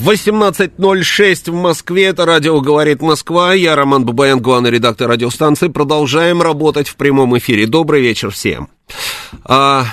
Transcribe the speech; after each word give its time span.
18.06 0.00 1.50
в 1.50 1.54
Москве, 1.54 2.06
это 2.06 2.24
радио 2.24 2.58
«Говорит 2.62 3.02
Москва», 3.02 3.52
я 3.52 3.76
Роман 3.76 4.06
Бабаян, 4.06 4.40
главный 4.40 4.70
редактор 4.70 5.10
радиостанции. 5.10 5.68
Продолжаем 5.68 6.40
работать 6.40 6.88
в 6.88 6.96
прямом 6.96 7.36
эфире. 7.36 7.66
Добрый 7.66 8.00
вечер 8.00 8.30
всем. 8.30 8.70
А, 9.44 9.84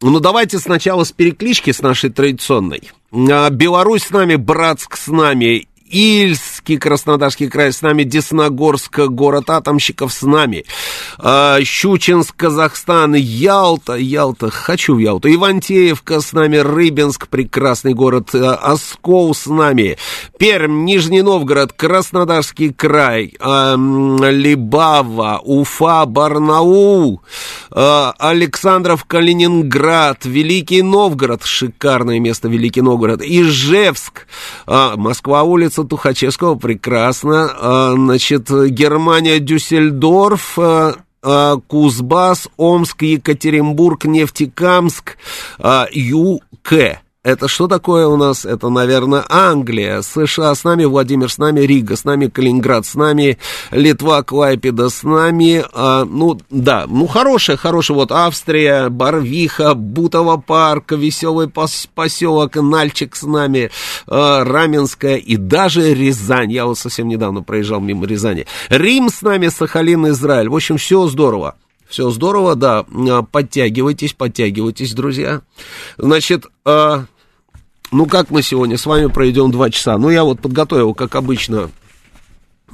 ну, 0.00 0.20
давайте 0.20 0.58
сначала 0.58 1.04
с 1.04 1.12
переклички, 1.12 1.70
с 1.70 1.82
нашей 1.82 2.08
традиционной. 2.08 2.92
А, 3.12 3.50
Беларусь 3.50 4.04
с 4.04 4.10
нами, 4.10 4.36
Братск 4.36 4.96
с 4.96 5.08
нами, 5.08 5.68
Ильский, 5.94 6.76
Краснодарский 6.76 7.48
край. 7.48 7.72
С 7.72 7.80
нами, 7.80 8.02
Десногорск, 8.02 8.98
город 8.98 9.48
Атомщиков 9.48 10.12
с 10.12 10.22
нами, 10.22 10.64
а, 11.18 11.60
Щучинск, 11.62 12.34
Казахстан, 12.34 13.14
Ялта, 13.14 13.94
Ялта, 13.94 14.50
хочу 14.50 14.96
в 14.96 14.98
Ялту, 14.98 15.32
Ивантеевка 15.32 16.20
с 16.20 16.32
нами, 16.32 16.56
Рыбинск, 16.56 17.28
прекрасный 17.28 17.94
город, 17.94 18.30
а, 18.34 18.56
Оскол 18.56 19.36
с 19.36 19.46
нами, 19.46 19.96
Пермь, 20.36 20.84
Нижний 20.84 21.22
Новгород, 21.22 21.72
Краснодарский 21.72 22.72
край, 22.72 23.34
а, 23.38 23.76
Либава, 23.76 25.40
Уфа, 25.44 26.06
Барнаул, 26.06 27.22
Александров, 27.70 29.04
Калининград, 29.04 30.24
Великий 30.24 30.82
Новгород, 30.82 31.44
шикарное 31.44 32.18
место 32.18 32.48
Великий 32.48 32.80
Новгород, 32.80 33.22
Ижевск, 33.22 34.26
Москва, 34.66 35.44
улица 35.44 35.83
Тухачевского, 35.86 36.56
прекрасно. 36.56 37.50
А, 37.54 37.92
значит, 37.94 38.50
Германия, 38.50 39.38
Дюссельдорф, 39.38 40.58
а, 40.58 40.96
а, 41.22 41.56
Кузбасс, 41.66 42.48
Омск, 42.56 43.02
Екатеринбург, 43.02 44.04
Нефтекамск, 44.04 45.16
ЮК. 45.92 47.03
Это 47.24 47.48
что 47.48 47.68
такое 47.68 48.06
у 48.06 48.18
нас? 48.18 48.44
Это, 48.44 48.68
наверное, 48.68 49.24
Англия, 49.30 50.02
США 50.02 50.54
с 50.54 50.62
нами, 50.62 50.84
Владимир 50.84 51.32
с 51.32 51.38
нами, 51.38 51.60
Рига 51.60 51.96
с 51.96 52.04
нами, 52.04 52.26
Калининград 52.26 52.84
с 52.84 52.94
нами, 52.94 53.38
Литва, 53.70 54.22
Клайпеда 54.22 54.90
с 54.90 55.02
нами. 55.02 55.64
А, 55.72 56.04
ну, 56.04 56.38
да, 56.50 56.84
ну, 56.86 57.06
хорошая, 57.06 57.56
хорошая. 57.56 57.96
Вот 57.96 58.12
Австрия, 58.12 58.90
Барвиха, 58.90 59.72
Бутово 59.74 60.36
парк, 60.36 60.92
веселый 60.92 61.48
поселок, 61.48 62.56
Нальчик 62.56 63.16
с 63.16 63.22
нами, 63.22 63.70
а, 64.06 64.44
Раменская 64.44 65.16
и 65.16 65.36
даже 65.38 65.94
Рязань. 65.94 66.52
Я 66.52 66.66
вот 66.66 66.76
совсем 66.76 67.08
недавно 67.08 67.42
проезжал 67.42 67.80
мимо 67.80 68.06
Рязани. 68.06 68.44
Рим 68.68 69.08
с 69.08 69.22
нами, 69.22 69.48
Сахалин, 69.48 70.08
Израиль. 70.08 70.50
В 70.50 70.54
общем, 70.54 70.76
все 70.76 71.06
здорово. 71.06 71.54
Все 71.88 72.10
здорово, 72.10 72.54
да. 72.54 72.84
А, 73.08 73.22
подтягивайтесь, 73.22 74.12
подтягивайтесь, 74.12 74.92
друзья. 74.92 75.40
Значит, 75.96 76.44
а, 76.66 77.04
ну, 77.94 78.06
как 78.06 78.30
мы 78.30 78.42
сегодня 78.42 78.76
с 78.76 78.86
вами 78.86 79.06
проведем 79.06 79.50
два 79.50 79.70
часа? 79.70 79.96
Ну, 79.98 80.10
я 80.10 80.24
вот 80.24 80.40
подготовил, 80.40 80.94
как 80.94 81.14
обычно, 81.14 81.70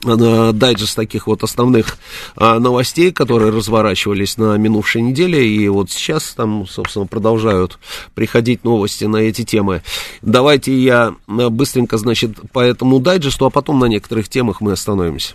э, 0.04 0.50
дайджест 0.54 0.96
таких 0.96 1.26
вот 1.26 1.42
основных 1.42 1.98
а, 2.36 2.58
новостей, 2.58 3.12
которые 3.12 3.52
разворачивались 3.52 4.38
на 4.38 4.56
минувшей 4.56 5.02
неделе, 5.02 5.46
и 5.46 5.68
вот 5.68 5.90
сейчас 5.90 6.32
там, 6.32 6.66
собственно, 6.66 7.06
продолжают 7.06 7.78
приходить 8.14 8.64
новости 8.64 9.04
на 9.04 9.18
эти 9.18 9.44
темы. 9.44 9.82
Давайте 10.22 10.74
я 10.74 11.14
э, 11.28 11.48
быстренько, 11.50 11.98
значит, 11.98 12.38
по 12.52 12.60
этому 12.60 12.98
дайджесту, 12.98 13.44
а 13.44 13.50
потом 13.50 13.78
на 13.78 13.86
некоторых 13.86 14.28
темах 14.28 14.60
мы 14.62 14.72
остановимся. 14.72 15.34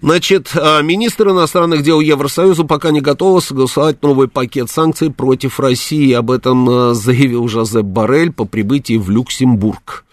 Значит, 0.00 0.50
а, 0.56 0.82
министр 0.82 1.30
иностранных 1.30 1.82
дел 1.82 2.00
Евросоюза 2.00 2.64
пока 2.64 2.90
не 2.90 3.00
готовы 3.00 3.40
согласовать 3.40 4.02
новый 4.02 4.26
пакет 4.26 4.68
санкций 4.68 5.10
против 5.10 5.60
России. 5.60 6.12
Об 6.12 6.32
этом 6.32 6.68
а, 6.68 6.94
заявил 6.94 7.46
Жозеп 7.46 7.84
Барель 7.84 8.32
по 8.32 8.44
прибытии 8.44 8.96
в 8.96 9.08
Люксембург. 9.08 10.04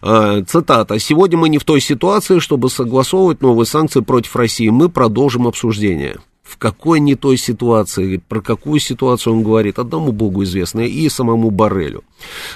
А, 0.00 0.42
цитата. 0.42 0.98
«Сегодня 0.98 1.36
мы 1.36 1.50
не 1.50 1.58
в 1.58 1.64
той 1.64 1.80
ситуации, 1.80 2.38
чтобы 2.38 2.70
согласовывать 2.70 3.42
новые 3.42 3.66
санкции 3.66 4.00
против 4.00 4.36
России. 4.36 4.68
Мы 4.68 4.88
продолжим 4.88 5.46
обсуждение». 5.46 6.16
В 6.42 6.58
какой 6.58 7.00
не 7.00 7.16
той 7.16 7.36
ситуации, 7.36 8.18
про 8.18 8.40
какую 8.40 8.78
ситуацию 8.78 9.32
он 9.32 9.42
говорит, 9.42 9.80
одному 9.80 10.12
богу 10.12 10.44
известно, 10.44 10.80
и 10.80 11.08
самому 11.08 11.50
Барелю. 11.50 12.04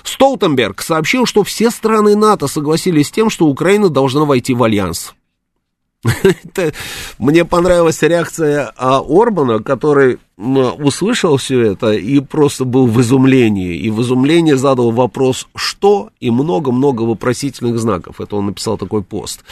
Столтенберг 0.05 0.81
сообщил, 0.81 1.27
что 1.27 1.43
все 1.43 1.71
страны 1.71 2.15
НАТО 2.15 2.47
согласились 2.47 3.09
с 3.09 3.11
тем, 3.11 3.31
что 3.31 3.47
Украина 3.47 3.89
должна 3.89 4.25
войти 4.25 4.55
в 4.55 4.63
альянс. 4.63 5.13
Мне 7.19 7.45
понравилась 7.45 8.01
реакция 8.03 8.73
а, 8.77 9.03
Орбана, 9.07 9.63
который 9.63 10.19
услышал 10.39 11.37
все 11.37 11.61
это 11.61 11.93
и 11.93 12.21
просто 12.21 12.65
был 12.65 12.87
в 12.87 12.99
изумлении. 13.03 13.77
И 13.77 13.91
в 13.91 14.01
изумлении 14.01 14.55
задал 14.55 14.91
вопрос 14.91 15.47
«что?» 15.55 16.09
и 16.19 16.31
много-много 16.31 17.03
вопросительных 17.03 17.79
знаков. 17.79 18.23
Это 18.23 18.37
он 18.37 18.47
написал 18.47 18.79
такой 18.79 19.03
пост. 19.03 19.45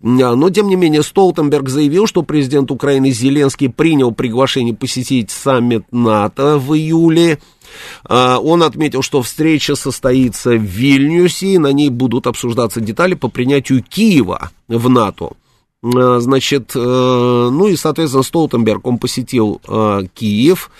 А, 0.00 0.36
но, 0.36 0.50
тем 0.50 0.68
не 0.68 0.76
менее, 0.76 1.02
Столтенберг 1.02 1.68
заявил, 1.68 2.06
что 2.06 2.22
президент 2.22 2.70
Украины 2.70 3.10
Зеленский 3.10 3.68
принял 3.68 4.12
приглашение 4.12 4.74
посетить 4.74 5.32
саммит 5.32 5.84
НАТО 5.90 6.58
в 6.58 6.72
июле. 6.76 7.40
А, 8.04 8.38
он 8.38 8.62
отметил, 8.62 9.02
что 9.02 9.22
встреча 9.22 9.74
состоится 9.74 10.50
в 10.50 10.62
Вильнюсе, 10.62 11.54
и 11.54 11.58
на 11.58 11.72
ней 11.72 11.90
будут 11.90 12.28
обсуждаться 12.28 12.80
детали 12.80 13.14
по 13.14 13.26
принятию 13.26 13.82
Киева 13.82 14.52
в 14.68 14.88
НАТО. 14.88 15.32
Э, 15.94 16.18
значит, 16.20 16.72
э, 16.74 16.78
ну 16.78 17.68
и, 17.68 17.76
соответственно, 17.76 18.22
Столтенберг, 18.22 18.86
он 18.86 18.98
посетил 18.98 19.60
э, 19.68 20.02
Киев, 20.14 20.70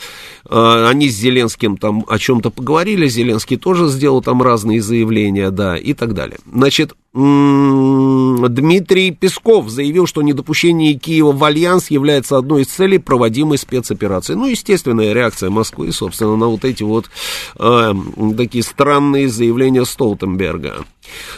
они 0.48 1.08
с 1.08 1.16
Зеленским 1.16 1.76
там 1.76 2.04
о 2.06 2.20
чем-то 2.20 2.50
поговорили, 2.50 3.08
Зеленский 3.08 3.56
тоже 3.56 3.88
сделал 3.88 4.22
там 4.22 4.42
разные 4.42 4.80
заявления, 4.80 5.50
да, 5.50 5.76
и 5.76 5.92
так 5.92 6.14
далее. 6.14 6.38
Значит, 6.52 6.92
Дмитрий 7.16 9.10
Песков 9.10 9.70
заявил, 9.70 10.06
что 10.06 10.20
недопущение 10.20 10.92
Киева 10.94 11.32
в 11.32 11.42
альянс 11.42 11.90
является 11.90 12.36
одной 12.36 12.62
из 12.62 12.66
целей 12.66 12.98
проводимой 12.98 13.56
спецоперации. 13.56 14.34
Ну, 14.34 14.44
естественная 14.44 15.14
реакция 15.14 15.48
Москвы, 15.48 15.90
собственно, 15.92 16.36
на 16.36 16.48
вот 16.48 16.66
эти 16.66 16.82
вот 16.82 17.06
э, 17.58 17.94
такие 18.36 18.62
странные 18.62 19.30
заявления 19.30 19.86
Столтенберга. 19.86 20.84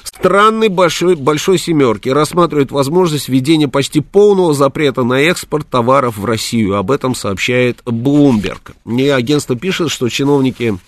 Странный 0.03 0.69
большой, 0.69 1.15
большой 1.15 1.59
семерки 1.59 2.09
рассматривает 2.09 2.73
возможность 2.73 3.29
введения 3.29 3.69
почти 3.69 4.01
полного 4.01 4.55
запрета 4.55 5.05
на 5.05 5.21
экспорт 5.21 5.69
товаров 5.69 6.17
в 6.17 6.25
Россию. 6.25 6.77
Об 6.77 6.91
этом 6.91 7.15
сообщает 7.15 7.83
Bloomberg. 7.85 8.73
И 8.87 9.09
агентство 9.09 9.55
пишет, 9.57 9.91
что 9.91 10.09
чиновники 10.09 10.79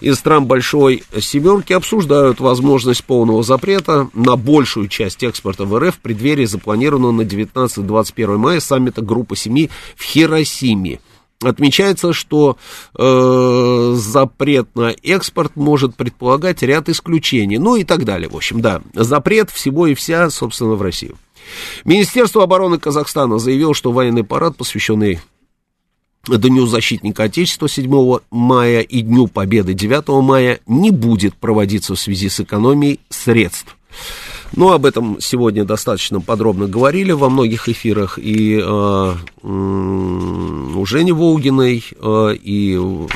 из 0.00 0.16
стран 0.16 0.46
большой 0.46 1.04
семерки 1.20 1.72
обсуждают 1.72 2.40
возможность 2.40 3.04
полного 3.04 3.42
запрета 3.42 4.08
на 4.14 4.36
большую 4.40 4.88
часть 4.88 5.22
экспорта 5.22 5.64
в 5.64 5.78
РФ 5.78 5.96
в 5.96 5.98
преддверии 6.00 6.46
запланированного 6.46 7.12
на 7.12 7.22
19-21 7.22 8.36
мая 8.36 8.60
саммита 8.60 9.02
Группы 9.02 9.36
Семи 9.36 9.70
в 9.96 10.02
Хиросиме. 10.02 11.00
Отмечается, 11.42 12.12
что 12.12 12.58
э, 12.98 13.94
запрет 13.96 14.68
на 14.74 14.94
экспорт 15.02 15.56
может 15.56 15.94
предполагать 15.94 16.62
ряд 16.62 16.90
исключений, 16.90 17.56
ну 17.56 17.76
и 17.76 17.84
так 17.84 18.04
далее. 18.04 18.28
В 18.28 18.36
общем, 18.36 18.60
да, 18.60 18.82
запрет 18.92 19.50
всего 19.50 19.86
и 19.86 19.94
вся, 19.94 20.28
собственно, 20.28 20.74
в 20.74 20.82
Россию. 20.82 21.16
Министерство 21.86 22.42
обороны 22.42 22.78
Казахстана 22.78 23.38
заявило, 23.38 23.74
что 23.74 23.90
военный 23.90 24.22
парад, 24.22 24.56
посвященный 24.56 25.20
Дню 26.26 26.66
защитника 26.66 27.24
Отечества 27.24 27.68
7 27.68 28.18
мая 28.30 28.80
и 28.80 29.00
Дню 29.00 29.26
Победы 29.26 29.72
9 29.72 30.22
мая, 30.22 30.60
не 30.66 30.90
будет 30.90 31.34
проводиться 31.34 31.94
в 31.94 32.00
связи 32.00 32.28
с 32.28 32.40
экономией 32.40 33.00
средств. 33.08 33.76
Ну, 34.52 34.72
об 34.72 34.84
этом 34.84 35.18
сегодня 35.20 35.64
достаточно 35.64 36.20
подробно 36.20 36.66
говорили 36.66 37.12
во 37.12 37.30
многих 37.30 37.68
эфирах, 37.68 38.18
и 38.18 38.60
э, 38.60 39.14
у 39.42 40.86
Жени 40.86 41.12
Волгиной, 41.12 41.84
э, 41.90 42.34
и 42.34 42.76
в 42.76 43.08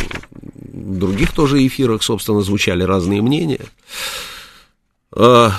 других 0.99 1.33
тоже 1.33 1.67
эфирах, 1.67 2.03
собственно, 2.03 2.41
звучали 2.43 2.85
разные 2.85 3.21
мнения. 3.21 3.67
Э, 5.17 5.51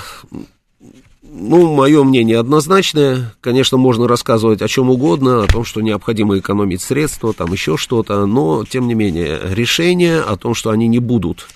ну, 1.38 1.74
мое 1.74 2.02
мнение 2.02 2.38
однозначное. 2.38 3.34
Конечно, 3.42 3.76
можно 3.76 4.08
рассказывать 4.08 4.62
о 4.62 4.68
чем 4.68 4.88
угодно, 4.88 5.42
о 5.42 5.46
том, 5.46 5.64
что 5.64 5.82
необходимо 5.82 6.38
экономить 6.38 6.80
средства, 6.80 7.34
там 7.34 7.52
еще 7.52 7.76
что-то, 7.76 8.24
но, 8.24 8.64
тем 8.64 8.86
не 8.88 8.94
менее, 8.94 9.38
решение 9.44 10.20
о 10.20 10.36
том, 10.36 10.54
что 10.54 10.70
они 10.70 10.88
не 10.88 10.98
будут 10.98 11.46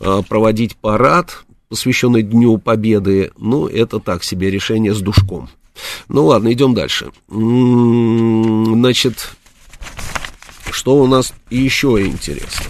э, 0.00 0.22
проводить 0.28 0.76
парад, 0.76 1.44
посвященный 1.70 2.22
Дню 2.22 2.58
Победы, 2.58 3.30
ну, 3.38 3.68
это 3.68 4.00
так 4.00 4.24
себе 4.24 4.50
решение 4.50 4.92
с 4.92 5.00
душком. 5.00 5.48
Ну, 6.08 6.26
ладно, 6.26 6.52
идем 6.52 6.74
дальше. 6.74 7.12
Значит, 7.28 9.30
что 10.72 10.96
у 10.96 11.06
нас 11.06 11.32
еще 11.48 12.04
интересно? 12.04 12.66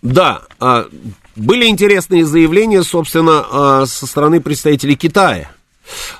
Да, 0.00 0.42
а, 0.58 0.88
были 1.36 1.66
интересные 1.66 2.24
заявления, 2.24 2.82
собственно, 2.82 3.44
а, 3.50 3.86
со 3.86 4.06
стороны 4.06 4.40
представителей 4.40 4.96
Китая. 4.96 5.50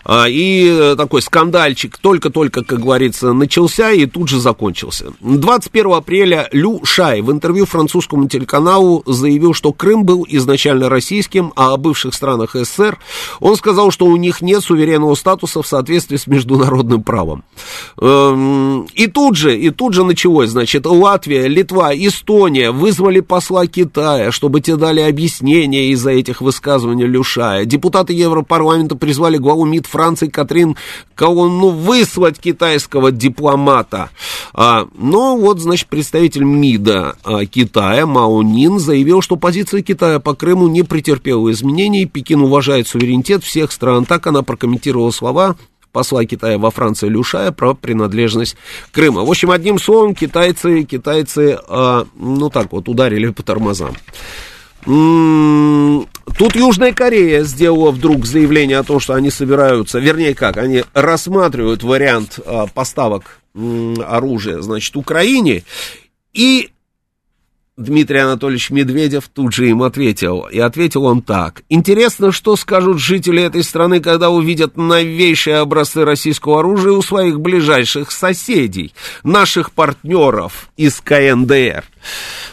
А, 0.05 0.27
и 0.29 0.67
э, 0.69 0.95
такой 0.97 1.23
скандальчик 1.23 1.99
только-только, 1.99 2.65
как 2.65 2.81
говорится, 2.81 3.33
начался 3.33 3.91
и 3.91 4.07
тут 4.07 4.29
же 4.29 4.41
закончился. 4.41 5.13
21 5.21 5.93
апреля 5.93 6.49
Лю 6.53 6.81
Шай 6.85 7.21
в 7.21 7.31
интервью 7.31 7.67
французскому 7.67 8.29
телеканалу 8.29 9.03
заявил, 9.07 9.55
что 9.55 9.73
Крым 9.73 10.05
был 10.05 10.27
изначально 10.29 10.89
российским, 10.89 11.53
а 11.57 11.75
о 11.75 11.77
бывших 11.77 12.15
странах 12.15 12.55
СССР 12.55 12.99
он 13.41 13.57
сказал, 13.57 13.91
что 13.91 14.07
у 14.07 14.17
них 14.17 14.43
нет 14.43 14.63
суверенного 14.63 15.15
статуса 15.15 15.63
в 15.63 15.67
соответствии 15.67 16.17
с 16.17 16.27
международным 16.27 17.03
правом. 17.03 17.45
Эм, 18.01 18.87
и 18.95 19.07
тут 19.07 19.37
же, 19.37 19.57
и 19.57 19.71
тут 19.71 19.95
же 19.95 20.05
началось, 20.05 20.51
значит, 20.51 20.87
Латвия, 20.87 21.49
Литва, 21.49 21.95
Эстония 21.95 22.71
вызвали 22.71 23.21
посла 23.21 23.67
Китая, 23.67 24.33
чтобы 24.33 24.61
те 24.61 24.77
дали 24.77 25.01
объяснение 25.01 25.91
из-за 25.91 26.11
этих 26.11 26.41
высказываний 26.41 27.07
Люшая. 27.07 27.65
Депутаты 27.65 28.13
Европарламента 28.13 28.97
призвали 28.97 29.37
главу 29.37 29.60
МИД 29.65 29.87
Франции 29.87 30.29
Катрин 30.29 30.77
ну, 31.19 31.69
выслать 31.71 32.39
китайского 32.39 33.13
дипломата. 33.13 34.11
А, 34.55 34.89
но 34.97 35.37
вот, 35.37 35.61
значит, 35.61 35.89
представитель 35.89 36.45
МИДа 36.45 37.17
а, 37.25 37.45
Китая 37.45 38.07
Мао 38.07 38.43
Нин 38.43 38.79
заявил, 38.79 39.21
что 39.21 39.37
позиция 39.37 39.83
Китая 39.83 40.19
по 40.19 40.35
Крыму 40.35 40.69
не 40.69 40.83
претерпела 40.83 41.51
изменений, 41.53 42.07
Пекин 42.07 42.41
уважает 42.41 42.89
суверенитет 42.89 43.45
всех 43.45 43.73
стран. 43.73 44.07
Так 44.07 44.27
она 44.27 44.43
прокомментировала 44.43 45.11
слова 45.11 45.57
посла 45.93 46.25
Китая 46.25 46.59
во 46.59 46.71
Франции 46.71 47.09
Люшая 47.09 47.53
про 47.53 47.75
принадлежность 47.75 48.57
Крыма. 48.93 49.25
В 49.25 49.31
общем, 49.31 49.51
одним 49.51 49.79
словом, 49.79 50.15
китайцы, 50.15 50.85
китайцы, 50.85 51.59
а, 51.69 52.07
ну 52.15 52.49
так 52.51 52.73
вот, 52.73 52.89
ударили 52.89 53.31
по 53.31 53.43
тормозам. 53.43 53.97
Тут 54.85 56.57
Южная 56.57 56.93
Корея 56.93 57.45
сделала 57.45 57.91
вдруг 57.91 58.25
заявление 58.25 58.79
о 58.79 58.83
том, 58.83 58.99
что 58.99 59.15
они 59.15 59.31
собираются, 59.31 59.99
вернее 59.99 60.35
как, 60.35 60.57
они 60.57 60.85
рассматривают 60.95 61.83
вариант 61.83 62.41
а, 62.47 62.67
поставок 62.67 63.41
оружия, 63.55 64.61
значит, 64.61 64.97
Украине, 64.97 65.65
и 66.33 66.71
Дмитрий 67.81 68.19
Анатольевич 68.19 68.71
Медведев 68.71 69.29
тут 69.33 69.55
же 69.55 69.71
им 69.71 69.83
ответил. 69.83 70.47
И 70.51 70.59
ответил 70.59 71.07
он 71.07 71.23
так. 71.23 71.63
Интересно, 71.71 72.31
что 72.31 72.55
скажут 72.57 72.99
жители 72.99 73.43
этой 73.43 73.65
страны, 73.65 74.01
когда 74.01 74.29
увидят 74.29 74.77
новейшие 74.77 75.57
образцы 75.57 76.05
российского 76.05 76.61
оружия 76.61 76.93
у 76.93 77.01
своих 77.01 77.41
ближайших 77.41 78.11
соседей, 78.13 78.93
наших 79.23 79.73
партнеров 79.73 80.69
из 80.77 81.01
КНДР. 81.01 81.85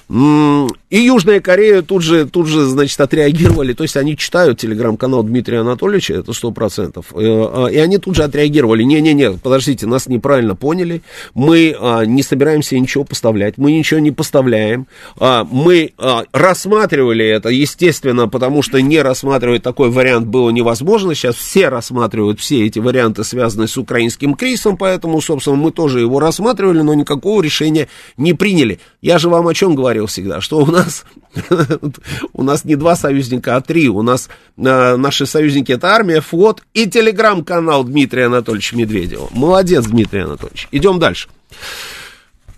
И 0.09 0.99
Южная 1.01 1.41
Корея 1.41 1.81
тут 1.81 2.01
же, 2.01 2.25
тут 2.27 2.47
же, 2.47 2.63
значит, 2.63 2.99
отреагировали, 3.01 3.73
то 3.73 3.83
есть 3.83 3.97
они 3.97 4.15
читают 4.15 4.57
телеграм-канал 4.57 5.21
Дмитрия 5.23 5.59
Анатольевича, 5.59 6.13
это 6.13 6.31
сто 6.31 6.51
процентов, 6.51 7.07
э, 7.13 7.17
а, 7.17 7.67
и 7.67 7.75
они 7.75 7.97
тут 7.97 8.15
же 8.15 8.23
отреагировали, 8.23 8.83
не-не-не, 8.83 9.33
подождите, 9.33 9.85
нас 9.85 10.07
неправильно 10.07 10.55
поняли, 10.55 11.01
мы 11.33 11.75
а, 11.77 12.05
не 12.05 12.23
собираемся 12.23 12.79
ничего 12.79 13.03
поставлять, 13.03 13.57
мы 13.57 13.73
ничего 13.73 13.99
не 13.99 14.11
поставляем, 14.11 14.87
а, 15.19 15.45
мы 15.49 15.91
рассматривали 16.31 17.25
это, 17.25 17.49
естественно, 17.49 18.29
потому 18.29 18.61
что 18.61 18.81
не 18.81 19.01
рассматривать 19.01 19.63
такой 19.63 19.89
вариант 19.89 20.27
было 20.27 20.51
невозможно, 20.51 21.15
сейчас 21.15 21.35
все 21.35 21.67
рассматривают 21.67 22.39
все 22.39 22.65
эти 22.65 22.79
варианты, 22.79 23.25
связанные 23.25 23.67
с 23.67 23.77
украинским 23.77 24.35
кризисом, 24.35 24.77
поэтому, 24.77 25.19
собственно, 25.19 25.57
мы 25.57 25.71
тоже 25.71 25.99
его 25.99 26.21
рассматривали, 26.21 26.79
но 26.79 26.93
никакого 26.93 27.41
решения 27.41 27.89
не 28.15 28.33
приняли. 28.33 28.79
Я 29.01 29.19
же 29.19 29.27
вам 29.27 29.47
о 29.47 29.53
чем 29.53 29.75
говорил 29.97 30.07
всегда, 30.07 30.41
что 30.41 30.59
у 30.59 30.65
нас, 30.67 31.05
у 32.33 32.43
нас 32.43 32.65
не 32.65 32.75
два 32.75 32.95
союзника, 32.95 33.55
а 33.55 33.61
три. 33.61 33.89
У 33.89 34.01
нас 34.01 34.29
э, 34.57 34.95
наши 34.95 35.25
союзники 35.25 35.71
это 35.71 35.89
армия, 35.89 36.21
флот 36.21 36.63
и 36.73 36.87
телеграм-канал 36.87 37.83
Дмитрия 37.83 38.25
Анатольевича 38.27 38.75
Медведева. 38.75 39.29
Молодец, 39.31 39.85
Дмитрий 39.85 40.21
Анатольевич. 40.21 40.67
Идем 40.71 40.99
дальше. 40.99 41.29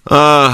А, 0.06 0.54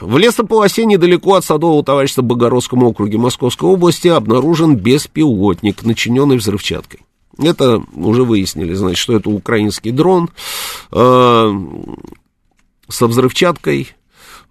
в 0.00 0.16
лесополосе 0.18 0.84
недалеко 0.86 1.34
от 1.34 1.44
Садового 1.44 1.84
товарищества 1.84 2.22
Богородском 2.22 2.82
округе 2.84 3.18
Московской 3.18 3.68
области 3.68 4.08
обнаружен 4.08 4.76
беспилотник, 4.76 5.82
начиненный 5.82 6.36
взрывчаткой. 6.36 7.00
Это 7.38 7.82
уже 7.94 8.24
выяснили, 8.24 8.74
значит, 8.74 8.98
что 8.98 9.16
это 9.16 9.30
украинский 9.30 9.90
дрон 9.90 10.30
э, 10.92 11.52
со 12.88 13.06
взрывчаткой, 13.06 13.88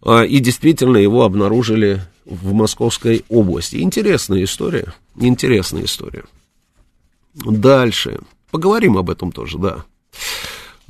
и 0.05 0.39
действительно 0.39 0.97
его 0.97 1.23
обнаружили 1.23 2.01
в 2.25 2.53
Московской 2.53 3.23
области. 3.29 3.77
Интересная 3.77 4.43
история, 4.43 4.93
интересная 5.19 5.83
история. 5.83 6.23
Дальше. 7.33 8.19
Поговорим 8.49 8.97
об 8.97 9.09
этом 9.09 9.31
тоже, 9.31 9.57
да. 9.57 9.85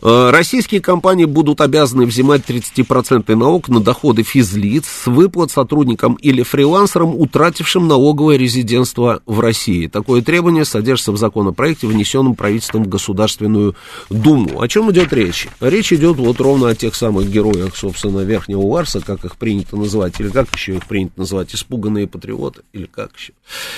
Э, 0.03 0.31
российские 0.31 0.81
компании 0.81 1.25
будут 1.25 1.61
обязаны 1.61 2.05
взимать 2.05 2.41
30% 2.47 3.35
налог 3.35 3.69
на 3.69 3.79
доходы 3.79 4.23
физлиц 4.23 4.85
с 4.87 5.05
выплат 5.05 5.51
сотрудникам 5.51 6.15
или 6.15 6.41
фрилансерам, 6.41 7.15
утратившим 7.15 7.87
налоговое 7.87 8.37
резидентство 8.37 9.21
в 9.27 9.39
России. 9.39 9.87
Такое 9.87 10.23
требование 10.23 10.65
содержится 10.65 11.11
в 11.11 11.17
законопроекте, 11.17 11.85
внесенном 11.85 12.35
правительством 12.35 12.83
в 12.83 12.89
Государственную 12.89 13.75
Думу. 14.09 14.61
О 14.61 14.67
чем 14.67 14.91
идет 14.91 15.13
речь? 15.13 15.47
Речь 15.59 15.93
идет 15.93 16.17
вот 16.17 16.41
ровно 16.41 16.69
о 16.69 16.75
тех 16.75 16.95
самых 16.95 17.29
героях, 17.29 17.75
собственно, 17.75 18.21
Верхнего 18.21 18.61
Ларса, 18.61 19.01
как 19.01 19.23
их 19.23 19.37
принято 19.37 19.77
называть, 19.77 20.19
или 20.19 20.29
как 20.29 20.51
еще 20.53 20.77
их 20.77 20.87
принято 20.87 21.13
называть, 21.17 21.53
испуганные 21.53 22.07
патриоты, 22.07 22.61
или 22.73 22.85
как 22.85 23.11
еще. 23.15 23.33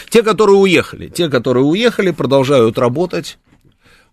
Те, 0.10 0.24
которые 0.24 0.56
уехали, 0.56 1.10
те, 1.10 1.30
которые 1.30 1.66
уехали, 1.66 2.12
продолжают 2.12 2.78
работать, 2.78 3.38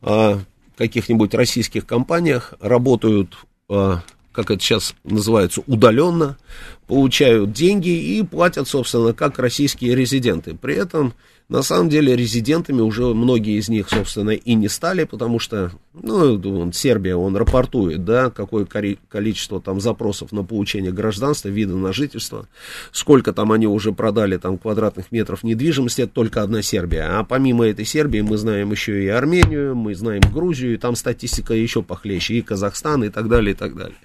а, 0.02 0.40
каких-нибудь 0.80 1.34
российских 1.34 1.84
компаниях, 1.84 2.54
работают, 2.58 3.36
а, 3.68 4.00
как 4.32 4.50
это 4.50 4.62
сейчас 4.62 4.94
называется, 5.04 5.62
удаленно, 5.66 6.38
получают 6.86 7.52
деньги 7.52 7.90
и 7.90 8.22
платят, 8.22 8.66
собственно, 8.66 9.12
как 9.12 9.38
российские 9.38 9.94
резиденты. 9.94 10.54
При 10.54 10.74
этом 10.74 11.12
на 11.50 11.62
самом 11.62 11.88
деле 11.88 12.14
резидентами 12.14 12.80
уже 12.80 13.06
многие 13.06 13.58
из 13.58 13.68
них, 13.68 13.90
собственно, 13.90 14.30
и 14.30 14.54
не 14.54 14.68
стали, 14.68 15.02
потому 15.02 15.40
что, 15.40 15.72
ну, 15.92 16.40
он, 16.60 16.72
Сербия, 16.72 17.16
он 17.16 17.36
рапортует, 17.36 18.04
да, 18.04 18.30
какое 18.30 18.64
количество 18.64 19.60
там 19.60 19.80
запросов 19.80 20.30
на 20.30 20.44
получение 20.44 20.92
гражданства, 20.92 21.48
вида 21.48 21.74
на 21.74 21.92
жительство, 21.92 22.46
сколько 22.92 23.32
там 23.32 23.50
они 23.50 23.66
уже 23.66 23.90
продали 23.92 24.36
там 24.36 24.58
квадратных 24.58 25.10
метров 25.10 25.42
недвижимости, 25.42 26.02
это 26.02 26.12
только 26.12 26.42
одна 26.42 26.62
Сербия. 26.62 27.18
А 27.18 27.24
помимо 27.24 27.66
этой 27.66 27.84
Сербии 27.84 28.20
мы 28.20 28.36
знаем 28.36 28.70
еще 28.70 29.02
и 29.02 29.08
Армению, 29.08 29.74
мы 29.74 29.96
знаем 29.96 30.22
Грузию, 30.32 30.74
и 30.74 30.76
там 30.76 30.94
статистика 30.94 31.52
еще 31.52 31.82
похлеще, 31.82 32.34
и 32.34 32.42
Казахстан, 32.42 33.02
и 33.02 33.08
так 33.08 33.28
далее, 33.28 33.54
и 33.54 33.56
так 33.56 33.74
далее. 33.74 33.98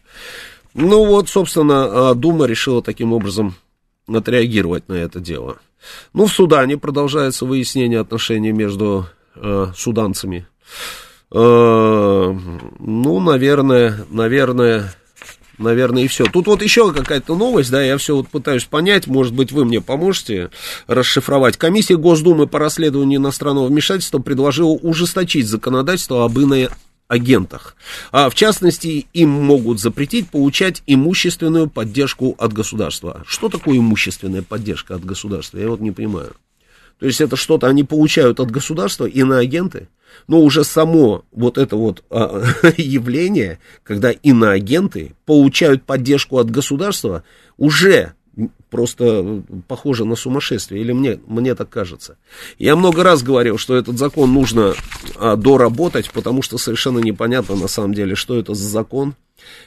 Ну 0.74 1.06
вот, 1.06 1.30
собственно, 1.30 2.10
а, 2.10 2.16
Дума 2.16 2.48
решила 2.48 2.82
таким 2.82 3.14
образом 3.14 3.54
отреагировать 4.08 4.90
на 4.90 4.94
это 4.94 5.20
дело. 5.20 5.60
Ну, 6.14 6.26
в 6.26 6.32
Судане 6.32 6.78
продолжается 6.78 7.46
выяснение 7.46 8.00
отношений 8.00 8.52
между 8.52 9.08
э, 9.36 9.68
суданцами. 9.76 10.48
Э, 11.32 12.36
ну, 12.80 13.20
наверное, 13.20 14.06
наверное, 14.10 14.94
наверное, 15.58 16.04
и 16.04 16.08
все. 16.08 16.26
Тут 16.26 16.48
вот 16.48 16.62
еще 16.62 16.94
какая-то 16.94 17.36
новость, 17.36 17.72
да, 17.72 17.82
я 17.82 17.98
все 17.98 18.16
вот 18.16 18.28
пытаюсь 18.30 18.66
понять, 18.66 19.08
может 19.08 19.34
быть, 19.34 19.52
вы 19.52 19.66
мне 19.66 19.82
поможете 19.82 20.50
расшифровать. 20.88 21.58
Комиссия 21.58 21.98
Госдумы 21.98 22.48
по 22.48 22.60
расследованию 22.60 23.20
иностранного 23.20 23.68
вмешательства 23.68 24.20
предложила 24.20 24.70
ужесточить 24.70 25.48
законодательство 25.48 26.26
об 26.26 26.38
иной 26.38 26.70
агентах. 27.08 27.76
А 28.12 28.30
в 28.30 28.36
частности, 28.36 29.08
им 29.14 29.30
могут 29.30 29.80
запретить 29.80 30.30
получать 30.30 30.84
имущественную 30.88 31.70
поддержку 31.70 32.36
от 32.38 32.54
государства. 32.54 33.24
Что 33.28 33.50
такое 33.50 33.78
имущественная 33.78 34.42
поддержка 34.42 34.96
от 34.96 35.06
государства? 35.06 35.58
Я 35.58 35.70
вот 35.70 35.82
не 35.82 35.92
понимаю. 35.92 36.36
То 37.00 37.06
есть 37.06 37.22
это 37.22 37.36
что-то 37.36 37.68
они 37.68 37.84
получают 37.84 38.40
от 38.40 38.52
государства, 38.52 39.06
иноагенты, 39.06 39.90
но 40.28 40.40
уже 40.42 40.64
само 40.64 41.26
вот 41.32 41.58
это 41.58 41.76
вот 41.76 42.04
а, 42.10 42.44
явление, 42.78 43.60
когда 43.84 44.12
иноагенты 44.12 45.14
получают 45.26 45.84
поддержку 45.84 46.38
от 46.38 46.50
государства, 46.50 47.24
уже 47.58 48.14
просто 48.70 49.44
похоже 49.68 50.06
на 50.06 50.16
сумасшествие, 50.16 50.82
или 50.82 50.92
мне, 50.92 51.20
мне 51.28 51.56
так 51.56 51.70
кажется. 51.70 52.18
Я 52.58 52.76
много 52.76 53.04
раз 53.04 53.24
говорил, 53.24 53.58
что 53.58 53.76
этот 53.76 53.98
закон 53.98 54.34
нужно 54.34 54.74
а, 55.16 55.36
доработать, 55.36 56.12
потому 56.12 56.42
что 56.42 56.58
совершенно 56.58 57.00
непонятно 57.00 57.56
на 57.56 57.68
самом 57.68 57.94
деле, 57.94 58.16
что 58.16 58.38
это 58.38 58.54
за 58.54 58.68
закон, 58.68 59.16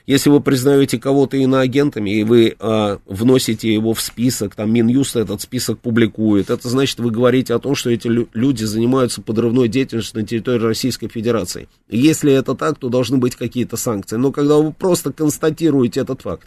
если 0.07 0.31
вы 0.31 0.41
признаете 0.41 0.99
кого-то 0.99 1.37
иноагентами, 1.37 2.11
и 2.11 2.25
вы 2.25 2.57
а, 2.59 2.99
вносите 3.07 3.73
его 3.73 3.95
в 3.95 4.01
список, 4.01 4.55
там 4.55 4.73
Минюст 4.73 5.17
этот 5.17 5.41
список 5.41 5.79
публикует, 5.79 6.51
это 6.51 6.69
значит, 6.69 6.99
вы 6.99 7.11
говорите 7.11 7.55
о 7.55 7.59
том, 7.59 7.75
что 7.75 7.91
эти 7.91 8.09
люди 8.09 8.65
занимаются 8.65 9.23
подрывной 9.23 9.69
деятельностью 9.69 10.21
на 10.21 10.27
территории 10.27 10.63
Российской 10.63 11.09
Федерации. 11.09 11.69
Если 11.89 12.33
это 12.33 12.55
так, 12.55 12.79
то 12.79 12.89
должны 12.89 13.19
быть 13.19 13.37
какие-то 13.37 13.77
санкции. 13.77 14.17
Но 14.17 14.33
когда 14.33 14.57
вы 14.57 14.73
просто 14.73 15.13
констатируете 15.13 16.01
этот 16.01 16.23
факт, 16.23 16.47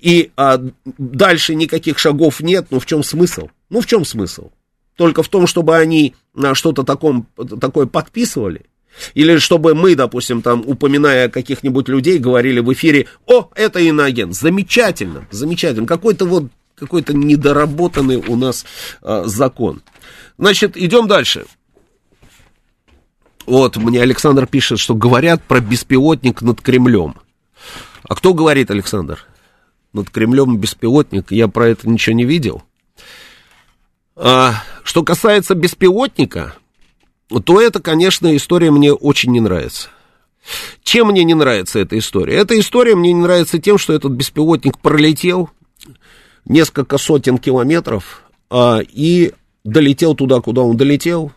и 0.00 0.30
а, 0.36 0.60
дальше 0.98 1.54
никаких 1.54 1.98
шагов 1.98 2.40
нет, 2.40 2.66
ну 2.70 2.80
в 2.80 2.86
чем 2.86 3.02
смысл? 3.02 3.48
Ну 3.70 3.80
в 3.80 3.86
чем 3.86 4.04
смысл? 4.04 4.50
Только 4.96 5.22
в 5.22 5.28
том, 5.28 5.46
чтобы 5.46 5.76
они 5.76 6.14
а, 6.34 6.54
что-то 6.54 6.82
таком, 6.82 7.26
такое 7.60 7.86
подписывали– 7.86 8.66
или 9.14 9.38
чтобы 9.38 9.74
мы, 9.74 9.94
допустим, 9.94 10.42
там, 10.42 10.62
упоминая 10.66 11.28
каких-нибудь 11.28 11.88
людей, 11.88 12.18
говорили 12.18 12.60
в 12.60 12.72
эфире, 12.72 13.06
о, 13.26 13.50
это 13.54 13.80
иноагент. 13.80 14.34
Замечательно, 14.34 15.26
замечательно. 15.30 15.86
Какой-то 15.86 16.24
вот, 16.26 16.44
какой-то 16.74 17.14
недоработанный 17.14 18.16
у 18.16 18.36
нас 18.36 18.64
а, 19.02 19.24
закон. 19.24 19.82
Значит, 20.38 20.76
идем 20.76 21.08
дальше. 21.08 21.46
Вот, 23.46 23.76
мне 23.76 24.02
Александр 24.02 24.46
пишет, 24.46 24.78
что 24.78 24.94
говорят 24.94 25.42
про 25.42 25.60
беспилотник 25.60 26.42
над 26.42 26.60
Кремлем. 26.60 27.14
А 28.08 28.14
кто 28.14 28.34
говорит, 28.34 28.70
Александр? 28.70 29.24
Над 29.92 30.10
Кремлем 30.10 30.58
беспилотник, 30.58 31.30
я 31.30 31.48
про 31.48 31.68
это 31.68 31.88
ничего 31.88 32.14
не 32.16 32.24
видел. 32.24 32.62
А, 34.16 34.54
что 34.82 35.02
касается 35.02 35.54
беспилотника, 35.54 36.54
то 37.28 37.60
это, 37.60 37.80
конечно, 37.80 38.34
история 38.36 38.70
мне 38.70 38.92
очень 38.92 39.32
не 39.32 39.40
нравится. 39.40 39.88
Чем 40.82 41.08
мне 41.08 41.24
не 41.24 41.34
нравится 41.34 41.80
эта 41.80 41.98
история? 41.98 42.36
Эта 42.36 42.58
история 42.58 42.94
мне 42.94 43.12
не 43.12 43.20
нравится 43.20 43.58
тем, 43.58 43.78
что 43.78 43.92
этот 43.92 44.12
беспилотник 44.12 44.78
пролетел 44.78 45.50
несколько 46.44 46.98
сотен 46.98 47.38
километров 47.38 48.22
а, 48.48 48.78
и 48.80 49.32
долетел 49.64 50.14
туда, 50.14 50.40
куда 50.40 50.62
он 50.62 50.76
долетел. 50.76 51.32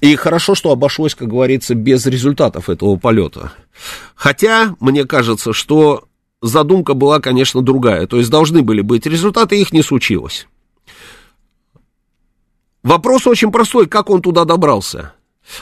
И 0.00 0.16
хорошо, 0.16 0.54
что 0.56 0.72
обошлось, 0.72 1.14
как 1.14 1.28
говорится, 1.28 1.74
без 1.74 2.04
результатов 2.06 2.68
этого 2.68 2.96
полета. 2.96 3.52
Хотя, 4.16 4.74
мне 4.80 5.04
кажется, 5.04 5.52
что 5.52 6.04
задумка 6.42 6.94
была, 6.94 7.20
конечно, 7.20 7.62
другая. 7.62 8.06
То 8.06 8.18
есть 8.18 8.28
должны 8.28 8.62
были 8.62 8.80
быть 8.80 9.06
результаты, 9.06 9.60
их 9.60 9.72
не 9.72 9.82
случилось. 9.82 10.46
Вопрос 12.84 13.26
очень 13.26 13.50
простой, 13.50 13.86
как 13.86 14.10
он 14.10 14.20
туда 14.20 14.44
добрался? 14.44 15.14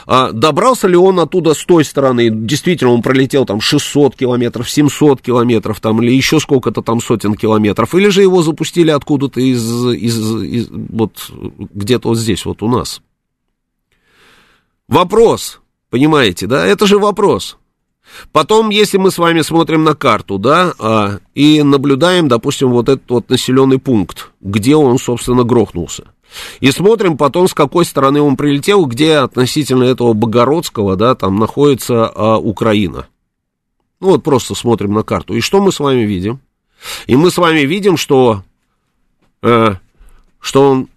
А 0.06 0.32
добрался 0.32 0.88
ли 0.88 0.96
он 0.96 1.20
оттуда 1.20 1.54
с 1.54 1.64
той 1.64 1.84
стороны? 1.84 2.30
Действительно, 2.30 2.92
он 2.92 3.00
пролетел 3.00 3.46
там 3.46 3.60
600 3.60 4.16
километров, 4.16 4.68
700 4.68 5.22
километров 5.22 5.80
там, 5.80 6.02
или 6.02 6.12
еще 6.12 6.40
сколько-то 6.40 6.82
там 6.82 7.00
сотен 7.00 7.34
километров. 7.34 7.94
Или 7.94 8.08
же 8.08 8.22
его 8.22 8.42
запустили 8.42 8.90
откуда-то 8.90 9.40
из, 9.40 9.62
из, 9.86 10.42
из 10.42 10.68
вот 10.70 11.30
где-то 11.30 12.08
вот 12.08 12.18
здесь, 12.18 12.44
вот 12.44 12.62
у 12.62 12.68
нас. 12.68 13.00
Вопрос, 14.88 15.60
понимаете, 15.90 16.48
да? 16.48 16.66
Это 16.66 16.86
же 16.86 16.98
вопрос. 16.98 17.56
Потом, 18.32 18.70
если 18.70 18.98
мы 18.98 19.12
с 19.12 19.18
вами 19.18 19.42
смотрим 19.42 19.84
на 19.84 19.94
карту, 19.94 20.38
да, 20.38 20.74
а, 20.78 21.18
и 21.34 21.62
наблюдаем, 21.62 22.28
допустим, 22.28 22.70
вот 22.70 22.88
этот 22.88 23.08
вот 23.08 23.30
населенный 23.30 23.78
пункт, 23.78 24.32
где 24.40 24.74
он, 24.74 24.98
собственно, 24.98 25.44
грохнулся. 25.44 26.08
И 26.60 26.70
смотрим 26.70 27.16
потом, 27.16 27.48
с 27.48 27.54
какой 27.54 27.84
стороны 27.84 28.20
он 28.20 28.36
прилетел, 28.36 28.86
где 28.86 29.16
относительно 29.16 29.84
этого 29.84 30.12
Богородского, 30.12 30.96
да, 30.96 31.14
там 31.14 31.36
находится 31.36 32.06
а, 32.08 32.38
Украина. 32.38 33.06
Ну 34.00 34.08
вот 34.08 34.22
просто 34.22 34.54
смотрим 34.54 34.92
на 34.94 35.02
карту. 35.02 35.34
И 35.34 35.40
что 35.40 35.62
мы 35.62 35.72
с 35.72 35.80
вами 35.80 36.02
видим? 36.02 36.40
И 37.06 37.16
мы 37.16 37.30
с 37.30 37.38
вами 37.38 37.60
видим, 37.60 37.96
что, 37.96 38.42
э, 39.42 39.74
что 40.40 40.70
он, 40.70 40.88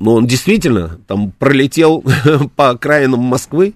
ну, 0.00 0.14
он 0.14 0.26
действительно 0.26 0.98
там 1.06 1.32
пролетел 1.32 2.02
по 2.56 2.70
окраинам 2.70 3.20
Москвы, 3.20 3.74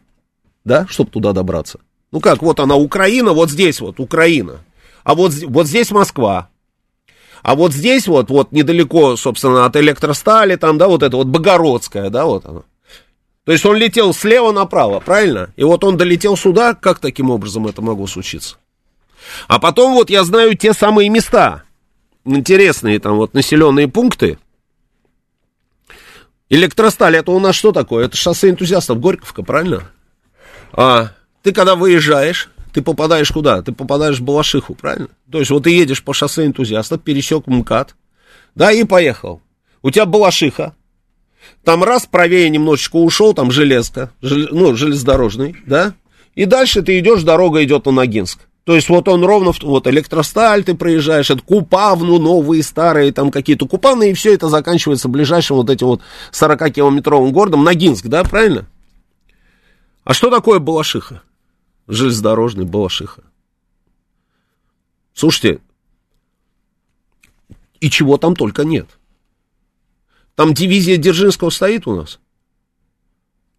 да, 0.65 0.87
чтобы 0.89 1.11
туда 1.11 1.33
добраться. 1.33 1.81
Ну 2.11 2.21
как, 2.21 2.43
вот 2.43 2.61
она 2.61 2.77
Украина, 2.77 3.33
вот 3.33 3.51
здесь 3.51 3.81
вот 3.81 4.01
Украина. 4.01 4.61
А 5.05 5.15
вот, 5.15 5.35
вот 5.45 5.67
здесь 5.67 5.91
Москва. 5.91 6.49
А 7.43 7.55
вот 7.55 7.73
здесь 7.73 8.09
вот, 8.09 8.31
вот 8.31 8.53
недалеко, 8.53 9.17
собственно, 9.17 9.67
от 9.67 9.77
электростали, 9.77 10.57
там, 10.57 10.79
да, 10.79 10.89
вот 10.89 11.03
это 11.03 11.17
вот 11.17 11.27
Богородская, 11.27 12.11
да, 12.11 12.25
вот 12.25 12.45
оно. 12.45 12.65
То 13.45 13.53
есть 13.53 13.65
он 13.65 13.77
летел 13.77 14.13
слева 14.13 14.51
направо, 14.51 14.99
правильно? 14.99 15.51
И 15.57 15.63
вот 15.63 15.85
он 15.85 15.97
долетел 15.97 16.37
сюда, 16.37 16.75
как 16.75 16.99
таким 16.99 17.31
образом 17.31 17.67
это 17.69 17.81
могло 17.81 18.07
случиться? 18.09 18.57
А 19.47 19.59
потом 19.59 19.95
вот 19.95 20.11
я 20.11 20.25
знаю 20.25 20.57
те 20.57 20.73
самые 20.73 21.09
места, 21.09 21.63
интересные 22.25 22.99
там 22.99 23.17
вот 23.17 23.35
населенные 23.35 23.89
пункты. 23.89 24.39
Электросталь, 26.49 27.17
это 27.17 27.31
у 27.33 27.39
нас 27.39 27.55
что 27.55 27.73
такое? 27.73 28.07
Это 28.07 28.17
шоссе 28.17 28.51
энтузиастов 28.51 29.01
Горьковка, 29.01 29.43
правильно? 29.43 29.89
А 30.73 31.11
ты 31.43 31.53
когда 31.53 31.75
выезжаешь, 31.75 32.51
ты 32.77 32.83
попадаешь 32.83 33.31
куда? 33.31 33.63
Ты 33.63 33.73
попадаешь 33.73 34.19
в 34.19 34.23
Балашиху, 34.23 34.75
правильно? 34.75 35.09
То 35.33 35.39
есть 35.39 35.51
вот 35.51 35.63
ты 35.63 35.71
едешь 35.71 36.05
по 36.05 36.13
шоссе 36.13 36.45
энтузиастов, 36.45 37.01
пересек 37.01 37.47
МКАД, 37.47 37.97
да, 38.55 38.71
и 38.71 38.85
поехал. 38.85 39.41
У 39.81 39.91
тебя 39.91 40.05
Балашиха, 40.05 40.75
там 41.65 41.83
раз 41.83 42.05
правее 42.05 42.51
немножечко 42.51 42.97
ушел, 42.97 43.33
там 43.33 43.51
железка, 43.51 44.11
жел, 44.21 44.49
ну, 44.51 44.77
железнодорожный, 44.77 45.57
да, 45.65 45.95
и 46.35 46.45
дальше 46.45 46.83
ты 46.83 46.99
идешь, 46.99 47.23
дорога 47.23 47.65
идет 47.65 47.87
на 47.87 47.93
Ногинск. 47.93 48.41
То 48.65 48.75
есть 48.75 48.91
вот 48.91 49.09
он 49.09 49.25
ровно, 49.25 49.55
вот 49.63 49.87
электросталь 49.87 50.63
ты 50.63 50.75
проезжаешь, 50.75 51.31
это 51.31 51.41
Купавну, 51.41 52.19
новые, 52.19 52.63
старые, 52.63 53.11
там 53.11 53.31
какие-то 53.31 53.67
Купавны, 53.67 54.11
и 54.11 54.13
все 54.13 54.35
это 54.35 54.51
заканчивается 54.51 55.09
ближайшим 55.09 55.57
вот 55.57 55.71
этим 55.71 55.87
вот 55.87 56.03
40-километровым 56.31 57.31
городом 57.31 57.65
Ногинск, 57.65 58.05
да, 58.09 58.23
правильно? 58.23 58.67
А 60.05 60.13
что 60.13 60.29
такое 60.29 60.59
Балашиха? 60.59 61.23
Железнодорожный 61.87 62.65
Балашиха. 62.65 63.23
Слушайте, 65.15 65.61
и 67.81 67.91
чего 67.91 68.17
там 68.19 68.37
только 68.37 68.65
нет. 68.65 68.99
Там 70.35 70.53
дивизия 70.53 70.99
Дзержинского 70.99 71.51
стоит 71.51 71.87
у 71.87 71.97
нас. 71.97 72.21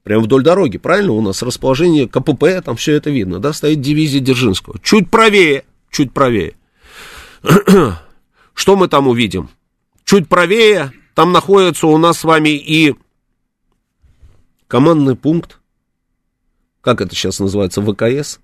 Прямо 0.03 0.23
вдоль 0.23 0.43
дороги, 0.43 0.77
правильно? 0.77 1.11
У 1.13 1.21
нас 1.21 1.41
расположение 1.41 2.07
КПП, 2.07 2.61
там 2.63 2.75
все 2.77 2.93
это 2.93 3.09
видно, 3.09 3.39
да, 3.39 3.51
стоит 3.51 3.81
дивизия 3.81 4.21
Дзержинского. 4.21 4.79
Чуть 4.79 5.09
правее, 5.09 5.65
чуть 5.89 6.13
правее. 6.13 6.55
Что 8.53 8.75
мы 8.75 8.87
там 8.87 9.07
увидим? 9.07 9.49
Чуть 10.05 10.29
правее, 10.29 10.93
там 11.13 11.31
находится 11.31 11.87
у 11.87 11.97
нас 11.97 12.19
с 12.19 12.23
вами 12.23 12.49
и 12.49 12.95
командный 14.67 15.15
пункт 15.15 15.59
как 16.81 17.01
это 17.01 17.15
сейчас 17.15 17.39
называется, 17.39 17.81
ВКС? 17.81 18.39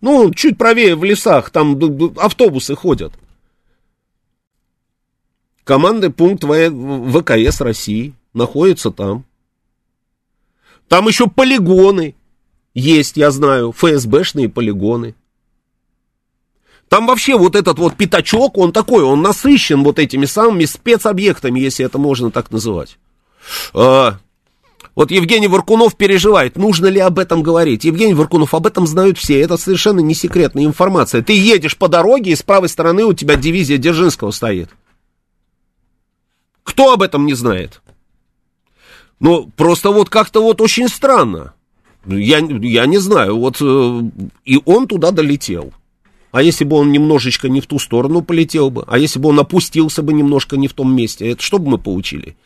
Ну, 0.00 0.32
чуть 0.32 0.56
правее 0.58 0.94
в 0.94 1.04
лесах, 1.04 1.50
там 1.50 1.78
автобусы 2.16 2.74
ходят. 2.74 3.12
Командный 5.64 6.10
пункт 6.10 6.44
ВКС 6.44 7.60
России 7.60 8.14
находится 8.32 8.90
там. 8.90 9.24
Там 10.88 11.08
еще 11.08 11.28
полигоны 11.28 12.14
есть, 12.74 13.16
я 13.16 13.30
знаю, 13.30 13.72
ФСБшные 13.72 14.48
полигоны. 14.48 15.14
Там 16.88 17.06
вообще 17.06 17.36
вот 17.36 17.54
этот 17.54 17.78
вот 17.78 17.96
пятачок, 17.96 18.56
он 18.56 18.72
такой, 18.72 19.02
он 19.02 19.20
насыщен 19.20 19.82
вот 19.84 19.98
этими 19.98 20.24
самыми 20.24 20.64
спецобъектами, 20.64 21.60
если 21.60 21.84
это 21.84 21.98
можно 21.98 22.30
так 22.30 22.50
называть. 22.50 22.98
А, 23.74 24.18
вот 24.94 25.10
Евгений 25.10 25.48
Варкунов 25.48 25.96
переживает, 25.96 26.56
нужно 26.56 26.86
ли 26.86 27.00
об 27.00 27.18
этом 27.18 27.42
говорить. 27.42 27.84
Евгений 27.84 28.14
Варкунов, 28.14 28.54
об 28.54 28.66
этом 28.66 28.86
знают 28.86 29.18
все, 29.18 29.40
это 29.40 29.56
совершенно 29.56 30.00
не 30.00 30.14
секретная 30.14 30.64
информация. 30.64 31.22
Ты 31.22 31.32
едешь 31.32 31.76
по 31.76 31.88
дороге, 31.88 32.32
и 32.32 32.36
с 32.36 32.42
правой 32.42 32.68
стороны 32.68 33.04
у 33.04 33.12
тебя 33.12 33.36
дивизия 33.36 33.78
Дзержинского 33.78 34.30
стоит. 34.30 34.70
Кто 36.64 36.92
об 36.92 37.02
этом 37.02 37.26
не 37.26 37.34
знает? 37.34 37.80
Ну, 39.20 39.50
просто 39.56 39.90
вот 39.90 40.08
как-то 40.08 40.42
вот 40.42 40.60
очень 40.60 40.88
странно. 40.88 41.54
Я, 42.06 42.38
я 42.38 42.86
не 42.86 42.98
знаю, 42.98 43.38
вот 43.38 43.58
э, 43.60 44.02
и 44.44 44.60
он 44.64 44.86
туда 44.86 45.10
долетел. 45.10 45.72
А 46.30 46.42
если 46.42 46.64
бы 46.64 46.76
он 46.76 46.92
немножечко 46.92 47.48
не 47.48 47.60
в 47.60 47.66
ту 47.66 47.78
сторону 47.78 48.22
полетел 48.22 48.70
бы, 48.70 48.84
а 48.86 48.98
если 48.98 49.18
бы 49.18 49.30
он 49.30 49.40
опустился 49.40 50.02
бы 50.02 50.12
немножко 50.12 50.56
не 50.56 50.68
в 50.68 50.74
том 50.74 50.94
месте, 50.94 51.30
это 51.30 51.42
что 51.42 51.58
бы 51.58 51.70
мы 51.70 51.78
получили? 51.78 52.36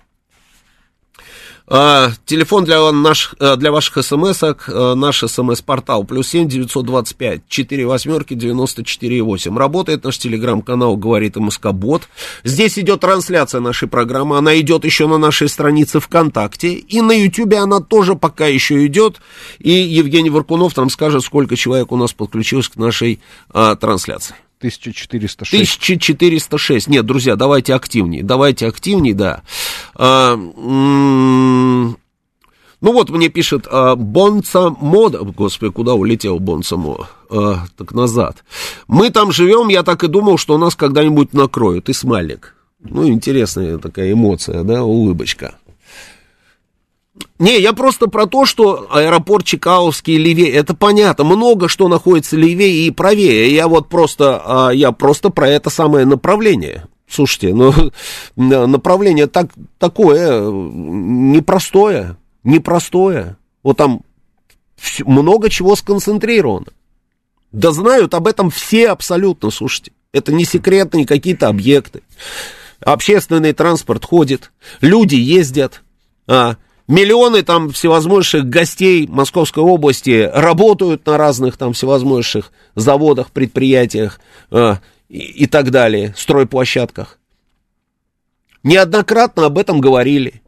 А, 1.67 2.11
телефон 2.25 2.63
для, 2.63 2.91
наш, 2.91 3.33
э, 3.39 3.55
для 3.55 3.71
ваших 3.71 4.05
смс-ок, 4.05 4.65
э, 4.67 4.93
наш 4.93 5.23
смс-портал, 5.23 6.03
плюс 6.03 6.27
семь 6.27 6.47
девятьсот 6.47 6.85
двадцать 6.85 7.17
пять, 7.17 7.41
четыре 7.47 7.87
восьмерки, 7.87 8.35
девяносто 8.35 8.83
четыре 8.83 9.23
восемь. 9.23 9.57
Работает 9.57 10.03
наш 10.03 10.19
телеграм-канал 10.19 10.95
«Говорит 10.95 11.37
МСК 11.37 11.71
Бот». 11.71 12.03
Здесь 12.43 12.77
идет 12.77 12.99
трансляция 12.99 13.61
нашей 13.61 13.87
программы, 13.87 14.37
она 14.37 14.59
идет 14.59 14.85
еще 14.85 15.07
на 15.07 15.17
нашей 15.17 15.49
странице 15.49 15.99
ВКонтакте, 15.99 16.73
и 16.73 17.01
на 17.01 17.13
Ютьюбе 17.13 17.57
она 17.57 17.79
тоже 17.79 18.15
пока 18.15 18.45
еще 18.45 18.85
идет, 18.85 19.19
и 19.57 19.71
Евгений 19.71 20.29
Варкунов 20.29 20.75
там 20.75 20.91
скажет, 20.91 21.23
сколько 21.23 21.55
человек 21.55 21.91
у 21.91 21.97
нас 21.97 22.13
подключилось 22.13 22.69
к 22.69 22.75
нашей 22.75 23.21
а, 23.49 23.75
трансляции. 23.75 24.35
1406. 24.67 25.77
1406. 25.77 26.87
Нет, 26.87 27.05
друзья, 27.05 27.35
давайте 27.35 27.73
активнее. 27.73 28.23
Давайте 28.23 28.67
активнее, 28.67 29.13
да. 29.13 29.43
А, 29.95 30.35
ну 32.81 32.91
вот 32.91 33.09
мне 33.09 33.29
пишет 33.29 33.67
а, 33.69 33.95
Бонца 33.95 34.69
Мода. 34.69 35.19
Господи, 35.19 35.71
куда 35.71 35.93
улетел 35.93 36.39
Бонца 36.39 36.77
Мо? 36.77 37.07
А, 37.29 37.65
так 37.77 37.93
назад. 37.93 38.43
Мы 38.87 39.09
там 39.09 39.31
живем, 39.31 39.69
я 39.69 39.83
так 39.83 40.03
и 40.03 40.07
думал, 40.07 40.37
что 40.37 40.57
нас 40.57 40.75
когда-нибудь 40.75 41.33
накроют. 41.33 41.89
И 41.89 41.93
смайлик. 41.93 42.55
Ну, 42.79 43.07
интересная 43.07 43.77
такая 43.79 44.11
эмоция, 44.11 44.63
да, 44.63 44.83
улыбочка. 44.83 45.55
Не, 47.37 47.59
я 47.59 47.73
просто 47.73 48.07
про 48.07 48.27
то, 48.27 48.45
что 48.45 48.87
аэропорт 48.89 49.45
Чикаговский 49.45 50.17
левее, 50.17 50.51
это 50.51 50.73
понятно, 50.73 51.25
много 51.25 51.67
что 51.67 51.87
находится 51.87 52.37
левее 52.37 52.87
и 52.87 52.91
правее, 52.91 53.53
я 53.53 53.67
вот 53.67 53.89
просто, 53.89 54.41
а, 54.45 54.69
я 54.71 54.91
просто 54.91 55.29
про 55.29 55.49
это 55.49 55.69
самое 55.69 56.05
направление. 56.05 56.87
Слушайте, 57.07 57.53
ну, 57.53 57.73
направление 58.35 59.27
так, 59.27 59.51
такое 59.77 60.49
непростое, 60.49 62.17
непростое, 62.43 63.37
вот 63.63 63.77
там 63.77 64.01
много 65.05 65.49
чего 65.49 65.75
сконцентрировано. 65.75 66.67
Да 67.51 67.71
знают 67.71 68.13
об 68.13 68.27
этом 68.27 68.49
все 68.49 68.89
абсолютно, 68.89 69.51
слушайте, 69.51 69.91
это 70.13 70.33
не 70.33 70.45
секретные 70.45 71.05
какие-то 71.05 71.47
объекты. 71.47 72.01
Общественный 72.79 73.53
транспорт 73.53 74.05
ходит, 74.05 74.51
люди 74.81 75.15
ездят, 75.15 75.81
а, 76.27 76.55
Миллионы 76.87 77.41
там 77.41 77.71
всевозможных 77.71 78.47
гостей 78.47 79.07
Московской 79.07 79.63
области 79.63 80.29
работают 80.31 81.05
на 81.07 81.17
разных 81.17 81.57
там 81.57 81.73
всевозможных 81.73 82.51
заводах, 82.75 83.31
предприятиях 83.31 84.19
э, 84.51 84.75
и, 85.09 85.17
и 85.17 85.47
так 85.47 85.71
далее, 85.71 86.13
стройплощадках. 86.15 87.17
Неоднократно 88.61 89.45
об 89.45 89.57
этом 89.57 89.81
говорили. 89.81 90.43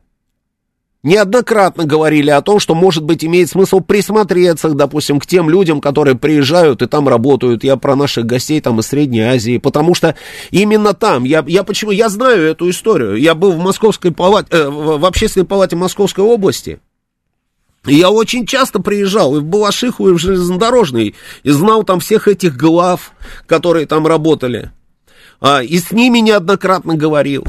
Неоднократно 1.04 1.86
говорили 1.86 2.32
о 2.32 2.42
том, 2.42 2.60
что, 2.60 2.74
может 2.74 3.04
быть, 3.04 3.24
имеет 3.24 3.50
смысл 3.50 3.80
присмотреться, 3.80 4.70
допустим, 4.70 5.20
к 5.20 5.26
тем 5.26 5.50
людям, 5.50 5.80
которые 5.80 6.18
приезжают 6.18 6.82
и 6.82 6.88
там 6.88 7.08
работают. 7.08 7.64
Я 7.64 7.78
про 7.78 7.96
наших 7.96 8.26
гостей 8.26 8.60
там 8.62 8.80
из 8.80 8.88
Средней 8.88 9.22
Азии, 9.22 9.58
потому 9.58 9.94
что 9.94 10.16
именно 10.52 10.94
там, 10.94 11.24
я, 11.24 11.44
я 11.48 11.64
почему, 11.64 11.92
я 11.92 12.10
знаю 12.10 12.44
эту 12.44 12.70
историю. 12.70 13.16
Я 13.16 13.36
был 13.36 13.52
в 13.52 13.60
Московской 13.60 14.12
палате, 14.12 14.50
э, 14.52 14.70
в 14.70 15.06
общественной 15.06 15.46
палате 15.46 15.76
Московской 15.76 16.24
области, 16.26 16.80
я 17.88 18.10
очень 18.10 18.46
часто 18.46 18.82
приезжал 18.82 19.38
и 19.38 19.40
в 19.40 19.46
Балашиху, 19.46 20.10
и 20.10 20.14
в 20.14 20.18
Железнодорожный, 20.18 21.16
и 21.44 21.50
знал 21.50 21.84
там 21.84 22.02
всех 22.02 22.28
этих 22.28 22.58
глав, 22.58 23.14
которые 23.46 23.86
там 23.86 24.06
работали. 24.06 24.72
А, 25.40 25.64
и 25.64 25.78
с 25.78 25.92
ними 25.92 26.20
неоднократно 26.20 26.96
говорил. 26.96 27.46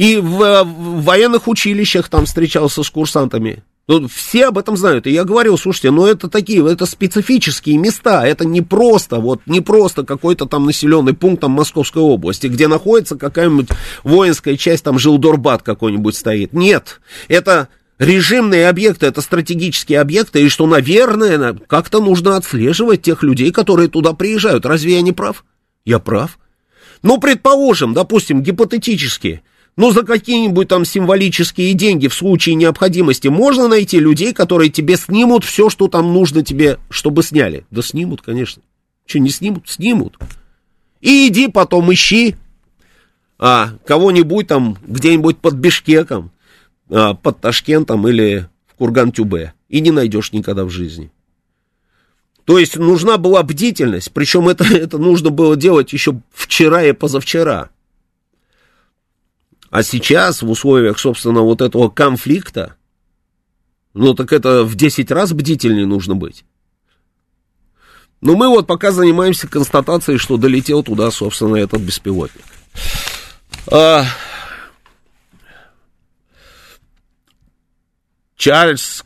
И 0.00 0.16
в, 0.16 0.64
в 0.64 1.02
военных 1.02 1.46
училищах 1.46 2.08
там 2.08 2.24
встречался 2.24 2.82
с 2.82 2.88
курсантами. 2.88 3.62
Ну, 3.86 4.08
все 4.08 4.46
об 4.46 4.56
этом 4.56 4.78
знают. 4.78 5.06
И 5.06 5.10
я 5.10 5.24
говорил, 5.24 5.58
слушайте, 5.58 5.90
ну 5.90 6.06
это 6.06 6.30
такие, 6.30 6.66
это 6.66 6.86
специфические 6.86 7.76
места, 7.76 8.26
это 8.26 8.46
не 8.46 8.62
просто, 8.62 9.16
вот 9.16 9.42
не 9.44 9.60
просто 9.60 10.02
какой-то 10.02 10.46
там 10.46 10.64
населенный 10.64 11.12
пункт 11.12 11.42
там 11.42 11.50
Московской 11.50 12.00
области, 12.00 12.46
где 12.46 12.66
находится 12.66 13.16
какая-нибудь 13.16 13.68
воинская 14.02 14.56
часть, 14.56 14.84
там 14.84 14.98
Жилдорбат 14.98 15.62
какой-нибудь 15.62 16.16
стоит. 16.16 16.54
Нет, 16.54 17.02
это 17.28 17.68
режимные 17.98 18.70
объекты, 18.70 19.04
это 19.04 19.20
стратегические 19.20 20.00
объекты, 20.00 20.42
и 20.42 20.48
что, 20.48 20.66
наверное, 20.66 21.58
как-то 21.66 22.00
нужно 22.00 22.36
отслеживать 22.36 23.02
тех 23.02 23.22
людей, 23.22 23.52
которые 23.52 23.90
туда 23.90 24.14
приезжают. 24.14 24.64
Разве 24.64 24.94
я 24.94 25.02
не 25.02 25.12
прав? 25.12 25.44
Я 25.84 25.98
прав. 25.98 26.38
Ну, 27.02 27.18
предположим, 27.18 27.92
допустим, 27.92 28.42
гипотетически, 28.42 29.42
ну, 29.80 29.92
за 29.92 30.02
какие-нибудь 30.02 30.68
там 30.68 30.84
символические 30.84 31.72
деньги 31.72 32.06
в 32.06 32.12
случае 32.12 32.54
необходимости 32.54 33.28
можно 33.28 33.66
найти 33.66 33.98
людей, 33.98 34.34
которые 34.34 34.68
тебе 34.68 34.96
снимут 34.96 35.42
все, 35.42 35.70
что 35.70 35.88
там 35.88 36.12
нужно 36.12 36.44
тебе, 36.44 36.78
чтобы 36.90 37.22
сняли. 37.22 37.64
Да 37.70 37.80
снимут, 37.80 38.20
конечно. 38.20 38.62
Что, 39.06 39.20
не 39.20 39.30
снимут? 39.30 39.70
Снимут. 39.70 40.18
И 41.00 41.28
иди 41.28 41.48
потом 41.48 41.90
ищи 41.90 42.36
а, 43.38 43.70
кого-нибудь 43.86 44.48
там 44.48 44.76
где-нибудь 44.86 45.38
под 45.38 45.54
Бишкеком, 45.54 46.30
а, 46.90 47.14
под 47.14 47.40
Ташкентом 47.40 48.06
или 48.06 48.50
в 48.66 48.74
Курган-Тюбе. 48.74 49.54
И 49.70 49.80
не 49.80 49.92
найдешь 49.92 50.32
никогда 50.32 50.66
в 50.66 50.70
жизни. 50.70 51.10
То 52.44 52.58
есть 52.58 52.76
нужна 52.76 53.16
была 53.16 53.42
бдительность, 53.42 54.12
причем 54.12 54.46
это, 54.46 54.64
это 54.74 54.98
нужно 54.98 55.30
было 55.30 55.56
делать 55.56 55.94
еще 55.94 56.20
вчера 56.34 56.84
и 56.84 56.92
позавчера. 56.92 57.70
А 59.70 59.82
сейчас, 59.84 60.42
в 60.42 60.50
условиях, 60.50 60.98
собственно, 60.98 61.42
вот 61.42 61.60
этого 61.60 61.88
конфликта, 61.88 62.74
ну 63.94 64.14
так 64.14 64.32
это 64.32 64.64
в 64.64 64.74
10 64.74 65.10
раз 65.12 65.32
бдительнее 65.32 65.86
нужно 65.86 66.16
быть. 66.16 66.44
Но 68.20 68.36
мы 68.36 68.48
вот 68.48 68.66
пока 68.66 68.90
занимаемся 68.90 69.48
констатацией, 69.48 70.18
что 70.18 70.36
долетел 70.36 70.82
туда, 70.82 71.10
собственно, 71.10 71.56
этот 71.56 71.80
беспилотник. 71.80 72.44
А... 73.70 74.04
Чарльз 78.36 79.04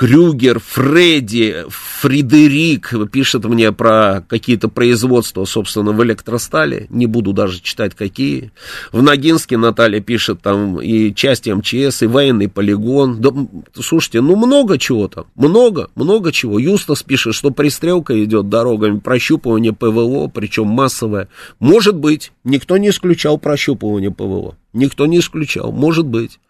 Крюгер, 0.00 0.60
Фредди, 0.60 1.66
Фредерик 1.68 2.94
пишет 3.12 3.44
мне 3.44 3.70
про 3.70 4.24
какие-то 4.26 4.68
производства, 4.68 5.44
собственно, 5.44 5.92
в 5.92 6.02
электростале. 6.02 6.86
Не 6.88 7.04
буду 7.04 7.34
даже 7.34 7.60
читать, 7.60 7.94
какие. 7.94 8.50
В 8.92 9.02
Ногинске 9.02 9.58
Наталья 9.58 10.00
пишет 10.00 10.40
там 10.40 10.80
и 10.80 11.14
часть 11.14 11.46
МЧС, 11.46 12.00
и 12.00 12.06
военный 12.06 12.48
полигон. 12.48 13.20
Да, 13.20 13.30
слушайте, 13.78 14.22
ну 14.22 14.36
много 14.36 14.78
чего 14.78 15.06
там. 15.06 15.26
Много, 15.34 15.90
много 15.94 16.32
чего. 16.32 16.58
Юстас 16.58 17.02
пишет, 17.02 17.34
что 17.34 17.50
пристрелка 17.50 18.24
идет 18.24 18.48
дорогами, 18.48 19.00
прощупывание 19.00 19.74
ПВО, 19.74 20.28
причем 20.28 20.68
массовое. 20.68 21.28
Может 21.58 21.96
быть, 21.96 22.32
никто 22.42 22.78
не 22.78 22.88
исключал 22.88 23.36
прощупывание 23.36 24.10
ПВО. 24.10 24.56
Никто 24.72 25.04
не 25.04 25.18
исключал, 25.18 25.72
может 25.72 26.06
быть. 26.06 26.40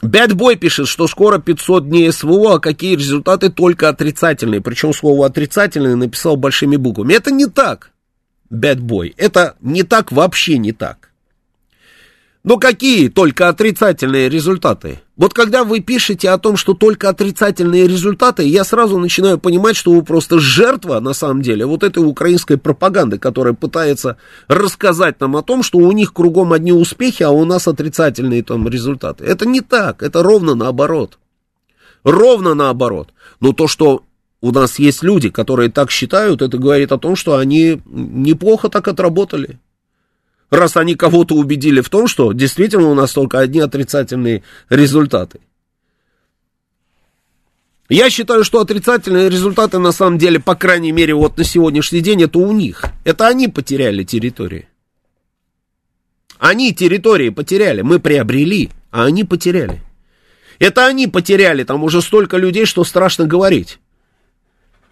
Бэтбой 0.00 0.56
пишет, 0.56 0.86
что 0.86 1.08
скоро 1.08 1.38
500 1.38 1.88
дней 1.88 2.12
СВО, 2.12 2.54
а 2.54 2.60
какие 2.60 2.94
результаты 2.94 3.50
только 3.50 3.88
отрицательные. 3.88 4.60
Причем 4.60 4.92
слово 4.92 5.26
отрицательные 5.26 5.96
написал 5.96 6.36
большими 6.36 6.76
буквами. 6.76 7.14
Это 7.14 7.30
не 7.30 7.46
так, 7.46 7.90
Бэтбой. 8.48 9.14
Это 9.16 9.56
не 9.60 9.82
так, 9.82 10.12
вообще 10.12 10.58
не 10.58 10.72
так. 10.72 11.07
Но 12.48 12.56
какие 12.56 13.10
только 13.10 13.50
отрицательные 13.50 14.30
результаты? 14.30 15.00
Вот 15.18 15.34
когда 15.34 15.64
вы 15.64 15.80
пишете 15.80 16.30
о 16.30 16.38
том, 16.38 16.56
что 16.56 16.72
только 16.72 17.10
отрицательные 17.10 17.86
результаты, 17.86 18.44
я 18.44 18.64
сразу 18.64 18.96
начинаю 18.98 19.38
понимать, 19.38 19.76
что 19.76 19.92
вы 19.92 20.02
просто 20.02 20.38
жертва, 20.38 20.98
на 21.00 21.12
самом 21.12 21.42
деле, 21.42 21.66
вот 21.66 21.82
этой 21.82 21.98
украинской 21.98 22.56
пропаганды, 22.56 23.18
которая 23.18 23.52
пытается 23.52 24.16
рассказать 24.46 25.20
нам 25.20 25.36
о 25.36 25.42
том, 25.42 25.62
что 25.62 25.76
у 25.76 25.92
них 25.92 26.14
кругом 26.14 26.54
одни 26.54 26.72
успехи, 26.72 27.22
а 27.22 27.28
у 27.28 27.44
нас 27.44 27.68
отрицательные 27.68 28.42
там 28.42 28.66
результаты. 28.66 29.26
Это 29.26 29.46
не 29.46 29.60
так, 29.60 30.02
это 30.02 30.22
ровно 30.22 30.54
наоборот. 30.54 31.18
Ровно 32.02 32.54
наоборот. 32.54 33.10
Но 33.40 33.52
то, 33.52 33.68
что 33.68 34.04
у 34.40 34.52
нас 34.52 34.78
есть 34.78 35.02
люди, 35.02 35.28
которые 35.28 35.70
так 35.70 35.90
считают, 35.90 36.40
это 36.40 36.56
говорит 36.56 36.92
о 36.92 36.98
том, 36.98 37.14
что 37.14 37.36
они 37.36 37.82
неплохо 37.84 38.70
так 38.70 38.88
отработали 38.88 39.58
раз 40.50 40.76
они 40.76 40.94
кого-то 40.94 41.34
убедили 41.34 41.80
в 41.80 41.88
том, 41.88 42.08
что 42.08 42.32
действительно 42.32 42.88
у 42.88 42.94
нас 42.94 43.12
только 43.12 43.38
одни 43.38 43.60
отрицательные 43.60 44.42
результаты. 44.68 45.40
Я 47.88 48.10
считаю, 48.10 48.44
что 48.44 48.60
отрицательные 48.60 49.30
результаты 49.30 49.78
на 49.78 49.92
самом 49.92 50.18
деле, 50.18 50.40
по 50.40 50.54
крайней 50.54 50.92
мере, 50.92 51.14
вот 51.14 51.38
на 51.38 51.44
сегодняшний 51.44 52.00
день, 52.00 52.22
это 52.22 52.38
у 52.38 52.52
них. 52.52 52.84
Это 53.04 53.26
они 53.26 53.48
потеряли 53.48 54.04
территории. 54.04 54.68
Они 56.38 56.74
территории 56.74 57.30
потеряли, 57.30 57.80
мы 57.80 57.98
приобрели, 57.98 58.70
а 58.90 59.06
они 59.06 59.24
потеряли. 59.24 59.80
Это 60.58 60.86
они 60.86 61.06
потеряли, 61.06 61.64
там 61.64 61.82
уже 61.82 62.02
столько 62.02 62.36
людей, 62.36 62.64
что 62.66 62.84
страшно 62.84 63.24
говорить 63.24 63.78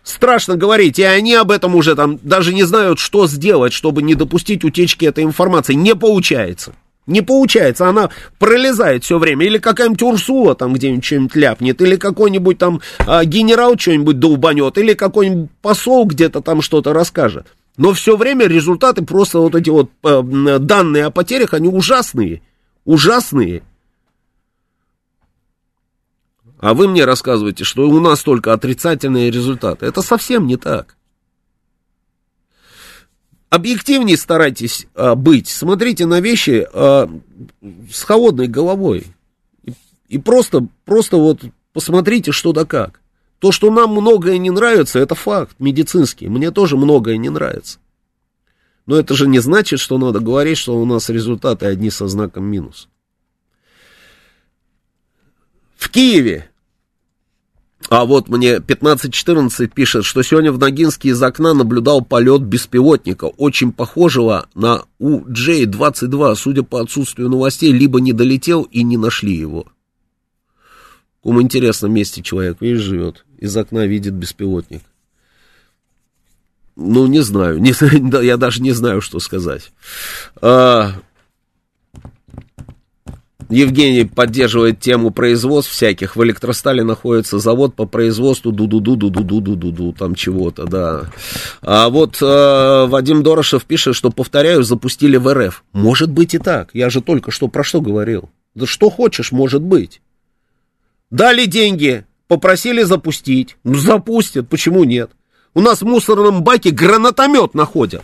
страшно 0.07 0.57
говорить, 0.57 0.99
и 0.99 1.03
они 1.03 1.35
об 1.35 1.51
этом 1.51 1.75
уже 1.75 1.95
там 1.95 2.19
даже 2.23 2.55
не 2.55 2.65
знают, 2.65 2.99
что 2.99 3.27
сделать, 3.27 3.73
чтобы 3.73 4.03
не 4.03 4.15
допустить 4.15 4.65
утечки 4.65 5.05
этой 5.05 5.25
информации. 5.25 5.75
Не 5.75 5.95
получается. 5.95 6.75
Не 7.07 7.23
получается, 7.23 7.89
она 7.89 8.11
пролезает 8.39 9.05
все 9.05 9.19
время. 9.19 9.47
Или 9.47 9.59
какая-нибудь 9.59 10.03
Урсула 10.03 10.55
там 10.55 10.73
где-нибудь 10.73 11.05
что-нибудь 11.05 11.37
ляпнет, 11.37 11.81
или 11.81 11.97
какой-нибудь 11.97 12.59
там 12.59 12.81
а, 12.99 13.25
генерал 13.25 13.79
что-нибудь 13.79 14.19
долбанет, 14.19 14.77
или 14.79 14.95
какой-нибудь 14.95 15.51
посол 15.63 16.07
где-то 16.07 16.41
там 16.41 16.63
что-то 16.63 16.93
расскажет. 16.93 17.47
Но 17.77 17.93
все 17.93 18.17
время 18.17 18.47
результаты 18.47 19.05
просто 19.05 19.39
вот 19.39 19.55
эти 19.55 19.71
вот 19.71 19.91
а, 20.03 20.23
данные 20.23 21.07
о 21.07 21.11
потерях, 21.11 21.55
они 21.55 21.69
ужасные. 21.69 22.43
Ужасные. 22.85 23.63
А 26.59 26.75
вы 26.75 26.89
мне 26.89 27.05
рассказываете, 27.05 27.65
что 27.65 27.89
у 27.89 28.01
нас 28.01 28.23
только 28.23 28.53
отрицательные 28.53 29.31
результаты. 29.31 29.87
Это 29.87 30.03
совсем 30.03 30.47
не 30.47 30.57
так 30.57 30.97
объективнее 33.51 34.17
старайтесь 34.17 34.87
а, 34.95 35.15
быть, 35.15 35.49
смотрите 35.49 36.07
на 36.07 36.21
вещи 36.21 36.67
а, 36.73 37.09
с 37.91 38.03
холодной 38.03 38.49
головой. 38.49 39.07
И, 39.65 39.73
и 40.09 40.19
просто, 40.19 40.67
просто 40.85 41.17
вот 41.17 41.41
посмотрите, 41.73 42.33
что 42.33 42.53
да 42.53 42.65
как. 42.65 43.01
То, 43.39 43.53
что 43.53 43.71
нам 43.71 43.91
многое 43.91 44.39
не 44.39 44.51
нравится, 44.51 44.99
это 44.99 45.15
факт 45.15 45.57
медицинский. 45.59 46.29
Мне 46.29 46.51
тоже 46.51 46.77
многое 46.77 47.17
не 47.19 47.29
нравится. 47.29 47.79
Но 48.87 48.97
это 48.97 49.15
же 49.15 49.27
не 49.27 49.41
значит, 49.41 49.81
что 49.81 49.99
надо 49.99 50.21
говорить, 50.21 50.59
что 50.59 50.79
у 50.79 50.85
нас 50.85 51.09
результаты 51.11 51.67
одни 51.67 51.91
со 51.91 52.07
знаком 52.09 52.45
минус. 52.45 52.89
В 55.87 55.91
Киеве 55.91 56.51
а 57.89 58.07
вот 58.07 58.29
мне 58.29 58.57
1514 58.57 59.73
пишет, 59.73 60.05
что 60.05 60.23
сегодня 60.23 60.51
в 60.51 60.59
Ногинске 60.59 61.11
из 61.11 61.23
окна 61.23 61.55
наблюдал 61.55 62.05
полет 62.05 62.43
беспилотника, 62.43 63.27
очень 63.27 63.71
похожего 63.71 64.49
на 64.57 64.83
UJ-22. 65.01 66.35
Судя 66.35 66.65
по 66.65 66.81
отсутствию 66.81 67.29
новостей, 67.29 67.71
либо 67.71 68.01
не 68.01 68.13
долетел 68.13 68.63
и 68.65 68.83
не 68.83 68.97
нашли 68.97 69.33
его. 69.33 69.69
В 71.21 71.29
каком 71.29 71.41
интересном 71.41 71.95
месте 71.95 72.21
человек, 72.21 72.57
видишь, 72.61 72.83
живет. 72.83 73.25
Из 73.39 73.57
окна 73.57 73.87
видит 73.87 74.15
беспилотник. 74.15 74.83
Ну, 76.75 77.07
не 77.07 77.21
знаю, 77.21 77.61
не, 77.61 77.73
я 78.25 78.37
даже 78.37 78.61
не 78.61 78.73
знаю, 78.73 79.01
что 79.01 79.21
сказать. 79.21 79.71
А, 80.43 80.95
Евгений 83.49 84.05
поддерживает 84.05 84.81
тему 84.81 85.11
производств 85.11 85.73
всяких. 85.73 86.17
В 86.17 86.25
электростале 86.25 86.83
находится 86.83 87.39
завод 87.39 87.75
по 87.75 87.87
производству 87.87 88.53
ду-ду-ду-ду-ду-ду-ду-ду, 88.53 89.93
там 89.93 90.15
чего-то, 90.15 90.65
да. 90.65 91.11
А 91.63 91.89
вот 91.89 92.21
э, 92.21 92.87
Вадим 92.87 93.23
Дорошев 93.23 93.65
пишет, 93.65 93.95
что, 93.95 94.11
повторяю, 94.11 94.63
запустили 94.63 95.17
в 95.17 95.33
РФ. 95.33 95.65
Может 95.73 96.11
быть 96.11 96.35
и 96.35 96.39
так. 96.39 96.71
Я 96.73 96.91
же 96.91 97.01
только 97.01 97.31
что 97.31 97.49
про 97.49 97.63
что 97.63 97.81
говорил. 97.81 98.31
Да 98.55 98.67
что 98.67 98.91
хочешь, 98.91 99.33
может 99.33 99.63
быть. 99.63 100.01
Дали 101.11 101.47
деньги, 101.47 102.05
попросили 102.29 102.83
запустить. 102.83 103.57
Ну, 103.65 103.75
запустят, 103.75 104.49
почему 104.49 104.85
нет? 104.85 105.11
У 105.55 105.61
нас 105.61 105.83
в 105.83 105.87
мусорном 105.87 106.43
баке 106.43 106.71
гранатомет 106.71 107.55
находят. 107.55 108.03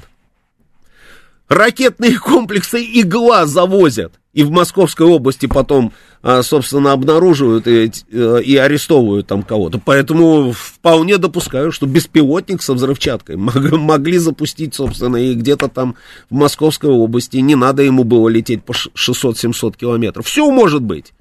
Ракетные 1.48 2.18
комплексы 2.18 2.82
«Игла» 2.82 3.46
завозят. 3.46 4.14
И 4.32 4.44
в 4.44 4.50
Московской 4.50 5.06
области 5.06 5.44
потом, 5.44 5.92
а, 6.22 6.42
собственно, 6.42 6.92
обнаруживают 6.92 7.66
и, 7.68 7.92
э, 8.10 8.42
и 8.42 8.56
арестовывают 8.56 9.26
там 9.26 9.42
кого-то. 9.42 9.78
Поэтому 9.78 10.52
вполне 10.52 11.18
допускаю, 11.18 11.70
что 11.70 11.86
беспилотник 11.86 12.62
со 12.62 12.72
взрывчаткой 12.72 13.36
могли 13.36 14.16
запустить, 14.16 14.74
собственно, 14.74 15.16
и 15.18 15.34
где-то 15.34 15.68
там 15.68 15.96
в 16.30 16.34
Московской 16.34 16.88
области. 16.88 17.36
Не 17.36 17.56
надо 17.56 17.82
ему 17.82 18.04
было 18.04 18.30
лететь 18.30 18.64
по 18.64 18.72
600-700 18.72 19.76
километров. 19.76 20.26
Все 20.26 20.50
может 20.50 20.82
быть. 20.82 21.12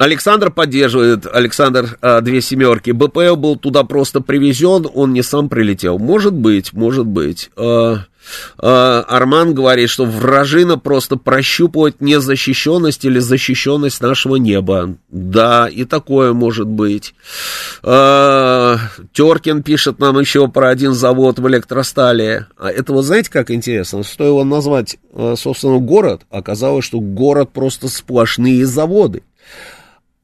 Александр 0.00 0.50
поддерживает, 0.50 1.26
Александр 1.30 1.98
а, 2.00 2.22
две 2.22 2.40
семерки. 2.40 2.90
БПЛ 2.90 3.36
был 3.36 3.56
туда 3.56 3.84
просто 3.84 4.22
привезен, 4.22 4.86
он 4.94 5.12
не 5.12 5.20
сам 5.20 5.50
прилетел. 5.50 5.98
Может 5.98 6.32
быть, 6.32 6.72
может 6.72 7.04
быть. 7.04 7.50
А, 7.54 7.98
а, 8.56 9.04
Арман 9.06 9.52
говорит, 9.52 9.90
что 9.90 10.06
вражина 10.06 10.78
просто 10.78 11.16
прощупывает 11.16 12.00
незащищенность 12.00 13.04
или 13.04 13.18
защищенность 13.18 14.00
нашего 14.00 14.36
неба. 14.36 14.94
Да, 15.10 15.68
и 15.68 15.84
такое 15.84 16.32
может 16.32 16.66
быть. 16.66 17.14
А, 17.82 18.78
Теркин 19.12 19.62
пишет 19.62 19.98
нам 19.98 20.18
еще 20.18 20.48
про 20.48 20.70
один 20.70 20.94
завод 20.94 21.38
в 21.38 21.46
электростале. 21.46 22.46
А 22.56 22.70
это 22.70 22.94
вот 22.94 23.02
знаете, 23.02 23.30
как 23.30 23.50
интересно? 23.50 24.02
Стоило 24.02 24.44
назвать, 24.44 24.96
собственно, 25.36 25.78
город, 25.78 26.22
оказалось, 26.30 26.86
что 26.86 27.00
город 27.00 27.50
просто 27.52 27.88
сплошные 27.88 28.64
заводы. 28.64 29.24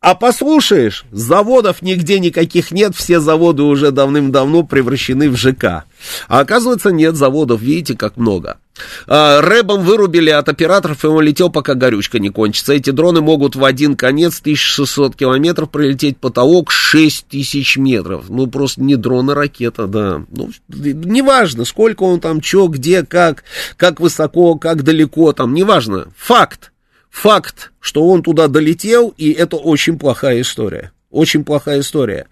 А 0.00 0.14
послушаешь, 0.14 1.04
заводов 1.10 1.82
нигде 1.82 2.20
никаких 2.20 2.70
нет, 2.70 2.94
все 2.94 3.18
заводы 3.18 3.62
уже 3.62 3.90
давным-давно 3.90 4.62
превращены 4.62 5.30
в 5.30 5.36
ЖК. 5.36 5.84
А 6.28 6.40
оказывается, 6.40 6.90
нет 6.90 7.16
заводов, 7.16 7.60
видите, 7.60 7.96
как 7.96 8.16
много. 8.16 8.58
А, 9.06 9.40
рэбом 9.40 9.82
вырубили 9.82 10.30
от 10.30 10.48
операторов, 10.48 11.02
и 11.02 11.08
он 11.08 11.24
летел, 11.24 11.50
пока 11.50 11.74
горючка 11.74 12.18
не 12.18 12.28
кончится. 12.28 12.74
Эти 12.74 12.90
дроны 12.90 13.20
могут 13.20 13.56
в 13.56 13.64
один 13.64 13.96
конец 13.96 14.40
1600 14.40 15.16
километров 15.16 15.70
пролететь 15.70 16.18
потолок 16.18 16.70
6000 16.70 17.78
метров. 17.78 18.28
Ну, 18.28 18.46
просто 18.46 18.82
не 18.82 18.96
дрон, 18.96 19.30
а 19.30 19.34
ракета, 19.34 19.86
да. 19.86 20.22
Ну, 20.30 20.50
неважно, 20.68 21.64
сколько 21.64 22.02
он 22.02 22.20
там, 22.20 22.42
что, 22.42 22.68
где, 22.68 23.02
как, 23.02 23.44
как 23.76 23.98
высоко, 23.98 24.56
как 24.56 24.82
далеко, 24.82 25.32
там, 25.32 25.54
неважно. 25.54 26.08
Факт 26.16 26.70
факт, 27.16 27.72
что 27.80 28.06
он 28.06 28.22
туда 28.22 28.46
долетел, 28.46 29.14
и 29.16 29.32
это 29.32 29.56
очень 29.56 29.98
плохая 29.98 30.42
история. 30.42 30.92
Очень 31.10 31.44
плохая 31.44 31.80
история. 31.80 32.26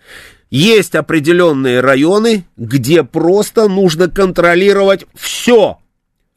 Есть 0.50 0.94
определенные 0.94 1.80
районы, 1.80 2.44
где 2.56 3.02
просто 3.02 3.66
нужно 3.66 4.08
контролировать 4.08 5.06
все. 5.14 5.78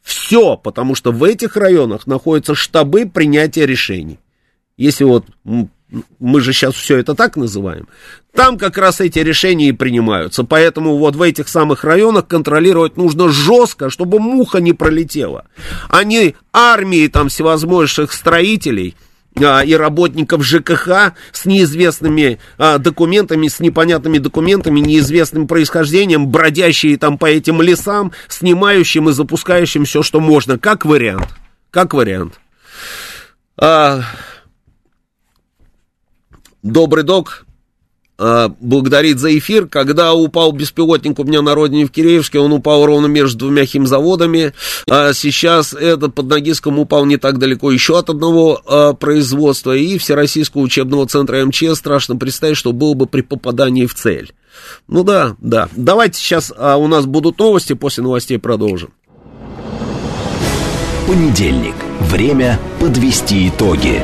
Все, 0.01 0.55
потому 0.55 0.95
что 0.95 1.11
в 1.11 1.25
этих 1.25 1.57
районах 1.57 2.07
находятся 2.07 2.55
штабы 2.55 3.05
принятия 3.05 3.65
решений. 3.65 4.19
Если 4.77 5.03
вот 5.03 5.25
мы 6.19 6.41
же 6.41 6.53
сейчас 6.53 6.75
все 6.75 6.97
это 6.97 7.15
так 7.15 7.37
называем, 7.37 7.87
там 8.33 8.57
как 8.57 8.77
раз 8.77 8.99
эти 9.01 9.19
решения 9.19 9.69
и 9.69 9.71
принимаются. 9.71 10.43
Поэтому 10.43 10.97
вот 10.97 11.15
в 11.15 11.21
этих 11.21 11.47
самых 11.47 11.83
районах 11.83 12.27
контролировать 12.27 12.97
нужно 12.97 13.29
жестко, 13.29 13.89
чтобы 13.89 14.19
муха 14.19 14.59
не 14.59 14.73
пролетела. 14.73 15.45
Они 15.89 16.35
армии 16.51 17.07
там 17.07 17.29
всевозможных 17.29 18.11
строителей 18.11 18.95
а, 19.43 19.63
и 19.63 19.73
работников 19.73 20.43
ЖКХ 20.43 21.13
с 21.31 21.45
неизвестными 21.45 22.39
а, 22.57 22.77
документами, 22.77 23.47
с 23.47 23.59
непонятными 23.59 24.17
документами, 24.17 24.79
неизвестным 24.79 25.47
происхождением, 25.47 26.27
бродящие 26.27 26.97
там 26.97 27.17
по 27.17 27.25
этим 27.27 27.61
лесам, 27.61 28.11
снимающим 28.27 29.09
и 29.09 29.13
запускающим 29.13 29.85
все, 29.85 30.03
что 30.03 30.19
можно. 30.19 30.59
Как 30.59 30.85
вариант. 30.85 31.27
Как 31.71 31.93
вариант. 31.93 32.39
А, 33.57 34.01
Добрый 36.63 37.03
док 37.03 37.45
э, 38.19 38.49
благодарит 38.59 39.19
за 39.19 39.37
эфир. 39.37 39.67
Когда 39.67 40.13
упал 40.13 40.51
беспилотник 40.51 41.19
у 41.19 41.23
меня 41.23 41.41
на 41.41 41.55
родине 41.55 41.85
в 41.85 41.91
Киреевске, 41.91 42.39
он 42.39 42.51
упал 42.51 42.85
ровно 42.85 43.07
между 43.07 43.39
двумя 43.39 43.65
химзаводами. 43.65 44.53
А 44.89 45.13
сейчас 45.13 45.73
этот 45.73 46.15
под 46.15 46.27
Ногиском 46.27 46.79
упал 46.79 47.05
не 47.05 47.17
так 47.17 47.37
далеко 47.37 47.71
еще 47.71 47.99
от 47.99 48.09
одного 48.09 48.61
э, 48.65 48.93
производства. 48.99 49.75
И 49.75 49.97
Всероссийского 49.97 50.61
учебного 50.61 51.07
центра 51.07 51.45
МЧС 51.45 51.75
страшно 51.75 52.15
представить, 52.15 52.57
что 52.57 52.73
было 52.73 52.93
бы 52.93 53.05
при 53.05 53.21
попадании 53.21 53.85
в 53.85 53.93
цель. 53.93 54.33
Ну 54.87 55.03
да, 55.03 55.35
да. 55.39 55.69
Давайте 55.75 56.19
сейчас 56.19 56.51
а, 56.57 56.77
у 56.77 56.87
нас 56.87 57.05
будут 57.05 57.37
новости, 57.37 57.73
после 57.73 58.03
новостей 58.03 58.39
продолжим. 58.39 58.91
Понедельник. 61.05 61.75
Время 62.01 62.59
подвести 62.79 63.49
итоги. 63.49 64.03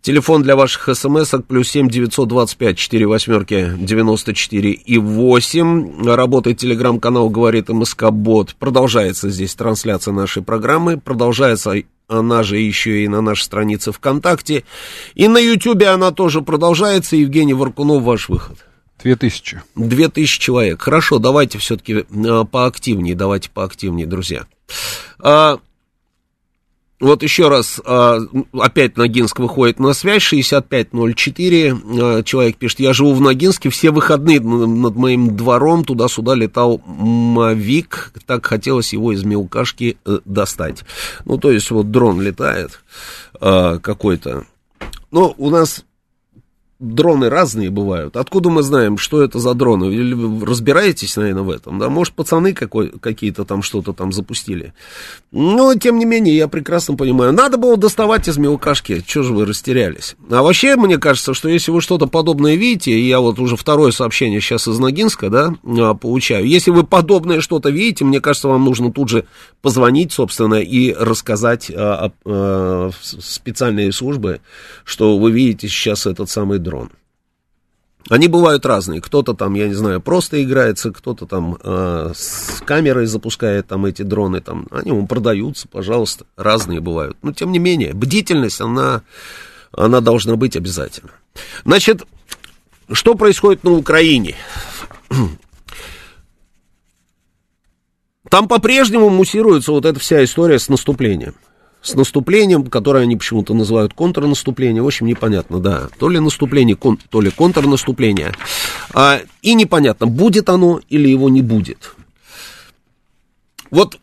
Телефон 0.00 0.44
для 0.44 0.54
ваших 0.54 0.96
смс-ок 0.96 1.44
плюс 1.44 1.70
семь 1.70 1.88
девятьсот 1.88 2.28
двадцать 2.28 2.56
пять 2.56 2.78
четыре 2.78 3.08
восьмерки 3.08 3.72
девяносто 3.80 4.32
четыре 4.32 4.70
и 4.70 4.96
восемь. 4.96 6.06
Работает 6.06 6.58
телеграм-канал 6.58 7.28
«Говорит 7.28 7.68
МСК 7.68 8.10
Бот». 8.12 8.54
Продолжается 8.60 9.28
здесь 9.28 9.56
трансляция 9.56 10.14
нашей 10.14 10.44
программы. 10.44 10.98
Продолжается 10.98 11.74
она 12.06 12.44
же 12.44 12.58
еще 12.58 13.02
и 13.02 13.08
на 13.08 13.22
нашей 13.22 13.42
странице 13.42 13.90
ВКонтакте. 13.90 14.62
И 15.16 15.26
на 15.26 15.38
Ютьюбе 15.38 15.88
она 15.88 16.12
тоже 16.12 16.42
продолжается. 16.42 17.16
Евгений 17.16 17.54
Варкунов, 17.54 18.04
ваш 18.04 18.28
выход. 18.28 18.66
Две 19.02 19.16
тысячи. 19.16 19.62
Две 19.74 20.08
тысячи 20.08 20.40
человек. 20.40 20.82
Хорошо, 20.82 21.18
давайте 21.18 21.58
все-таки 21.58 22.04
а, 22.26 22.44
поактивнее, 22.44 23.14
давайте 23.14 23.50
поактивнее, 23.50 24.06
друзья. 24.06 24.46
А, 25.18 25.58
вот 27.00 27.22
еще 27.22 27.48
раз, 27.48 27.80
а, 27.86 28.18
опять 28.52 28.98
Ногинск 28.98 29.38
выходит 29.38 29.80
на 29.80 29.94
связь, 29.94 30.22
6504, 30.22 31.72
а, 31.72 32.22
человек 32.22 32.56
пишет, 32.56 32.80
я 32.80 32.92
живу 32.92 33.14
в 33.14 33.22
Ногинске, 33.22 33.70
все 33.70 33.90
выходные 33.90 34.38
над 34.40 34.96
моим 34.96 35.34
двором 35.34 35.84
туда-сюда 35.84 36.34
летал 36.34 36.82
Мавик, 36.84 38.12
так 38.26 38.44
хотелось 38.44 38.92
его 38.92 39.12
из 39.12 39.24
мелкашки 39.24 39.96
э, 40.04 40.18
достать. 40.26 40.84
Ну, 41.24 41.38
то 41.38 41.50
есть 41.50 41.70
вот 41.70 41.90
дрон 41.90 42.20
летает 42.20 42.82
какой-то. 43.40 44.44
Но 45.10 45.34
у 45.38 45.48
нас 45.48 45.84
дроны 46.80 47.28
разные 47.28 47.70
бывают. 47.70 48.16
Откуда 48.16 48.48
мы 48.48 48.62
знаем, 48.62 48.96
что 48.96 49.22
это 49.22 49.38
за 49.38 49.52
дроны? 49.54 49.92
Или 49.92 50.14
вы 50.14 50.44
разбираетесь, 50.46 51.14
наверное, 51.16 51.42
в 51.42 51.50
этом? 51.50 51.78
Да, 51.78 51.90
может, 51.90 52.14
пацаны 52.14 52.54
какой, 52.54 52.88
какие-то 52.88 53.44
там 53.44 53.62
что-то 53.62 53.92
там 53.92 54.12
запустили. 54.12 54.72
Но, 55.30 55.74
тем 55.74 55.98
не 55.98 56.06
менее, 56.06 56.34
я 56.34 56.48
прекрасно 56.48 56.96
понимаю. 56.96 57.32
Надо 57.32 57.58
было 57.58 57.76
доставать 57.76 58.28
из 58.28 58.38
мелкашки. 58.38 59.04
Чего 59.06 59.24
же 59.24 59.34
вы 59.34 59.44
растерялись? 59.44 60.16
А 60.30 60.42
вообще, 60.42 60.76
мне 60.76 60.96
кажется, 60.96 61.34
что 61.34 61.50
если 61.50 61.70
вы 61.70 61.82
что-то 61.82 62.06
подобное 62.06 62.54
видите, 62.54 62.98
я 62.98 63.20
вот 63.20 63.38
уже 63.38 63.56
второе 63.56 63.92
сообщение 63.92 64.40
сейчас 64.40 64.66
из 64.66 64.78
Ногинска, 64.78 65.28
да, 65.28 65.54
а, 65.62 65.94
получаю. 65.94 66.46
Если 66.46 66.70
вы 66.70 66.84
подобное 66.84 67.42
что-то 67.42 67.68
видите, 67.68 68.06
мне 68.06 68.20
кажется, 68.20 68.48
вам 68.48 68.64
нужно 68.64 68.90
тут 68.90 69.10
же 69.10 69.26
позвонить, 69.60 70.12
собственно, 70.12 70.54
и 70.54 70.94
рассказать 70.94 71.70
а, 71.70 72.06
а, 72.06 72.10
а 72.24 72.90
специальные 73.02 73.92
службы, 73.92 74.40
что 74.84 75.18
вы 75.18 75.30
видите 75.30 75.68
сейчас 75.68 76.06
этот 76.06 76.30
самый 76.30 76.58
дрон 76.58 76.69
дрон. 76.70 76.90
Они 78.08 78.28
бывают 78.28 78.64
разные. 78.64 79.00
Кто-то 79.00 79.34
там, 79.34 79.54
я 79.54 79.68
не 79.68 79.74
знаю, 79.74 80.00
просто 80.00 80.42
играется, 80.42 80.90
кто-то 80.90 81.26
там 81.26 81.58
э, 81.62 82.12
с 82.14 82.62
камерой 82.64 83.06
запускает 83.06 83.66
там 83.66 83.84
эти 83.86 84.02
дроны, 84.02 84.40
там, 84.40 84.66
они 84.70 84.90
ему 84.90 85.06
продаются, 85.06 85.68
пожалуйста, 85.68 86.24
разные 86.36 86.80
бывают. 86.80 87.18
Но 87.22 87.32
тем 87.32 87.52
не 87.52 87.58
менее, 87.58 87.92
бдительность, 87.92 88.60
она, 88.60 89.02
она 89.72 90.00
должна 90.00 90.36
быть 90.36 90.56
обязательно. 90.56 91.10
Значит, 91.64 92.02
что 92.90 93.14
происходит 93.14 93.64
на 93.64 93.72
Украине? 93.72 94.36
Там 98.30 98.48
по-прежнему 98.48 99.10
муссируется 99.10 99.72
вот 99.72 99.84
эта 99.84 99.98
вся 99.98 100.24
история 100.24 100.58
с 100.58 100.68
наступлением 100.68 101.34
с 101.82 101.94
наступлением, 101.94 102.66
которое 102.66 103.04
они 103.04 103.16
почему-то 103.16 103.54
называют 103.54 103.94
контрнаступление. 103.94 104.82
В 104.82 104.86
общем, 104.86 105.06
непонятно, 105.06 105.60
да. 105.60 105.88
То 105.98 106.08
ли 106.08 106.20
наступление, 106.20 106.76
кон, 106.76 106.98
то 107.08 107.20
ли 107.20 107.30
контрнаступление. 107.30 108.34
А, 108.92 109.20
и 109.42 109.54
непонятно, 109.54 110.06
будет 110.06 110.48
оно 110.48 110.80
или 110.88 111.08
его 111.08 111.28
не 111.28 111.42
будет. 111.42 111.94
Вот 113.70 113.98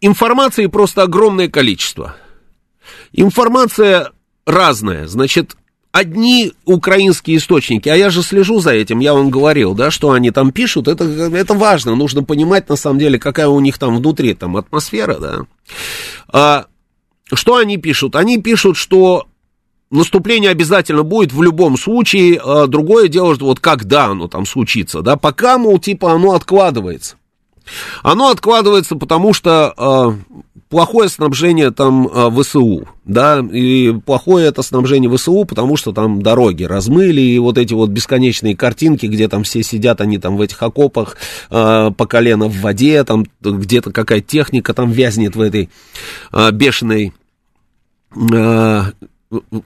информации 0.00 0.66
просто 0.66 1.02
огромное 1.02 1.48
количество. 1.48 2.16
Информация 3.12 4.10
разная. 4.46 5.06
Значит, 5.06 5.56
одни 5.92 6.54
украинские 6.64 7.36
источники, 7.36 7.88
а 7.88 7.94
я 7.94 8.10
же 8.10 8.22
слежу 8.22 8.60
за 8.60 8.72
этим, 8.72 8.98
я 8.98 9.12
вам 9.12 9.30
говорил, 9.30 9.74
да, 9.74 9.90
что 9.90 10.10
они 10.12 10.30
там 10.30 10.50
пишут, 10.50 10.88
это, 10.88 11.04
это 11.04 11.54
важно, 11.54 11.94
нужно 11.94 12.24
понимать, 12.24 12.68
на 12.70 12.76
самом 12.76 12.98
деле, 12.98 13.18
какая 13.18 13.48
у 13.48 13.60
них 13.60 13.78
там 13.78 13.96
внутри 13.98 14.32
там 14.32 14.56
атмосфера, 14.56 15.18
да. 15.18 15.46
А, 16.28 16.66
что 17.32 17.56
они 17.56 17.76
пишут? 17.76 18.16
Они 18.16 18.38
пишут, 18.40 18.76
что 18.76 19.26
наступление 19.90 20.50
обязательно 20.50 21.04
будет 21.04 21.32
в 21.32 21.42
любом 21.42 21.76
случае. 21.76 22.40
А 22.42 22.66
другое 22.66 23.08
дело, 23.08 23.34
что 23.34 23.46
вот 23.46 23.60
когда 23.60 24.06
оно 24.06 24.28
там 24.28 24.46
случится, 24.46 25.02
да, 25.02 25.16
пока, 25.16 25.58
мол, 25.58 25.78
типа 25.78 26.12
оно 26.12 26.32
откладывается. 26.32 27.16
Оно 28.02 28.30
откладывается, 28.30 28.96
потому 28.96 29.32
что 29.32 29.72
э, 30.26 30.36
плохое 30.68 31.08
снабжение 31.08 31.70
там 31.70 32.08
э, 32.08 32.30
ВСУ, 32.42 32.88
да, 33.04 33.38
и 33.38 33.92
плохое 34.04 34.48
это 34.48 34.62
снабжение 34.62 35.14
ВСУ, 35.14 35.44
потому 35.44 35.76
что 35.76 35.92
там 35.92 36.22
дороги 36.22 36.64
размыли, 36.64 37.20
и 37.20 37.38
вот 37.38 37.58
эти 37.58 37.72
вот 37.72 37.90
бесконечные 37.90 38.56
картинки, 38.56 39.06
где 39.06 39.28
там 39.28 39.44
все 39.44 39.62
сидят, 39.62 40.00
они 40.00 40.18
там 40.18 40.36
в 40.36 40.40
этих 40.40 40.60
окопах 40.60 41.16
э, 41.50 41.90
по 41.96 42.06
колено 42.06 42.48
в 42.48 42.60
воде, 42.60 43.04
там 43.04 43.26
где-то 43.40 43.92
какая 43.92 44.20
техника 44.20 44.74
там 44.74 44.90
вязнет 44.90 45.36
в 45.36 45.40
этой 45.40 45.70
э, 46.32 46.50
бешеной 46.50 47.12
э, 48.14 48.82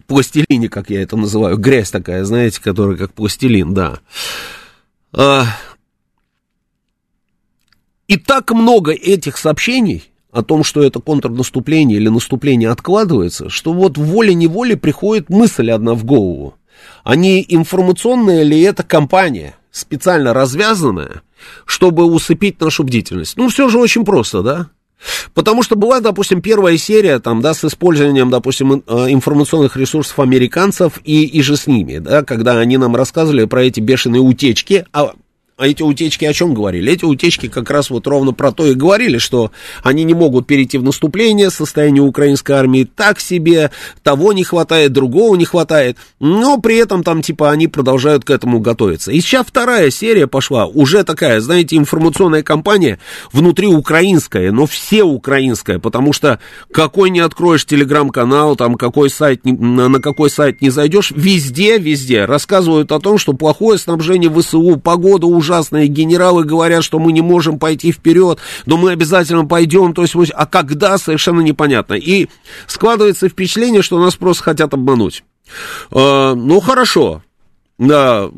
пластилине, 0.06 0.68
как 0.68 0.90
я 0.90 1.02
это 1.02 1.16
называю, 1.16 1.56
грязь 1.56 1.90
такая, 1.90 2.24
знаете, 2.24 2.60
которая 2.62 2.96
как 2.96 3.12
пластилин, 3.12 3.74
да. 3.74 4.00
Э, 5.12 5.42
и 8.08 8.16
так 8.16 8.52
много 8.52 8.92
этих 8.92 9.36
сообщений 9.36 10.10
о 10.30 10.42
том, 10.42 10.64
что 10.64 10.82
это 10.82 11.00
контрнаступление 11.00 11.98
или 11.98 12.08
наступление 12.08 12.70
откладывается, 12.70 13.48
что 13.48 13.72
вот 13.72 13.96
волей-неволей 13.98 14.76
приходит 14.76 15.30
мысль 15.30 15.70
одна 15.70 15.94
в 15.94 16.04
голову. 16.04 16.54
А 17.04 17.16
не 17.16 17.44
информационная 17.48 18.42
ли 18.42 18.60
это 18.60 18.82
компания, 18.82 19.56
специально 19.70 20.34
развязанная, 20.34 21.22
чтобы 21.64 22.04
усыпить 22.04 22.60
нашу 22.60 22.84
бдительность? 22.84 23.36
Ну, 23.36 23.48
все 23.48 23.68
же 23.68 23.78
очень 23.78 24.04
просто, 24.04 24.42
да? 24.42 24.68
Потому 25.34 25.62
что 25.62 25.76
была, 25.76 26.00
допустим, 26.00 26.40
первая 26.40 26.76
серия, 26.78 27.18
там, 27.18 27.42
да, 27.42 27.54
с 27.54 27.64
использованием, 27.64 28.30
допустим, 28.30 28.82
э, 28.86 29.06
информационных 29.10 29.76
ресурсов 29.76 30.18
американцев 30.18 30.98
и, 31.04 31.24
и 31.24 31.42
же 31.42 31.56
с 31.56 31.66
ними, 31.66 31.98
да, 31.98 32.22
когда 32.22 32.58
они 32.58 32.76
нам 32.78 32.96
рассказывали 32.96 33.44
про 33.44 33.64
эти 33.64 33.80
бешеные 33.80 34.20
утечки, 34.20 34.86
а 34.92 35.06
а 35.06 35.12
эти 35.58 35.82
утечки 35.82 36.24
о 36.26 36.34
чем 36.34 36.52
говорили? 36.52 36.92
Эти 36.92 37.06
утечки 37.06 37.48
как 37.48 37.70
раз 37.70 37.88
вот 37.88 38.06
ровно 38.06 38.32
про 38.32 38.52
то 38.52 38.66
и 38.66 38.74
говорили, 38.74 39.16
что 39.16 39.52
они 39.82 40.04
не 40.04 40.12
могут 40.12 40.46
перейти 40.46 40.76
в 40.76 40.82
наступление, 40.82 41.50
состояние 41.50 42.02
украинской 42.02 42.52
армии 42.52 42.84
так 42.84 43.20
себе, 43.20 43.70
того 44.02 44.34
не 44.34 44.44
хватает, 44.44 44.92
другого 44.92 45.34
не 45.34 45.46
хватает, 45.46 45.96
но 46.20 46.58
при 46.60 46.76
этом 46.76 47.02
там 47.02 47.22
типа 47.22 47.50
они 47.50 47.68
продолжают 47.68 48.24
к 48.24 48.30
этому 48.30 48.60
готовиться. 48.60 49.12
И 49.12 49.20
сейчас 49.20 49.46
вторая 49.46 49.90
серия 49.90 50.26
пошла, 50.26 50.66
уже 50.66 51.04
такая, 51.04 51.40
знаете, 51.40 51.76
информационная 51.76 52.42
кампания 52.42 52.98
внутри 53.32 53.66
украинская, 53.66 54.52
но 54.52 54.66
все 54.66 55.04
украинская, 55.04 55.78
потому 55.78 56.12
что 56.12 56.38
какой 56.70 57.08
не 57.08 57.20
откроешь 57.20 57.64
телеграм-канал, 57.64 58.56
там 58.56 58.74
какой 58.74 59.08
сайт, 59.08 59.40
на 59.44 60.00
какой 60.00 60.28
сайт 60.28 60.60
не 60.60 60.68
зайдешь, 60.68 61.12
везде, 61.12 61.78
везде 61.78 62.26
рассказывают 62.26 62.92
о 62.92 63.00
том, 63.00 63.16
что 63.16 63.32
плохое 63.32 63.78
снабжение 63.78 64.30
ВСУ, 64.30 64.76
погода 64.76 65.26
уже 65.26 65.45
ужасные 65.46 65.86
генералы 65.86 66.44
говорят, 66.44 66.82
что 66.82 66.98
мы 66.98 67.12
не 67.12 67.20
можем 67.20 67.58
пойти 67.58 67.92
вперед, 67.92 68.38
но 68.66 68.76
мы 68.76 68.90
обязательно 68.90 69.46
пойдем, 69.46 69.94
то 69.94 70.02
есть, 70.02 70.14
а 70.34 70.46
когда, 70.46 70.98
совершенно 70.98 71.40
непонятно. 71.40 71.94
И 71.94 72.28
складывается 72.66 73.28
впечатление, 73.28 73.82
что 73.82 74.00
нас 74.00 74.16
просто 74.16 74.42
хотят 74.42 74.74
обмануть. 74.74 75.22
Э, 75.92 76.34
ну, 76.34 76.60
хорошо, 76.60 77.22
да, 77.78 78.28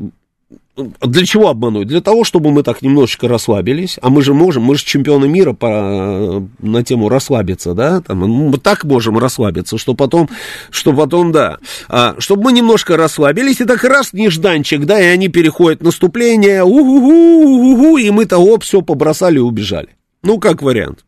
для 1.01 1.25
чего 1.25 1.49
обмануть? 1.49 1.87
Для 1.87 2.01
того, 2.01 2.23
чтобы 2.23 2.51
мы 2.51 2.63
так 2.63 2.81
немножечко 2.81 3.27
расслабились, 3.27 3.97
а 4.01 4.09
мы 4.09 4.21
же 4.21 4.33
можем, 4.33 4.63
мы 4.63 4.75
же 4.75 4.85
чемпионы 4.85 5.27
мира 5.27 5.53
по, 5.53 6.45
на 6.59 6.83
тему 6.83 7.09
расслабиться, 7.09 7.73
да, 7.73 8.01
там, 8.01 8.19
мы 8.19 8.57
так 8.57 8.83
можем 8.83 9.17
расслабиться, 9.17 9.77
что 9.77 9.93
потом, 9.93 10.29
что 10.69 10.93
потом, 10.93 11.31
да, 11.31 11.57
а, 11.87 12.15
чтобы 12.19 12.45
мы 12.45 12.51
немножко 12.53 12.97
расслабились, 12.97 13.61
и 13.61 13.65
так 13.65 13.83
раз 13.83 14.13
нежданчик, 14.13 14.85
да, 14.85 14.99
и 14.99 15.05
они 15.05 15.27
переходят 15.27 15.81
наступление, 15.81 16.63
у-ху-ху, 16.63 17.97
и 17.97 18.09
мы 18.09 18.25
того 18.25 18.59
все 18.59 18.81
побросали 18.81 19.37
и 19.37 19.39
убежали. 19.39 19.89
Ну, 20.23 20.39
как 20.39 20.61
вариант. 20.61 21.05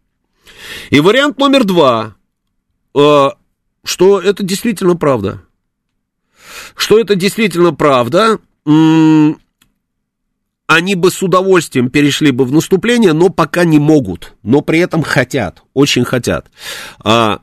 И 0.89 0.99
вариант 0.99 1.37
номер 1.37 1.63
два, 1.63 2.15
э, 2.95 3.29
что 3.83 4.19
это 4.19 4.43
действительно 4.43 4.95
правда. 4.95 5.41
Что 6.75 6.99
это 6.99 7.15
действительно 7.15 7.73
правда, 7.73 8.39
они 10.75 10.95
бы 10.95 11.11
с 11.11 11.21
удовольствием 11.21 11.89
перешли 11.89 12.31
бы 12.31 12.45
в 12.45 12.51
наступление, 12.53 13.11
но 13.11 13.27
пока 13.27 13.65
не 13.65 13.77
могут, 13.77 14.35
но 14.41 14.61
при 14.61 14.79
этом 14.79 15.03
хотят, 15.03 15.63
очень 15.73 16.05
хотят. 16.05 16.47
А, 17.03 17.41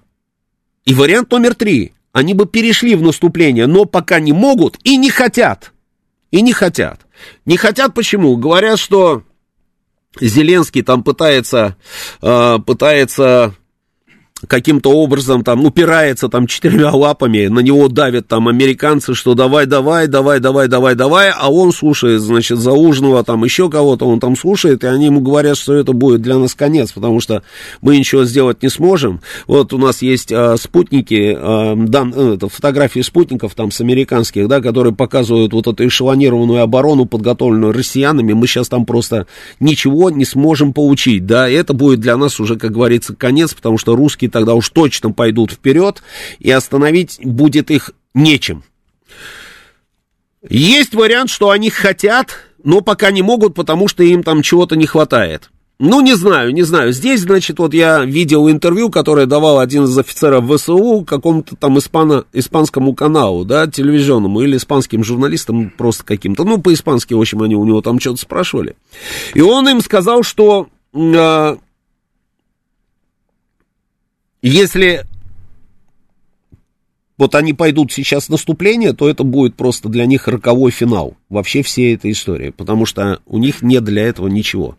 и 0.87 0.95
вариант 0.95 1.31
номер 1.31 1.55
три. 1.55 1.93
Они 2.13 2.33
бы 2.33 2.47
перешли 2.47 2.95
в 2.95 3.03
наступление, 3.03 3.67
но 3.67 3.85
пока 3.85 4.19
не 4.19 4.33
могут 4.33 4.79
и 4.83 4.97
не 4.97 5.11
хотят. 5.11 5.73
И 6.31 6.41
не 6.41 6.55
хотят. 6.55 7.03
Не 7.45 7.59
хотят 7.59 7.93
почему? 7.93 8.37
Говорят, 8.39 8.79
что 8.79 9.23
Зеленский 10.19 10.83
там 10.83 11.03
пытается, 11.05 11.77
э, 12.23 12.59
пытается 12.65 13.55
каким-то 14.47 14.91
образом 14.91 15.43
там 15.43 15.65
упирается 15.65 16.29
там 16.29 16.47
четырьмя 16.47 16.93
лапами, 16.95 17.47
на 17.47 17.61
него 17.61 17.89
давят 17.89 18.29
там 18.29 18.47
американцы, 18.49 19.15
что 19.15 19.35
давай, 19.35 19.67
давай, 19.67 20.07
давай, 20.07 20.39
давай, 20.39 20.69
давай, 20.69 20.95
давай, 20.95 21.31
а 21.31 21.51
он 21.51 21.73
слушает, 21.73 22.21
значит, 22.21 22.59
заужного 22.59 23.25
там 23.25 23.45
еще 23.45 23.69
кого-то, 23.69 24.07
он 24.07 24.21
там 24.21 24.37
слушает, 24.37 24.85
и 24.85 24.87
они 24.87 25.07
ему 25.07 25.21
говорят, 25.21 25.57
что 25.57 25.75
это 25.75 25.93
будет 25.93 26.23
для 26.23 26.39
нас 26.39 26.55
конец, 26.55 26.93
потому 26.93 27.21
что 27.21 27.43
мы 27.81 27.99
ничего 27.99 28.25
сделать 28.25 28.63
не 28.63 28.69
сможем. 28.69 29.21
Вот 29.47 29.73
у 29.73 29.79
нас 29.79 30.03
есть 30.03 30.33
а, 30.33 30.57
спутники, 30.57 31.37
а, 31.37 31.75
дан, 31.77 32.13
э, 32.15 32.35
это, 32.35 32.49
фотографии 32.49 33.01
спутников 33.01 33.55
там 33.55 33.71
с 33.71 33.81
американских, 33.81 34.47
да, 34.47 34.61
которые 34.61 34.95
показывают 34.95 35.53
вот 35.53 35.67
эту 35.67 35.87
эшелонированную 35.87 36.63
оборону, 36.63 37.07
подготовленную 37.07 37.73
россиянами, 37.73 38.35
мы 38.35 38.47
сейчас 38.47 38.69
там 38.69 38.87
просто 38.87 39.27
ничего 39.59 40.11
не 40.11 40.25
сможем 40.25 40.73
получить, 40.73 41.27
да, 41.27 41.49
и 41.49 41.55
это 41.55 41.73
будет 41.73 42.01
для 42.01 42.17
нас 42.17 42.39
уже, 42.39 42.57
как 42.57 42.73
говорится, 42.73 43.15
конец, 43.17 43.55
потому 43.55 43.79
что 43.79 43.97
русские 43.97 44.28
русские 44.29 44.31
тогда 44.31 44.55
уж 44.55 44.69
точно 44.71 45.13
пойдут 45.13 45.53
вперед, 45.53 46.03
и 46.39 46.51
остановить 46.51 47.21
будет 47.23 47.71
их 47.71 47.91
нечем. 48.15 48.63
Есть 50.49 50.95
вариант, 50.95 51.31
что 51.31 51.51
они 51.51 51.71
хотят, 51.71 52.29
но 52.65 52.81
пока 52.81 53.11
не 53.11 53.23
могут, 53.23 53.55
потому 53.55 53.89
что 53.89 54.03
им 54.03 54.23
там 54.23 54.43
чего-то 54.43 54.77
не 54.77 54.87
хватает. 54.87 55.51
Ну, 55.81 56.01
не 56.01 56.17
знаю, 56.17 56.53
не 56.53 56.65
знаю. 56.65 56.93
Здесь, 56.93 57.21
значит, 57.21 57.61
вот 57.61 57.73
я 57.73 58.05
видел 58.05 58.49
интервью, 58.49 58.91
которое 58.91 59.27
давал 59.27 59.61
один 59.61 59.85
из 59.85 59.97
офицеров 59.97 60.45
ВСУ 60.51 61.05
какому-то 61.07 61.55
там 61.55 61.79
испано, 61.79 62.25
испанскому 62.33 62.95
каналу, 62.95 63.45
да, 63.45 63.69
телевизионному, 63.69 64.41
или 64.41 64.57
испанским 64.57 65.05
журналистам 65.05 65.71
просто 65.71 66.05
каким-то. 66.05 66.45
Ну, 66.45 66.59
по-испански, 66.59 67.15
в 67.15 67.21
общем, 67.21 67.43
они 67.43 67.55
у 67.55 67.65
него 67.65 67.81
там 67.81 68.01
что-то 68.01 68.21
спрашивали. 68.21 68.75
И 69.35 69.41
он 69.41 69.69
им 69.69 69.81
сказал, 69.81 70.25
что 70.25 70.67
э, 70.93 71.57
если 74.43 75.05
вот 77.19 77.35
они 77.35 77.53
пойдут 77.53 77.93
сейчас 77.93 78.27
в 78.27 78.29
наступление, 78.31 78.93
то 78.93 79.11
это 79.11 79.25
будет 79.25 79.57
просто 79.57 79.89
для 79.89 80.07
них 80.07 80.29
роковой 80.29 80.71
финал 80.71 81.17
вообще 81.29 81.63
всей 81.63 81.97
этой 81.97 82.13
истории, 82.13 82.51
потому 82.51 82.87
что 82.87 83.21
у 83.27 83.39
них 83.39 83.61
нет 83.61 83.83
для 83.83 84.05
этого 84.05 84.29
ничего. 84.29 84.79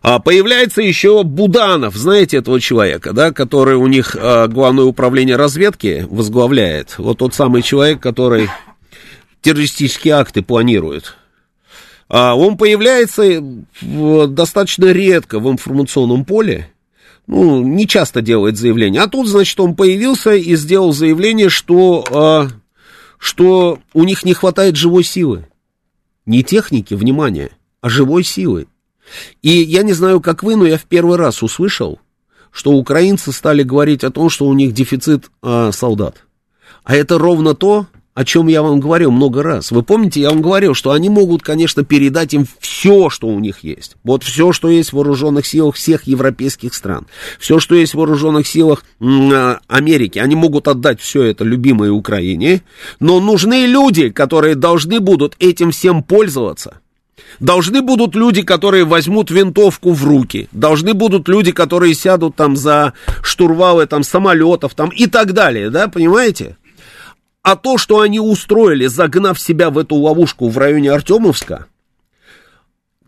А 0.00 0.18
появляется 0.18 0.80
еще 0.80 1.22
Буданов, 1.22 1.94
знаете 1.94 2.38
этого 2.38 2.60
человека, 2.60 3.12
да, 3.12 3.30
который 3.30 3.76
у 3.76 3.86
них 3.86 4.16
а, 4.18 4.48
главное 4.48 4.86
управление 4.86 5.36
разведки 5.36 6.06
возглавляет. 6.08 6.94
Вот 6.96 7.18
тот 7.18 7.34
самый 7.34 7.60
человек, 7.60 8.00
который 8.00 8.48
террористические 9.42 10.14
акты 10.14 10.40
планирует. 10.40 11.14
А 12.08 12.34
он 12.34 12.56
появляется 12.56 13.40
достаточно 13.82 14.86
редко 14.86 15.38
в 15.38 15.50
информационном 15.50 16.24
поле, 16.24 16.72
ну, 17.30 17.62
не 17.62 17.86
часто 17.86 18.22
делает 18.22 18.58
заявление. 18.58 19.02
А 19.02 19.06
тут, 19.06 19.28
значит, 19.28 19.60
он 19.60 19.76
появился 19.76 20.34
и 20.34 20.56
сделал 20.56 20.92
заявление, 20.92 21.48
что, 21.48 22.04
э, 22.10 22.52
что 23.18 23.78
у 23.94 24.02
них 24.02 24.24
не 24.24 24.34
хватает 24.34 24.74
живой 24.74 25.04
силы. 25.04 25.46
Не 26.26 26.42
техники, 26.42 26.94
внимание, 26.94 27.52
а 27.80 27.88
живой 27.88 28.24
силы. 28.24 28.66
И 29.42 29.50
я 29.50 29.84
не 29.84 29.92
знаю, 29.92 30.20
как 30.20 30.42
вы, 30.42 30.56
но 30.56 30.66
я 30.66 30.76
в 30.76 30.86
первый 30.86 31.16
раз 31.16 31.44
услышал, 31.44 32.00
что 32.50 32.72
украинцы 32.72 33.30
стали 33.30 33.62
говорить 33.62 34.02
о 34.02 34.10
том, 34.10 34.28
что 34.28 34.46
у 34.46 34.52
них 34.52 34.74
дефицит 34.74 35.30
э, 35.40 35.70
солдат. 35.72 36.24
А 36.82 36.96
это 36.96 37.16
ровно 37.16 37.54
то, 37.54 37.86
о 38.20 38.24
чем 38.26 38.48
я 38.48 38.60
вам 38.60 38.80
говорил 38.80 39.10
много 39.10 39.42
раз. 39.42 39.70
Вы 39.70 39.82
помните, 39.82 40.20
я 40.20 40.28
вам 40.28 40.42
говорил, 40.42 40.74
что 40.74 40.90
они 40.90 41.08
могут, 41.08 41.42
конечно, 41.42 41.84
передать 41.84 42.34
им 42.34 42.46
все, 42.60 43.08
что 43.08 43.28
у 43.28 43.40
них 43.40 43.60
есть. 43.64 43.96
Вот 44.04 44.24
все, 44.24 44.52
что 44.52 44.68
есть 44.68 44.90
в 44.90 44.96
вооруженных 44.96 45.46
силах 45.46 45.76
всех 45.76 46.06
европейских 46.06 46.74
стран. 46.74 47.06
Все, 47.38 47.60
что 47.60 47.74
есть 47.74 47.94
в 47.94 47.96
вооруженных 47.96 48.46
силах 48.46 48.84
а, 49.00 49.60
Америки. 49.68 50.18
Они 50.18 50.36
могут 50.36 50.68
отдать 50.68 51.00
все 51.00 51.22
это 51.22 51.44
любимой 51.44 51.88
Украине. 51.88 52.60
Но 52.98 53.20
нужны 53.20 53.64
люди, 53.64 54.10
которые 54.10 54.54
должны 54.54 55.00
будут 55.00 55.34
этим 55.38 55.70
всем 55.70 56.02
пользоваться. 56.02 56.80
Должны 57.38 57.80
будут 57.80 58.14
люди, 58.14 58.42
которые 58.42 58.84
возьмут 58.84 59.30
винтовку 59.30 59.92
в 59.92 60.04
руки. 60.04 60.48
Должны 60.52 60.92
будут 60.94 61.28
люди, 61.28 61.52
которые 61.52 61.94
сядут 61.94 62.36
там 62.36 62.56
за 62.56 62.92
штурвалы 63.22 63.86
там, 63.86 64.02
самолетов 64.02 64.74
там, 64.74 64.90
и 64.90 65.06
так 65.06 65.32
далее. 65.32 65.70
Да, 65.70 65.88
понимаете? 65.88 66.56
А 67.42 67.56
то, 67.56 67.78
что 67.78 68.00
они 68.00 68.20
устроили, 68.20 68.86
загнав 68.86 69.40
себя 69.40 69.70
в 69.70 69.78
эту 69.78 69.96
ловушку 69.96 70.48
в 70.48 70.58
районе 70.58 70.92
Артемовска, 70.92 71.66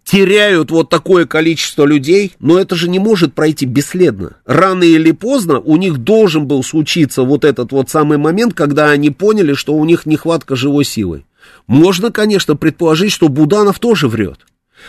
теряют 0.05 0.71
вот 0.71 0.88
такое 0.88 1.27
количество 1.27 1.85
людей, 1.85 2.33
но 2.40 2.59
это 2.59 2.75
же 2.75 2.88
не 2.88 2.99
может 2.99 3.35
пройти 3.35 3.66
бесследно. 3.66 4.37
Рано 4.47 4.85
или 4.85 5.12
поздно 5.12 5.61
у 5.61 5.77
них 5.77 5.99
должен 5.99 6.47
был 6.47 6.64
случиться 6.64 7.23
вот 7.23 7.45
этот 7.45 7.73
вот 7.73 7.90
самый 7.90 8.18
момент, 8.18 8.55
когда 8.55 8.90
они 8.90 9.11
поняли, 9.11 9.53
что 9.53 9.75
у 9.75 9.85
них 9.85 10.07
нехватка 10.07 10.57
живой 10.57 10.85
силы. 10.85 11.25
Можно, 11.66 12.11
конечно, 12.11 12.57
предположить, 12.57 13.12
что 13.12 13.29
Буданов 13.29 13.79
тоже 13.79 14.09
врет. 14.09 14.40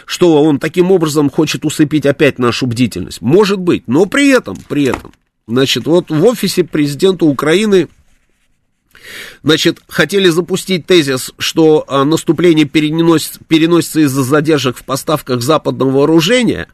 Что 0.06 0.44
он 0.44 0.58
таким 0.58 0.92
образом 0.92 1.30
хочет 1.30 1.66
усыпить 1.66 2.06
опять 2.06 2.40
нашу 2.40 2.66
бдительность. 2.66 3.22
Может 3.22 3.60
быть, 3.60 3.84
но 3.88 4.06
при 4.06 4.30
этом, 4.30 4.58
при 4.68 4.86
этом, 4.86 5.12
значит, 5.48 5.86
вот 5.86 6.10
в 6.10 6.26
офисе 6.26 6.64
президента 6.64 7.26
Украины 7.26 7.90
Значит, 9.44 9.80
хотели 9.88 10.30
запустить 10.30 10.86
тезис, 10.86 11.32
что 11.38 11.86
а, 11.88 12.04
наступление 12.04 12.66
переносится, 12.66 13.40
переносится 13.48 14.02
из-за 14.02 14.24
задержек 14.24 14.78
в 14.78 14.84
поставках 14.84 15.42
западного 15.42 15.92
вооружения, 15.92 16.68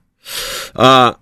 а, 0.74 1.18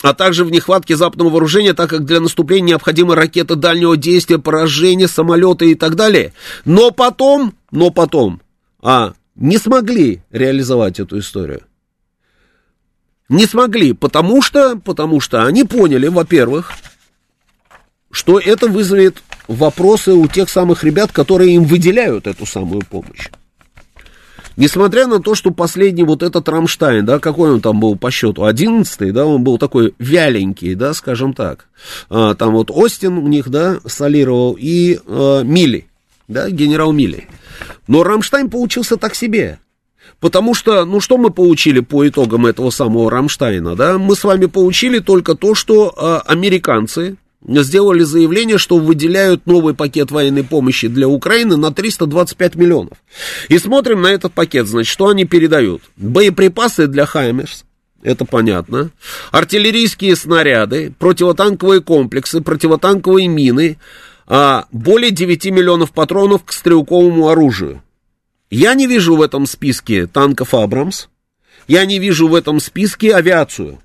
а 0.00 0.14
также 0.14 0.44
в 0.44 0.50
нехватке 0.50 0.96
западного 0.96 1.30
вооружения, 1.30 1.74
так 1.74 1.90
как 1.90 2.04
для 2.04 2.20
наступления 2.20 2.68
необходимы 2.68 3.14
ракеты 3.14 3.56
дальнего 3.56 3.96
действия, 3.96 4.38
поражения, 4.38 5.08
самолеты 5.08 5.72
и 5.72 5.74
так 5.74 5.96
далее. 5.96 6.32
Но 6.64 6.90
потом, 6.90 7.54
но 7.70 7.90
потом, 7.90 8.40
а, 8.80 9.14
не 9.34 9.58
смогли 9.58 10.22
реализовать 10.30 11.00
эту 11.00 11.18
историю. 11.18 11.62
Не 13.28 13.46
смогли, 13.46 13.92
потому 13.92 14.40
что, 14.40 14.76
потому 14.76 15.20
что 15.20 15.44
они 15.44 15.64
поняли, 15.64 16.08
во-первых, 16.08 16.72
что 18.10 18.38
это 18.38 18.68
вызовет 18.68 19.22
вопросы 19.48 20.12
у 20.12 20.28
тех 20.28 20.48
самых 20.48 20.84
ребят, 20.84 21.10
которые 21.10 21.54
им 21.54 21.64
выделяют 21.64 22.26
эту 22.26 22.46
самую 22.46 22.82
помощь. 22.88 23.28
Несмотря 24.56 25.06
на 25.06 25.20
то, 25.20 25.36
что 25.36 25.52
последний 25.52 26.02
вот 26.02 26.24
этот 26.24 26.48
Рамштайн, 26.48 27.06
да, 27.06 27.20
какой 27.20 27.52
он 27.52 27.60
там 27.60 27.78
был 27.78 27.94
по 27.94 28.10
счету, 28.10 28.44
одиннадцатый, 28.44 29.12
да, 29.12 29.24
он 29.24 29.44
был 29.44 29.56
такой 29.56 29.94
вяленький, 30.00 30.74
да, 30.74 30.94
скажем 30.94 31.32
так. 31.32 31.68
А, 32.10 32.34
там 32.34 32.54
вот 32.54 32.72
Остин 32.72 33.18
у 33.18 33.28
них, 33.28 33.50
да, 33.50 33.78
солировал 33.86 34.56
и 34.58 34.98
а, 35.06 35.42
Милли, 35.42 35.86
да, 36.26 36.50
генерал 36.50 36.90
Милли. 36.90 37.28
Но 37.86 38.02
Рамштайн 38.02 38.50
получился 38.50 38.96
так 38.96 39.14
себе. 39.14 39.60
Потому 40.18 40.54
что, 40.54 40.84
ну 40.84 41.00
что 41.00 41.18
мы 41.18 41.30
получили 41.30 41.78
по 41.78 42.08
итогам 42.08 42.44
этого 42.44 42.70
самого 42.70 43.12
Рамштайна, 43.12 43.76
да? 43.76 43.96
Мы 43.98 44.16
с 44.16 44.24
вами 44.24 44.46
получили 44.46 44.98
только 44.98 45.36
то, 45.36 45.54
что 45.54 45.94
а, 45.96 46.18
американцы, 46.26 47.16
сделали 47.46 48.02
заявление, 48.02 48.58
что 48.58 48.78
выделяют 48.78 49.46
новый 49.46 49.74
пакет 49.74 50.10
военной 50.10 50.44
помощи 50.44 50.88
для 50.88 51.08
Украины 51.08 51.56
на 51.56 51.72
325 51.72 52.56
миллионов. 52.56 52.98
И 53.48 53.58
смотрим 53.58 54.02
на 54.02 54.08
этот 54.08 54.32
пакет, 54.32 54.66
значит, 54.66 54.90
что 54.90 55.08
они 55.08 55.24
передают. 55.24 55.82
Боеприпасы 55.96 56.86
для 56.88 57.06
Хаймерс, 57.06 57.64
это 58.02 58.24
понятно. 58.24 58.90
Артиллерийские 59.30 60.16
снаряды, 60.16 60.92
противотанковые 60.98 61.80
комплексы, 61.80 62.40
противотанковые 62.40 63.28
мины, 63.28 63.78
а 64.26 64.66
более 64.72 65.10
9 65.10 65.46
миллионов 65.46 65.92
патронов 65.92 66.44
к 66.44 66.52
стрелковому 66.52 67.28
оружию. 67.28 67.82
Я 68.50 68.74
не 68.74 68.86
вижу 68.86 69.16
в 69.16 69.22
этом 69.22 69.46
списке 69.46 70.06
танков 70.06 70.54
Абрамс, 70.54 71.08
я 71.66 71.84
не 71.84 71.98
вижу 71.98 72.28
в 72.28 72.34
этом 72.34 72.60
списке 72.60 73.14
авиацию. 73.14 73.78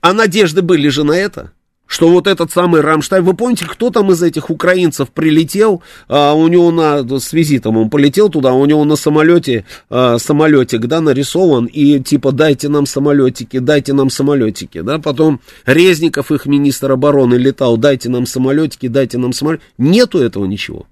А 0.00 0.12
надежды 0.12 0.62
были 0.62 0.88
же 0.88 1.04
на 1.04 1.12
это 1.12 1.52
что 1.94 2.08
вот 2.08 2.26
этот 2.26 2.50
самый 2.50 2.80
Рамштайн, 2.80 3.22
вы 3.22 3.34
помните, 3.34 3.66
кто 3.66 3.88
там 3.88 4.10
из 4.10 4.20
этих 4.20 4.50
украинцев 4.50 5.10
прилетел, 5.10 5.80
а, 6.08 6.34
у 6.34 6.48
него 6.48 6.72
на, 6.72 7.20
с 7.20 7.32
визитом 7.32 7.76
он 7.76 7.88
полетел 7.88 8.28
туда, 8.28 8.52
у 8.52 8.66
него 8.66 8.84
на 8.84 8.96
самолете, 8.96 9.64
а, 9.90 10.18
самолетик, 10.18 10.86
да, 10.86 11.00
нарисован, 11.00 11.66
и 11.66 12.00
типа 12.00 12.32
дайте 12.32 12.68
нам 12.68 12.86
самолетики, 12.86 13.60
дайте 13.60 13.92
нам 13.92 14.10
самолетики, 14.10 14.80
да, 14.80 14.98
потом 14.98 15.40
Резников, 15.66 16.32
их 16.32 16.46
министр 16.46 16.90
обороны, 16.90 17.36
летал, 17.36 17.76
дайте 17.76 18.08
нам 18.08 18.26
самолетики, 18.26 18.88
дайте 18.88 19.18
нам 19.18 19.32
самолетики, 19.32 19.64
нету 19.78 20.18
этого 20.18 20.46
ничего. 20.46 20.88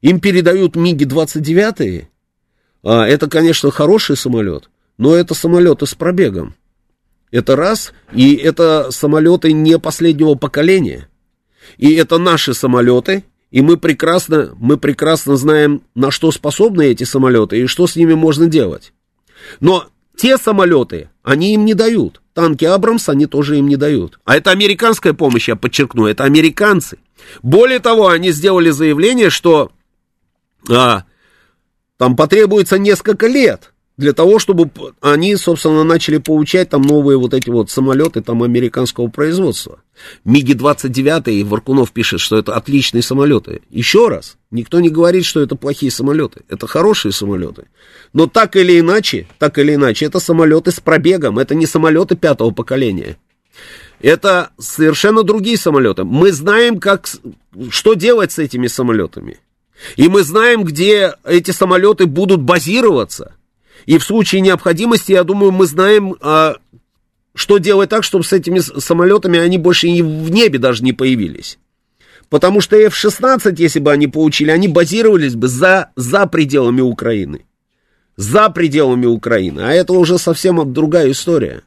Им 0.00 0.18
передают 0.18 0.74
МиГи-29, 0.74 2.06
а, 2.82 3.06
это, 3.06 3.28
конечно, 3.28 3.70
хороший 3.70 4.16
самолет, 4.16 4.70
но 4.98 5.14
это 5.14 5.34
самолеты 5.34 5.86
с 5.86 5.94
пробегом. 5.94 6.56
Это 7.30 7.54
раз, 7.54 7.92
и 8.12 8.34
это 8.34 8.90
самолеты 8.90 9.52
не 9.52 9.78
последнего 9.78 10.34
поколения. 10.34 11.08
И 11.78 11.94
это 11.94 12.18
наши 12.18 12.54
самолеты, 12.54 13.24
и 13.50 13.62
мы 13.62 13.76
прекрасно, 13.76 14.54
мы 14.58 14.76
прекрасно 14.76 15.36
знаем, 15.36 15.82
на 15.94 16.10
что 16.10 16.32
способны 16.32 16.86
эти 16.86 17.04
самолеты 17.04 17.60
и 17.60 17.66
что 17.66 17.86
с 17.86 17.96
ними 17.96 18.14
можно 18.14 18.46
делать. 18.46 18.92
Но 19.60 19.86
те 20.16 20.38
самолеты, 20.38 21.10
они 21.22 21.54
им 21.54 21.64
не 21.64 21.74
дают. 21.74 22.20
танки 22.34 22.64
Абрамс 22.64 23.08
они 23.08 23.26
тоже 23.26 23.58
им 23.58 23.68
не 23.68 23.76
дают. 23.76 24.18
А 24.24 24.36
это 24.36 24.50
американская 24.50 25.12
помощь, 25.12 25.48
я 25.48 25.56
подчеркну, 25.56 26.06
это 26.06 26.24
американцы. 26.24 26.98
Более 27.42 27.78
того, 27.78 28.08
они 28.08 28.30
сделали 28.32 28.70
заявление, 28.70 29.30
что 29.30 29.70
а, 30.68 31.04
там 31.96 32.16
потребуется 32.16 32.78
несколько 32.78 33.28
лет 33.28 33.69
для 34.00 34.14
того, 34.14 34.38
чтобы 34.38 34.70
они, 35.00 35.36
собственно, 35.36 35.84
начали 35.84 36.16
получать 36.16 36.70
там 36.70 36.82
новые 36.82 37.18
вот 37.18 37.34
эти 37.34 37.50
вот 37.50 37.70
самолеты 37.70 38.22
там 38.22 38.42
американского 38.42 39.08
производства. 39.08 39.80
МиГи-29, 40.24 41.44
Варкунов 41.44 41.92
пишет, 41.92 42.20
что 42.20 42.38
это 42.38 42.56
отличные 42.56 43.02
самолеты. 43.02 43.60
Еще 43.70 44.08
раз, 44.08 44.38
никто 44.50 44.80
не 44.80 44.88
говорит, 44.88 45.26
что 45.26 45.40
это 45.40 45.54
плохие 45.54 45.92
самолеты. 45.92 46.40
Это 46.48 46.66
хорошие 46.66 47.12
самолеты. 47.12 47.66
Но 48.14 48.26
так 48.26 48.56
или 48.56 48.80
иначе, 48.80 49.28
так 49.38 49.58
или 49.58 49.74
иначе, 49.74 50.06
это 50.06 50.18
самолеты 50.18 50.70
с 50.70 50.80
пробегом, 50.80 51.38
это 51.38 51.54
не 51.54 51.66
самолеты 51.66 52.16
пятого 52.16 52.50
поколения. 52.52 53.18
Это 54.00 54.50
совершенно 54.58 55.22
другие 55.24 55.58
самолеты. 55.58 56.04
Мы 56.04 56.32
знаем, 56.32 56.80
как, 56.80 57.06
что 57.68 57.92
делать 57.92 58.32
с 58.32 58.38
этими 58.38 58.66
самолетами. 58.66 59.38
И 59.96 60.08
мы 60.08 60.22
знаем, 60.22 60.64
где 60.64 61.14
эти 61.24 61.50
самолеты 61.50 62.06
будут 62.06 62.40
базироваться. 62.40 63.34
И 63.86 63.98
в 63.98 64.04
случае 64.04 64.40
необходимости, 64.40 65.12
я 65.12 65.24
думаю, 65.24 65.52
мы 65.52 65.66
знаем, 65.66 66.16
а, 66.20 66.56
что 67.34 67.58
делать 67.58 67.90
так, 67.90 68.04
чтобы 68.04 68.24
с 68.24 68.32
этими 68.32 68.58
самолетами 68.58 69.38
они 69.38 69.58
больше 69.58 69.88
и 69.88 70.02
в 70.02 70.30
небе 70.30 70.58
даже 70.58 70.84
не 70.84 70.92
появились. 70.92 71.58
Потому 72.28 72.60
что 72.60 72.76
F-16, 72.76 73.54
если 73.58 73.80
бы 73.80 73.90
они 73.90 74.06
получили, 74.06 74.50
они 74.50 74.68
базировались 74.68 75.34
бы 75.34 75.48
за, 75.48 75.90
за 75.96 76.26
пределами 76.26 76.80
Украины. 76.80 77.44
За 78.16 78.50
пределами 78.50 79.06
Украины. 79.06 79.60
А 79.60 79.72
это 79.72 79.92
уже 79.94 80.18
совсем 80.18 80.72
другая 80.72 81.10
история. 81.10 81.62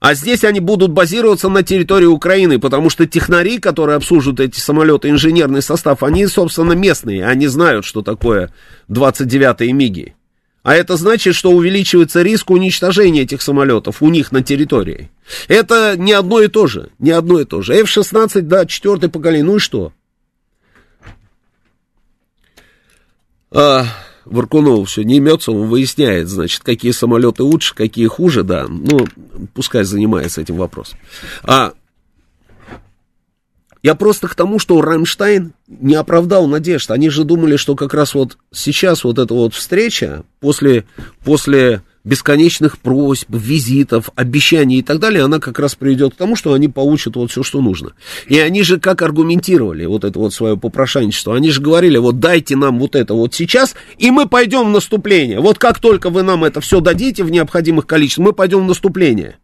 А 0.00 0.14
здесь 0.14 0.44
они 0.44 0.60
будут 0.60 0.92
базироваться 0.92 1.50
на 1.50 1.62
территории 1.62 2.06
Украины, 2.06 2.58
потому 2.58 2.88
что 2.88 3.06
технари, 3.06 3.58
которые 3.58 3.96
обслуживают 3.96 4.40
эти 4.40 4.58
самолеты, 4.58 5.10
инженерный 5.10 5.60
состав, 5.60 6.02
они, 6.02 6.26
собственно, 6.26 6.72
местные, 6.72 7.26
они 7.26 7.46
знают, 7.48 7.84
что 7.84 8.00
такое 8.00 8.50
29-е 8.88 9.72
МИГи. 9.74 10.14
А 10.62 10.74
это 10.74 10.96
значит, 10.96 11.34
что 11.34 11.50
увеличивается 11.50 12.22
риск 12.22 12.50
уничтожения 12.50 13.22
этих 13.22 13.42
самолетов 13.42 14.02
у 14.02 14.08
них 14.08 14.32
на 14.32 14.42
территории. 14.42 15.10
Это 15.48 15.96
не 15.98 16.12
одно 16.12 16.40
и 16.40 16.48
то 16.48 16.66
же, 16.66 16.90
не 16.98 17.10
одно 17.10 17.38
и 17.38 17.44
то 17.44 17.60
же. 17.60 17.74
F-16, 17.74 18.40
да, 18.42 18.64
четвертое 18.64 19.08
поколение, 19.08 19.44
ну 19.44 19.56
и 19.56 19.58
что? 19.58 19.92
А, 23.50 23.84
Варкунов 24.30 24.88
все 24.88 25.02
не 25.02 25.16
имется, 25.16 25.52
он 25.52 25.68
выясняет, 25.68 26.28
значит, 26.28 26.62
какие 26.62 26.92
самолеты 26.92 27.42
лучше, 27.42 27.74
какие 27.74 28.06
хуже, 28.06 28.44
да. 28.44 28.66
Ну, 28.68 29.06
пускай 29.54 29.84
занимается 29.84 30.40
этим 30.40 30.56
вопросом. 30.56 30.98
А 31.42 31.72
я 33.82 33.94
просто 33.94 34.28
к 34.28 34.34
тому, 34.34 34.58
что 34.58 34.80
Рамштайн 34.80 35.52
не 35.66 35.94
оправдал 35.94 36.46
надежд. 36.46 36.90
Они 36.90 37.10
же 37.10 37.24
думали, 37.24 37.56
что 37.56 37.74
как 37.74 37.92
раз 37.92 38.14
вот 38.14 38.38
сейчас 38.52 39.04
вот 39.04 39.18
эта 39.18 39.34
вот 39.34 39.54
встреча 39.54 40.22
после, 40.38 40.84
после 41.24 41.82
бесконечных 42.04 42.78
просьб, 42.78 43.28
визитов, 43.28 44.10
обещаний 44.14 44.78
и 44.78 44.82
так 44.82 44.98
далее, 44.98 45.24
она 45.24 45.38
как 45.38 45.58
раз 45.58 45.74
приведет 45.74 46.14
к 46.14 46.16
тому, 46.16 46.34
что 46.34 46.54
они 46.54 46.68
получат 46.68 47.16
вот 47.16 47.30
все, 47.30 47.42
что 47.42 47.60
нужно. 47.60 47.92
И 48.26 48.38
они 48.38 48.62
же 48.62 48.80
как 48.80 49.02
аргументировали 49.02 49.84
вот 49.84 50.04
это 50.04 50.18
вот 50.18 50.32
свое 50.32 50.56
попрошайничество, 50.56 51.36
они 51.36 51.50
же 51.50 51.60
говорили, 51.60 51.98
вот 51.98 52.18
дайте 52.18 52.56
нам 52.56 52.78
вот 52.78 52.96
это 52.96 53.14
вот 53.14 53.34
сейчас, 53.34 53.74
и 53.98 54.10
мы 54.10 54.26
пойдем 54.26 54.68
в 54.68 54.70
наступление. 54.70 55.40
Вот 55.40 55.58
как 55.58 55.78
только 55.78 56.10
вы 56.10 56.22
нам 56.22 56.44
это 56.44 56.60
все 56.60 56.80
дадите 56.80 57.22
в 57.22 57.30
необходимых 57.30 57.86
количествах, 57.86 58.28
мы 58.28 58.32
пойдем 58.32 58.64
в 58.64 58.68
наступление. 58.68 59.38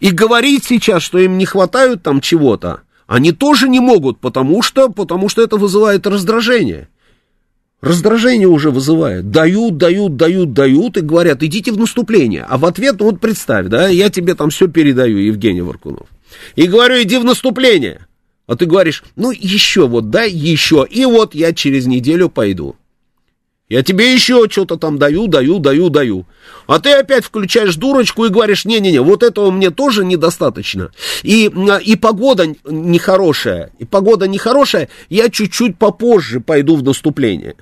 И 0.00 0.10
говорить 0.10 0.64
сейчас, 0.64 1.02
что 1.02 1.18
им 1.18 1.38
не 1.38 1.46
хватает 1.46 2.02
там 2.02 2.20
чего-то, 2.20 2.82
они 3.06 3.32
тоже 3.32 3.68
не 3.68 3.80
могут, 3.80 4.20
потому 4.20 4.62
что, 4.62 4.88
потому 4.88 5.28
что 5.28 5.42
это 5.42 5.56
вызывает 5.56 6.06
раздражение. 6.06 6.88
Раздражение 7.82 8.46
уже 8.46 8.70
вызывает. 8.70 9.32
Дают, 9.32 9.76
дают, 9.76 10.16
дают, 10.16 10.52
дают 10.52 10.96
и 10.96 11.00
говорят, 11.00 11.42
идите 11.42 11.72
в 11.72 11.78
наступление. 11.78 12.46
А 12.48 12.56
в 12.56 12.64
ответ, 12.64 13.00
ну 13.00 13.06
вот 13.06 13.18
представь, 13.18 13.66
да, 13.66 13.88
я 13.88 14.08
тебе 14.08 14.36
там 14.36 14.50
все 14.50 14.68
передаю, 14.68 15.18
Евгений 15.18 15.62
Варкунов. 15.62 16.06
И 16.54 16.68
говорю, 16.68 17.02
иди 17.02 17.18
в 17.18 17.24
наступление. 17.24 18.06
А 18.46 18.54
ты 18.54 18.66
говоришь, 18.66 19.02
ну 19.16 19.32
еще 19.32 19.88
вот, 19.88 20.10
да, 20.10 20.22
еще. 20.22 20.86
И 20.88 21.04
вот 21.04 21.34
я 21.34 21.52
через 21.52 21.86
неделю 21.86 22.28
пойду. 22.28 22.76
Я 23.68 23.82
тебе 23.82 24.12
еще 24.12 24.46
что-то 24.48 24.76
там 24.76 24.98
даю, 24.98 25.26
даю, 25.26 25.58
даю, 25.58 25.88
даю. 25.88 26.26
А 26.68 26.78
ты 26.78 26.92
опять 26.92 27.24
включаешь 27.24 27.74
дурочку 27.74 28.26
и 28.26 28.28
говоришь, 28.28 28.64
не-не-не, 28.64 29.00
вот 29.00 29.24
этого 29.24 29.50
мне 29.50 29.70
тоже 29.70 30.04
недостаточно. 30.04 30.92
И, 31.24 31.50
и 31.84 31.96
погода 31.96 32.54
нехорошая, 32.64 33.72
и 33.78 33.84
погода 33.84 34.28
нехорошая, 34.28 34.88
я 35.08 35.30
чуть-чуть 35.30 35.78
попозже 35.78 36.38
пойду 36.40 36.76
в 36.76 36.84
наступление. 36.84 37.56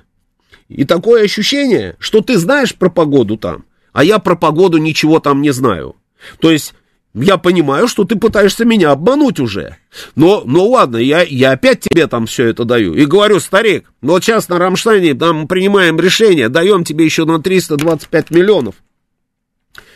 И 0.71 0.85
такое 0.85 1.25
ощущение, 1.25 1.95
что 1.99 2.21
ты 2.21 2.37
знаешь 2.37 2.73
про 2.75 2.89
погоду 2.89 3.35
там, 3.35 3.65
а 3.91 4.05
я 4.05 4.19
про 4.19 4.37
погоду 4.37 4.77
ничего 4.77 5.19
там 5.19 5.41
не 5.41 5.51
знаю. 5.51 5.97
То 6.39 6.49
есть 6.49 6.73
я 7.13 7.37
понимаю, 7.37 7.89
что 7.89 8.05
ты 8.05 8.15
пытаешься 8.15 8.63
меня 8.63 8.91
обмануть 8.91 9.41
уже. 9.41 9.75
Но, 10.15 10.43
ну 10.45 10.69
ладно, 10.69 10.95
я, 10.95 11.23
я 11.23 11.51
опять 11.51 11.81
тебе 11.81 12.07
там 12.07 12.25
все 12.25 12.47
это 12.47 12.63
даю. 12.63 12.93
И 12.93 13.05
говорю, 13.05 13.41
старик, 13.41 13.91
ну 14.01 14.13
вот 14.13 14.23
сейчас 14.23 14.47
на 14.47 14.59
Рамштайне 14.59 15.13
там 15.13 15.49
принимаем 15.49 15.99
решение, 15.99 16.47
даем 16.47 16.85
тебе 16.85 17.03
еще 17.03 17.25
на 17.25 17.41
325 17.41 18.31
миллионов. 18.31 18.75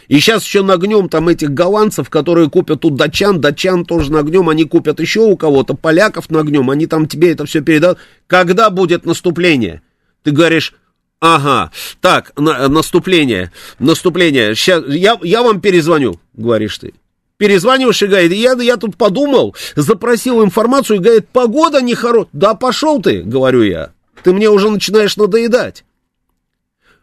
И 0.10 0.20
сейчас 0.20 0.44
еще 0.44 0.62
нагнем 0.62 1.08
там 1.08 1.30
этих 1.30 1.52
голландцев, 1.52 2.10
которые 2.10 2.50
купят 2.50 2.82
тут 2.82 2.96
датчан, 2.96 3.40
датчан 3.40 3.86
тоже 3.86 4.12
нагнем, 4.12 4.50
они 4.50 4.66
купят 4.66 5.00
еще 5.00 5.22
у 5.22 5.38
кого-то, 5.38 5.74
поляков 5.74 6.30
нагнем, 6.30 6.70
они 6.70 6.86
там 6.86 7.08
тебе 7.08 7.32
это 7.32 7.46
все 7.46 7.62
передадут. 7.62 8.00
Когда 8.28 8.70
будет 8.70 9.06
наступление? 9.06 9.82
Ты 10.26 10.32
говоришь, 10.32 10.74
ага, 11.20 11.72
так, 12.02 12.34
на, 12.36 12.68
наступление, 12.68 13.52
наступление, 13.78 14.56
сейчас, 14.56 14.84
я, 14.88 15.20
я 15.22 15.44
вам 15.44 15.62
перезвоню, 15.62 16.20
говоришь 16.34 16.80
ты. 16.80 16.96
Перезваниваешь 17.38 18.02
и 18.02 18.08
говорит, 18.08 18.32
я, 18.34 18.54
я 18.54 18.78
тут 18.78 18.98
подумал, 18.98 19.56
запросил 19.76 20.44
информацию 20.44 20.98
и 20.98 21.00
говорит, 21.00 21.28
погода 21.30 21.82
нехорошая. 21.82 22.30
Да 22.34 22.56
пошел 22.56 23.02
ты, 23.04 23.22
говорю 23.22 23.62
я, 23.62 23.92
ты 24.24 24.34
мне 24.34 24.50
уже 24.50 24.72
начинаешь 24.72 25.16
надоедать. 25.16 25.86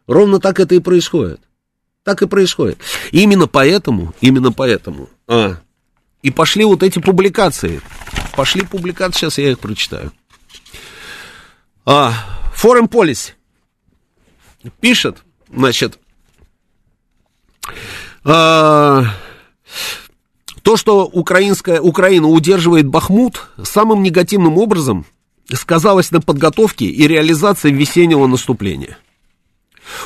Ровно 0.09 0.41
так 0.41 0.59
это 0.59 0.75
и 0.75 0.81
происходит. 0.81 1.41
Так 2.03 2.23
и 2.23 2.27
происходит. 2.27 2.79
именно 3.13 3.47
поэтому, 3.47 4.15
именно 4.21 4.51
поэтому, 4.51 5.09
а, 5.29 5.59
и 6.23 6.33
пошли 6.33 6.65
вот 6.65 6.83
эти 6.83 6.99
публикации. 6.99 7.81
Пошли 8.35 8.63
публикации, 8.63 9.21
сейчас 9.21 9.39
я 9.39 9.53
их 9.53 9.61
прочитаю. 9.61 10.11
А, 11.85 12.42
Foreign 12.63 12.89
Policy 12.89 13.33
пишет, 14.81 15.25
значит, 15.53 15.99
э, 18.25 19.03
то, 20.63 20.77
что 20.77 21.05
украинская, 21.07 21.81
Украина 21.81 22.29
удерживает 22.29 22.87
Бахмут, 22.87 23.49
самым 23.65 24.05
негативным 24.05 24.59
образом 24.59 25.07
сказалось 25.53 26.13
на 26.13 26.21
подготовке 26.21 26.87
и 26.87 27.09
реализации 27.09 27.73
весеннего 27.73 28.29
наступления. 28.29 28.97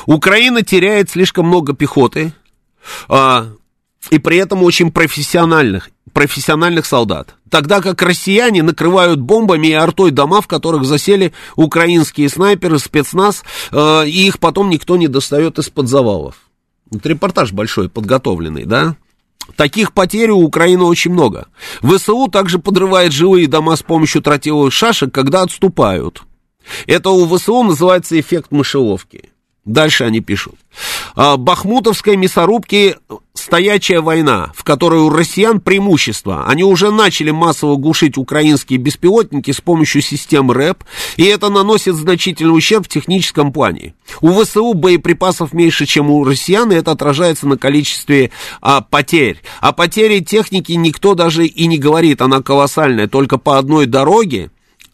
Украина 0.07 0.63
теряет 0.63 1.11
слишком 1.11 1.47
много 1.47 1.73
пехоты, 1.73 2.33
э, 3.07 3.55
и 4.09 4.17
при 4.17 4.37
этом 4.37 4.63
очень 4.63 4.91
профессиональных 4.91 5.91
профессиональных 6.17 6.87
солдат. 6.87 7.35
Тогда 7.47 7.79
как 7.79 8.01
россияне 8.01 8.63
накрывают 8.63 9.21
бомбами 9.21 9.67
и 9.67 9.73
артой 9.73 10.09
дома, 10.09 10.41
в 10.41 10.47
которых 10.47 10.83
засели 10.83 11.31
украинские 11.55 12.27
снайперы, 12.27 12.79
спецназ, 12.79 13.43
э, 13.71 14.07
и 14.07 14.25
их 14.25 14.39
потом 14.39 14.71
никто 14.71 14.97
не 14.97 15.07
достает 15.07 15.59
из-под 15.59 15.87
завалов. 15.87 16.37
Вот 16.89 17.05
репортаж 17.05 17.51
большой, 17.53 17.87
подготовленный, 17.87 18.65
да? 18.65 18.95
Таких 19.55 19.93
потерь 19.93 20.31
у 20.31 20.39
Украины 20.39 20.85
очень 20.85 21.11
много. 21.11 21.49
ВСУ 21.83 22.29
также 22.29 22.57
подрывает 22.57 23.11
жилые 23.11 23.47
дома 23.47 23.75
с 23.75 23.83
помощью 23.83 24.23
тротиловых 24.23 24.73
шашек, 24.73 25.13
когда 25.13 25.43
отступают. 25.43 26.23
Это 26.87 27.11
у 27.11 27.27
ВСУ 27.27 27.61
называется 27.61 28.19
эффект 28.19 28.47
мышеловки. 28.49 29.29
Дальше 29.67 30.05
они 30.05 30.21
пишут. 30.21 30.55
«А, 31.15 31.35
Бахмутовской 31.35 32.15
мясорубки 32.15 32.95
стоячая 33.33 33.99
война, 33.99 34.51
в 34.55 34.63
которой 34.63 35.01
у 35.01 35.09
россиян 35.09 35.59
преимущество. 35.59 36.45
Они 36.47 36.63
уже 36.63 36.89
начали 36.89 37.31
массово 37.31 37.75
глушить 37.75 38.17
украинские 38.17 38.79
беспилотники 38.79 39.51
с 39.51 39.59
помощью 39.59 40.01
систем 40.01 40.51
РЭП, 40.51 40.85
и 41.17 41.25
это 41.25 41.49
наносит 41.49 41.95
значительный 41.95 42.55
ущерб 42.55 42.85
в 42.85 42.89
техническом 42.89 43.51
плане. 43.51 43.93
У 44.21 44.31
ВСУ 44.41 44.73
боеприпасов 44.73 45.51
меньше, 45.51 45.85
чем 45.85 46.09
у 46.09 46.23
россиян, 46.23 46.71
и 46.71 46.75
это 46.75 46.91
отражается 46.91 47.45
на 47.45 47.57
количестве 47.57 48.31
а, 48.61 48.79
потерь. 48.79 49.41
О 49.59 49.73
потере 49.73 50.21
техники 50.21 50.71
никто 50.71 51.13
даже 51.13 51.45
и 51.45 51.67
не 51.67 51.77
говорит, 51.77 52.21
она 52.21 52.41
колоссальная. 52.41 53.07
Только 53.07 53.37
по 53.37 53.57
одной 53.57 53.85
дороге 53.85 54.49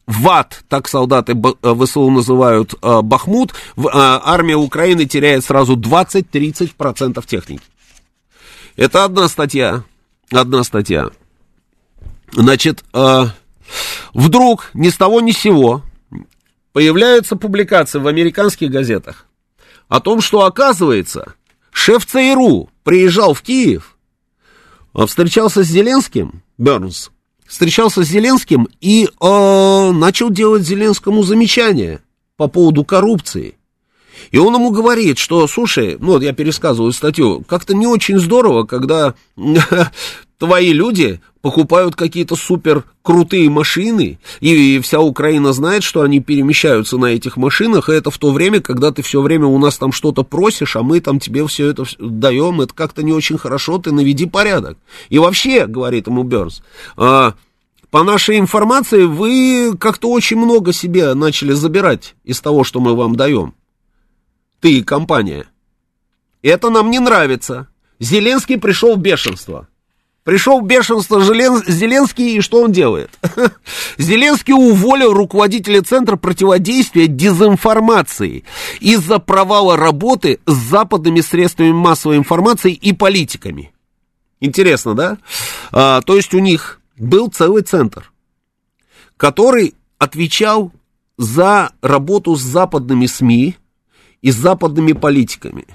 ВАТ, 0.05 0.63
так 0.67 0.87
солдаты 0.87 1.33
э, 1.33 1.75
ВСУ 1.75 2.09
называют 2.09 2.73
э, 2.81 3.01
Бахмут, 3.01 3.53
э, 3.77 3.81
армия 3.85 4.55
Украины 4.55 5.05
теряет 5.05 5.45
сразу 5.45 5.77
20-30% 5.77 7.25
техники. 7.25 7.63
Это 8.75 9.05
одна 9.05 9.27
статья. 9.29 9.83
Одна 10.31 10.63
статья. 10.63 11.11
Значит, 12.31 12.83
вдруг 14.13 14.71
ни 14.73 14.89
с 14.89 14.97
того 14.97 15.21
ни 15.21 15.31
с 15.31 15.37
сего 15.37 15.83
появляются 16.71 17.35
публикации 17.35 17.99
в 17.99 18.07
американских 18.07 18.71
газетах 18.71 19.27
о 19.87 19.99
том, 19.99 20.21
что, 20.21 20.43
оказывается, 20.45 21.35
шеф 21.71 22.07
ЦРУ 22.07 22.71
приезжал 22.83 23.35
в 23.35 23.43
Киев, 23.43 23.95
а 24.93 25.05
встречался 25.05 25.63
с 25.63 25.67
Зеленским, 25.67 26.41
Бернс, 26.57 27.11
встречался 27.47 28.03
с 28.03 28.07
Зеленским 28.07 28.67
и 28.81 29.05
э, 29.05 29.91
начал 29.91 30.29
делать 30.29 30.63
Зеленскому 30.63 31.23
замечания 31.23 32.01
по 32.37 32.47
поводу 32.47 32.83
коррупции. 32.83 33.55
И 34.31 34.37
он 34.37 34.53
ему 34.53 34.71
говорит, 34.71 35.17
что, 35.17 35.47
слушай, 35.47 35.97
ну 35.99 36.19
я 36.19 36.33
пересказываю 36.33 36.91
статью, 36.91 37.43
как-то 37.47 37.75
не 37.75 37.87
очень 37.87 38.19
здорово, 38.19 38.65
когда 38.65 39.15
твои 40.37 40.73
люди 40.73 41.21
покупают 41.41 41.95
какие-то 41.95 42.35
супер 42.35 42.85
крутые 43.01 43.49
машины, 43.49 44.17
и 44.39 44.79
вся 44.79 45.01
Украина 45.01 45.51
знает, 45.51 45.83
что 45.83 46.01
они 46.01 46.21
перемещаются 46.21 46.97
на 46.97 47.07
этих 47.07 47.35
машинах, 47.35 47.89
и 47.89 47.93
это 47.93 48.11
в 48.11 48.17
то 48.17 48.31
время, 48.31 48.61
когда 48.61 48.91
ты 48.91 49.01
все 49.01 49.21
время 49.21 49.47
у 49.47 49.57
нас 49.57 49.77
там 49.77 49.91
что-то 49.91 50.23
просишь, 50.23 50.77
а 50.77 50.83
мы 50.83 51.01
там 51.01 51.19
тебе 51.19 51.45
все 51.47 51.67
это 51.67 51.83
даем, 51.99 52.61
это 52.61 52.73
как-то 52.73 53.03
не 53.03 53.11
очень 53.11 53.37
хорошо, 53.37 53.77
ты 53.77 53.91
наведи 53.91 54.25
порядок. 54.25 54.77
И 55.09 55.19
вообще, 55.19 55.67
говорит 55.67 56.07
ему 56.07 56.23
Бернс, 56.23 56.63
а, 56.95 57.33
по 57.91 58.03
нашей 58.03 58.39
информации, 58.39 59.03
вы 59.03 59.77
как-то 59.77 60.09
очень 60.09 60.37
много 60.37 60.73
себе 60.73 61.13
начали 61.13 61.51
забирать 61.51 62.15
из 62.23 62.41
того, 62.41 62.63
что 62.63 62.79
мы 62.79 62.95
вам 62.95 63.15
даем. 63.15 63.53
Ты 64.63 64.77
и 64.77 64.81
компания. 64.81 65.45
Это 66.41 66.69
нам 66.69 66.89
не 66.89 66.99
нравится. 66.99 67.67
Зеленский 67.99 68.57
пришел 68.57 68.95
в 68.95 68.99
бешенство. 68.99 69.67
Пришел 70.23 70.61
в 70.61 70.65
бешенство 70.65 71.21
Зеленский, 71.21 72.37
и 72.37 72.39
что 72.39 72.61
он 72.61 72.71
делает? 72.71 73.09
Зеленский 73.97 74.53
уволил 74.53 75.11
руководителя 75.11 75.81
Центра 75.81 76.15
противодействия 76.15 77.07
дезинформации 77.07 78.45
из-за 78.79 79.19
провала 79.19 79.75
работы 79.75 80.39
с 80.45 80.53
западными 80.53 81.19
средствами 81.19 81.73
массовой 81.73 82.15
информации 82.15 82.71
и 82.71 82.93
политиками. 82.93 83.73
Интересно, 84.39 84.95
да? 84.95 85.17
А, 85.73 85.99
то 86.03 86.15
есть 86.15 86.33
у 86.33 86.39
них 86.39 86.79
был 86.95 87.27
целый 87.27 87.63
центр, 87.63 88.13
который 89.17 89.75
отвечал 89.97 90.71
за 91.17 91.73
работу 91.81 92.37
с 92.37 92.41
западными 92.41 93.07
СМИ 93.07 93.57
и 94.23 94.31
западными 94.31 94.93
политиками 94.93 95.67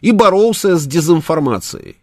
и 0.00 0.10
боролся 0.10 0.76
с 0.76 0.86
дезинформацией. 0.86 1.96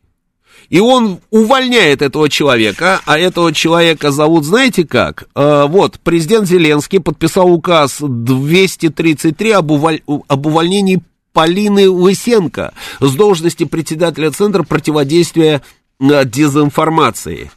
И 0.70 0.80
он 0.80 1.20
увольняет 1.32 2.02
этого 2.02 2.30
человека, 2.30 3.02
а 3.06 3.18
этого 3.18 3.54
человека 3.54 4.12
зовут, 4.12 4.46
знаете 4.46 4.86
как? 4.86 5.28
Э, 5.34 5.66
вот, 5.68 6.00
президент 6.00 6.48
Зеленский 6.48 7.00
подписал 7.00 7.52
указ 7.52 7.98
233 8.00 9.52
об, 9.52 9.72
уволь... 9.72 10.02
об 10.28 10.46
увольнении 10.46 11.02
Полины 11.34 11.90
Лысенко 11.90 12.74
с 13.00 13.14
должности 13.16 13.64
председателя 13.64 14.32
Центра 14.32 14.64
противодействия 14.64 15.62
э, 16.00 16.26
дезинформации. 16.26 17.50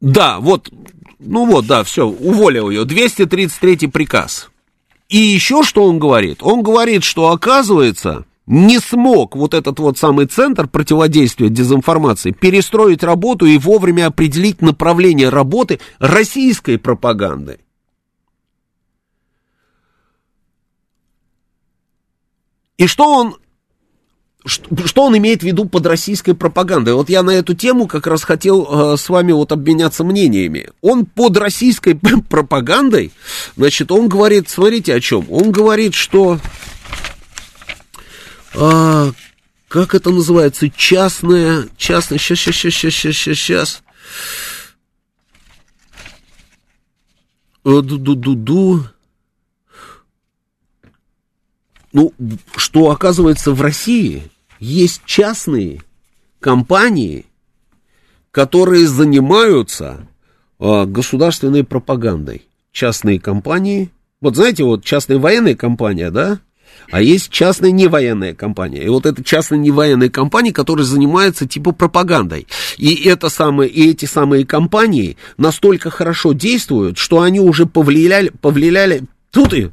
Да, 0.00 0.38
вот, 0.40 0.70
ну 1.18 1.46
вот, 1.46 1.66
да, 1.66 1.82
все, 1.84 2.06
уволил 2.06 2.70
ее. 2.70 2.84
233 2.84 3.88
приказ. 3.88 4.50
И 5.08 5.18
еще 5.18 5.62
что 5.62 5.84
он 5.84 5.98
говорит? 5.98 6.42
Он 6.42 6.62
говорит, 6.62 7.04
что 7.04 7.30
оказывается, 7.30 8.24
не 8.46 8.78
смог 8.78 9.36
вот 9.36 9.54
этот 9.54 9.78
вот 9.78 9.98
самый 9.98 10.26
центр 10.26 10.68
противодействия 10.68 11.48
дезинформации 11.48 12.32
перестроить 12.32 13.02
работу 13.02 13.46
и 13.46 13.58
вовремя 13.58 14.06
определить 14.06 14.62
направление 14.62 15.28
работы 15.28 15.80
российской 15.98 16.78
пропаганды. 16.78 17.60
И 22.76 22.86
что 22.86 23.08
он 23.08 23.36
что 24.46 25.04
он 25.04 25.16
имеет 25.18 25.40
в 25.40 25.46
виду 25.46 25.66
под 25.66 25.86
российской 25.86 26.32
пропагандой? 26.32 26.94
Вот 26.94 27.10
я 27.10 27.22
на 27.22 27.30
эту 27.30 27.54
тему 27.54 27.86
как 27.86 28.06
раз 28.06 28.22
хотел 28.22 28.94
э, 28.94 28.96
с 28.96 29.08
вами 29.08 29.32
вот 29.32 29.52
обменяться 29.52 30.04
мнениями. 30.04 30.70
Он 30.80 31.04
под 31.04 31.36
российской 31.36 31.94
пропагандой, 32.28 33.12
значит, 33.56 33.90
он 33.90 34.08
говорит, 34.08 34.48
смотрите 34.48 34.94
о 34.94 35.00
чем. 35.00 35.26
Он 35.30 35.50
говорит, 35.50 35.94
что, 35.94 36.38
э, 38.54 39.12
как 39.68 39.94
это 39.94 40.10
называется, 40.10 40.70
частная, 40.70 41.66
частная, 41.76 42.18
сейчас, 42.18 42.38
сейчас, 42.38 42.54
сейчас, 42.54 42.94
сейчас, 42.94 43.14
сейчас, 43.14 43.38
сейчас. 43.38 43.82
Ду-ду-ду-ду. 47.64 48.84
Ну, 51.92 52.12
что 52.56 52.90
оказывается 52.90 53.52
в 53.52 53.60
России 53.60 54.30
есть 54.60 55.02
частные 55.04 55.82
компании, 56.40 57.26
которые 58.30 58.86
занимаются 58.86 60.06
э, 60.58 60.84
государственной 60.84 61.64
пропагандой. 61.64 62.42
Частные 62.72 63.18
компании, 63.18 63.90
вот 64.20 64.36
знаете, 64.36 64.64
вот 64.64 64.84
частная 64.84 65.18
военная 65.18 65.54
компания, 65.54 66.10
да, 66.10 66.40
а 66.90 67.02
есть 67.02 67.30
частная 67.30 67.70
невоенная 67.70 68.34
компания. 68.34 68.84
И 68.84 68.88
вот 68.88 69.06
это 69.06 69.24
частная 69.24 69.58
невоенная 69.58 70.08
компания, 70.08 70.52
которая 70.52 70.84
занимается 70.84 71.46
типа 71.46 71.72
пропагандой. 71.72 72.46
И, 72.76 73.08
это 73.08 73.28
самые, 73.28 73.70
и 73.70 73.90
эти 73.90 74.04
самые 74.04 74.46
компании 74.46 75.16
настолько 75.36 75.90
хорошо 75.90 76.32
действуют, 76.32 76.98
что 76.98 77.22
они 77.22 77.40
уже 77.40 77.66
повлияли, 77.66 78.30
повлияли, 78.40 79.04
тут 79.30 79.52
и 79.52 79.70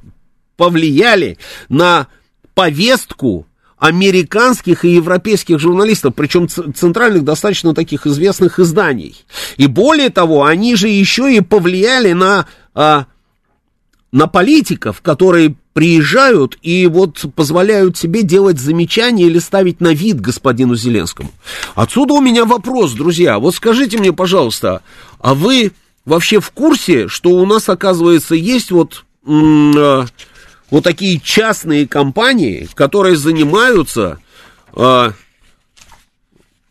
повлияли 0.57 1.37
на 1.69 2.07
повестку 2.55 3.45
американских 3.83 4.85
и 4.85 4.91
европейских 4.91 5.59
журналистов, 5.59 6.13
причем 6.15 6.47
центральных 6.47 7.25
достаточно 7.25 7.75
таких 7.75 8.07
известных 8.07 8.57
изданий. 8.57 9.25
И 9.57 9.67
более 9.67 10.09
того, 10.09 10.45
они 10.45 10.77
же 10.77 10.87
еще 10.87 11.35
и 11.35 11.41
повлияли 11.41 12.13
на, 12.13 12.47
а, 12.73 13.07
на 14.13 14.27
политиков, 14.27 15.01
которые 15.01 15.57
приезжают 15.73 16.57
и 16.61 16.87
вот 16.87 17.25
позволяют 17.35 17.97
себе 17.97 18.23
делать 18.23 18.57
замечания 18.57 19.25
или 19.25 19.39
ставить 19.39 19.81
на 19.81 19.93
вид 19.93 20.21
господину 20.21 20.75
Зеленскому. 20.75 21.31
Отсюда 21.75 22.13
у 22.13 22.21
меня 22.21 22.45
вопрос, 22.45 22.93
друзья. 22.93 23.37
Вот 23.37 23.53
скажите 23.53 23.97
мне, 23.97 24.13
пожалуйста, 24.13 24.81
а 25.19 25.33
вы 25.33 25.73
вообще 26.05 26.39
в 26.39 26.51
курсе, 26.51 27.09
что 27.09 27.31
у 27.31 27.45
нас, 27.45 27.67
оказывается, 27.67 28.33
есть 28.33 28.71
вот... 28.71 29.03
Вот 30.73 30.83
такие 30.83 31.19
частные 31.19 31.87
компании, 31.87 32.67
которые 32.73 33.15
занимаются, 33.15 34.17
э, 34.75 35.11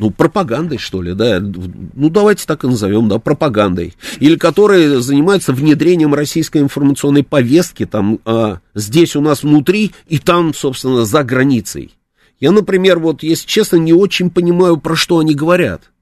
ну, 0.00 0.11
пропагандой, 0.11 0.78
что 0.78 1.03
ли, 1.03 1.14
да, 1.14 1.38
ну, 1.38 2.11
давайте 2.11 2.44
так 2.44 2.64
и 2.64 2.66
назовем, 2.66 3.09
да, 3.09 3.20
пропагандой, 3.20 3.94
или 4.18 4.34
которые 4.34 5.00
занимаются 5.00 5.53
внедрением 5.53 6.14
российской 6.14 6.59
информационной 6.59 7.22
повестки, 7.22 7.86
там, 7.86 8.18
э, 8.24 8.57
здесь 8.74 9.14
у 9.14 9.20
нас 9.20 9.44
внутри 9.44 9.92
и 10.09 10.18
там, 10.18 10.53
собственно, 10.53 11.05
за 11.05 11.22
границей. 11.22 11.94
Я, 12.40 12.50
например, 12.50 12.98
вот, 12.98 13.22
если 13.22 13.46
честно, 13.46 13.76
не 13.76 13.92
очень 13.92 14.30
понимаю, 14.30 14.78
про 14.78 14.96
что 14.96 15.20
они 15.20 15.36
говорят. 15.36 15.92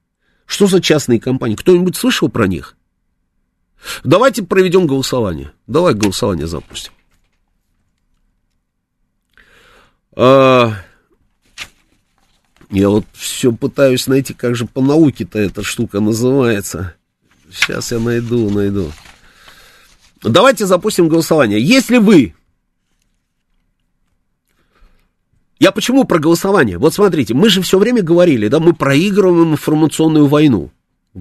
Что 0.47 0.65
за 0.65 0.81
частные 0.81 1.19
компании? 1.19 1.55
Кто-нибудь 1.55 1.95
слышал 1.95 2.29
про 2.29 2.47
них? 2.47 2.75
Давайте 4.03 4.41
проведем 4.41 4.87
голосование. 4.87 5.51
Давай 5.67 5.93
голосование 5.93 6.47
запустим. 6.47 6.93
А, 10.15 10.73
я 12.69 12.89
вот 12.89 13.05
все 13.13 13.51
пытаюсь 13.51 14.07
найти, 14.07 14.33
как 14.33 14.55
же 14.55 14.65
по 14.65 14.81
науке-то 14.81 15.39
эта 15.39 15.63
штука 15.63 15.99
называется. 15.99 16.95
Сейчас 17.51 17.91
я 17.91 17.99
найду, 17.99 18.49
найду. 18.49 18.91
Давайте 20.23 20.65
запустим 20.65 21.07
голосование. 21.07 21.61
Если 21.61 21.97
вы... 21.97 22.33
Я 25.59 25.71
почему 25.71 26.05
про 26.05 26.17
голосование? 26.17 26.77
Вот 26.77 26.93
смотрите, 26.93 27.33
мы 27.33 27.49
же 27.49 27.61
все 27.61 27.77
время 27.77 28.01
говорили, 28.01 28.47
да, 28.47 28.59
мы 28.59 28.73
проигрываем 28.73 29.51
информационную 29.51 30.27
войну. 30.27 30.71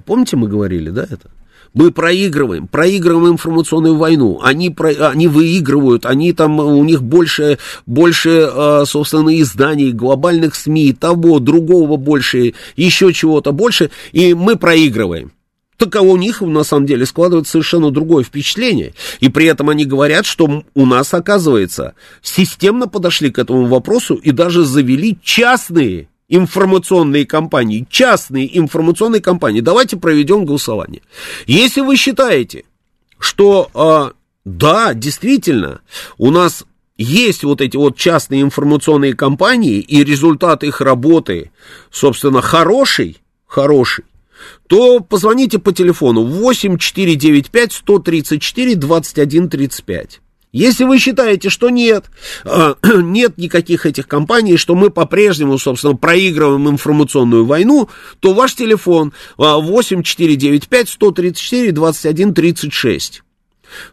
Помните, 0.06 0.36
мы 0.36 0.48
говорили, 0.48 0.90
да, 0.90 1.02
это? 1.02 1.30
Мы 1.72 1.92
проигрываем, 1.92 2.66
проигрываем 2.66 3.34
информационную 3.34 3.96
войну. 3.96 4.40
Они, 4.42 4.70
про, 4.70 4.88
они 5.08 5.28
выигрывают, 5.28 6.04
они 6.04 6.32
там, 6.32 6.58
у 6.58 6.82
них 6.84 7.02
больше, 7.02 7.58
больше, 7.86 8.48
а, 8.52 8.84
собственно, 8.86 9.40
изданий, 9.40 9.92
глобальных 9.92 10.56
СМИ, 10.56 10.92
того, 10.94 11.38
другого 11.38 11.96
больше, 11.96 12.54
еще 12.76 13.12
чего-то 13.12 13.52
больше, 13.52 13.90
и 14.12 14.34
мы 14.34 14.56
проигрываем. 14.56 15.32
Так 15.80 15.96
а 15.96 16.02
у 16.02 16.18
них 16.18 16.42
на 16.42 16.62
самом 16.62 16.84
деле 16.84 17.06
складывается 17.06 17.52
совершенно 17.52 17.90
другое 17.90 18.22
впечатление. 18.22 18.92
И 19.20 19.30
при 19.30 19.46
этом 19.46 19.70
они 19.70 19.86
говорят, 19.86 20.26
что 20.26 20.62
у 20.74 20.86
нас, 20.86 21.14
оказывается, 21.14 21.94
системно 22.20 22.86
подошли 22.86 23.30
к 23.30 23.38
этому 23.38 23.64
вопросу 23.64 24.14
и 24.14 24.30
даже 24.30 24.64
завели 24.64 25.18
частные 25.22 26.09
информационные 26.30 27.26
компании, 27.26 27.86
частные 27.90 28.58
информационные 28.58 29.20
компании. 29.20 29.60
Давайте 29.60 29.98
проведем 29.98 30.46
голосование. 30.46 31.02
Если 31.46 31.82
вы 31.82 31.96
считаете, 31.96 32.64
что 33.18 33.68
э, 33.74 34.12
да, 34.44 34.94
действительно, 34.94 35.80
у 36.16 36.30
нас 36.30 36.64
есть 36.96 37.44
вот 37.44 37.60
эти 37.60 37.76
вот 37.76 37.96
частные 37.96 38.42
информационные 38.42 39.14
компании, 39.14 39.80
и 39.80 40.04
результат 40.04 40.64
их 40.64 40.80
работы, 40.80 41.50
собственно, 41.90 42.40
хороший, 42.40 43.18
хороший, 43.46 44.04
то 44.68 45.00
позвоните 45.00 45.58
по 45.58 45.72
телефону 45.72 46.22
8495 46.22 47.72
134 47.72 48.74
21 48.76 49.48
35. 49.48 50.20
Если 50.52 50.82
вы 50.82 50.98
считаете, 50.98 51.48
что 51.48 51.70
нет, 51.70 52.06
а, 52.44 52.74
нет 52.82 53.38
никаких 53.38 53.86
этих 53.86 54.08
компаний, 54.08 54.56
что 54.56 54.74
мы 54.74 54.90
по-прежнему, 54.90 55.58
собственно, 55.58 55.94
проигрываем 55.94 56.68
информационную 56.68 57.44
войну, 57.44 57.88
то 58.18 58.34
ваш 58.34 58.54
телефон 58.54 59.12
8495 59.36 60.88
134 60.88 61.72
21 61.72 62.34
36. 62.34 63.22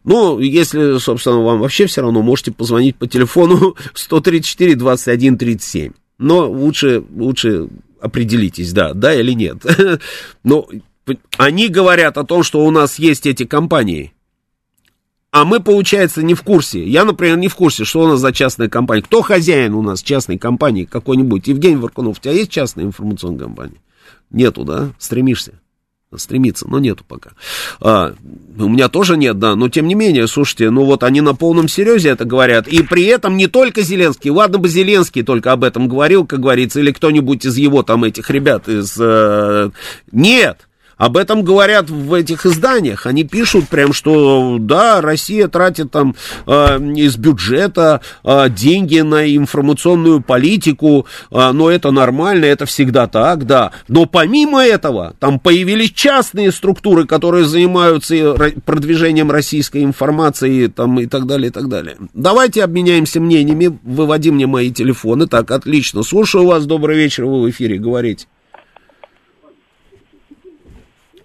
Ну, 0.03 0.39
если, 0.39 0.97
собственно, 0.97 1.41
вам 1.41 1.60
вообще 1.60 1.86
все 1.86 2.01
равно, 2.01 2.24
можете 2.24 2.51
позвонить 2.51 2.95
по 2.95 3.08
телефону 3.08 3.76
134 3.93 4.76
21 4.76 5.38
37. 5.38 5.91
Но 6.18 6.49
лучше, 6.49 7.03
лучше 7.16 7.68
определитесь, 8.01 8.74
да, 8.74 8.93
да 8.93 9.14
или 9.14 9.34
нет. 9.34 9.58
Но 10.43 10.68
они 11.38 11.68
говорят 11.68 12.18
о 12.18 12.24
том, 12.24 12.41
что 12.41 12.66
у 12.66 12.72
нас 12.72 12.97
есть 12.97 13.28
эти 13.28 13.45
компании. 13.45 14.14
А 15.32 15.45
мы, 15.45 15.59
получается, 15.59 16.23
не 16.23 16.34
в 16.34 16.41
курсе. 16.41 16.84
Я, 16.84 17.03
например, 17.03 17.38
не 17.38 17.47
в 17.47 17.55
курсе, 17.55 17.84
что 17.84 18.01
у 18.01 18.07
нас 18.07 18.19
за 18.19 18.32
частная 18.32 18.69
компания. 18.69 19.01
Кто 19.01 19.21
хозяин 19.21 19.73
у 19.73 19.82
нас 19.82 20.01
частной 20.01 20.38
компании 20.38 20.86
какой-нибудь? 20.86 21.47
Евгений 21.47 21.75
Варкунов, 21.75 22.17
у 22.17 22.21
тебя 22.21 22.34
есть 22.34 22.49
частная 22.49 22.86
информационная 22.86 23.45
компания? 23.45 23.82
Нету, 24.30 24.63
да? 24.63 24.89
Стремишься? 24.97 25.59
стремиться, 26.15 26.67
но 26.69 26.80
нету 26.80 27.03
пока. 27.05 27.32
А, 27.82 28.13
у 28.57 28.69
меня 28.69 28.88
тоже 28.88 29.17
нет, 29.17 29.39
да, 29.39 29.55
но 29.55 29.67
тем 29.67 29.88
не 29.88 29.95
менее, 29.95 30.28
слушайте, 30.28 30.69
ну 30.69 30.86
вот 30.86 31.03
они 31.03 31.19
на 31.19 31.36
полном 31.36 31.67
серьезе 31.67 32.09
это 32.09 32.23
говорят, 32.23 32.67
и 32.67 32.82
при 32.82 33.03
этом 33.05 33.36
не 33.36 33.47
только 33.47 33.82
Зеленский, 33.82 34.32
ладно 34.32 34.57
бы 34.57 34.69
Зеленский 34.69 35.23
только 35.23 35.51
об 35.51 35.63
этом 35.63 35.89
говорил, 35.89 36.25
как 36.25 36.39
говорится, 36.39 36.80
или 36.80 36.91
кто-нибудь 36.91 37.45
из 37.45 37.57
его 37.57 37.84
там 37.84 38.05
этих 38.05 38.30
ребят 38.30 38.69
из... 38.69 38.95
Э, 38.97 39.69
нет, 40.11 40.66
об 40.97 41.17
этом 41.17 41.43
говорят 41.43 41.89
в 41.89 42.13
этих 42.13 42.45
изданиях. 42.45 43.05
Они 43.05 43.23
пишут 43.23 43.69
прям, 43.69 43.93
что 43.93 44.57
да, 44.59 45.01
Россия 45.01 45.47
тратит 45.47 45.91
там 45.91 46.15
э, 46.45 46.79
из 46.95 47.17
бюджета 47.17 48.01
э, 48.23 48.49
деньги 48.49 48.99
на 48.99 49.35
информационную 49.35 50.21
политику, 50.21 51.05
э, 51.31 51.51
но 51.51 51.69
это 51.69 51.91
нормально, 51.91 52.45
это 52.45 52.65
всегда 52.65 53.07
так, 53.07 53.45
да. 53.45 53.71
Но 53.87 54.05
помимо 54.05 54.63
этого, 54.63 55.13
там 55.19 55.39
появились 55.39 55.91
частные 55.91 56.51
структуры, 56.51 57.05
которые 57.05 57.45
занимаются 57.45 58.35
продвижением 58.65 59.31
российской 59.31 59.83
информации 59.83 60.67
там, 60.67 60.99
и 60.99 61.05
так 61.05 61.27
далее, 61.27 61.49
и 61.49 61.51
так 61.51 61.69
далее. 61.69 61.97
Давайте 62.13 62.63
обменяемся 62.63 63.19
мнениями, 63.19 63.77
выводи 63.83 64.31
мне 64.31 64.47
мои 64.47 64.71
телефоны. 64.71 65.27
Так, 65.27 65.51
отлично. 65.51 66.03
Слушаю 66.03 66.45
вас, 66.45 66.65
добрый 66.65 66.97
вечер, 66.97 67.25
вы 67.25 67.43
в 67.43 67.49
эфире, 67.49 67.77
говорите. 67.77 68.27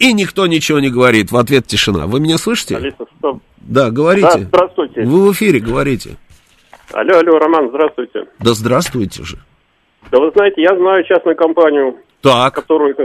И 0.03 0.13
никто 0.15 0.49
ничего 0.49 0.81
не 0.81 0.91
говорит. 0.91 1.31
В 1.31 1.37
ответ 1.37 1.69
тишина. 1.69 2.09
Вы 2.09 2.19
меня 2.19 2.37
слышите? 2.37 2.77
Алиса, 2.77 3.07
стоп. 3.19 3.41
Да, 3.59 3.93
говорите. 3.93 4.27
Да, 4.27 4.39
здравствуйте. 4.39 5.03
Вы 5.03 5.29
в 5.29 5.33
эфире, 5.33 5.61
говорите. 5.61 6.17
Алло, 6.93 7.19
алло, 7.19 7.39
Роман, 7.39 7.69
здравствуйте. 7.69 8.25
Да 8.41 8.53
здравствуйте 8.53 9.23
же. 9.23 9.37
Да 10.11 10.19
вы 10.19 10.33
знаете, 10.35 10.61
я 10.61 10.77
знаю 10.77 11.05
частную 11.05 11.37
компанию, 11.37 11.99
так. 12.21 12.53
которую... 12.53 12.97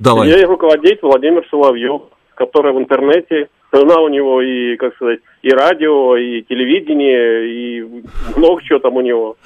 Давай. 0.00 0.28
Я 0.28 0.44
руководитель 0.48 0.98
Владимир 1.02 1.46
Соловьев, 1.48 2.02
который 2.34 2.72
в 2.72 2.78
интернете, 2.78 3.48
жена 3.72 4.00
у 4.00 4.08
него 4.08 4.42
и, 4.42 4.76
как 4.76 4.96
сказать, 4.96 5.20
и 5.42 5.50
радио, 5.50 6.16
и 6.16 6.42
телевидение, 6.42 7.48
и 7.48 8.02
много 8.36 8.62
чего 8.64 8.80
там 8.80 8.96
у 8.96 9.00
него. 9.00 9.36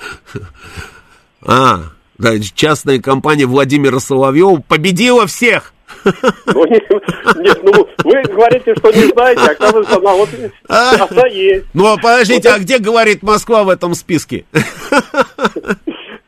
А, 1.47 1.81
да, 2.17 2.31
частная 2.55 3.01
компания 3.01 3.45
Владимира 3.45 3.99
Соловьева 4.01 4.63
победила 4.67 5.27
всех. 5.27 5.75
Ну, 6.47 6.67
нет, 6.67 6.83
нет, 7.37 7.59
ну, 7.63 7.89
вы 8.05 8.23
говорите, 8.23 8.75
что 8.77 8.91
не 8.91 9.09
знаете, 9.13 9.41
а 9.43 9.51
оказывается, 9.53 9.97
она 9.97 10.15
вот 10.15 10.29
она 10.69 11.27
есть. 11.27 11.67
Ну, 11.75 11.87
а 11.87 11.97
подождите, 11.97 12.49
вот, 12.49 12.57
а 12.57 12.61
где 12.61 12.79
говорит 12.79 13.23
Москва 13.23 13.65
в 13.65 13.69
этом 13.69 13.95
списке? 13.95 14.45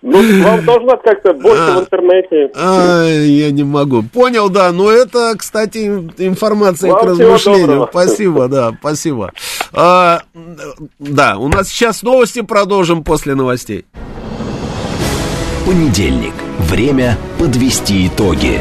Ну, 0.03 0.43
вам 0.43 0.65
должно 0.65 0.97
как-то 0.97 1.33
больше 1.33 1.63
а, 1.63 1.79
в 1.79 1.81
интернете. 1.81 2.51
А, 2.55 3.07
я 3.07 3.51
не 3.51 3.63
могу. 3.63 4.03
Понял, 4.03 4.51
да. 4.51 4.73
Но 4.73 4.91
это, 4.91 5.35
кстати, 5.39 5.87
информация 6.19 6.93
вам 6.93 7.01
к 7.01 7.05
размышлению. 7.05 7.89
Спасибо, 7.91 8.49
да, 8.49 8.73
спасибо. 8.81 9.33
А, 9.73 10.23
да, 10.99 11.39
у 11.39 11.49
нас 11.49 11.69
сейчас 11.69 12.03
новости 12.03 12.43
продолжим 12.43 13.05
после 13.05 13.35
новостей. 13.35 13.87
Понедельник. 15.65 16.35
Время 16.59 17.17
подвести 17.39 18.09
итоги. 18.09 18.61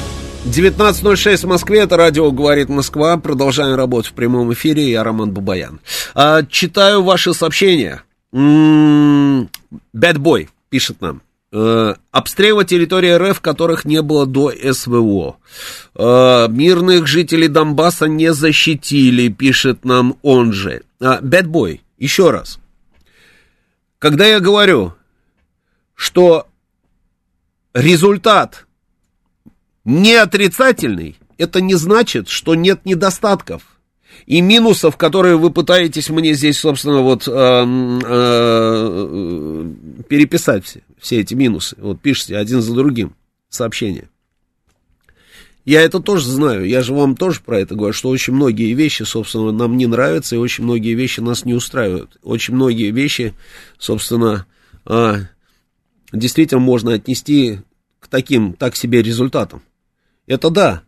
19.06 0.45 1.37
в 1.37 1.47
Москве, 1.47 1.81
это 1.81 1.97
радио 1.97 2.31
«Говорит 2.31 2.67
Москва». 2.67 3.15
Продолжаем 3.17 3.75
работать 3.75 4.11
в 4.11 4.15
прямом 4.15 4.51
эфире, 4.53 4.89
я 4.89 5.03
Роман 5.03 5.31
Бабаян. 5.31 5.79
А, 6.15 6.43
читаю 6.43 7.03
ваши 7.03 7.35
сообщения. 7.35 8.01
Bad 8.33 9.47
Boy 9.93 10.49
пишет 10.69 10.99
нам. 10.99 11.21
Э, 11.53 11.93
обстрела 12.11 12.65
территории 12.65 13.11
РФ, 13.11 13.39
которых 13.39 13.85
не 13.85 14.01
было 14.01 14.25
до 14.25 14.51
СВО. 14.51 15.37
Э, 15.95 16.47
мирных 16.49 17.05
жителей 17.05 17.47
Донбасса 17.47 18.07
не 18.07 18.33
защитили, 18.33 19.27
пишет 19.27 19.85
нам 19.85 20.17
он 20.23 20.53
же. 20.53 20.81
Bad 20.99 21.45
Boy, 21.45 21.81
еще 21.99 22.31
раз. 22.31 22.57
Когда 23.99 24.25
я 24.25 24.39
говорю, 24.39 24.93
что 25.93 26.47
результат 27.75 28.65
не 29.85 30.15
отрицательный, 30.15 31.17
это 31.37 31.61
не 31.61 31.75
значит, 31.75 32.27
что 32.29 32.55
нет 32.55 32.85
недостатков. 32.85 33.61
И 34.25 34.41
минусов, 34.41 34.97
которые 34.97 35.37
вы 35.37 35.51
пытаетесь 35.51 36.09
мне 36.09 36.33
здесь, 36.33 36.57
собственно, 36.59 37.01
вот 37.01 37.27
э, 37.27 37.31
э, 37.31 37.65
переписать 40.07 40.65
все, 40.65 40.81
все 40.99 41.21
эти 41.21 41.33
минусы. 41.33 41.75
Вот 41.79 42.01
пишите 42.01 42.37
один 42.37 42.61
за 42.61 42.73
другим 42.73 43.15
сообщения. 43.49 44.09
Я 45.63 45.81
это 45.81 45.99
тоже 45.99 46.29
знаю, 46.29 46.67
я 46.67 46.81
же 46.81 46.93
вам 46.93 47.15
тоже 47.15 47.41
про 47.45 47.59
это 47.59 47.75
говорю, 47.75 47.93
что 47.93 48.09
очень 48.09 48.33
многие 48.33 48.73
вещи, 48.73 49.03
собственно, 49.03 49.51
нам 49.51 49.77
не 49.77 49.85
нравятся, 49.85 50.35
и 50.35 50.39
очень 50.39 50.63
многие 50.63 50.95
вещи 50.95 51.19
нас 51.19 51.45
не 51.45 51.53
устраивают. 51.53 52.17
Очень 52.23 52.55
многие 52.55 52.89
вещи, 52.91 53.35
собственно, 53.77 54.47
э, 54.87 55.17
действительно 56.11 56.61
можно 56.61 56.93
отнести 56.93 57.59
к 57.99 58.07
таким, 58.07 58.53
так 58.53 58.75
себе 58.75 59.03
результатам. 59.03 59.61
Это 60.31 60.49
да. 60.49 60.83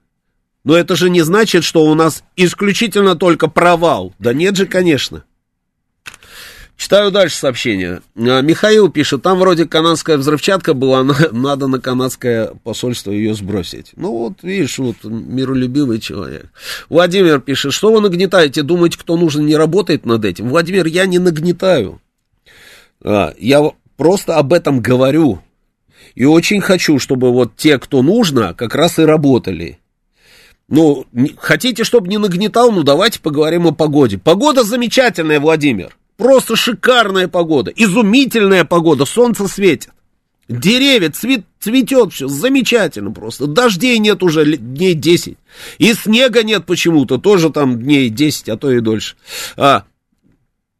Но 0.64 0.74
это 0.74 0.96
же 0.96 1.10
не 1.10 1.22
значит, 1.22 1.66
что 1.66 1.84
у 1.84 1.94
нас 1.96 2.24
исключительно 2.38 3.18
только 3.18 3.50
провал. 3.50 4.14
Да 4.18 4.34
нет 4.34 4.56
же, 4.56 4.66
конечно. 4.66 5.26
Читаю 6.78 7.12
дальше 7.12 7.36
сообщение. 7.36 8.02
А, 8.16 8.39
Михаил 8.39 8.89
пишет, 8.89 9.22
там 9.22 9.39
вроде 9.39 9.66
канадская 9.66 10.16
взрывчатка 10.16 10.74
была, 10.74 11.04
надо 11.34 11.68
на 11.68 11.82
канадское 11.82 12.54
посольство 12.64 13.12
ее 13.12 13.36
сбросить. 13.36 13.91
Ну 13.98 14.12
вот, 14.12 14.44
видишь, 14.44 14.80
вот 14.80 14.96
миролюбивый 15.04 16.00
человек. 16.00 16.46
Владимир 16.88 17.41
пишет, 17.41 17.74
что 17.74 17.91
вы 17.91 18.00
нагнетаете, 18.00 18.64
думаете, 18.64 18.98
кто 18.98 19.18
нужен, 19.18 19.46
не 19.46 19.58
работает 19.58 20.06
над 20.06 20.24
этим? 20.24 20.48
Владимир, 20.48 20.86
я 20.86 21.06
не 21.06 21.20
нагнетаю. 21.20 22.00
А, 23.04 23.34
я 23.38 23.62
просто 23.98 24.38
об 24.38 24.54
этом 24.54 24.80
говорю. 24.80 25.41
И 26.16 26.26
очень 26.26 26.61
хочу, 26.61 26.99
чтобы 26.99 27.32
вот 27.32 27.55
те, 27.55 27.80
кто 27.80 28.01
нужно, 28.01 28.53
как 28.53 28.76
раз 28.76 28.99
и 28.99 29.03
работали. 29.03 29.80
Ну, 30.70 31.05
хотите, 31.38 31.84
чтобы 31.84 32.07
не 32.07 32.18
нагнетал, 32.18 32.72
ну 32.72 32.84
давайте 32.84 33.20
поговорим 33.20 33.68
о 33.68 33.72
погоде. 33.74 34.18
Погода 34.18 34.64
замечательная, 34.64 35.39
Владимир. 35.39 35.95
Просто 36.18 36.55
шикарная 36.55 37.28
погода, 37.28 37.72
изумительная 37.76 38.64
погода, 38.64 39.05
солнце 39.05 39.47
светит. 39.47 39.89
Деревья, 40.49 41.09
цвет, 41.09 41.45
цветет 41.59 42.14
все, 42.14 42.28
замечательно 42.28 43.11
просто. 43.11 43.47
Дождей 43.47 43.97
нет 43.97 44.22
уже 44.22 44.57
дней 44.57 44.93
10. 44.93 45.38
И 45.80 45.93
снега 45.93 46.43
нет 46.43 46.66
почему-то, 46.66 47.18
тоже 47.18 47.49
там 47.49 47.82
дней 47.82 48.09
10, 48.09 48.49
а 48.49 48.57
то 48.57 48.72
и 48.72 48.80
дольше. 48.80 49.16
А, 49.55 49.84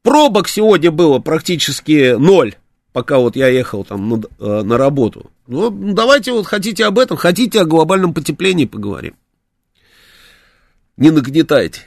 пробок 0.04 0.50
сегодня 0.50 0.92
было 0.92 1.20
практически 1.20 2.16
ноль, 2.18 2.56
пока 2.94 3.18
вот 3.18 3.36
я 3.36 3.48
ехал 3.48 3.84
там 3.84 4.08
на, 4.08 4.22
э, 4.40 4.62
на 4.62 4.78
работу. 4.78 5.32
Ну, 5.48 5.70
давайте 5.94 6.32
вот 6.32 6.46
хотите 6.46 6.86
об 6.86 7.00
этом, 7.00 7.18
хотите 7.18 7.60
о 7.60 7.66
глобальном 7.66 8.14
потеплении 8.14 8.66
поговорим. 8.66 9.16
Не 10.96 11.10
нагнетайте. 11.10 11.82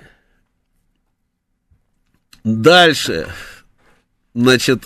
Дальше. 2.45 3.29
Значит, 4.35 4.85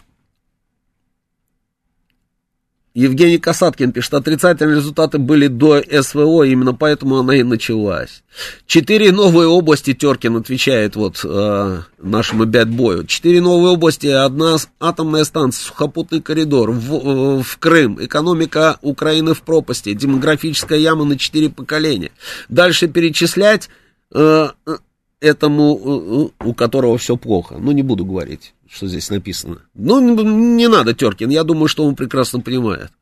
Евгений 2.93 3.39
Касаткин 3.39 3.93
пишет, 3.93 4.15
отрицательные 4.15 4.77
результаты 4.77 5.19
были 5.19 5.47
до 5.47 5.81
СВО, 5.81 6.43
именно 6.43 6.75
поэтому 6.75 7.19
она 7.19 7.37
и 7.37 7.45
началась. 7.45 8.25
Четыре 8.67 9.13
новые 9.13 9.47
области, 9.47 9.95
Теркин 9.95 10.37
отвечает 10.37 10.97
вот 10.97 11.21
э, 11.25 11.83
нашему 11.99 12.47
бэтбою. 12.47 13.07
Четыре 13.07 13.41
новые 13.41 13.75
области, 13.75 14.09
одна 14.09 14.57
атомная 14.81 15.23
станция, 15.23 15.67
сухопутный 15.67 16.21
коридор, 16.21 16.73
в, 16.73 16.95
э, 16.95 17.43
в 17.45 17.59
Крым, 17.59 18.05
экономика 18.05 18.79
Украины 18.83 19.35
в 19.35 19.43
пропасти, 19.43 19.93
демографическая 19.93 20.79
яма 20.79 21.05
на 21.05 21.17
четыре 21.17 21.49
поколения. 21.49 22.11
Дальше 22.49 22.89
перечислять 22.89 23.69
э, 24.13 24.49
э 24.67 24.77
этому, 25.21 26.33
э, 26.41 26.47
у 26.47 26.55
которого 26.55 26.99
все 26.99 27.17
плохо. 27.17 27.57
Ну, 27.59 27.73
не 27.73 27.83
буду 27.83 28.05
говорить 28.05 28.55
что 28.71 28.87
здесь 28.87 29.11
написано. 29.11 29.63
Ну, 29.75 30.01
не 30.01 30.69
надо, 30.69 30.95
Теркин, 30.95 31.29
я 31.31 31.43
думаю, 31.43 31.67
что 31.67 31.85
он 31.85 31.97
прекрасно 31.97 32.41
понимает. 32.41 32.93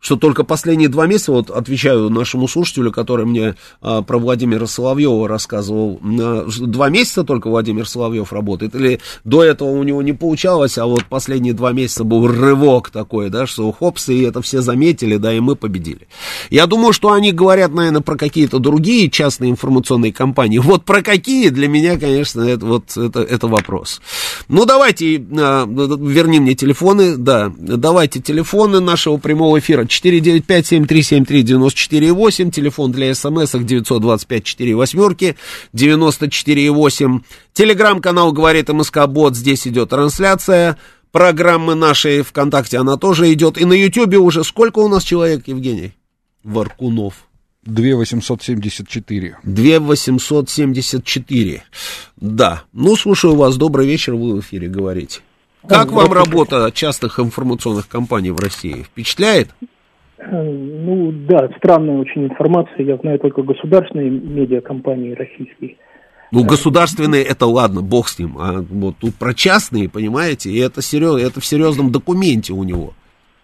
что 0.00 0.16
только 0.16 0.44
последние 0.44 0.88
два 0.88 1.06
месяца, 1.06 1.30
вот 1.30 1.50
отвечаю 1.50 2.08
нашему 2.08 2.48
слушателю, 2.48 2.90
который 2.90 3.26
мне 3.26 3.54
а, 3.82 4.00
про 4.02 4.18
Владимира 4.18 4.66
Соловьева 4.66 5.28
рассказывал, 5.28 6.00
а, 6.02 6.48
два 6.60 6.88
месяца 6.88 7.22
только 7.22 7.48
Владимир 7.48 7.86
Соловьев 7.86 8.32
работает, 8.32 8.74
или 8.74 9.00
до 9.24 9.44
этого 9.44 9.68
у 9.68 9.82
него 9.82 10.00
не 10.00 10.14
получалось, 10.14 10.78
а 10.78 10.86
вот 10.86 11.04
последние 11.04 11.52
два 11.52 11.72
месяца 11.72 12.04
был 12.04 12.26
рывок 12.26 12.90
такой, 12.90 13.28
да, 13.28 13.46
что 13.46 13.70
хопс, 13.72 14.08
и 14.08 14.22
это 14.22 14.40
все 14.40 14.62
заметили, 14.62 15.18
да, 15.18 15.34
и 15.34 15.40
мы 15.40 15.54
победили. 15.54 16.08
Я 16.48 16.66
думаю, 16.66 16.94
что 16.94 17.12
они 17.12 17.32
говорят, 17.32 17.74
наверное, 17.74 18.00
про 18.00 18.16
какие-то 18.16 18.58
другие 18.58 19.10
частные 19.10 19.50
информационные 19.50 20.12
компании. 20.12 20.58
Вот 20.58 20.84
про 20.84 21.02
какие, 21.02 21.50
для 21.50 21.68
меня, 21.68 21.98
конечно, 21.98 22.40
это, 22.40 22.64
вот, 22.64 22.96
это, 22.96 23.20
это 23.20 23.48
вопрос. 23.48 24.00
Ну, 24.48 24.64
давайте, 24.64 25.22
а, 25.38 25.66
верни 25.66 26.40
мне 26.40 26.54
телефоны, 26.54 27.16
да, 27.18 27.52
давайте 27.58 28.20
телефоны 28.20 28.80
нашего 28.80 29.18
прямого 29.18 29.58
эфира 29.58 29.89
495-7373-94-8, 29.90 32.50
телефон 32.50 32.92
для 32.92 33.14
смс 33.14 33.54
925-4 33.54 34.74
восьмерки, 34.74 35.36
94-8, 35.74 37.20
телеграм-канал 37.52 38.32
«Говорит 38.32 38.68
МСК 38.68 39.06
Бот», 39.06 39.36
здесь 39.36 39.66
идет 39.66 39.90
трансляция, 39.90 40.78
программы 41.12 41.74
нашей 41.74 42.22
ВКонтакте, 42.22 42.78
она 42.78 42.96
тоже 42.96 43.30
идет, 43.32 43.60
и 43.60 43.64
на 43.64 43.72
Ютьюбе 43.72 44.18
уже 44.18 44.44
сколько 44.44 44.78
у 44.78 44.86
нас 44.88 45.02
человек, 45.04 45.48
Евгений? 45.48 45.92
Варкунов. 46.44 47.26
2874. 47.64 49.38
2874. 49.42 51.62
Да. 52.16 52.62
Ну, 52.72 52.96
слушаю 52.96 53.34
вас. 53.34 53.56
Добрый 53.56 53.86
вечер, 53.86 54.14
вы 54.14 54.36
в 54.36 54.40
эфире 54.40 54.68
говорите. 54.68 55.20
Как 55.68 55.92
вам 55.92 56.10
работа 56.12 56.72
частых 56.74 57.20
информационных 57.20 57.86
компаний 57.86 58.30
в 58.30 58.38
России? 58.38 58.82
Впечатляет? 58.82 59.50
Э, 60.20 60.42
ну 60.42 61.12
да, 61.28 61.48
странная 61.56 61.98
очень 61.98 62.24
информация. 62.24 62.84
Я 62.84 62.96
знаю 62.98 63.18
только 63.18 63.42
государственные 63.42 64.10
медиакомпании 64.10 65.12
российские. 65.12 65.76
Ну, 66.32 66.44
государственные 66.44 67.24
это 67.24 67.46
ладно, 67.46 67.80
бог 67.80 68.08
с 68.08 68.18
ним. 68.18 68.36
А 68.38 68.62
вот 68.70 68.96
тут 69.00 69.14
про 69.16 69.34
частные, 69.34 69.88
понимаете, 69.88 70.50
и 70.50 70.58
это, 70.60 70.80
серьез, 70.80 71.20
это 71.20 71.40
в 71.40 71.44
серьезном 71.44 71.90
документе 71.90 72.52
у 72.52 72.62
него. 72.62 72.92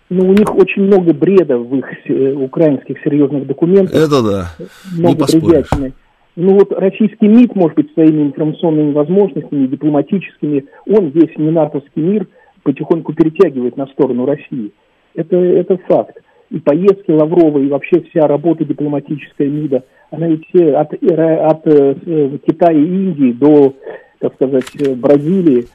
Ну, 0.09 0.29
у 0.29 0.33
них 0.33 0.55
очень 0.55 0.83
много 0.83 1.13
бреда 1.13 1.59
в 1.59 1.75
их 1.77 1.87
э, 2.05 2.33
украинских 2.35 2.97
серьезных 3.03 3.47
документах. 3.47 3.95
Это 3.95 4.23
да. 4.23 4.51
Много 4.97 5.25
бредятины. 5.25 5.93
Ну 6.37 6.53
вот 6.53 6.71
российский 6.73 7.27
МИД, 7.27 7.57
может 7.57 7.77
быть, 7.77 7.93
своими 7.95 8.25
информационными 8.25 8.93
возможностями, 8.93 9.67
дипломатическими, 9.67 10.67
он 10.87 11.09
весь 11.09 11.35
ненатовский 11.39 12.03
мир 12.03 12.29
потихоньку 12.63 13.15
перетягивает 13.15 13.79
на 13.79 13.87
сторону 13.87 14.27
России. 14.27 14.71
Это, 15.15 15.35
это 15.37 15.79
факт 15.89 16.19
и 16.51 16.59
поездки 16.59 17.11
Лаврова, 17.11 17.59
и 17.59 17.69
вообще 17.69 18.01
вся 18.03 18.27
работа 18.27 18.65
дипломатическая 18.65 19.49
МИДа, 19.49 19.85
она 20.11 20.29
ведь 20.29 20.47
все 20.49 20.77
от, 20.77 20.93
от, 20.93 21.03
от 21.03 21.67
э, 21.67 22.39
Китая 22.47 22.79
и 22.79 22.85
Индии 22.85 23.33
до, 23.33 23.75
так 24.21 24.35
сказать, 24.35 24.99
Бразилии 24.99 25.67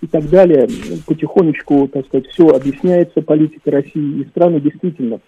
и 0.00 0.06
так 0.06 0.28
далее, 0.30 0.68
потихонечку, 1.06 1.88
так 1.88 2.06
сказать, 2.06 2.28
все 2.28 2.48
объясняется, 2.48 3.22
политика 3.22 3.70
России 3.70 4.20
и 4.20 4.28
страны 4.28 4.60
действительно 4.60 5.20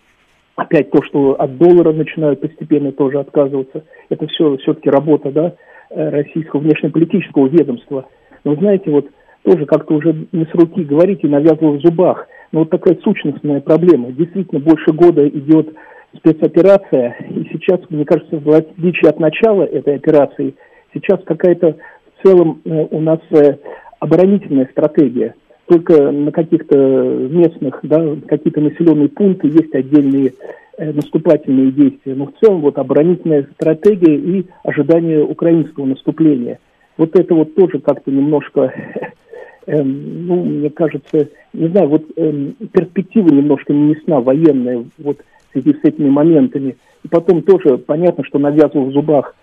опять 0.56 0.90
то, 0.90 1.02
что 1.02 1.32
от 1.40 1.56
доллара 1.58 1.92
начинают 1.92 2.40
постепенно 2.40 2.92
тоже 2.92 3.18
отказываться, 3.18 3.84
это 4.08 4.26
все 4.28 4.56
все-таки 4.58 4.90
работа, 4.90 5.30
да, 5.30 5.54
российского 5.90 6.60
внешнеполитического 6.60 7.48
ведомства. 7.48 8.06
Но 8.44 8.54
знаете, 8.56 8.90
вот 8.90 9.06
тоже 9.44 9.66
как-то 9.66 9.94
уже 9.94 10.26
не 10.32 10.44
с 10.44 10.54
руки 10.54 10.84
говорить 10.84 11.20
и 11.22 11.28
навязывать 11.28 11.82
в 11.82 11.86
зубах– 11.86 12.26
но 12.52 12.60
вот 12.60 12.70
такая 12.70 12.96
сущностная 13.02 13.60
проблема. 13.60 14.12
Действительно, 14.12 14.60
больше 14.60 14.92
года 14.92 15.26
идет 15.26 15.74
спецоперация, 16.16 17.16
и 17.30 17.48
сейчас, 17.50 17.80
мне 17.88 18.04
кажется, 18.04 18.38
в 18.38 18.50
отличие 18.50 19.10
от 19.10 19.18
начала 19.18 19.62
этой 19.62 19.96
операции, 19.96 20.54
сейчас 20.92 21.20
какая-то 21.24 21.76
в 22.18 22.22
целом 22.22 22.60
э, 22.64 22.86
у 22.90 23.00
нас 23.00 23.20
э, 23.30 23.56
оборонительная 23.98 24.68
стратегия. 24.70 25.34
Только 25.66 26.10
на 26.10 26.30
каких-то 26.30 26.76
местных, 26.76 27.80
да, 27.82 28.16
какие-то 28.28 28.60
населенные 28.60 29.08
пункты 29.08 29.48
есть 29.48 29.74
отдельные 29.74 30.34
э, 30.76 30.92
наступательные 30.92 31.72
действия. 31.72 32.14
Но 32.14 32.26
в 32.26 32.34
целом 32.44 32.60
вот 32.60 32.76
оборонительная 32.76 33.48
стратегия 33.54 34.16
и 34.16 34.46
ожидание 34.64 35.24
украинского 35.24 35.86
наступления. 35.86 36.58
Вот 36.98 37.16
это 37.18 37.34
вот 37.34 37.54
тоже 37.54 37.78
как-то 37.78 38.10
немножко 38.10 38.74
эм, 39.66 40.26
ну, 40.26 40.44
мне 40.44 40.70
кажется, 40.70 41.28
не 41.52 41.68
знаю, 41.68 41.88
вот 41.88 42.04
эм, 42.16 42.54
перспектива 42.72 43.28
немножко 43.28 43.72
не 43.72 43.94
ясна, 43.94 44.20
военная, 44.20 44.84
вот 44.98 45.18
в 45.48 45.52
связи 45.52 45.76
с 45.80 45.84
этими 45.84 46.08
моментами. 46.08 46.76
И 47.04 47.08
потом 47.08 47.42
тоже 47.42 47.78
понятно, 47.78 48.24
что 48.24 48.38
навязывал 48.38 48.86
в 48.86 48.92
зубах 48.92 49.34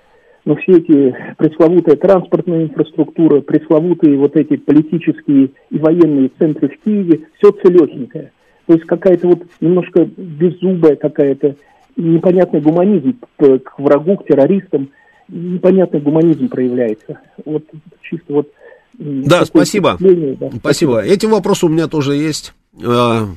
но 0.46 0.56
все 0.56 0.78
эти 0.78 1.16
пресловутая 1.38 1.96
транспортная 1.96 2.64
инфраструктура, 2.64 3.42
пресловутые 3.42 4.18
вот 4.18 4.36
эти 4.36 4.58
политические 4.58 5.52
и 5.70 5.78
военные 5.78 6.32
центры 6.40 6.70
в 6.70 6.84
Киеве, 6.84 7.28
все 7.38 7.52
целехенькое. 7.52 8.32
То 8.66 8.74
есть 8.74 8.86
какая-то 8.86 9.28
вот 9.28 9.44
немножко 9.62 10.08
беззубая 10.18 10.96
какая-то 10.96 11.56
непонятный 11.98 12.62
гуманизм 12.62 13.18
к 13.38 13.80
врагу, 13.80 14.18
к 14.18 14.26
террористам, 14.26 14.90
непонятный 15.28 16.00
гуманизм 16.00 16.50
проявляется. 16.50 17.20
Вот 17.46 17.64
чисто 18.02 18.34
вот... 18.34 18.52
Да, 19.00 19.46
спасибо. 19.46 19.98
Да. 20.00 20.52
Спасибо. 20.58 21.02
Эти 21.02 21.26
вопросы 21.26 21.66
у 21.66 21.70
меня 21.70 21.88
тоже 21.88 22.16
есть. 22.16 22.54
А, 22.84 23.30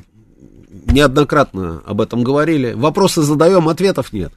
неоднократно 0.87 1.83
об 1.87 2.01
этом 2.01 2.25
говорили. 2.25 2.73
Вопросы 2.73 3.23
задаем, 3.23 3.69
ответов 3.69 4.13
нет. 4.13 4.33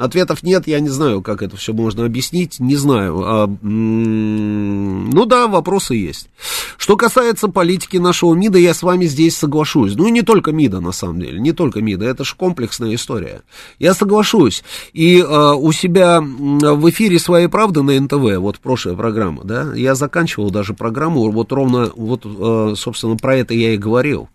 Ответов 0.00 0.42
нет, 0.42 0.66
я 0.66 0.80
не 0.80 0.88
знаю, 0.88 1.20
как 1.20 1.42
это 1.42 1.58
все 1.58 1.74
можно 1.74 2.06
объяснить, 2.06 2.58
не 2.58 2.74
знаю. 2.76 3.20
А, 3.22 3.46
ну 3.60 5.26
да, 5.26 5.46
вопросы 5.46 5.94
есть. 5.94 6.30
Что 6.78 6.96
касается 6.96 7.48
политики 7.48 7.98
нашего 7.98 8.32
МИДа, 8.32 8.56
я 8.56 8.72
с 8.72 8.82
вами 8.82 9.04
здесь 9.04 9.36
соглашусь. 9.36 9.96
Ну 9.96 10.06
и 10.06 10.10
не 10.10 10.22
только 10.22 10.52
МИДа, 10.52 10.80
на 10.80 10.92
самом 10.92 11.20
деле, 11.20 11.38
не 11.38 11.52
только 11.52 11.82
МИДа, 11.82 12.06
это 12.06 12.24
же 12.24 12.34
комплексная 12.34 12.94
история. 12.94 13.42
Я 13.78 13.92
соглашусь. 13.92 14.64
И 14.94 15.20
а, 15.20 15.52
у 15.52 15.70
себя 15.70 16.22
в 16.22 16.88
эфире 16.88 17.18
«Своей 17.18 17.48
правды» 17.48 17.82
на 17.82 18.00
НТВ, 18.00 18.38
вот 18.38 18.58
прошлая 18.58 18.96
программа, 18.96 19.44
да, 19.44 19.74
я 19.74 19.94
заканчивал 19.94 20.50
даже 20.50 20.72
программу, 20.72 21.30
вот 21.30 21.52
ровно, 21.52 21.92
вот, 21.94 22.22
а, 22.24 22.72
собственно, 22.74 23.16
про 23.16 23.36
это 23.36 23.52
я 23.52 23.74
и 23.74 23.76
говорил. 23.76 24.30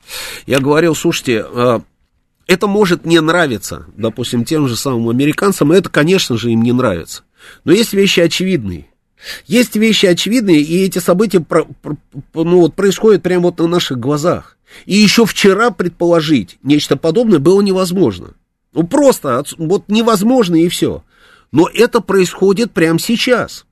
Я 0.46 0.60
говорил, 0.60 0.94
слушайте, 0.94 1.44
а, 1.44 1.82
это 2.48 2.68
может 2.68 3.06
не 3.06 3.20
нравиться, 3.22 3.86
допустим, 3.96 4.46
тем 4.46 4.68
же 4.68 4.76
самым 4.76 5.10
американцам, 5.10 5.74
и 5.74 5.78
это, 5.78 5.90
конечно 5.90 6.38
же, 6.38 6.52
им 6.52 6.62
не 6.62 6.72
нравится. 6.72 7.24
Но 7.64 7.72
есть 7.72 7.94
вещи 7.94 8.20
очевидные. 8.20 8.88
Есть 9.48 9.76
вещи 9.76 10.06
очевидные, 10.06 10.62
и 10.62 10.84
эти 10.84 11.00
события 11.00 11.40
про, 11.40 11.66
про, 11.66 11.98
ну, 12.34 12.62
вот, 12.62 12.76
происходят 12.76 13.24
прямо 13.24 13.44
вот 13.46 13.60
на 13.60 13.68
наших 13.68 14.00
глазах. 14.00 14.58
И 14.86 14.96
еще 14.96 15.26
вчера 15.26 15.72
предположить 15.72 16.58
нечто 16.62 16.98
подобное 16.98 17.40
было 17.40 17.62
невозможно. 17.62 18.34
Ну, 18.74 18.86
просто 18.86 19.44
вот 19.58 19.86
невозможно 19.88 20.56
и 20.56 20.68
все. 20.68 21.04
Но 21.52 21.68
это 21.74 22.02
происходит 22.02 22.72
прямо 22.72 23.00
сейчас. 23.00 23.66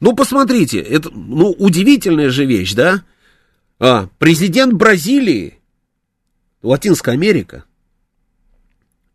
Ну, 0.00 0.14
посмотрите, 0.14 0.78
это 0.78 1.10
ну, 1.10 1.50
удивительная 1.50 2.30
же 2.30 2.44
вещь, 2.44 2.74
да? 2.74 3.02
А, 3.80 4.08
президент 4.18 4.72
Бразилии 4.74 5.57
Латинская 6.62 7.12
Америка, 7.12 7.64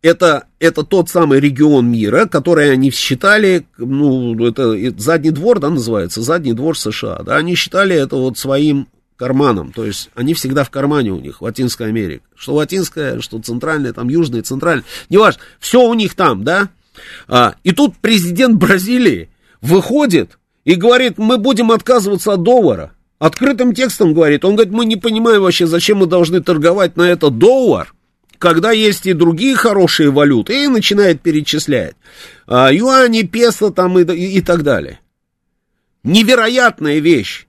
это, 0.01 0.47
это 0.59 0.83
тот 0.83 1.09
самый 1.09 1.39
регион 1.39 1.89
мира, 1.89 2.25
который 2.25 2.71
они 2.71 2.91
считали, 2.91 3.65
ну, 3.77 4.35
это, 4.45 4.75
задний 4.99 5.31
двор, 5.31 5.59
да, 5.59 5.69
называется, 5.69 6.21
задний 6.21 6.53
двор 6.53 6.77
США, 6.77 7.23
да, 7.23 7.37
они 7.37 7.55
считали 7.55 7.95
это 7.95 8.17
вот 8.17 8.37
своим 8.37 8.87
карманом, 9.15 9.71
то 9.71 9.85
есть 9.85 10.09
они 10.15 10.33
всегда 10.33 10.65
в 10.65 10.69
кармане 10.69 11.11
у 11.11 11.19
них, 11.19 11.41
Латинская 11.41 11.85
Америка, 11.85 12.25
что 12.35 12.53
латинская, 12.53 13.21
что 13.21 13.39
центральная, 13.39 13.93
там 13.93 14.09
южная, 14.09 14.41
центральная, 14.41 14.83
неважно, 15.09 15.41
все 15.59 15.81
у 15.81 15.93
них 15.93 16.15
там, 16.15 16.43
да, 16.43 16.69
а, 17.27 17.55
и 17.63 17.71
тут 17.71 17.95
президент 17.97 18.57
Бразилии 18.57 19.29
выходит 19.61 20.37
и 20.65 20.75
говорит, 20.75 21.17
мы 21.17 21.37
будем 21.37 21.71
отказываться 21.71 22.33
от 22.33 22.43
доллара, 22.43 22.91
открытым 23.19 23.73
текстом 23.73 24.13
говорит, 24.13 24.45
он 24.45 24.55
говорит, 24.55 24.73
мы 24.73 24.85
не 24.85 24.95
понимаем 24.95 25.41
вообще, 25.41 25.65
зачем 25.67 25.99
мы 25.99 26.05
должны 26.05 26.41
торговать 26.41 26.97
на 26.97 27.03
это 27.03 27.29
доллар, 27.29 27.93
когда 28.37 28.71
есть 28.71 29.05
и 29.05 29.13
другие 29.13 29.55
хорошие 29.55 30.11
валюты, 30.11 30.63
и 30.63 30.67
начинает 30.67 31.21
перечислять. 31.21 31.95
А, 32.45 32.71
юани, 32.71 33.23
песо 33.23 33.71
там 33.71 33.97
и, 33.97 34.03
и, 34.03 34.37
и 34.37 34.41
так 34.41 34.63
далее. 34.63 34.99
Невероятная 36.03 36.99
вещь. 36.99 37.47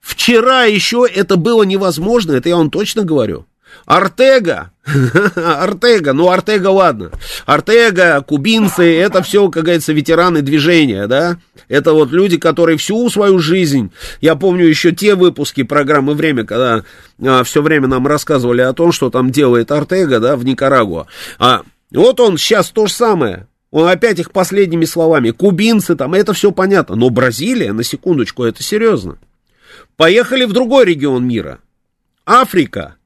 Вчера 0.00 0.64
еще 0.64 1.06
это 1.06 1.36
было 1.36 1.62
невозможно, 1.62 2.32
это 2.32 2.48
я 2.48 2.56
вам 2.56 2.70
точно 2.70 3.04
говорю. 3.04 3.46
Артега, 3.86 4.72
Артега, 5.36 6.12
ну 6.12 6.30
Артега 6.30 6.68
ладно, 6.68 7.10
Артега, 7.46 8.20
кубинцы, 8.22 8.98
это 8.98 9.22
все, 9.22 9.48
как 9.50 9.64
говорится, 9.64 9.92
ветераны 9.92 10.42
движения, 10.42 11.06
да, 11.06 11.38
это 11.68 11.92
вот 11.92 12.10
люди, 12.10 12.38
которые 12.38 12.78
всю 12.78 13.08
свою 13.10 13.38
жизнь, 13.38 13.90
я 14.20 14.36
помню 14.36 14.66
еще 14.66 14.92
те 14.92 15.14
выпуски 15.14 15.62
программы 15.62 16.14
«Время», 16.14 16.44
когда 16.44 16.84
а, 17.22 17.42
все 17.44 17.62
время 17.62 17.88
нам 17.88 18.06
рассказывали 18.06 18.60
о 18.60 18.72
том, 18.72 18.92
что 18.92 19.10
там 19.10 19.30
делает 19.30 19.70
Артега, 19.70 20.20
да, 20.20 20.36
в 20.36 20.44
Никарагуа, 20.44 21.06
а 21.38 21.62
вот 21.90 22.20
он 22.20 22.36
сейчас 22.36 22.70
то 22.70 22.86
же 22.86 22.92
самое, 22.92 23.46
он 23.70 23.88
опять 23.88 24.18
их 24.18 24.32
последними 24.32 24.84
словами, 24.84 25.30
кубинцы 25.30 25.96
там, 25.96 26.14
это 26.14 26.32
все 26.32 26.52
понятно, 26.52 26.96
но 26.96 27.10
Бразилия, 27.10 27.72
на 27.72 27.84
секундочку, 27.84 28.44
это 28.44 28.62
серьезно. 28.62 29.18
Поехали 29.96 30.44
в 30.44 30.52
другой 30.52 30.84
регион 30.84 31.26
мира, 31.26 31.58
Африка, 32.24 32.97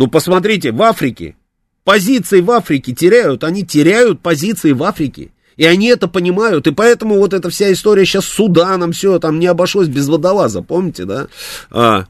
ну, 0.00 0.08
посмотрите, 0.08 0.72
в 0.72 0.82
Африке 0.82 1.36
позиции 1.84 2.40
в 2.40 2.50
Африке 2.50 2.94
теряют, 2.94 3.44
они 3.44 3.66
теряют 3.66 4.20
позиции 4.20 4.72
в 4.72 4.82
Африке. 4.82 5.30
И 5.58 5.66
они 5.66 5.88
это 5.88 6.08
понимают, 6.08 6.66
и 6.66 6.72
поэтому 6.72 7.16
вот 7.18 7.34
эта 7.34 7.50
вся 7.50 7.70
история 7.70 8.06
сейчас 8.06 8.24
с 8.24 8.28
Суданом, 8.28 8.92
все, 8.92 9.18
там 9.18 9.38
не 9.38 9.46
обошлось 9.46 9.88
без 9.88 10.08
водолаза, 10.08 10.62
помните, 10.62 11.04
да? 11.04 11.28
А, 11.70 12.06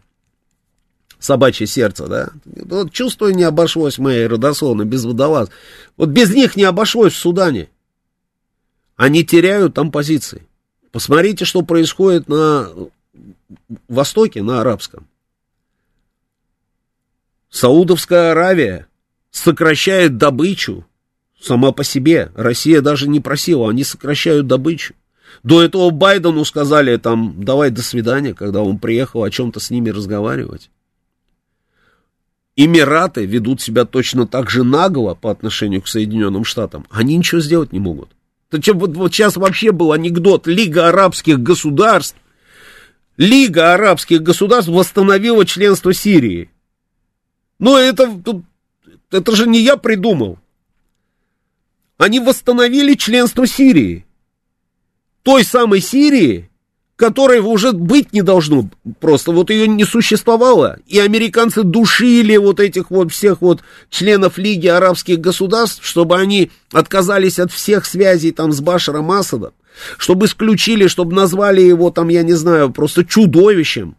собачье 1.18 1.66
сердце, 1.66 2.06
да? 2.06 2.28
Вот 2.44 2.92
чувствую, 2.92 3.34
не 3.34 3.42
обошлось 3.42 3.98
моей 3.98 4.28
родословно 4.28 4.84
без 4.84 5.04
водолаза. 5.04 5.50
Вот 5.96 6.10
без 6.10 6.32
них 6.32 6.54
не 6.54 6.62
обошлось 6.62 7.14
в 7.14 7.18
Судане. 7.18 7.70
Они 8.94 9.24
теряют 9.24 9.74
там 9.74 9.90
позиции. 9.90 10.46
Посмотрите, 10.92 11.44
что 11.44 11.62
происходит 11.62 12.28
на 12.28 12.68
Востоке, 13.88 14.42
на 14.42 14.60
арабском. 14.60 15.08
Саудовская 17.50 18.30
Аравия 18.32 18.86
сокращает 19.30 20.16
добычу 20.16 20.86
сама 21.40 21.72
по 21.72 21.84
себе. 21.84 22.30
Россия 22.34 22.80
даже 22.80 23.08
не 23.08 23.20
просила, 23.20 23.68
они 23.70 23.84
сокращают 23.84 24.46
добычу. 24.46 24.94
До 25.42 25.62
этого 25.62 25.90
Байдену 25.90 26.44
сказали 26.44 26.96
там, 26.96 27.44
давай 27.44 27.70
до 27.70 27.82
свидания, 27.82 28.34
когда 28.34 28.62
он 28.62 28.78
приехал 28.78 29.22
о 29.22 29.30
чем-то 29.30 29.60
с 29.60 29.70
ними 29.70 29.90
разговаривать. 29.90 30.70
Эмираты 32.56 33.24
ведут 33.24 33.60
себя 33.60 33.84
точно 33.84 34.26
так 34.26 34.50
же 34.50 34.64
нагло 34.64 35.14
по 35.14 35.30
отношению 35.30 35.82
к 35.82 35.88
Соединенным 35.88 36.44
Штатам. 36.44 36.84
Они 36.90 37.16
ничего 37.16 37.40
сделать 37.40 37.72
не 37.72 37.78
могут. 37.78 38.10
То, 38.50 38.60
чем 38.60 38.78
вот, 38.78 38.96
вот 38.96 39.14
сейчас 39.14 39.36
вообще 39.36 39.72
был 39.72 39.92
анекдот. 39.92 40.46
Лига 40.46 40.88
арабских 40.88 41.40
государств, 41.40 42.16
Лига 43.16 43.74
арабских 43.74 44.22
государств 44.22 44.70
восстановила 44.70 45.46
членство 45.46 45.94
Сирии. 45.94 46.50
Но 47.60 47.78
это, 47.78 48.20
это 49.12 49.36
же 49.36 49.46
не 49.46 49.60
я 49.60 49.76
придумал. 49.76 50.38
Они 51.98 52.18
восстановили 52.18 52.94
членство 52.94 53.46
Сирии. 53.46 54.06
Той 55.22 55.44
самой 55.44 55.80
Сирии, 55.80 56.50
которой 56.96 57.40
уже 57.40 57.72
быть 57.72 58.14
не 58.14 58.22
должно. 58.22 58.70
Просто 58.98 59.32
вот 59.32 59.50
ее 59.50 59.68
не 59.68 59.84
существовало. 59.84 60.78
И 60.86 60.98
американцы 60.98 61.62
душили 61.62 62.38
вот 62.38 62.60
этих 62.60 62.90
вот 62.90 63.12
всех 63.12 63.42
вот 63.42 63.60
членов 63.90 64.38
Лиги 64.38 64.66
арабских 64.66 65.20
государств, 65.20 65.84
чтобы 65.84 66.16
они 66.16 66.50
отказались 66.72 67.38
от 67.38 67.52
всех 67.52 67.84
связей 67.84 68.30
там 68.30 68.52
с 68.52 68.62
Башаром 68.62 69.10
Асадом, 69.10 69.52
чтобы 69.98 70.24
исключили, 70.24 70.86
чтобы 70.86 71.14
назвали 71.14 71.60
его 71.60 71.90
там, 71.90 72.08
я 72.08 72.22
не 72.22 72.32
знаю, 72.32 72.70
просто 72.70 73.04
чудовищем. 73.04 73.96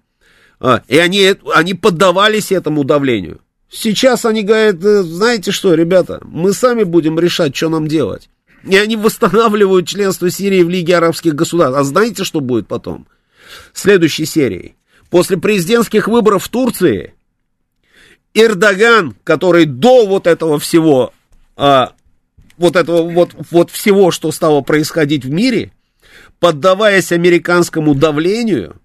А, 0.59 0.81
и 0.87 0.97
они, 0.97 1.35
они 1.53 1.75
поддавались 1.75 2.51
этому 2.51 2.83
давлению. 2.83 3.39
Сейчас 3.71 4.25
они 4.25 4.43
говорят, 4.43 4.83
«Э, 4.83 5.01
знаете 5.01 5.51
что, 5.51 5.73
ребята, 5.73 6.19
мы 6.25 6.51
сами 6.51 6.83
будем 6.83 7.17
решать, 7.17 7.55
что 7.55 7.69
нам 7.69 7.87
делать. 7.87 8.29
И 8.67 8.75
они 8.75 8.97
восстанавливают 8.97 9.87
членство 9.87 10.29
Сирии 10.29 10.61
в 10.61 10.69
Лиге 10.69 10.97
арабских 10.97 11.33
государств. 11.35 11.79
А 11.79 11.83
знаете, 11.83 12.25
что 12.25 12.41
будет 12.41 12.67
потом? 12.67 13.07
Следующей 13.73 14.25
серии. 14.25 14.75
После 15.09 15.37
президентских 15.37 16.07
выборов 16.09 16.43
в 16.43 16.49
Турции 16.49 17.13
Эрдоган, 18.33 19.15
который 19.23 19.65
до 19.65 20.05
вот 20.05 20.27
этого 20.27 20.59
всего, 20.59 21.13
а, 21.55 21.93
вот 22.57 22.75
этого 22.75 23.09
вот, 23.09 23.31
вот 23.51 23.71
всего, 23.71 24.11
что 24.11 24.31
стало 24.31 24.61
происходить 24.61 25.25
в 25.25 25.31
мире, 25.31 25.71
поддаваясь 26.39 27.11
американскому 27.11 27.95
давлению, 27.95 28.80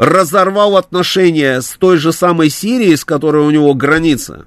разорвал 0.00 0.78
отношения 0.78 1.60
с 1.60 1.76
той 1.78 1.98
же 1.98 2.14
самой 2.14 2.48
Сирией, 2.48 2.96
с 2.96 3.04
которой 3.04 3.44
у 3.44 3.50
него 3.50 3.74
граница. 3.74 4.46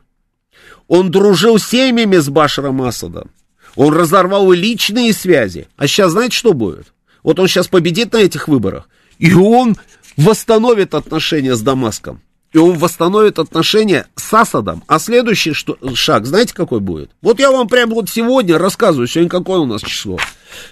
Он 0.88 1.12
дружил 1.12 1.60
семьями 1.60 2.18
с 2.18 2.28
Башаром 2.28 2.82
Асадом. 2.82 3.30
Он 3.76 3.93
разорвал 3.93 4.51
и 4.51 4.58
личные 4.58 5.14
связи. 5.14 5.68
А 5.78 5.86
сейчас 5.86 6.14
знаете, 6.14 6.36
что 6.36 6.54
будет? 6.54 6.88
Вот 7.22 7.39
он 7.39 7.47
сейчас 7.47 7.68
победит 7.68 8.14
на 8.14 8.18
этих 8.18 8.47
выборах. 8.47 8.89
И 9.20 9.32
он 9.36 9.78
восстановит 10.18 10.95
отношения 10.95 11.56
с 11.56 11.62
Дамаском. 11.62 12.20
И 12.54 12.58
он 12.60 12.78
восстановит 12.78 13.39
отношения 13.39 14.06
с 14.16 14.32
Асадом. 14.34 14.84
А 14.88 14.99
следующий 14.99 15.54
что, 15.54 15.78
шаг, 15.95 16.26
знаете, 16.26 16.54
какой 16.54 16.80
будет? 16.80 17.10
Вот 17.22 17.39
я 17.39 17.51
вам 17.51 17.68
прямо 17.68 17.95
вот 17.95 18.10
сегодня 18.10 18.58
рассказываю, 18.58 19.08
сегодня 19.08 19.30
какое 19.30 19.60
у 19.60 19.66
нас 19.66 19.82
число. 19.82 20.20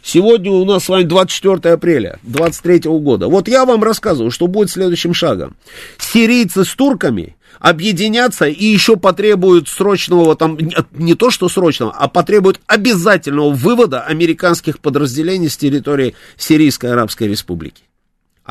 Сегодня 0.03 0.51
у 0.51 0.63
нас 0.63 0.85
с 0.85 0.89
вами 0.89 1.03
24 1.03 1.73
апреля 1.73 2.19
23 2.21 2.81
года. 2.99 3.27
Вот 3.27 3.47
я 3.47 3.65
вам 3.65 3.83
рассказываю, 3.83 4.29
что 4.29 4.45
будет 4.45 4.69
следующим 4.69 5.15
шагом. 5.15 5.55
Сирийцы 5.97 6.65
с 6.65 6.75
турками 6.75 7.35
объединятся 7.59 8.45
и 8.45 8.65
еще 8.65 8.95
потребуют 8.95 9.67
срочного, 9.67 10.35
там, 10.35 10.57
не 10.91 11.15
то 11.15 11.31
что 11.31 11.49
срочного, 11.49 11.91
а 11.91 12.07
потребуют 12.07 12.61
обязательного 12.67 13.49
вывода 13.49 14.01
американских 14.01 14.79
подразделений 14.79 15.49
с 15.49 15.57
территории 15.57 16.15
Сирийской 16.37 16.91
Арабской 16.91 17.27
Республики. 17.27 17.83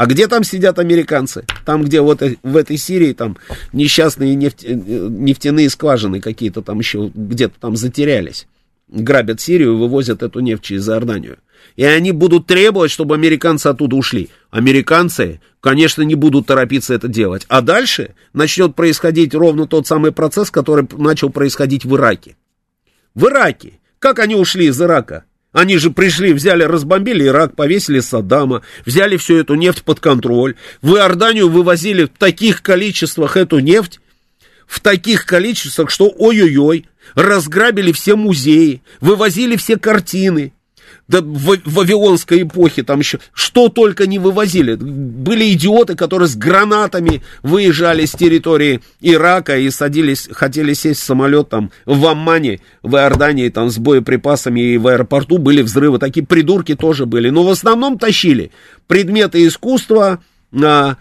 А 0.01 0.07
где 0.07 0.28
там 0.28 0.44
сидят 0.44 0.78
американцы? 0.78 1.44
Там, 1.66 1.84
где 1.84 2.01
вот 2.01 2.22
в 2.42 2.57
этой 2.57 2.78
Сирии 2.78 3.12
там 3.12 3.36
несчастные 3.74 4.34
нефть, 4.34 4.64
э, 4.64 4.72
нефтяные 4.72 5.68
скважины 5.68 6.22
какие-то 6.22 6.62
там 6.62 6.78
еще 6.78 7.11
где-то 7.14 7.61
там 7.61 7.76
затерялись. 7.76 8.46
Грабят 8.88 9.42
Сирию, 9.42 9.76
вывозят 9.76 10.22
эту 10.22 10.40
нефть 10.40 10.62
через 10.62 10.88
Иорданию. 10.88 11.36
И 11.76 11.84
они 11.84 12.12
будут 12.12 12.46
требовать, 12.46 12.90
чтобы 12.90 13.14
американцы 13.14 13.66
оттуда 13.66 13.94
ушли. 13.94 14.30
Американцы, 14.51 15.42
конечно, 15.61 16.01
не 16.01 16.14
будут 16.14 16.46
торопиться 16.46 16.94
это 16.94 17.07
делать. 17.07 17.44
А 17.48 17.61
дальше 17.61 18.14
начнет 18.32 18.74
происходить 18.74 19.34
ровно 19.34 19.66
тот 19.66 19.86
самый 19.86 20.12
процесс, 20.12 20.51
который 20.51 20.88
начал 20.96 21.28
происходить 21.28 21.84
в 21.84 21.94
Ираке. 21.94 22.36
В 23.14 23.26
Ираке. 23.26 23.74
Как 23.98 24.18
они 24.18 24.34
ушли 24.34 24.68
из 24.68 24.80
Ирака? 24.80 25.24
Они 25.53 25.78
же 25.78 25.90
пришли, 25.90 26.32
взяли, 26.32 26.62
разбомбили 26.62 27.26
Ирак, 27.26 27.57
повесили 27.57 28.01
Саддама, 28.01 28.62
взяли 28.86 29.16
всю 29.16 29.36
эту 29.36 29.55
нефть 29.55 29.82
под 29.82 29.98
контроль. 29.98 30.55
В 30.80 30.94
Иорданию 30.94 31.48
вывозили 31.48 32.05
в 32.05 32.11
таких 32.11 32.62
количествах 32.62 33.36
эту 33.36 33.59
нефть, 33.59 34.01
в 34.68 34.78
таких 34.78 35.26
количествах, 35.26 35.90
что 35.90 36.09
ой-ой-ой, 36.16 36.86
разграбили 37.16 37.90
все 37.90 38.14
музеи, 38.14 38.82
вывозили 39.01 39.57
все 39.57 39.76
картины, 39.76 40.53
да 41.11 41.23
в, 41.23 41.59
Вавилонской 41.65 42.43
эпохе 42.43 42.85
там 42.85 43.01
еще 43.01 43.19
что 43.33 43.69
только 43.69 44.07
не 44.07 44.21
вывозили. 44.21 44.77
Были 44.77 45.53
идиоты, 45.53 45.97
которые 45.97 46.29
с 46.29 46.37
гранатами 46.37 47.23
выезжали 47.43 48.05
с 48.05 48.13
территории 48.13 48.81
Ирака 49.01 49.59
и 49.59 49.71
садились, 49.71 50.29
хотели 50.31 50.73
сесть 50.73 51.01
в 51.01 51.05
самолет 51.05 51.49
там 51.49 51.73
в 51.85 52.07
Аммане, 52.07 52.61
в 52.85 52.95
Иордании, 52.95 53.49
там 53.49 53.71
с 53.71 53.79
боеприпасами 53.79 54.61
и 54.61 54.79
в 54.79 54.87
аэропорту 54.87 55.39
были 55.39 55.63
взрывы. 55.63 55.99
Такие 55.99 56.25
придурки 56.25 56.77
тоже 56.77 57.07
были. 57.07 57.31
Но 57.31 57.43
в 57.43 57.51
основном 57.51 57.99
тащили 57.99 58.53
предметы 58.87 59.45
искусства, 59.45 60.23
а, 60.63 60.97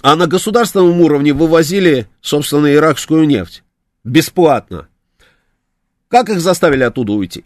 а 0.00 0.16
на 0.16 0.26
государственном 0.26 0.98
уровне 1.02 1.34
вывозили, 1.34 2.08
собственно, 2.22 2.72
иракскую 2.72 3.26
нефть. 3.26 3.62
Бесплатно. 4.04 4.88
Как 6.08 6.30
их 6.30 6.40
заставили 6.40 6.82
оттуда 6.82 7.12
уйти? 7.12 7.44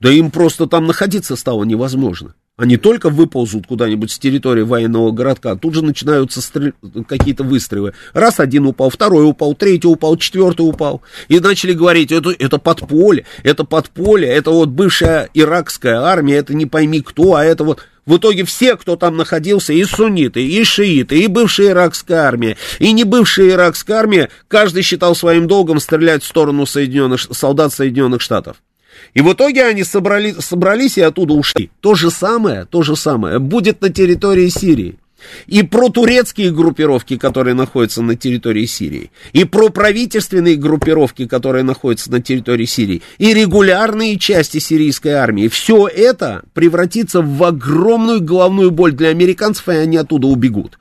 Да 0.00 0.10
им 0.10 0.30
просто 0.30 0.66
там 0.66 0.86
находиться 0.86 1.36
стало 1.36 1.64
невозможно. 1.64 2.34
Они 2.56 2.76
только 2.76 3.08
выползут 3.08 3.66
куда-нибудь 3.66 4.10
с 4.10 4.18
территории 4.18 4.62
военного 4.62 5.12
городка, 5.12 5.56
тут 5.56 5.74
же 5.74 5.82
начинаются 5.82 6.42
стрель... 6.42 6.74
какие-то 7.08 7.42
выстрелы. 7.42 7.94
Раз 8.12 8.38
один 8.38 8.66
упал, 8.66 8.90
второй 8.90 9.26
упал, 9.26 9.54
третий 9.54 9.88
упал, 9.88 10.16
четвертый 10.18 10.62
упал. 10.62 11.00
И 11.28 11.40
начали 11.40 11.72
говорить, 11.72 12.12
это, 12.12 12.30
это 12.38 12.58
подполье, 12.58 13.24
это 13.44 13.64
подполье, 13.64 14.28
это 14.28 14.50
вот 14.50 14.68
бывшая 14.68 15.30
иракская 15.32 16.00
армия, 16.00 16.36
это 16.36 16.54
не 16.54 16.66
пойми 16.66 17.00
кто, 17.00 17.34
а 17.34 17.44
это 17.44 17.64
вот... 17.64 17.80
В 18.06 18.16
итоге 18.16 18.44
все, 18.44 18.76
кто 18.76 18.96
там 18.96 19.16
находился, 19.16 19.72
и 19.72 19.84
сунниты, 19.84 20.44
и 20.44 20.64
шииты, 20.64 21.20
и 21.20 21.28
бывшая 21.28 21.68
иракская 21.68 22.22
армия, 22.22 22.56
и 22.78 22.92
не 22.92 23.04
бывшая 23.04 23.50
иракская 23.50 23.98
армия, 23.98 24.30
каждый 24.48 24.82
считал 24.82 25.14
своим 25.14 25.46
долгом 25.46 25.78
стрелять 25.78 26.22
в 26.22 26.26
сторону 26.26 26.66
Соединенных, 26.66 27.20
солдат 27.30 27.72
Соединенных 27.72 28.20
Штатов. 28.20 28.56
И 29.14 29.20
в 29.20 29.32
итоге 29.32 29.64
они 29.64 29.84
собрали, 29.84 30.34
собрались 30.38 30.98
и 30.98 31.02
оттуда 31.02 31.34
ушли. 31.34 31.70
То 31.80 31.94
же 31.94 32.10
самое, 32.10 32.64
то 32.64 32.82
же 32.82 32.96
самое 32.96 33.38
будет 33.38 33.80
на 33.80 33.90
территории 33.90 34.48
Сирии. 34.48 34.98
И 35.46 35.62
про 35.62 35.88
турецкие 35.90 36.50
группировки, 36.50 37.16
которые 37.16 37.54
находятся 37.54 38.02
на 38.02 38.16
территории 38.16 38.64
Сирии, 38.66 39.10
и 39.32 39.44
про 39.44 39.68
правительственные 39.68 40.56
группировки, 40.56 41.26
которые 41.26 41.62
находятся 41.62 42.10
на 42.10 42.22
территории 42.22 42.64
Сирии, 42.64 43.02
и 43.18 43.34
регулярные 43.34 44.18
части 44.18 44.58
сирийской 44.58 45.12
армии. 45.12 45.48
Все 45.48 45.86
это 45.88 46.42
превратится 46.54 47.20
в 47.20 47.42
огромную 47.44 48.22
головную 48.22 48.70
боль 48.70 48.92
для 48.92 49.08
американцев, 49.08 49.68
и 49.68 49.72
они 49.72 49.96
оттуда 49.96 50.26
убегут. 50.26 50.78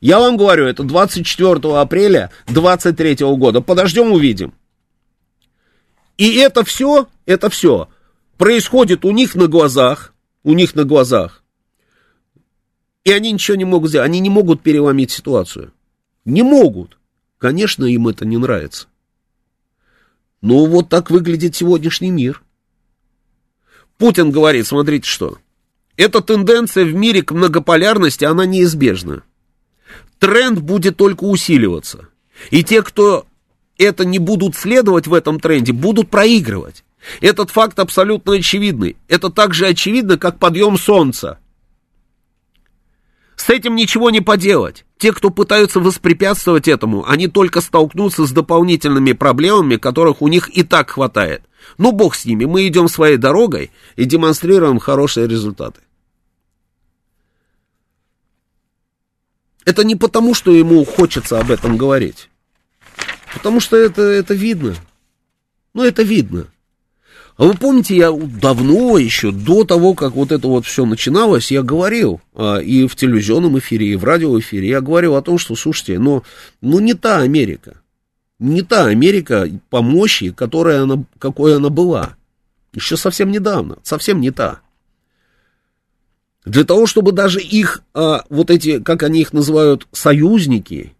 Я 0.00 0.18
вам 0.18 0.36
говорю, 0.36 0.66
это 0.66 0.82
24 0.82 1.78
апреля 1.78 2.30
23 2.48 3.16
года. 3.36 3.60
Подождем, 3.60 4.12
увидим. 4.12 4.52
И 6.22 6.36
это 6.36 6.62
все, 6.64 7.08
это 7.26 7.50
все 7.50 7.88
происходит 8.36 9.04
у 9.04 9.10
них 9.10 9.34
на 9.34 9.48
глазах, 9.48 10.14
у 10.44 10.52
них 10.52 10.76
на 10.76 10.84
глазах. 10.84 11.42
И 13.02 13.10
они 13.10 13.32
ничего 13.32 13.56
не 13.56 13.64
могут 13.64 13.88
сделать, 13.88 14.06
они 14.06 14.20
не 14.20 14.30
могут 14.30 14.62
переломить 14.62 15.10
ситуацию. 15.10 15.72
Не 16.24 16.44
могут. 16.44 16.96
Конечно, 17.38 17.84
им 17.86 18.06
это 18.06 18.24
не 18.24 18.36
нравится. 18.36 18.86
Но 20.42 20.64
вот 20.66 20.88
так 20.88 21.10
выглядит 21.10 21.56
сегодняшний 21.56 22.12
мир. 22.12 22.40
Путин 23.98 24.30
говорит, 24.30 24.68
смотрите 24.68 25.08
что, 25.08 25.38
эта 25.96 26.20
тенденция 26.20 26.84
в 26.84 26.94
мире 26.94 27.22
к 27.24 27.32
многополярности, 27.32 28.24
она 28.24 28.46
неизбежна. 28.46 29.24
Тренд 30.20 30.60
будет 30.60 30.96
только 30.96 31.24
усиливаться. 31.24 32.10
И 32.52 32.62
те, 32.62 32.84
кто 32.84 33.26
это 33.78 34.04
не 34.04 34.18
будут 34.18 34.56
следовать 34.56 35.06
в 35.06 35.14
этом 35.14 35.40
тренде, 35.40 35.72
будут 35.72 36.10
проигрывать. 36.10 36.84
Этот 37.20 37.50
факт 37.50 37.78
абсолютно 37.78 38.34
очевидный. 38.34 38.96
Это 39.08 39.30
так 39.30 39.54
же 39.54 39.66
очевидно, 39.66 40.18
как 40.18 40.38
подъем 40.38 40.78
солнца. 40.78 41.38
С 43.36 43.50
этим 43.50 43.74
ничего 43.74 44.10
не 44.10 44.20
поделать. 44.20 44.84
Те, 44.98 45.12
кто 45.12 45.30
пытаются 45.30 45.80
воспрепятствовать 45.80 46.68
этому, 46.68 47.04
они 47.08 47.26
только 47.26 47.60
столкнутся 47.60 48.24
с 48.24 48.30
дополнительными 48.30 49.12
проблемами, 49.12 49.76
которых 49.76 50.22
у 50.22 50.28
них 50.28 50.56
и 50.56 50.62
так 50.62 50.90
хватает. 50.90 51.42
Ну, 51.76 51.90
бог 51.90 52.14
с 52.14 52.24
ними, 52.24 52.44
мы 52.44 52.68
идем 52.68 52.88
своей 52.88 53.16
дорогой 53.16 53.72
и 53.96 54.04
демонстрируем 54.04 54.78
хорошие 54.78 55.26
результаты. 55.26 55.80
Это 59.64 59.84
не 59.84 59.96
потому, 59.96 60.34
что 60.34 60.52
ему 60.52 60.84
хочется 60.84 61.40
об 61.40 61.50
этом 61.50 61.76
говорить. 61.76 62.28
Потому 63.34 63.60
что 63.60 63.76
это, 63.76 64.02
это 64.02 64.34
видно. 64.34 64.74
Ну, 65.74 65.84
это 65.84 66.02
видно. 66.02 66.46
А 67.36 67.44
вы 67.44 67.54
помните, 67.54 67.96
я 67.96 68.12
давно 68.12 68.98
еще, 68.98 69.32
до 69.32 69.64
того, 69.64 69.94
как 69.94 70.12
вот 70.12 70.32
это 70.32 70.46
вот 70.48 70.66
все 70.66 70.84
начиналось, 70.84 71.50
я 71.50 71.62
говорил 71.62 72.20
а, 72.34 72.58
и 72.58 72.86
в 72.86 72.94
телевизионном 72.94 73.58
эфире, 73.58 73.88
и 73.88 73.96
в 73.96 74.04
радиоэфире, 74.04 74.68
я 74.68 74.80
говорил 74.82 75.16
о 75.16 75.22
том, 75.22 75.38
что, 75.38 75.56
слушайте, 75.56 75.98
но, 75.98 76.24
ну 76.60 76.78
не 76.78 76.92
та 76.92 77.18
Америка, 77.20 77.80
не 78.38 78.62
та 78.62 78.86
Америка 78.86 79.48
по 79.70 79.80
мощи, 79.80 80.30
которая 80.30 80.82
она, 80.82 81.04
какой 81.18 81.56
она 81.56 81.70
была. 81.70 82.16
Еще 82.74 82.96
совсем 82.96 83.30
недавно, 83.30 83.78
совсем 83.82 84.20
не 84.20 84.30
та. 84.30 84.60
Для 86.44 86.64
того, 86.64 86.86
чтобы 86.86 87.12
даже 87.12 87.40
их, 87.40 87.82
а, 87.94 88.24
вот 88.28 88.50
эти, 88.50 88.78
как 88.78 89.02
они 89.04 89.20
их 89.22 89.32
называют, 89.32 89.88
союзники, 89.92 90.94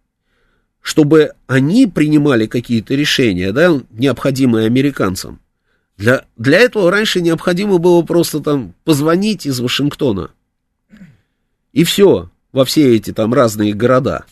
чтобы 0.83 1.31
они 1.47 1.87
принимали 1.87 2.45
какие-то 2.45 2.93
решения, 2.93 3.53
да, 3.53 3.81
необходимые 3.91 4.67
американцам. 4.67 5.39
Для, 5.97 6.25
для 6.35 6.59
этого 6.59 6.91
раньше 6.91 7.21
необходимо 7.21 7.77
было 7.77 8.01
просто 8.01 8.41
там 8.41 8.75
позвонить 8.83 9.45
из 9.45 9.61
Вашингтона. 9.61 10.31
И 11.71 11.85
все, 11.85 12.29
во 12.51 12.65
все 12.65 12.95
эти 12.97 13.13
там 13.13 13.33
разные 13.33 13.73
города, 13.73 14.25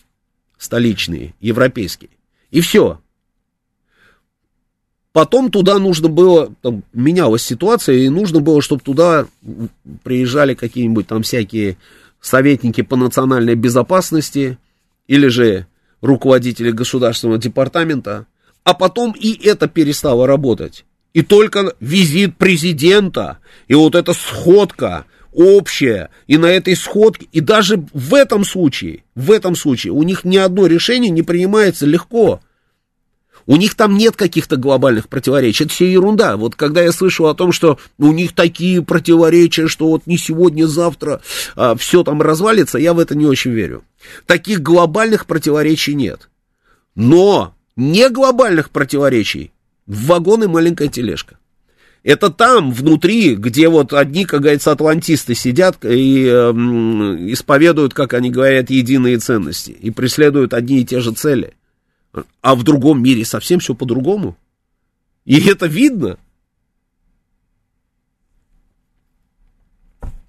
столичные, 0.58 1.34
европейские. 1.40 2.12
И 2.52 2.60
все. 2.60 3.00
Потом 5.14 5.52
туда 5.52 5.80
нужно 5.80 6.10
было, 6.10 6.54
там, 6.62 6.84
менялась 6.92 7.44
ситуация, 7.44 7.96
и 7.96 8.10
нужно 8.10 8.42
было, 8.42 8.62
чтобы 8.62 8.82
туда 8.82 9.26
приезжали 10.04 10.54
какие-нибудь 10.54 11.08
там 11.08 11.24
всякие 11.24 11.78
советники 12.20 12.82
по 12.82 12.98
национальной 12.98 13.56
безопасности, 13.56 14.58
или 15.08 15.28
же 15.28 15.66
руководители 16.02 16.72
государственного 16.72 17.40
департамента, 17.40 18.26
а 18.64 18.74
потом 18.74 19.14
и 19.18 19.34
это 19.48 19.68
перестало 19.68 20.28
работать. 20.28 20.86
И 21.14 21.22
только 21.24 21.74
визит 21.80 22.38
президента, 22.38 23.40
и 23.68 23.74
вот 23.74 23.96
эта 23.96 24.14
сходка 24.14 25.06
общая, 25.34 26.10
и 26.28 26.38
на 26.38 26.48
этой 26.48 26.76
сходке, 26.76 27.28
и 27.32 27.40
даже 27.40 27.84
в 27.94 28.14
этом 28.14 28.44
случае, 28.46 29.04
в 29.16 29.32
этом 29.32 29.56
случае 29.56 29.94
у 29.94 30.04
них 30.04 30.24
ни 30.24 30.38
одно 30.38 30.68
решение 30.68 31.10
не 31.10 31.22
принимается 31.22 31.86
легко. 31.86 32.42
У 33.52 33.58
них 33.58 33.76
там 33.76 33.98
нет 33.98 34.16
каких-то 34.16 34.56
глобальных 34.56 35.10
противоречий. 35.10 35.66
Это 35.66 35.74
все 35.74 35.92
ерунда. 35.92 36.38
Вот 36.38 36.56
когда 36.56 36.84
я 36.84 36.94
слышу 36.94 37.26
о 37.26 37.34
том, 37.34 37.52
что 37.52 37.78
у 37.98 38.14
них 38.14 38.34
такие 38.34 38.82
противоречия, 38.82 39.68
что 39.68 39.90
вот 39.90 40.08
не 40.08 40.18
сегодня, 40.18 40.68
завтра 40.68 41.20
а, 41.58 41.76
все 41.76 42.06
там 42.06 42.22
развалится, 42.22 42.78
я 42.78 42.94
в 42.94 43.00
это 43.00 43.14
не 43.14 43.26
очень 43.26 43.52
верю. 43.52 43.84
Таких 44.26 44.62
глобальных 44.62 45.26
противоречий 45.26 45.96
нет. 45.96 46.30
Но 46.96 47.54
не 47.76 48.10
глобальных 48.10 48.70
противоречий 48.70 49.52
в 49.86 50.06
вагон 50.06 50.46
и 50.46 50.48
маленькая 50.48 50.88
тележка. 50.88 51.38
Это 52.04 52.30
там, 52.30 52.72
внутри, 52.72 53.36
где 53.36 53.68
вот 53.68 53.92
одни, 53.92 54.24
как 54.24 54.44
говорится, 54.44 54.72
атлантисты 54.72 55.36
сидят 55.36 55.84
и 55.84 56.26
э, 56.26 56.52
исповедуют, 57.34 57.94
как 57.94 58.14
они 58.14 58.32
говорят, 58.32 58.70
единые 58.70 59.18
ценности 59.18 59.72
и 59.72 59.92
преследуют 59.92 60.54
одни 60.54 60.80
и 60.80 60.86
те 60.86 61.02
же 61.02 61.12
цели. 61.12 61.54
А 62.42 62.56
в 62.56 62.64
другом 62.64 63.02
мире 63.02 63.26
совсем 63.26 63.60
все 63.60 63.74
по-другому. 63.76 64.38
И 65.26 65.40
это 65.48 65.66
видно. 65.66 66.18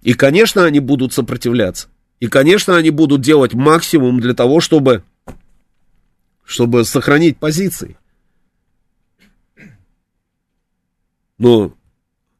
И, 0.02 0.14
конечно, 0.14 0.64
они 0.64 0.80
будут 0.80 1.12
сопротивляться. 1.12 1.88
И, 2.20 2.26
конечно, 2.28 2.76
они 2.76 2.90
будут 2.90 3.20
делать 3.20 3.54
максимум 3.54 4.20
для 4.20 4.34
того, 4.34 4.60
чтобы, 4.60 5.04
чтобы 6.44 6.84
сохранить 6.84 7.38
позиции. 7.38 7.96
Но 11.38 11.74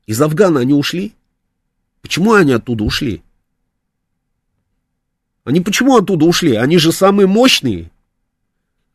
из 0.07 0.21
Афгана 0.21 0.61
они 0.61 0.75
ушли. 0.75 1.15
Почему 2.01 2.35
они 2.35 2.53
оттуда 2.53 2.85
ушли? 2.85 3.23
Они 5.45 5.61
почему 5.61 5.97
оттуда 5.97 6.25
ушли? 6.25 6.55
Они 6.55 6.79
же 6.79 6.93
самые 6.93 7.27
мощные. 7.27 7.91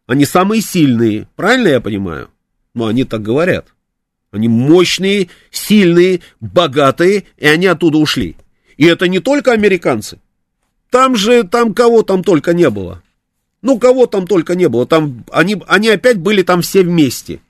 Они 0.07 0.25
самые 0.25 0.61
сильные. 0.61 1.27
Правильно 1.35 1.67
я 1.67 1.81
понимаю? 1.81 2.29
Ну, 2.73 2.87
они 2.87 3.03
так 3.03 3.21
говорят. 3.21 3.67
Они 4.31 4.47
мощные, 4.47 5.29
сильные, 5.51 6.21
богатые, 6.39 7.25
и 7.37 7.45
они 7.45 7.67
оттуда 7.67 7.97
ушли. 7.97 8.35
И 8.77 8.85
это 8.85 9.07
не 9.07 9.19
только 9.19 9.51
американцы. 9.51 10.19
Там 10.89 11.15
же, 11.15 11.43
там 11.43 11.73
кого 11.73 12.03
там 12.03 12.23
только 12.23 12.53
не 12.53 12.69
было. 12.69 13.03
Ну, 13.61 13.79
кого 13.79 14.05
там 14.05 14.27
только 14.27 14.55
не 14.55 14.69
было. 14.69 14.85
Там, 14.85 15.25
они, 15.31 15.61
они 15.67 15.89
опять 15.89 16.17
были 16.17 16.41
там 16.41 16.61
все 16.61 16.83
вместе. 16.83 17.41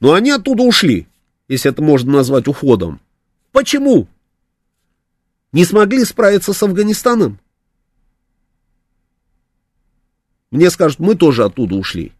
Но 0.00 0.14
они 0.14 0.30
оттуда 0.30 0.62
ушли, 0.62 1.06
если 1.48 1.70
это 1.70 1.82
можно 1.82 2.12
назвать 2.12 2.48
уходом. 2.48 3.00
Почему? 3.52 4.08
Не 5.52 5.64
смогли 5.64 6.04
справиться 6.04 6.54
с 6.54 6.62
Афганистаном? 6.62 7.38
Мне 10.50 10.70
скажут, 10.70 10.98
мы 10.98 11.14
тоже 11.14 11.44
оттуда 11.44 11.76
ушли. 11.76 12.12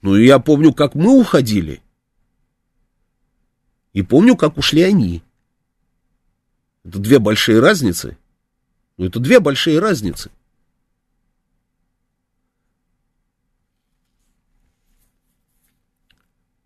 Ну, 0.00 0.16
и 0.16 0.26
я 0.26 0.38
помню, 0.38 0.72
как 0.72 0.94
мы 0.94 1.18
уходили. 1.18 1.82
И 3.92 4.02
помню, 4.02 4.36
как 4.36 4.56
ушли 4.56 4.82
они. 4.82 5.22
Это 6.84 6.98
две 6.98 7.18
большие 7.18 7.60
разницы. 7.60 8.16
Ну, 8.96 9.04
это 9.06 9.20
две 9.20 9.38
большие 9.38 9.78
разницы. 9.78 10.30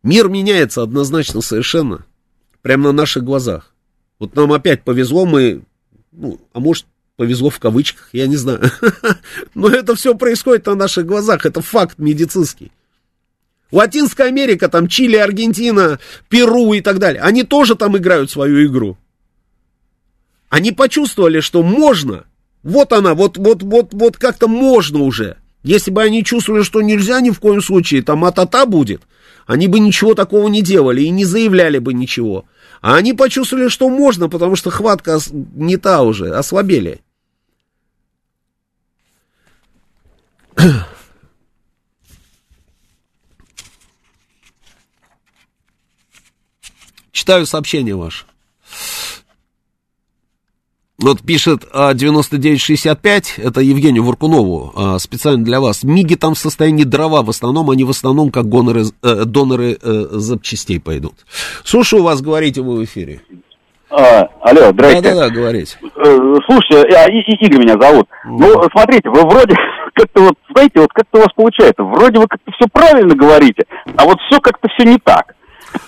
Мир 0.02 0.28
меняется 0.28 0.82
однозначно 0.82 1.40
совершенно. 1.40 2.06
Прямо 2.62 2.84
на 2.84 2.92
наших 2.92 3.24
глазах. 3.24 3.74
Вот 4.18 4.36
нам 4.36 4.52
опять 4.52 4.84
повезло, 4.84 5.26
мы, 5.26 5.62
ну, 6.12 6.40
а 6.52 6.60
может, 6.60 6.86
повезло 7.16 7.50
в 7.50 7.58
кавычках, 7.58 8.08
я 8.12 8.26
не 8.26 8.36
знаю. 8.36 8.70
Но 9.54 9.68
это 9.68 9.94
все 9.94 10.14
происходит 10.14 10.66
на 10.66 10.74
наших 10.74 11.06
глазах, 11.06 11.46
это 11.46 11.60
факт 11.60 11.98
медицинский. 11.98 12.72
Латинская 13.72 14.28
Америка, 14.28 14.68
там 14.68 14.86
Чили, 14.86 15.16
Аргентина, 15.16 15.98
Перу 16.28 16.72
и 16.72 16.80
так 16.80 16.98
далее, 16.98 17.22
они 17.22 17.42
тоже 17.42 17.74
там 17.74 17.96
играют 17.96 18.30
свою 18.30 18.66
игру. 18.66 18.96
Они 20.48 20.70
почувствовали, 20.70 21.40
что 21.40 21.62
можно. 21.62 22.24
Вот 22.62 22.92
она, 22.92 23.14
вот, 23.14 23.36
вот, 23.36 23.62
вот, 23.62 23.88
вот 23.92 24.16
как-то 24.16 24.46
можно 24.46 25.00
уже. 25.00 25.36
Если 25.64 25.90
бы 25.90 26.02
они 26.02 26.22
чувствовали, 26.22 26.62
что 26.62 26.80
нельзя 26.80 27.20
ни 27.20 27.30
в 27.30 27.40
коем 27.40 27.60
случае, 27.60 28.02
там 28.02 28.24
а-та-та 28.24 28.66
будет, 28.66 29.02
они 29.46 29.66
бы 29.66 29.80
ничего 29.80 30.14
такого 30.14 30.48
не 30.48 30.62
делали 30.62 31.02
и 31.02 31.10
не 31.10 31.24
заявляли 31.24 31.78
бы 31.78 31.92
ничего. 31.92 32.44
А 32.80 32.96
они 32.96 33.14
почувствовали, 33.14 33.68
что 33.68 33.88
можно, 33.88 34.28
потому 34.28 34.54
что 34.54 34.70
хватка 34.70 35.18
не 35.32 35.76
та 35.76 36.02
уже, 36.02 36.30
ослабели. 36.30 37.00
Читаю 47.12 47.46
сообщение 47.46 47.94
ваше. 47.96 48.24
Вот 50.98 51.20
пишет 51.20 51.66
9965, 51.72 53.34
а, 53.36 53.42
это 53.48 53.60
Евгению 53.60 54.02
Варкунову, 54.04 54.72
а, 54.74 54.98
специально 54.98 55.44
для 55.44 55.60
вас. 55.60 55.84
Миги 55.84 56.14
там 56.14 56.32
в 56.34 56.38
состоянии 56.38 56.84
дрова 56.84 57.22
в 57.22 57.28
основном, 57.28 57.68
они 57.70 57.84
в 57.84 57.90
основном 57.90 58.30
как 58.30 58.48
гоноры, 58.48 58.84
э, 59.02 59.24
доноры 59.26 59.76
э, 59.80 60.06
запчастей 60.12 60.80
пойдут. 60.80 61.12
Слушаю 61.64 62.02
вас, 62.02 62.22
говорите 62.22 62.62
вы 62.62 62.76
в 62.76 62.84
эфире. 62.84 63.20
А, 63.90 64.22
алло, 64.40 64.70
здрасте. 64.72 65.02
Да-да-да, 65.02 65.28
говорите. 65.30 65.76
Э, 65.82 66.38
слушайте, 66.46 66.88
а, 66.96 67.10
Игорь 67.10 67.58
меня 67.58 67.76
зовут. 67.78 68.08
Mm. 68.26 68.38
Ну, 68.38 68.62
смотрите, 68.72 69.10
вы 69.10 69.20
вроде 69.28 69.54
как-то 69.96 70.22
вот, 70.22 70.34
знаете, 70.50 70.80
вот 70.80 70.92
как-то 70.92 71.18
у 71.18 71.22
вас 71.22 71.32
получается, 71.34 71.82
вроде 71.82 72.18
вы 72.18 72.26
как-то 72.28 72.52
все 72.52 72.66
правильно 72.70 73.14
говорите, 73.14 73.64
а 73.96 74.04
вот 74.04 74.18
все 74.26 74.40
как-то 74.40 74.68
все 74.68 74.84
не 74.84 74.98
так. 74.98 75.34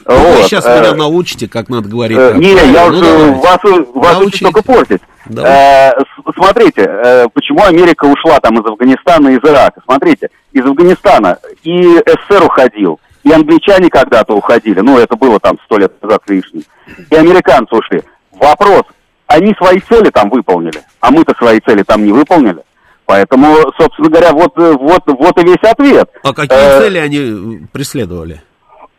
Ну, 0.06 0.16
вот. 0.16 0.36
Вы 0.38 0.42
сейчас 0.44 0.66
э, 0.66 0.80
меня 0.80 0.94
научите, 0.94 1.48
как 1.48 1.68
надо 1.68 1.88
говорить. 1.88 2.18
Э, 2.18 2.32
не, 2.36 2.52
я 2.52 2.90
ну, 2.90 2.98
уже 2.98 3.32
вас, 3.32 3.58
вас 3.94 4.20
учить 4.20 4.42
только 4.42 4.62
портить. 4.62 5.00
Э, 5.36 5.92
смотрите, 6.34 6.82
э, 6.82 7.28
почему 7.32 7.64
Америка 7.64 8.04
ушла 8.04 8.40
там 8.40 8.58
из 8.60 8.66
Афганистана 8.66 9.28
и 9.28 9.36
из 9.36 9.44
Ирака. 9.44 9.80
Смотрите, 9.84 10.30
из 10.52 10.64
Афганистана 10.64 11.38
и 11.62 12.02
СССР 12.06 12.44
уходил, 12.44 13.00
и 13.24 13.32
англичане 13.32 13.90
когда-то 13.90 14.34
уходили, 14.34 14.80
ну, 14.80 14.98
это 14.98 15.16
было 15.16 15.38
там 15.38 15.58
сто 15.64 15.78
лет 15.78 15.92
назад 16.02 16.22
лишним, 16.28 16.64
и 17.10 17.14
американцы 17.14 17.74
ушли. 17.74 18.02
Вопрос, 18.32 18.84
они 19.26 19.54
свои 19.54 19.80
цели 19.80 20.10
там 20.10 20.30
выполнили, 20.30 20.80
а 21.00 21.10
мы-то 21.10 21.34
свои 21.36 21.60
цели 21.60 21.82
там 21.82 22.04
не 22.04 22.12
выполнили. 22.12 22.62
Поэтому, 23.08 23.56
собственно 23.80 24.10
говоря, 24.10 24.32
вот, 24.32 24.52
вот, 24.54 25.02
вот 25.06 25.38
и 25.38 25.42
весь 25.42 25.62
ответ. 25.62 26.10
А 26.22 26.34
какие 26.34 26.58
э, 26.58 26.78
цели 26.78 26.98
они 26.98 27.66
преследовали? 27.72 28.42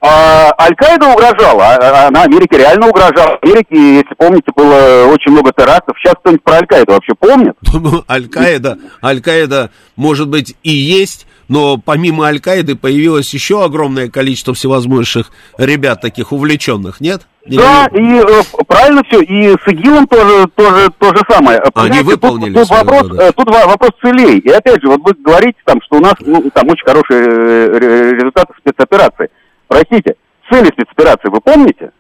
А, 0.02 0.52
Аль-Каида 0.60 1.10
угрожала, 1.10 1.64
а, 1.64 1.76
а, 1.76 2.08
она 2.08 2.24
Америке 2.24 2.58
реально 2.58 2.88
угрожала. 2.88 3.38
В 3.38 3.44
Америке, 3.44 3.98
если 3.98 4.16
помните, 4.18 4.52
было 4.56 5.06
очень 5.14 5.32
много 5.32 5.52
терактов. 5.56 5.96
Сейчас 6.00 6.16
кто-нибудь 6.22 6.44
про 6.44 6.56
Аль-Каиду 6.56 6.94
вообще 6.94 7.14
помнит? 7.14 7.54
Ну, 7.72 8.04
Аль-Каида, 8.10 8.80
Аль-Каида, 9.04 9.70
может 9.96 10.28
быть, 10.28 10.56
и 10.64 10.72
есть, 10.72 11.28
но 11.50 11.78
помимо 11.78 12.26
Аль-Каиды 12.26 12.76
появилось 12.76 13.34
еще 13.34 13.64
огромное 13.64 14.08
количество 14.08 14.54
всевозможных 14.54 15.32
ребят 15.58 16.00
таких 16.00 16.32
увлеченных, 16.32 17.02
нет? 17.02 17.24
Да, 17.48 17.88
и 17.92 18.20
э, 18.20 18.42
правильно 18.68 19.02
все, 19.08 19.22
и 19.22 19.50
с 19.54 19.68
ИГИЛом 19.68 20.06
тоже, 20.08 20.48
тоже 20.56 20.92
то 21.00 21.10
же 21.10 21.22
самое. 21.28 21.60
Они 21.74 22.02
выполнили 22.02 22.54
тут, 22.54 22.68
тут, 22.68 22.78
вопрос, 22.78 23.20
э, 23.20 23.32
тут 23.32 23.50
вопрос 23.50 23.92
целей. 24.04 24.38
И 24.38 24.50
опять 24.50 24.82
же, 24.82 24.90
вот 24.90 25.02
вы 25.02 25.14
говорите, 25.14 25.58
там, 25.66 25.82
что 25.82 25.98
у 25.98 26.00
нас 26.00 26.14
ну, 26.20 26.50
там 26.54 26.70
очень 26.70 26.86
хорошие 26.86 27.26
э, 27.26 27.80
результаты 28.14 28.54
спецоперации. 28.60 29.30
Простите, 29.68 30.16
цели 30.52 30.68
спецоперации 30.68 31.30
вы 31.30 31.42
помните? 31.42 31.92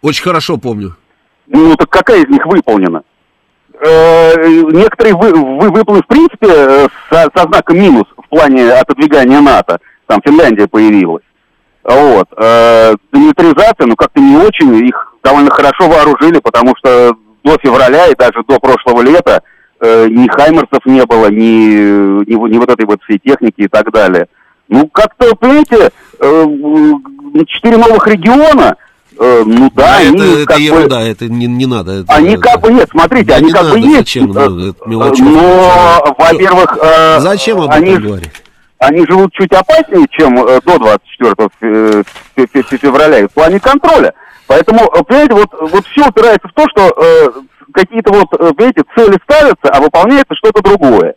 Очень 0.00 0.24
хорошо 0.24 0.56
помню. 0.56 0.96
Ну, 1.48 1.76
так 1.76 1.90
какая 1.90 2.22
из 2.22 2.28
них 2.30 2.46
выполнена? 2.46 3.02
Э, 3.78 4.46
некоторые 4.46 5.14
вы, 5.14 5.32
вы, 5.32 5.70
выполнены, 5.70 6.02
в 6.02 6.06
принципе, 6.06 6.46
э, 6.48 6.88
со, 7.10 7.28
со 7.34 7.42
знаком 7.46 7.78
минус 7.78 8.06
в 8.26 8.28
плане 8.28 8.72
отодвигания 8.72 9.40
НАТО. 9.40 9.78
Там 10.06 10.20
Финляндия 10.24 10.66
появилась. 10.66 11.24
Вот. 11.84 12.26
Э, 12.36 12.94
демилитаризация, 13.12 13.86
ну, 13.86 13.96
как-то 13.96 14.20
не 14.20 14.36
очень. 14.36 14.74
Их 14.86 15.14
довольно 15.22 15.50
хорошо 15.50 15.88
вооружили, 15.88 16.40
потому 16.40 16.74
что 16.76 17.16
до 17.44 17.58
февраля 17.62 18.08
и 18.08 18.16
даже 18.16 18.42
до 18.48 18.58
прошлого 18.58 19.02
лета 19.02 19.42
э, 19.80 20.08
ни 20.08 20.26
Хаймерсов 20.28 20.84
не 20.84 21.04
было, 21.06 21.30
ни, 21.30 22.24
ни, 22.28 22.50
ни 22.50 22.58
вот 22.58 22.70
этой 22.70 22.86
вот 22.86 23.00
всей 23.04 23.18
техники 23.18 23.62
и 23.62 23.68
так 23.68 23.92
далее. 23.92 24.26
Ну, 24.68 24.88
как-то, 24.88 25.34
понимаете, 25.36 25.90
э, 26.18 26.46
четыре 27.46 27.76
новых 27.76 28.06
региона, 28.08 28.76
э, 29.18 29.42
ну 29.44 29.70
да, 29.74 29.96
а 29.96 29.98
они 29.98 30.18
это, 30.18 30.46
как 30.46 30.56
это 30.56 30.62
ерунда, 30.62 31.00
бы, 31.00 31.06
это 31.06 31.28
не, 31.28 31.46
не 31.46 31.66
надо. 31.66 32.00
Это, 32.00 32.12
они 32.12 32.36
как 32.36 32.60
бы, 32.60 32.72
нет, 32.72 32.88
смотрите, 32.90 33.26
да 33.26 33.36
они 33.36 33.52
как 33.52 33.62
надо, 33.62 33.74
бы 33.74 33.80
есть. 33.80 33.96
Зачем? 33.98 34.26
Ну, 34.26 34.74
но, 35.18 36.14
во-первых, 36.18 36.78
э, 36.80 37.20
зачем 37.20 37.60
об 37.60 37.70
они, 37.70 37.96
говорить? 37.96 38.30
Они 38.78 39.06
живут 39.06 39.32
чуть 39.32 39.52
опаснее, 39.52 40.06
чем 40.10 40.34
до 40.36 40.78
24 40.78 42.04
февраля 42.78 43.26
в 43.26 43.32
плане 43.32 43.58
контроля. 43.58 44.12
Поэтому, 44.46 44.88
понимаете, 45.08 45.34
вот, 45.34 45.48
вот 45.72 45.86
все 45.86 46.06
упирается 46.08 46.48
в 46.48 46.52
то, 46.52 46.64
что 46.70 46.92
э, 46.96 47.28
какие-то 47.72 48.12
вот, 48.12 48.30
понимаете, 48.30 48.82
цели 48.94 49.18
ставятся, 49.24 49.68
а 49.70 49.80
выполняется 49.80 50.34
что-то 50.34 50.62
другое. 50.62 51.14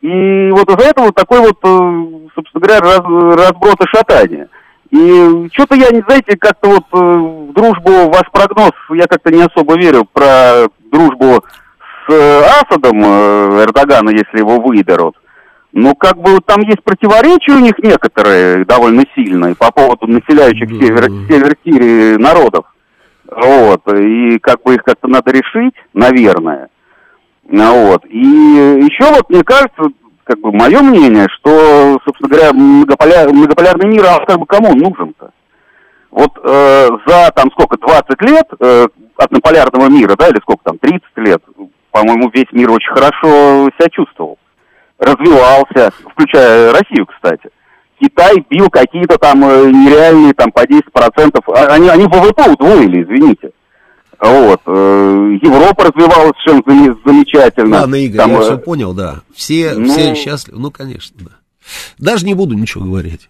И 0.00 0.50
вот 0.50 0.68
из-за 0.68 0.90
этого 0.90 1.12
такой 1.12 1.40
вот, 1.40 1.58
э, 1.64 2.28
собственно 2.34 2.60
говоря, 2.60 2.80
раз, 2.80 3.00
разброс 3.00 3.74
и 3.80 3.96
шатание. 3.96 4.48
И 4.90 5.48
что-то 5.52 5.74
я, 5.74 5.88
знаете, 6.06 6.36
как-то 6.38 6.68
вот 6.68 6.84
э, 6.92 6.96
в 6.96 7.52
дружбу, 7.52 8.10
ваш 8.10 8.30
прогноз, 8.32 8.72
я 8.90 9.06
как-то 9.06 9.30
не 9.30 9.42
особо 9.42 9.76
верю 9.76 10.04
про 10.12 10.68
дружбу 10.92 11.44
с 12.06 12.12
э, 12.12 12.42
Асадом 12.62 13.02
Эрдогана, 13.02 14.10
если 14.10 14.38
его 14.38 14.60
выберут. 14.60 15.16
Ну, 15.72 15.94
как 15.94 16.16
бы 16.16 16.38
там 16.44 16.62
есть 16.62 16.82
противоречия 16.82 17.52
у 17.52 17.58
них 17.58 17.74
некоторые 17.82 18.64
довольно 18.64 19.04
сильные 19.14 19.54
по 19.54 19.70
поводу 19.70 20.06
населяющих 20.06 20.68
да. 20.68 20.86
север, 20.86 21.04
север 21.28 21.56
Сирии 21.64 22.16
народов. 22.16 22.64
Вот, 23.30 23.82
и 23.92 24.38
как 24.38 24.62
бы 24.62 24.74
их 24.74 24.84
как-то 24.84 25.08
надо 25.08 25.32
решить, 25.32 25.74
наверное. 25.92 26.68
Вот. 27.48 28.04
И 28.06 28.18
еще 28.18 29.12
вот, 29.12 29.28
мне 29.28 29.42
кажется, 29.42 29.82
как 30.26 30.40
бы 30.40 30.52
мое 30.52 30.80
мнение, 30.80 31.26
что, 31.36 31.98
собственно 32.04 32.28
говоря, 32.28 32.52
многополяр, 32.52 33.32
многополярный 33.32 33.88
мир, 33.88 34.04
а 34.06 34.24
как 34.24 34.38
бы 34.38 34.46
кому 34.46 34.70
он 34.70 34.78
нужен-то? 34.78 35.30
Вот 36.10 36.32
э, 36.42 36.88
за 37.06 37.30
там 37.34 37.50
сколько, 37.52 37.76
20 37.78 38.22
лет 38.22 38.46
э, 38.58 38.86
однополярного 39.16 39.88
мира, 39.88 40.16
да, 40.18 40.28
или 40.28 40.40
сколько 40.40 40.64
там, 40.64 40.78
30 40.78 41.02
лет, 41.16 41.42
по-моему, 41.90 42.30
весь 42.32 42.50
мир 42.52 42.70
очень 42.70 42.92
хорошо 42.92 43.68
себя 43.78 43.88
чувствовал 43.90 44.38
развивался, 44.98 45.92
включая 46.10 46.72
Россию, 46.72 47.06
кстати. 47.06 47.50
Китай 48.00 48.44
бил 48.50 48.68
какие-то 48.68 49.16
там 49.16 49.42
э, 49.44 49.70
нереальные 49.70 50.34
там 50.34 50.50
по 50.52 50.64
10%. 50.64 50.82
А, 51.48 51.66
они, 51.74 51.88
они 51.88 52.04
ВВП 52.04 52.50
удвоили, 52.50 53.02
извините. 53.02 53.50
Вот. 54.20 54.60
Э, 54.66 55.38
Европа 55.42 55.84
развивалась 55.84 56.36
совершенно 56.44 56.96
замечательно. 57.04 57.80
Ладно, 57.80 57.96
Игорь, 57.96 58.18
там, 58.18 58.30
я 58.30 58.40
все 58.40 58.58
понял, 58.58 58.94
да. 58.94 59.22
Все, 59.34 59.74
ну... 59.74 59.92
все 59.92 60.14
счастливы. 60.14 60.58
Ну, 60.60 60.70
конечно, 60.70 61.16
да. 61.20 61.32
Даже 61.98 62.26
не 62.26 62.34
буду 62.34 62.54
ничего 62.54 62.84
говорить. 62.84 63.28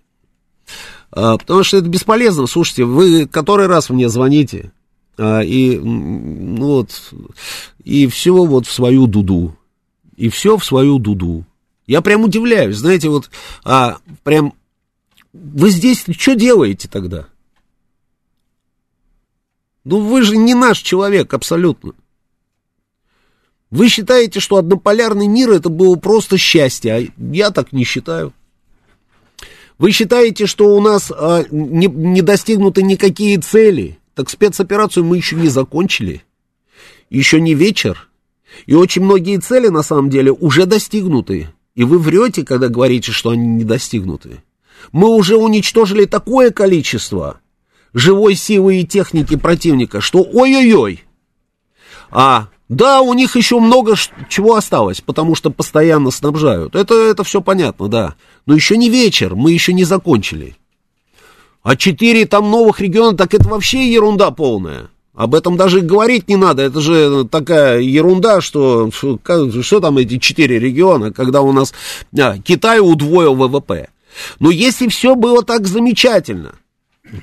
А, 1.10 1.36
потому 1.38 1.62
что 1.64 1.78
это 1.78 1.88
бесполезно. 1.88 2.46
Слушайте, 2.46 2.84
вы 2.84 3.26
который 3.26 3.66
раз 3.66 3.90
мне 3.90 4.08
звоните, 4.08 4.72
а, 5.18 5.40
и, 5.40 5.78
ну, 5.78 6.66
вот, 6.66 7.12
и 7.82 8.06
все 8.06 8.44
вот 8.44 8.66
в 8.66 8.72
свою 8.72 9.06
дуду. 9.06 9.56
И 10.16 10.28
все 10.28 10.56
в 10.56 10.64
свою 10.64 10.98
дуду. 10.98 11.44
Я 11.86 12.00
прям 12.00 12.24
удивляюсь, 12.24 12.76
знаете, 12.76 13.08
вот 13.08 13.30
а, 13.64 13.98
прям 14.24 14.54
вы 15.32 15.70
здесь 15.70 16.04
что 16.18 16.34
делаете 16.34 16.88
тогда? 16.90 17.26
Ну 19.86 20.00
вы 20.00 20.22
же 20.22 20.36
не 20.36 20.52
наш 20.54 20.78
человек 20.78 21.32
абсолютно. 21.32 21.92
Вы 23.70 23.88
считаете, 23.88 24.40
что 24.40 24.56
однополярный 24.56 25.28
мир 25.28 25.52
это 25.52 25.68
было 25.68 25.94
просто 25.94 26.36
счастье, 26.38 26.92
а 26.92 27.22
я 27.32 27.52
так 27.52 27.70
не 27.70 27.84
считаю. 27.84 28.32
Вы 29.78 29.92
считаете, 29.92 30.46
что 30.46 30.74
у 30.74 30.80
нас 30.80 31.12
а, 31.16 31.44
не, 31.52 31.86
не 31.86 32.20
достигнуты 32.20 32.82
никакие 32.82 33.38
цели? 33.38 34.00
Так 34.14 34.28
спецоперацию 34.28 35.04
мы 35.04 35.18
еще 35.18 35.36
не 35.36 35.48
закончили. 35.48 36.24
Еще 37.08 37.40
не 37.40 37.54
вечер. 37.54 38.08
И 38.66 38.74
очень 38.74 39.04
многие 39.04 39.38
цели, 39.38 39.68
на 39.68 39.84
самом 39.84 40.10
деле, 40.10 40.32
уже 40.32 40.66
достигнуты. 40.66 41.50
И 41.76 41.84
вы 41.84 42.00
врете, 42.00 42.44
когда 42.44 42.66
говорите, 42.66 43.12
что 43.12 43.30
они 43.30 43.46
не 43.46 43.62
достигнуты. 43.62 44.42
Мы 44.90 45.10
уже 45.10 45.36
уничтожили 45.36 46.06
такое 46.06 46.50
количество 46.50 47.38
живой 47.94 48.34
силы 48.34 48.80
и 48.80 48.86
техники 48.86 49.36
противника, 49.36 50.00
что 50.00 50.22
ой-ой-ой. 50.22 51.04
А, 52.10 52.48
да, 52.68 53.00
у 53.00 53.14
них 53.14 53.36
еще 53.36 53.60
много 53.60 53.94
чего 54.28 54.56
осталось, 54.56 55.00
потому 55.00 55.34
что 55.34 55.50
постоянно 55.50 56.10
снабжают. 56.10 56.74
Это, 56.74 56.94
это 56.94 57.22
все 57.24 57.40
понятно, 57.40 57.88
да. 57.88 58.14
Но 58.44 58.54
еще 58.54 58.76
не 58.76 58.90
вечер, 58.90 59.36
мы 59.36 59.52
еще 59.52 59.72
не 59.72 59.84
закончили. 59.84 60.56
А 61.62 61.76
четыре 61.76 62.26
там 62.26 62.50
новых 62.50 62.80
региона, 62.80 63.16
так 63.16 63.34
это 63.34 63.48
вообще 63.48 63.90
ерунда 63.90 64.30
полная. 64.30 64.88
Об 65.14 65.34
этом 65.34 65.56
даже 65.56 65.80
говорить 65.80 66.28
не 66.28 66.36
надо, 66.36 66.62
это 66.62 66.80
же 66.80 67.24
такая 67.24 67.80
ерунда, 67.80 68.42
что, 68.42 68.90
что, 68.92 69.80
там 69.80 69.96
эти 69.96 70.18
четыре 70.18 70.58
региона, 70.58 71.10
когда 71.10 71.40
у 71.40 71.52
нас 71.52 71.72
а, 72.18 72.36
Китай 72.38 72.80
удвоил 72.80 73.34
ВВП. 73.34 73.88
Но 74.40 74.50
если 74.50 74.88
все 74.88 75.14
было 75.14 75.42
так 75.42 75.66
замечательно, 75.66 76.56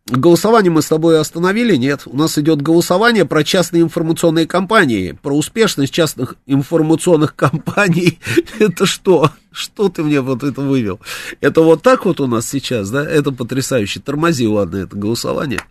Голосование 0.09 0.71
мы 0.71 0.81
с 0.81 0.87
тобой 0.87 1.19
остановили? 1.19 1.75
Нет. 1.75 2.03
У 2.05 2.15
нас 2.15 2.37
идет 2.37 2.61
голосование 2.61 3.25
про 3.25 3.43
частные 3.43 3.83
информационные 3.83 4.47
компании, 4.47 5.17
про 5.21 5.35
успешность 5.35 5.93
частных 5.93 6.35
информационных 6.45 7.35
компаний. 7.35 8.19
Это 8.57 8.85
что? 8.85 9.31
Что 9.57 9.89
ты 9.89 10.03
мне 10.03 10.21
вот 10.21 10.43
это 10.43 10.61
вывел? 10.61 10.99
Это 11.41 11.61
вот 11.61 11.81
так 11.81 12.05
вот 12.05 12.19
у 12.19 12.27
нас 12.27 12.47
сейчас, 12.47 12.91
да? 12.91 13.03
Это 13.03 13.31
потрясающе. 13.31 13.99
Тормози, 13.99 14.45
ладно, 14.47 14.77
это 14.77 14.95
голосование. 14.95 15.61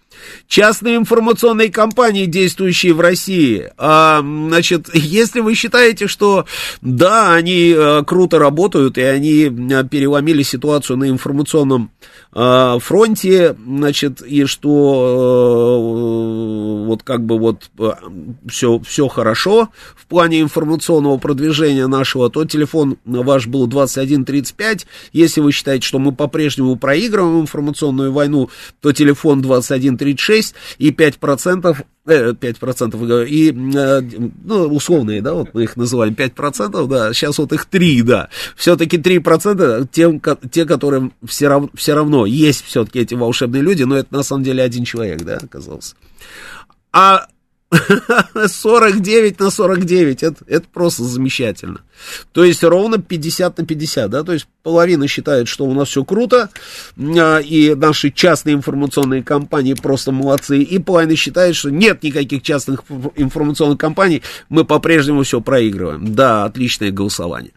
Частные 0.48 0.96
информационные 0.96 1.70
компании, 1.70 2.26
действующие 2.26 2.94
в 2.94 3.00
России. 3.00 3.70
А, 3.78 4.20
значит, 4.22 4.88
если 4.94 5.40
вы 5.40 5.54
считаете, 5.54 6.08
что 6.08 6.46
да, 6.80 7.32
они 7.32 7.74
а, 7.76 8.02
круто 8.02 8.38
работают, 8.38 8.98
и 8.98 9.02
они 9.02 9.44
а, 9.44 9.84
переломили 9.84 10.42
ситуацию 10.42 10.96
на 10.96 11.08
информационном 11.08 11.90
а, 12.32 12.78
фронте, 12.78 13.56
значит, 13.66 14.20
и 14.20 14.44
что 14.44 15.76
а, 15.76 16.86
вот 16.86 17.02
как 17.02 17.24
бы 17.24 17.38
вот 17.38 17.70
все, 18.48 18.78
все 18.80 19.08
хорошо 19.08 19.68
в 19.96 20.06
плане 20.06 20.40
информационного 20.40 21.18
продвижения 21.18 21.86
нашего, 21.86 22.30
то 22.30 22.44
телефон 22.44 22.98
ваш 23.04 23.46
был 23.46 23.66
2135. 23.76 24.86
Если 25.12 25.40
вы 25.40 25.52
считаете, 25.52 25.86
что 25.86 25.98
мы 25.98 26.12
по-прежнему 26.12 26.76
проигрываем 26.76 27.42
информационную 27.42 28.12
войну, 28.12 28.50
то 28.80 28.92
телефон 28.92 29.42
2136 29.42 30.54
и 30.78 30.90
5% 30.90 31.76
5%, 32.06 33.10
э, 33.10 33.26
и, 33.28 33.50
э, 33.50 34.00
ну, 34.44 34.66
условные, 34.68 35.20
да, 35.20 35.34
вот 35.34 35.54
мы 35.54 35.64
их 35.64 35.76
называем 35.76 36.14
5%, 36.14 36.86
да, 36.86 37.12
сейчас 37.12 37.38
вот 37.38 37.52
их 37.52 37.66
3, 37.66 38.02
да, 38.02 38.28
все-таки 38.54 38.96
3% 38.96 39.88
тем, 39.90 40.22
те, 40.50 40.64
которым 40.64 41.12
все 41.26 41.48
равно, 41.48 41.68
все 41.74 41.94
равно 41.94 42.24
есть 42.24 42.64
все-таки 42.64 43.00
эти 43.00 43.14
волшебные 43.14 43.62
люди, 43.62 43.82
но 43.82 43.96
это 43.96 44.14
на 44.14 44.22
самом 44.22 44.44
деле 44.44 44.62
один 44.62 44.84
человек, 44.84 45.22
да, 45.22 45.38
оказался. 45.42 45.96
А 46.92 47.26
49 47.72 49.40
на 49.40 49.50
49, 49.50 50.22
это, 50.22 50.44
это 50.46 50.66
просто 50.72 51.02
замечательно. 51.02 51.80
То 52.32 52.44
есть 52.44 52.62
ровно 52.62 52.98
50 52.98 53.58
на 53.58 53.66
50, 53.66 54.10
да, 54.10 54.22
то 54.22 54.32
есть 54.32 54.46
половина 54.62 55.08
считает, 55.08 55.48
что 55.48 55.64
у 55.64 55.74
нас 55.74 55.88
все 55.88 56.04
круто, 56.04 56.50
а, 56.96 57.38
и 57.38 57.74
наши 57.74 58.10
частные 58.10 58.54
информационные 58.54 59.22
компании 59.24 59.74
просто 59.74 60.12
молодцы, 60.12 60.62
и 60.62 60.78
половина 60.78 61.16
считает, 61.16 61.56
что 61.56 61.70
нет 61.70 62.02
никаких 62.02 62.42
частных 62.42 62.84
информационных 63.16 63.78
компаний, 63.78 64.22
мы 64.48 64.64
по-прежнему 64.64 65.24
все 65.24 65.40
проигрываем. 65.40 66.14
Да, 66.14 66.44
отличное 66.44 66.92
голосование. 66.92 67.52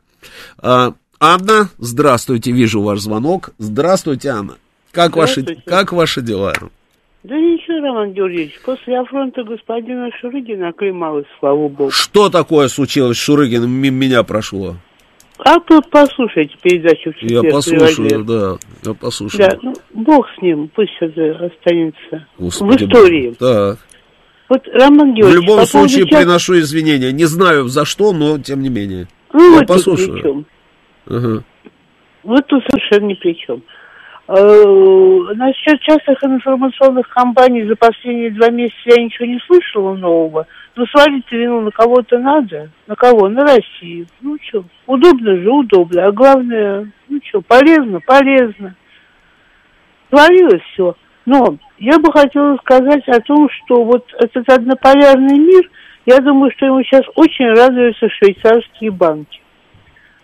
А, 0.58 0.94
Анна, 1.20 1.70
здравствуйте, 1.78 2.52
вижу 2.52 2.82
ваш 2.82 3.02
звонок. 3.02 3.52
Здравствуйте, 3.60 4.30
Анна. 4.30 4.56
Как, 4.92 5.16
ваши, 5.16 5.44
как 5.66 5.92
ваши 5.92 6.22
дела? 6.22 6.56
Да 7.24 7.36
ничего, 7.36 7.86
Роман 7.86 8.14
Георгиевич, 8.14 8.60
после 8.64 8.98
афронта 8.98 9.44
господина 9.44 10.10
Шурыгина 10.22 10.70
оклемалась, 10.70 11.26
слава 11.40 11.68
богу. 11.68 11.92
Что 11.92 12.30
такое 12.30 12.70
случилось 12.70 13.18
с 13.18 13.22
Шурыгиным, 13.22 13.70
меня 13.70 14.24
прошло? 14.24 14.76
А 15.40 15.60
тут 15.60 15.90
послушайте 15.90 16.56
передачу 16.62 17.12
в 17.12 17.22
Я 17.22 17.42
послушаю, 17.44 18.24
да, 18.24 18.58
я 18.84 18.94
послушаю. 18.94 19.50
Да, 19.50 19.58
ну, 19.62 19.74
бог 19.94 20.28
с 20.38 20.42
ним, 20.42 20.70
пусть 20.74 20.92
это 21.00 21.46
останется 21.46 22.28
Господи 22.38 22.86
в 22.86 22.88
истории. 22.88 23.36
Так. 23.40 23.80
Вот, 24.50 24.68
Роман 24.74 25.14
Георгиевич, 25.14 25.32
В 25.32 25.42
любом 25.42 25.66
случае 25.66 26.08
чат... 26.08 26.20
приношу 26.20 26.60
извинения. 26.60 27.12
Не 27.12 27.26
знаю 27.26 27.68
за 27.68 27.86
что, 27.86 28.12
но 28.14 28.40
тем 28.40 28.62
не 28.62 28.70
менее. 28.70 29.08
Ну, 29.32 29.54
я 29.54 29.60
вот 29.60 29.68
послушаю. 29.68 30.14
При 30.14 30.22
чем. 30.22 30.46
Ага. 31.06 31.44
Вот 32.24 32.48
тут 32.48 32.64
совершенно 32.70 33.08
ни 33.08 33.14
при 33.14 33.34
чем. 33.34 33.62
Э, 34.32 35.34
насчет 35.34 35.82
частных 35.82 36.24
информационных 36.24 37.10
компаний 37.10 37.64
за 37.64 37.76
последние 37.76 38.30
два 38.30 38.52
месяца 38.52 38.78
я 38.86 39.04
ничего 39.04 39.26
не 39.26 39.40
слышала 39.40 39.96
нового. 39.96 40.46
Но 40.76 40.86
свалить 40.86 41.32
вину 41.32 41.62
на 41.62 41.72
кого-то 41.72 42.20
надо. 42.20 42.70
На 42.86 42.96
кого? 42.96 43.28
На 43.28 43.42
Россию. 43.42 44.06
Ну 44.22 44.38
что, 44.48 44.66
удобно 44.86 45.36
же, 45.36 45.50
удобно. 45.50 46.06
А 46.06 46.12
главное, 46.12 46.92
ну 47.08 47.20
что, 47.28 47.42
полезно, 47.42 48.02
полезно. 48.02 48.76
Свалилось 50.14 50.62
все. 50.74 50.96
Но 51.26 51.58
я 51.80 51.98
бы 51.98 52.12
хотела 52.12 52.56
сказать 52.58 53.08
о 53.08 53.20
том, 53.22 53.50
что 53.50 53.84
вот 53.84 54.06
этот 54.14 54.48
однополярный 54.48 55.40
мир, 55.40 55.72
я 56.06 56.20
думаю, 56.20 56.52
что 56.56 56.68
ему 56.68 56.84
сейчас 56.84 57.02
очень 57.16 57.48
радуются 57.48 58.08
швейцарские 58.10 58.92
банки. 58.92 59.42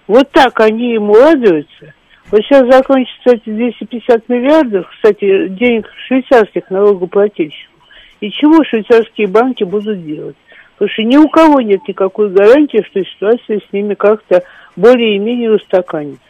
Вот 0.06 0.30
так 0.32 0.60
они 0.60 0.94
ему 0.94 1.16
радуются– 1.16 1.95
вот 2.32 2.42
сейчас 2.42 2.68
закончатся 2.68 3.36
эти 3.36 3.50
250 3.50 4.30
миллиардов, 4.30 4.90
кстати, 4.90 5.48
денег 5.50 5.88
швейцарских 6.08 6.70
налогоплательщиков. 6.70 7.74
И 8.22 8.32
чего 8.32 8.64
швейцарские 8.64 9.28
банки 9.28 9.64
будут 9.64 10.04
делать? 10.04 10.36
Потому 10.74 10.92
что 10.92 11.04
ни 11.04 11.18
у 11.18 11.30
кого 11.30 11.62
нет 11.62 11.82
никакой 11.88 12.30
гарантии, 12.30 12.84
что 12.90 13.04
ситуация 13.04 13.60
с 13.60 13.74
ними 13.74 13.94
как-то 13.94 14.44
более-менее 14.76 15.52
устаканится. 15.52 16.22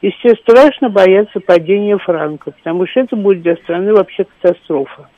И 0.00 0.10
все 0.10 0.34
страшно 0.36 0.88
боятся 0.88 1.40
падения 1.40 1.98
франка, 1.98 2.52
потому 2.52 2.86
что 2.86 3.00
это 3.00 3.16
будет 3.16 3.42
для 3.42 3.56
страны 3.56 3.92
вообще 3.92 4.24
катастрофа. 4.24 5.08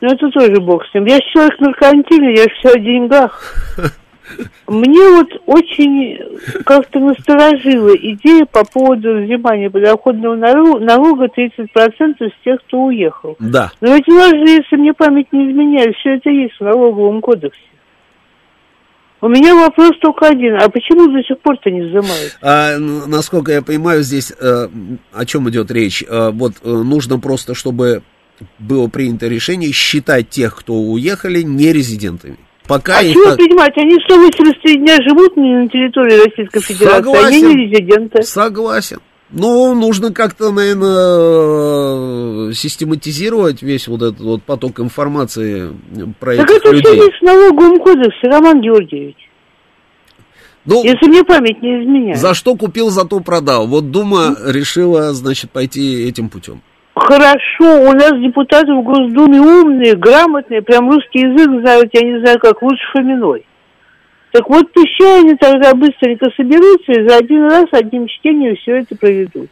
Но 0.00 0.08
это 0.08 0.30
тоже 0.30 0.60
бог 0.60 0.86
с 0.86 0.94
ним. 0.94 1.04
Я 1.04 1.18
человек 1.20 1.60
меркантильный, 1.60 2.36
я 2.36 2.46
все 2.48 2.70
о 2.70 2.78
деньгах. 2.78 3.54
Мне 4.66 5.10
вот 5.10 5.28
очень 5.46 6.18
как-то 6.64 7.00
насторожила 7.00 7.94
идея 7.96 8.46
по 8.46 8.64
поводу 8.64 9.22
взимания 9.22 9.70
подоходного 9.70 10.34
налога 10.34 11.26
30% 11.26 11.66
с 11.68 12.44
тех, 12.44 12.60
кто 12.66 12.84
уехал. 12.84 13.36
Да. 13.38 13.72
Но 13.80 13.94
ведь 13.94 14.08
у 14.08 14.14
нас 14.14 14.30
же, 14.30 14.48
если 14.48 14.76
мне 14.76 14.92
память 14.92 15.32
не 15.32 15.50
изменяет, 15.50 15.96
все 15.96 16.16
это 16.16 16.30
есть 16.30 16.54
в 16.58 16.64
налоговом 16.64 17.20
кодексе. 17.20 17.60
У 19.22 19.28
меня 19.28 19.54
вопрос 19.54 19.92
только 20.00 20.28
один. 20.28 20.56
А 20.56 20.68
почему 20.70 21.12
до 21.12 21.22
сих 21.22 21.38
пор-то 21.40 21.70
не 21.70 21.82
взимают? 21.82 22.38
А, 22.40 22.78
насколько 22.78 23.52
я 23.52 23.60
понимаю, 23.60 24.02
здесь 24.02 24.32
э, 24.32 24.68
о 25.12 25.26
чем 25.26 25.48
идет 25.50 25.70
речь? 25.70 26.02
Э, 26.08 26.30
вот 26.30 26.54
э, 26.62 26.68
нужно 26.68 27.18
просто, 27.18 27.54
чтобы 27.54 28.02
было 28.58 28.88
принято 28.88 29.28
решение 29.28 29.72
считать 29.72 30.30
тех, 30.30 30.56
кто 30.56 30.74
уехали, 30.74 31.42
нерезидентами. 31.42 32.38
Пока 32.70 32.98
а 32.98 33.04
чего 33.04 33.24
так... 33.24 33.36
принимать? 33.36 33.76
Они 33.76 33.96
183 34.08 34.76
дня 34.76 34.96
живут 35.02 35.36
на 35.36 35.68
территории 35.68 36.24
Российской 36.24 36.60
Федерации, 36.60 37.02
Согласен. 37.02 37.26
они 37.26 37.42
не 37.42 37.66
резиденты. 37.66 38.22
Согласен. 38.22 38.98
Ну, 39.32 39.74
нужно 39.74 40.12
как-то, 40.12 40.52
наверное, 40.52 42.52
систематизировать 42.52 43.62
весь 43.62 43.88
вот 43.88 44.02
этот 44.02 44.20
вот 44.20 44.44
поток 44.44 44.78
информации 44.78 45.70
про 46.20 46.36
так 46.36 46.48
этих 46.48 46.64
людей. 46.64 46.82
Так 46.82 46.82
это 46.92 46.92
все 46.92 47.04
есть 47.06 47.20
в 47.20 47.24
налоговом 47.24 47.80
кодексе, 47.80 48.28
Роман 48.28 48.60
Георгиевич. 48.60 49.16
Ну, 50.64 50.84
Если 50.84 51.08
мне 51.08 51.24
память 51.24 51.60
не 51.60 51.82
изменяет. 51.82 52.20
За 52.20 52.34
что 52.34 52.54
купил, 52.54 52.90
зато 52.90 53.18
продал. 53.18 53.66
Вот 53.66 53.90
Дума 53.90 54.36
решила, 54.44 55.12
значит, 55.12 55.50
пойти 55.50 56.04
этим 56.04 56.28
путем. 56.28 56.62
Хорошо, 57.00 57.88
у 57.88 57.92
нас 57.92 58.12
депутаты 58.20 58.74
в 58.74 58.82
Госдуме 58.82 59.40
умные, 59.40 59.96
грамотные, 59.96 60.60
прям 60.60 60.90
русский 60.90 61.20
язык 61.20 61.48
знают, 61.62 61.88
я 61.94 62.02
не 62.02 62.20
знаю, 62.20 62.38
как 62.38 62.60
лучше 62.60 62.82
Фоминой. 62.92 63.46
Так 64.32 64.48
вот, 64.50 64.70
пущай 64.72 65.20
они 65.20 65.34
тогда 65.36 65.74
быстренько 65.74 66.28
соберутся 66.36 66.92
и 66.92 67.08
за 67.08 67.16
один 67.16 67.44
раз 67.44 67.64
одним 67.72 68.06
чтением 68.06 68.54
все 68.56 68.80
это 68.80 68.94
проведут. 68.96 69.48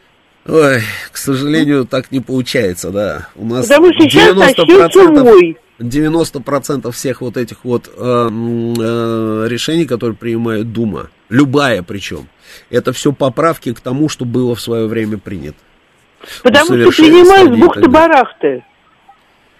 Ой, 0.47 0.81
к 1.11 1.17
сожалению, 1.17 1.85
так 1.85 2.11
не 2.11 2.19
получается, 2.19 2.91
да. 2.91 3.29
У 3.35 3.45
нас 3.45 3.67
Потому 3.67 3.91
что 3.93 4.03
сейчас 4.03 4.35
90%, 4.35 5.57
90% 5.79 6.91
всех 6.91 7.21
вот 7.21 7.35
этих 7.35 7.65
вот 7.65 7.87
э, 7.87 7.91
э, 7.99 9.47
решений, 9.49 9.85
которые 9.85 10.15
принимает 10.15 10.71
Дума, 10.71 11.09
любая 11.29 11.81
причем, 11.81 12.27
это 12.69 12.93
все 12.93 13.11
поправки 13.11 13.73
к 13.73 13.79
тому, 13.79 14.07
что 14.07 14.25
было 14.25 14.53
в 14.53 14.61
свое 14.61 14.85
время 14.85 15.17
принято. 15.17 15.57
Потому 16.43 16.65
что 16.65 17.01
принимают 17.01 17.53
с 17.53 17.57
бухты-барахты. 17.57 18.63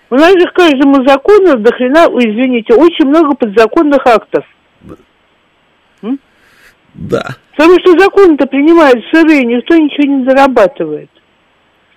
У 0.10 0.15
нас 0.15 0.31
же 0.31 0.48
к 0.48 0.53
каждому 0.53 1.07
закону 1.07 1.57
до 1.57 1.72
хрена, 1.72 2.07
извините, 2.07 2.73
очень 2.73 3.07
много 3.07 3.36
подзаконных 3.36 4.06
актов. 4.07 4.44
Да. 4.81 4.95
да. 6.94 7.23
Потому 7.56 7.80
что 7.80 7.99
законы-то 7.99 8.48
принимают 8.48 9.03
сырые, 9.11 9.45
никто 9.45 9.76
ничего 9.76 10.15
не 10.15 10.26
зарабатывает. 10.26 11.10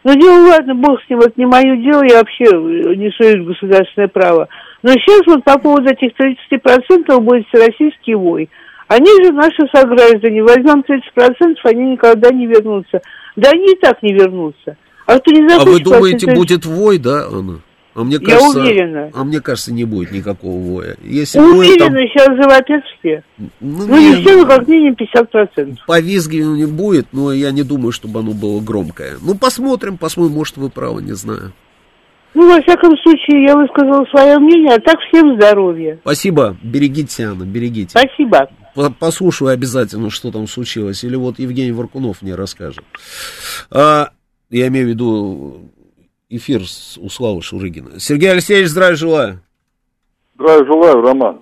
Ну, 0.05 0.15
дело, 0.15 0.49
ладно, 0.49 0.75
бог 0.75 1.01
с 1.01 1.09
ним, 1.09 1.21
это 1.21 1.33
не 1.37 1.47
мое 1.47 1.77
дело, 1.77 2.03
я 2.03 2.19
вообще 2.19 2.45
не 2.45 3.09
в 3.09 3.47
государственное 3.47 4.09
право. 4.09 4.49
Но 4.83 4.91
сейчас 4.93 5.23
вот 5.27 5.45
по 5.45 5.59
поводу 5.59 5.91
этих 5.91 6.11
30% 6.19 7.21
будет 7.21 7.47
всероссийский 7.49 8.15
вой. 8.15 8.51
Они 8.89 9.07
же 9.23 9.33
наши 9.33 9.63
сограждане, 9.73 10.43
возьмем 10.43 10.81
30%, 10.81 11.57
они 11.65 11.93
никогда 11.93 12.31
не 12.31 12.47
вернутся. 12.47 13.01
Да 13.37 13.51
они 13.51 13.73
и 13.73 13.77
так 13.77 14.03
не 14.03 14.13
вернутся. 14.13 14.77
А, 15.07 15.15
а 15.17 15.65
вы 15.65 15.81
думаете, 15.81 16.27
это... 16.27 16.35
будет 16.35 16.65
вой, 16.65 16.99
да, 16.99 17.27
Анна? 17.27 17.61
А 17.95 18.05
мне 18.05 18.19
кажется, 18.19 18.59
Я 18.59 18.65
уверена. 18.65 19.11
А 19.13 19.25
мне 19.25 19.41
кажется, 19.41 19.73
не 19.73 19.85
будет 19.85 20.13
никакого 20.13 20.59
воя. 20.59 20.97
Если 21.03 21.39
уверена, 21.39 21.57
будет, 21.57 21.79
там... 21.79 21.97
сейчас 21.97 22.27
завопят 22.29 22.85
все. 22.99 23.23
Ну, 23.61 23.87
ну 23.87 23.99
не, 23.99 24.11
не 24.11 24.23
все, 24.23 24.37
но 24.37 24.47
как 24.47 24.67
минимум 24.67 24.95
50%. 24.95 25.77
Повизгивания 25.87 26.67
не 26.67 26.73
будет, 26.73 27.09
но 27.13 27.33
я 27.33 27.51
не 27.51 27.63
думаю, 27.63 27.93
чтобы 27.93 28.21
оно 28.21 28.33
было 28.33 28.61
громкое. 28.61 29.17
Ну, 29.21 29.35
посмотрим, 29.35 29.99
посмотрим, 29.99 30.37
может, 30.37 30.57
вы 30.57 30.71
правы, 30.71 31.03
не 31.03 31.13
знаю. 31.13 31.53
Ну, 32.33 32.49
во 32.51 32.63
всяком 32.63 32.97
случае, 32.97 33.45
я 33.45 33.55
высказала 33.55 34.07
свое 34.07 34.39
мнение, 34.39 34.75
а 34.75 34.81
так 34.81 34.99
всем 35.11 35.35
здоровья. 35.35 35.99
Спасибо, 36.01 36.57
берегите, 36.63 37.25
Анна, 37.25 37.45
берегите. 37.45 37.91
Спасибо 37.91 38.49
послушаю 38.99 39.51
обязательно, 39.51 40.11
что 40.11 40.31
там 40.31 40.47
случилось. 40.47 41.05
Или 41.05 41.17
вот 41.17 41.39
Евгений 41.39 41.73
Варкунов 41.73 42.23
мне 42.23 42.35
расскажет. 42.35 42.85
А, 43.71 44.11
я 44.51 44.69
имею 44.69 44.87
в 44.87 44.91
виду 44.91 45.71
эфир 46.29 46.67
с, 46.67 46.99
у 46.99 47.09
Славы 47.09 47.43
Шурыгина. 47.43 48.01
Сергей 48.01 48.31
Алексеевич, 48.31 48.69
здравия 48.69 48.97
желаю. 48.97 49.41
Здравия 50.35 50.65
желаю, 50.65 51.01
Роман. 51.03 51.41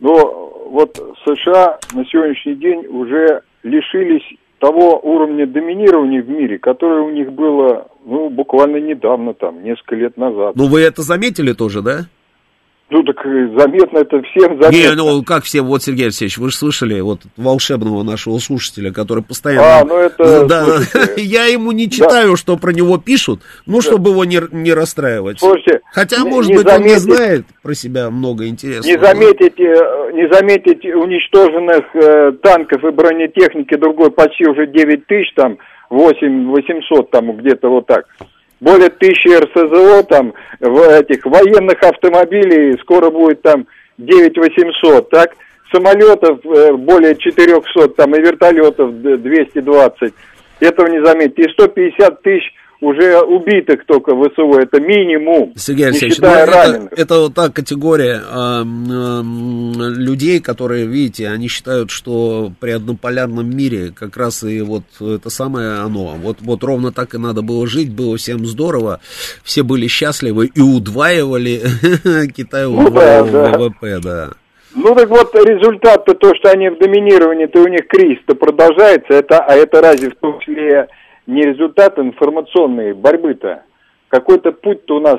Но 0.00 0.68
вот 0.70 0.96
США 1.24 1.78
на 1.92 2.04
сегодняшний 2.06 2.54
день 2.56 2.86
уже 2.86 3.42
лишились 3.62 4.22
того 4.58 4.98
уровня 5.02 5.46
доминирования 5.46 6.22
в 6.22 6.28
мире, 6.28 6.58
которое 6.58 7.02
у 7.02 7.10
них 7.10 7.32
было, 7.32 7.88
ну, 8.04 8.30
буквально 8.30 8.78
недавно, 8.78 9.34
там, 9.34 9.62
несколько 9.62 9.96
лет 9.96 10.16
назад. 10.16 10.56
Ну, 10.56 10.68
вы 10.68 10.80
это 10.80 11.02
заметили 11.02 11.52
тоже, 11.52 11.82
да? 11.82 12.06
Ну, 12.90 13.02
так 13.02 13.16
заметно 13.24 13.98
это 13.98 14.20
всем 14.22 14.60
заметно. 14.60 14.70
Не, 14.70 14.94
ну, 14.94 15.22
как 15.24 15.44
все, 15.44 15.62
вот, 15.62 15.82
Сергей 15.82 16.04
Алексеевич, 16.04 16.36
вы 16.36 16.50
же 16.50 16.56
слышали 16.56 17.00
вот 17.00 17.20
волшебного 17.36 18.02
нашего 18.02 18.38
слушателя, 18.38 18.92
который 18.92 19.24
постоянно... 19.24 19.78
А, 19.78 19.84
ну 19.84 19.96
это... 19.96 20.46
Да, 20.46 20.66
я 21.16 21.46
ему 21.46 21.72
не 21.72 21.90
читаю, 21.90 22.32
да. 22.32 22.36
что 22.36 22.56
про 22.58 22.72
него 22.72 22.98
пишут, 22.98 23.40
ну, 23.64 23.76
да. 23.76 23.82
чтобы 23.82 24.10
его 24.10 24.26
не, 24.26 24.38
не 24.52 24.74
расстраивать. 24.74 25.40
Слушайте, 25.40 25.80
Хотя, 25.92 26.18
не, 26.18 26.28
может 26.28 26.50
не 26.50 26.56
быть, 26.58 26.68
заметить, 26.68 26.86
он 26.86 26.92
не 26.92 26.98
знает 26.98 27.46
про 27.62 27.74
себя 27.74 28.10
много 28.10 28.46
интересного. 28.46 28.94
Не 28.94 29.02
заметить, 29.02 29.58
не 29.58 30.32
заметить 30.32 30.84
уничтоженных 30.84 31.84
э, 31.94 32.32
танков 32.42 32.84
и 32.84 32.90
бронетехники 32.90 33.76
другой 33.76 34.10
почти 34.10 34.46
уже 34.46 34.66
9 34.66 35.06
тысяч, 35.06 35.32
там, 35.34 35.56
8 35.88 36.50
800, 36.50 37.10
там, 37.10 37.36
где-то 37.38 37.70
вот 37.70 37.86
так. 37.86 38.04
Более 38.64 38.88
тысячи 38.88 39.28
РСЗО, 39.28 40.02
там, 40.04 40.32
в 40.58 40.80
этих 40.90 41.24
военных 41.26 41.82
автомобилей, 41.82 42.78
скоро 42.80 43.10
будет 43.10 43.42
там 43.42 43.66
9800, 43.98 45.10
так, 45.10 45.36
самолетов 45.70 46.38
э, 46.44 46.72
более 46.72 47.14
400, 47.14 47.88
там, 47.88 48.14
и 48.16 48.20
вертолетов 48.20 48.90
220, 49.02 50.14
этого 50.60 50.86
не 50.86 51.04
заметите, 51.04 51.42
и 51.42 51.52
150 51.52 52.22
тысяч 52.22 52.54
уже 52.84 53.20
убитых 53.20 53.84
только 53.86 54.14
в 54.14 54.22
это 54.22 54.80
минимум, 54.80 55.52
Сергей 55.56 55.86
Алексеевич, 55.86 56.18
ну, 56.18 56.28
это, 56.28 56.88
это 56.96 57.20
вот 57.20 57.34
та 57.34 57.48
категория 57.48 58.20
э, 58.20 58.62
э, 58.62 59.22
людей, 59.98 60.40
которые, 60.40 60.86
видите, 60.86 61.28
они 61.28 61.48
считают, 61.48 61.90
что 61.90 62.52
при 62.60 62.70
однополярном 62.70 63.48
мире 63.48 63.92
как 63.94 64.16
раз 64.16 64.44
и 64.44 64.60
вот 64.60 64.84
это 65.00 65.30
самое 65.30 65.80
оно. 65.80 66.14
Вот, 66.18 66.38
вот 66.40 66.62
ровно 66.62 66.92
так 66.92 67.14
и 67.14 67.18
надо 67.18 67.42
было 67.42 67.66
жить, 67.66 67.92
было 67.92 68.16
всем 68.16 68.44
здорово, 68.46 69.00
все 69.42 69.62
были 69.62 69.86
счастливы 69.86 70.50
и 70.54 70.60
удваивали 70.60 71.62
Китай 72.36 72.66
ну, 72.66 72.90
да. 72.90 73.22
ВВП, 73.22 74.00
да. 74.02 74.30
Ну 74.74 74.94
так 74.94 75.08
вот, 75.08 75.34
результат-то 75.34 76.14
то, 76.14 76.34
что 76.34 76.50
они 76.50 76.68
в 76.68 76.78
доминировании, 76.78 77.46
то 77.46 77.60
у 77.60 77.68
них 77.68 77.86
кризис-то 77.86 78.34
продолжается, 78.34 79.14
это, 79.14 79.38
а 79.38 79.54
это 79.54 79.80
разве 79.80 80.10
в 80.10 80.16
том 80.16 80.40
числе 80.40 80.88
не 81.26 81.42
результат 81.42 81.98
информационной 81.98 82.92
борьбы-то. 82.92 83.62
Какой-то 84.08 84.52
путь-то 84.52 84.96
у 84.96 85.00
нас, 85.00 85.18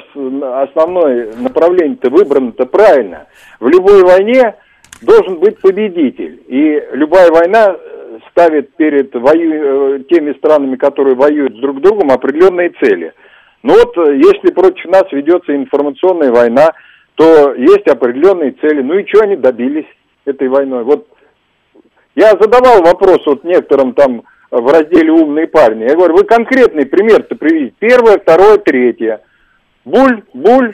основное 0.63 1.33
направление-то 1.37 2.09
выбрано-то 2.09 2.65
правильно. 2.65 3.27
В 3.59 3.67
любой 3.67 4.03
войне 4.03 4.55
должен 5.01 5.39
быть 5.39 5.59
победитель. 5.59 6.41
И 6.47 6.81
любая 6.93 7.29
война 7.29 7.75
э, 7.75 8.19
ставит 8.31 8.73
перед 8.75 9.13
вою... 9.13 9.95
Э, 9.95 9.99
теми 10.09 10.33
странами, 10.33 10.75
которые 10.75 11.15
воюют 11.15 11.59
друг 11.59 11.81
другом, 11.81 12.11
определенные 12.11 12.69
цели. 12.81 13.13
Но 13.63 13.73
вот 13.73 13.97
э, 13.97 14.15
если 14.15 14.53
против 14.53 14.85
нас 14.85 15.03
ведется 15.11 15.55
информационная 15.55 16.31
война, 16.31 16.71
то 17.15 17.53
есть 17.53 17.87
определенные 17.87 18.51
цели. 18.51 18.81
Ну 18.81 18.97
и 18.97 19.07
что 19.07 19.23
они 19.23 19.35
добились 19.35 19.87
этой 20.25 20.47
войной? 20.47 20.83
Вот 20.83 21.07
я 22.15 22.29
задавал 22.39 22.81
вопрос 22.81 23.25
вот 23.25 23.43
некоторым 23.43 23.93
там 23.93 24.23
в 24.59 24.71
разделе 24.71 25.11
«Умные 25.11 25.47
парни». 25.47 25.83
Я 25.83 25.95
говорю, 25.95 26.15
вы 26.15 26.23
конкретный 26.23 26.85
пример-то 26.85 27.35
приведите. 27.35 27.75
Первое, 27.79 28.17
второе, 28.19 28.57
третье. 28.57 29.21
Буль, 29.83 30.23
буль, 30.33 30.73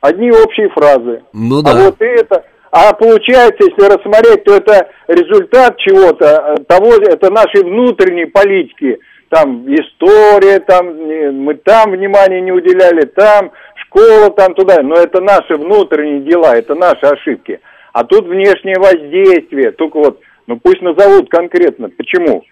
одни 0.00 0.30
общие 0.30 0.68
фразы. 0.70 1.22
Ну 1.32 1.62
да. 1.62 1.72
А 1.72 1.74
вот 1.84 1.96
это... 1.98 2.44
А 2.70 2.92
получается, 2.92 3.64
если 3.64 3.82
рассмотреть, 3.82 4.44
то 4.44 4.54
это 4.54 4.90
результат 5.08 5.78
чего-то, 5.78 6.26
э, 6.58 6.64
того, 6.64 6.96
это 6.96 7.30
нашей 7.30 7.64
внутренней 7.64 8.26
политики. 8.26 8.98
Там 9.30 9.64
история, 9.74 10.60
там 10.60 10.86
мы 11.44 11.54
там 11.54 11.92
внимания 11.92 12.42
не 12.42 12.52
уделяли, 12.52 13.06
там 13.06 13.52
школа, 13.86 14.30
там 14.30 14.54
туда. 14.54 14.82
Но 14.82 14.96
это 14.96 15.22
наши 15.22 15.56
внутренние 15.56 16.20
дела, 16.20 16.56
это 16.56 16.74
наши 16.74 17.06
ошибки. 17.06 17.58
А 17.94 18.04
тут 18.04 18.26
внешнее 18.26 18.76
воздействие. 18.78 19.72
Только 19.72 19.98
вот, 19.98 20.20
ну 20.46 20.58
пусть 20.62 20.82
назовут 20.82 21.30
конкретно. 21.30 21.88
Почему? 21.88 22.44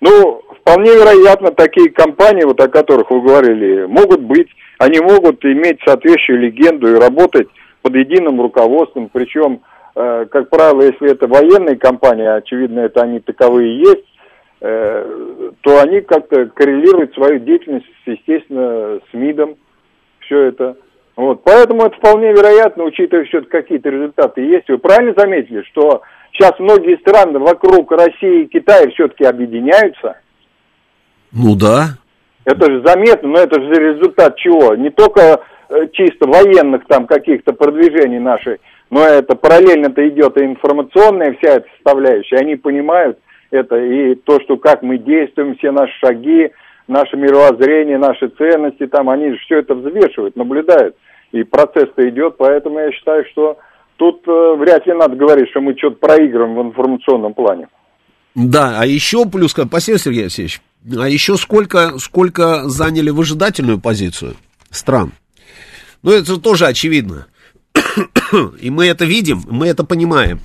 Ну, 0.00 0.42
вполне 0.60 0.92
вероятно, 0.92 1.52
такие 1.52 1.90
компании, 1.90 2.44
вот 2.44 2.60
о 2.60 2.68
которых 2.68 3.10
вы 3.10 3.22
говорили, 3.22 3.86
могут 3.86 4.20
быть, 4.20 4.48
они 4.78 5.00
могут 5.00 5.44
иметь 5.44 5.78
соответствующую 5.84 6.40
легенду 6.40 6.88
и 6.88 7.00
работать 7.00 7.48
под 7.82 7.94
единым 7.94 8.40
руководством, 8.40 9.08
причем, 9.10 9.62
э, 9.94 10.26
как 10.30 10.50
правило, 10.50 10.82
если 10.82 11.10
это 11.10 11.26
военные 11.26 11.76
компании, 11.76 12.26
очевидно, 12.26 12.80
это 12.80 13.02
они 13.02 13.20
таковые 13.20 13.78
есть, 13.78 14.04
э, 14.60 15.50
то 15.62 15.80
они 15.80 16.00
как-то 16.02 16.46
коррелируют 16.46 17.14
свою 17.14 17.38
деятельность, 17.38 17.86
естественно, 18.04 19.00
с 19.10 19.14
МИДом, 19.14 19.56
все 20.20 20.40
это. 20.42 20.76
Вот, 21.14 21.42
поэтому 21.44 21.84
это 21.84 21.96
вполне 21.96 22.32
вероятно, 22.32 22.84
учитывая 22.84 23.24
все-таки 23.24 23.50
какие-то 23.50 23.88
результаты 23.88 24.42
есть. 24.42 24.68
Вы 24.68 24.76
правильно 24.76 25.14
заметили, 25.16 25.62
что 25.62 26.02
Сейчас 26.36 26.52
многие 26.58 26.98
страны 26.98 27.38
вокруг 27.38 27.90
России 27.92 28.42
и 28.42 28.46
Китая 28.46 28.90
все-таки 28.90 29.24
объединяются. 29.24 30.18
Ну 31.32 31.56
да. 31.56 31.96
Это 32.44 32.70
же 32.70 32.82
заметно, 32.84 33.28
но 33.30 33.38
это 33.38 33.60
же 33.60 33.72
результат 33.72 34.36
чего? 34.36 34.74
Не 34.74 34.90
только 34.90 35.40
э, 35.68 35.86
чисто 35.92 36.28
военных 36.28 36.86
там 36.86 37.06
каких-то 37.06 37.54
продвижений 37.54 38.18
нашей, 38.18 38.60
но 38.90 39.00
это 39.00 39.34
параллельно-то 39.34 40.06
идет 40.08 40.36
и 40.36 40.44
информационная 40.44 41.36
вся 41.38 41.54
эта 41.54 41.66
составляющая. 41.74 42.36
Они 42.36 42.56
понимают 42.56 43.18
это 43.50 43.76
и 43.76 44.14
то, 44.14 44.38
что 44.40 44.58
как 44.58 44.82
мы 44.82 44.98
действуем, 44.98 45.56
все 45.56 45.70
наши 45.70 45.92
шаги, 45.98 46.52
наше 46.86 47.16
мировоззрение, 47.16 47.98
наши 47.98 48.28
ценности, 48.28 48.86
там 48.86 49.08
они 49.08 49.30
же 49.32 49.38
все 49.38 49.58
это 49.58 49.74
взвешивают, 49.74 50.36
наблюдают. 50.36 50.96
И 51.32 51.42
процесс-то 51.42 52.08
идет, 52.08 52.36
поэтому 52.36 52.78
я 52.78 52.92
считаю, 52.92 53.24
что 53.32 53.58
тут 53.96 54.22
э, 54.26 54.54
вряд 54.58 54.86
ли 54.86 54.92
надо 54.92 55.16
говорить, 55.16 55.50
что 55.50 55.60
мы 55.60 55.76
что-то 55.76 55.96
проигрываем 55.96 56.54
в 56.54 56.62
информационном 56.62 57.34
плане. 57.34 57.68
Да, 58.34 58.80
а 58.80 58.86
еще 58.86 59.26
плюс, 59.26 59.52
спасибо, 59.52 59.98
Сергей 59.98 60.22
Алексеевич, 60.22 60.60
а 60.94 61.08
еще 61.08 61.36
сколько, 61.36 61.98
сколько 61.98 62.68
заняли 62.68 63.10
выжидательную 63.10 63.80
позицию 63.80 64.36
стран. 64.70 65.12
Ну, 66.02 66.12
это 66.12 66.38
тоже 66.38 66.66
очевидно. 66.66 67.26
И 68.60 68.70
мы 68.70 68.86
это 68.86 69.04
видим, 69.04 69.42
мы 69.48 69.68
это 69.68 69.84
понимаем. 69.84 70.40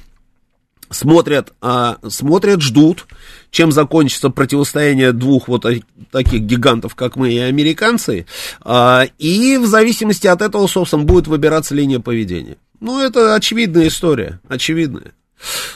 Смотрят, 0.89 1.53
а, 1.61 1.97
смотрят, 2.09 2.61
ждут, 2.61 3.07
чем 3.49 3.71
закончится 3.71 4.29
противостояние 4.29 5.13
двух 5.13 5.47
вот 5.47 5.65
таких 6.11 6.41
гигантов, 6.41 6.95
как 6.95 7.15
мы 7.15 7.31
и 7.31 7.37
американцы. 7.37 8.25
А, 8.61 9.05
и 9.17 9.57
в 9.57 9.65
зависимости 9.65 10.27
от 10.27 10.41
этого, 10.41 10.67
собственно, 10.67 11.03
будет 11.03 11.27
выбираться 11.27 11.75
линия 11.75 11.99
поведения. 11.99 12.57
Ну, 12.81 12.99
это 12.99 13.35
очевидная 13.35 13.87
история, 13.87 14.39
очевидная. 14.49 15.13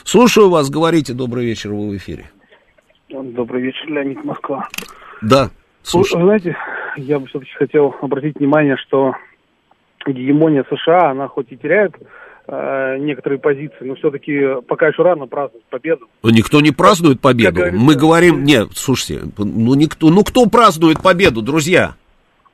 Слушаю 0.04 0.50
вас, 0.50 0.68
говорите, 0.68 1.12
добрый 1.12 1.46
вечер, 1.46 1.72
вы 1.72 1.90
в 1.90 1.96
эфире. 1.96 2.26
Добрый 3.08 3.62
вечер, 3.62 3.88
Леонид 3.88 4.24
Москва. 4.24 4.68
Да, 5.22 5.50
слушаю. 5.84 6.20
Вы 6.20 6.26
знаете, 6.26 6.56
я 6.96 7.20
бы 7.20 7.28
все-таки 7.28 7.52
хотел 7.52 7.94
обратить 8.02 8.36
внимание, 8.38 8.76
что 8.76 9.14
гегемония 10.04 10.64
США, 10.68 11.12
она 11.12 11.28
хоть 11.28 11.52
и 11.52 11.56
теряет 11.56 11.94
э, 12.48 12.96
некоторые 12.98 13.38
позиции, 13.38 13.82
но 13.82 13.94
все-таки 13.94 14.60
пока 14.66 14.88
еще 14.88 15.02
рано 15.02 15.26
праздновать 15.26 15.66
победу. 15.70 16.08
Никто 16.24 16.60
не 16.60 16.72
празднует 16.72 17.20
победу. 17.20 17.62
Мы 17.72 17.94
говорим, 17.94 18.42
нет, 18.42 18.70
слушайте, 18.74 19.22
ну 19.38 19.74
никто, 19.74 20.10
ну 20.10 20.24
кто 20.24 20.46
празднует 20.46 21.00
победу, 21.00 21.40
друзья? 21.40 21.94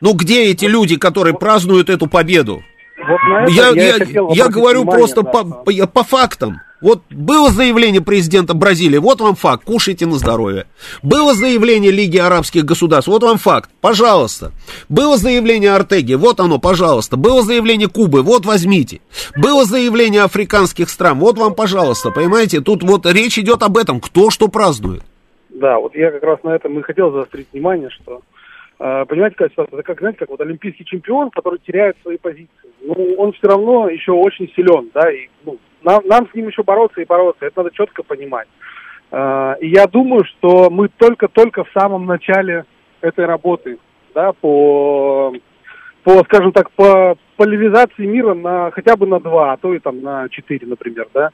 Ну 0.02 0.12
где 0.14 0.50
эти 0.50 0.66
люди, 0.66 0.98
которые 0.98 1.34
празднуют 1.34 1.88
эту 1.88 2.06
победу? 2.06 2.62
Вот 3.08 3.50
я, 3.50 3.68
я, 3.70 3.96
я, 3.96 4.26
я 4.34 4.48
говорю 4.48 4.84
просто 4.84 5.22
да, 5.22 5.30
по, 5.30 5.44
по, 5.44 5.86
по 5.86 6.04
фактам. 6.04 6.60
Вот 6.82 7.02
было 7.10 7.50
заявление 7.50 8.00
президента 8.00 8.54
Бразилии, 8.54 8.98
вот 8.98 9.20
вам 9.20 9.36
факт, 9.36 9.64
кушайте 9.64 10.04
на 10.04 10.14
здоровье. 10.14 10.66
Было 11.04 11.32
заявление 11.32 11.92
Лиги 11.92 12.18
Арабских 12.18 12.64
Государств, 12.64 13.08
вот 13.08 13.22
вам 13.22 13.38
факт, 13.38 13.70
пожалуйста. 13.80 14.50
Было 14.88 15.16
заявление 15.16 15.74
Артеги, 15.74 16.14
вот 16.14 16.40
оно, 16.40 16.58
пожалуйста. 16.58 17.16
Было 17.16 17.42
заявление 17.42 17.88
Кубы, 17.88 18.22
вот 18.22 18.46
возьмите. 18.46 19.00
Было 19.36 19.64
заявление 19.64 20.22
африканских 20.22 20.90
стран, 20.90 21.20
вот 21.20 21.38
вам, 21.38 21.54
пожалуйста. 21.54 22.10
Понимаете, 22.10 22.60
тут 22.60 22.82
вот 22.82 23.06
речь 23.06 23.38
идет 23.38 23.62
об 23.62 23.78
этом, 23.78 24.00
кто 24.00 24.30
что 24.30 24.48
празднует. 24.48 25.04
Да, 25.50 25.78
вот 25.78 25.94
я 25.94 26.10
как 26.10 26.24
раз 26.24 26.42
на 26.42 26.50
этом 26.50 26.76
и 26.80 26.82
хотел 26.82 27.12
заострить 27.12 27.46
внимание, 27.52 27.90
что 27.90 28.22
понимаете, 28.82 29.36
какая 29.36 29.50
ситуация? 29.50 29.74
Это 29.74 29.82
как, 29.84 29.98
знаете, 30.00 30.18
как 30.18 30.30
вот 30.30 30.40
олимпийский 30.40 30.84
чемпион, 30.84 31.30
который 31.30 31.60
теряет 31.60 31.96
свои 32.02 32.16
позиции. 32.16 32.70
Ну, 32.80 33.14
он 33.16 33.32
все 33.32 33.46
равно 33.46 33.88
еще 33.88 34.12
очень 34.12 34.50
силен, 34.56 34.90
да, 34.92 35.10
и 35.10 35.28
ну, 35.44 35.58
нам, 35.82 36.02
нам 36.06 36.28
с 36.28 36.34
ним 36.34 36.48
еще 36.48 36.62
бороться 36.62 37.00
и 37.00 37.04
бороться, 37.06 37.46
это 37.46 37.62
надо 37.62 37.74
четко 37.74 38.02
понимать. 38.02 38.48
А, 39.12 39.54
и 39.60 39.68
я 39.68 39.86
думаю, 39.86 40.24
что 40.24 40.68
мы 40.70 40.88
только-только 40.88 41.64
в 41.64 41.70
самом 41.78 42.06
начале 42.06 42.64
этой 43.00 43.24
работы, 43.24 43.78
да, 44.14 44.32
по, 44.32 45.32
по, 46.02 46.10
скажем 46.24 46.52
так, 46.52 46.70
по 46.72 47.16
поляризации 47.36 48.06
мира 48.06 48.34
на 48.34 48.70
хотя 48.72 48.96
бы 48.96 49.06
на 49.06 49.20
два, 49.20 49.52
а 49.52 49.56
то 49.58 49.74
и 49.74 49.78
там 49.78 50.00
на 50.00 50.28
четыре, 50.28 50.66
например, 50.66 51.08
да. 51.14 51.30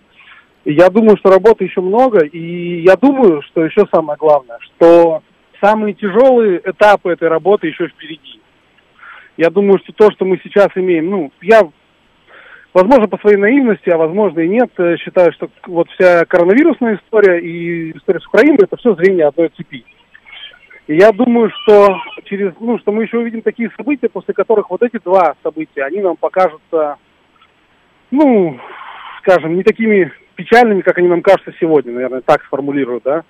И 0.65 0.73
я 0.75 0.91
думаю, 0.91 1.17
что 1.17 1.31
работы 1.31 1.65
еще 1.65 1.81
много, 1.81 2.25
и 2.25 2.83
я 2.83 2.97
думаю, 2.97 3.41
что 3.43 3.65
еще 3.65 3.87
самое 3.91 4.19
главное, 4.19 4.59
что 4.61 5.23
самые 5.61 5.95
тяжелые 5.95 6.61
этапы 6.65 7.11
этой 7.11 7.29
работы 7.29 7.67
еще 7.67 7.89
впереди. 7.89 8.41
Я 9.37 9.51
думаю, 9.51 9.79
что 9.79 9.93
то, 9.93 10.11
что 10.11 10.25
мы 10.25 10.41
сейчас 10.43 10.69
имеем, 10.75 11.11
ну, 11.11 11.33
я, 11.41 11.63
возможно, 12.75 13.07
по 13.07 13.19
своей 13.19 13.37
наивности, 13.37 13.89
а 13.89 13.97
возможно 13.97 14.41
и 14.41 14.49
нет, 14.49 14.71
э, 14.79 14.97
считаю, 14.97 15.33
что 15.33 15.49
вот 15.67 15.89
вся 15.91 16.25
коронавирусная 16.25 16.97
история 16.97 17.41
и 17.41 17.97
история 17.97 18.21
с 18.21 18.27
Украиной, 18.27 18.65
это 18.65 18.77
все 18.77 18.95
зрение 18.97 19.27
одной 19.27 19.51
цепи. 19.57 19.85
И 20.89 20.97
я 20.97 21.13
думаю, 21.13 21.51
что 21.51 21.99
через, 22.25 22.53
ну, 22.61 22.79
что 22.79 22.93
мы 22.93 23.05
еще 23.05 23.19
увидим 23.19 23.43
такие 23.43 23.71
события, 23.77 24.09
после 24.09 24.35
которых 24.35 24.71
вот 24.71 24.83
эти 24.83 24.99
два 25.05 25.37
события, 25.43 25.85
они 25.85 26.01
нам 26.01 26.17
покажутся, 26.17 26.97
ну, 28.11 28.59
скажем, 29.21 29.55
не 29.55 29.63
такими 29.63 30.11
печальными, 30.35 30.81
как 30.81 30.99
они 30.99 31.09
нам 31.09 31.21
кажутся 31.21 31.53
сегодня, 31.61 31.93
наверное, 31.93 32.23
так 32.23 32.43
сформулирую, 32.45 33.03
да. 33.05 33.25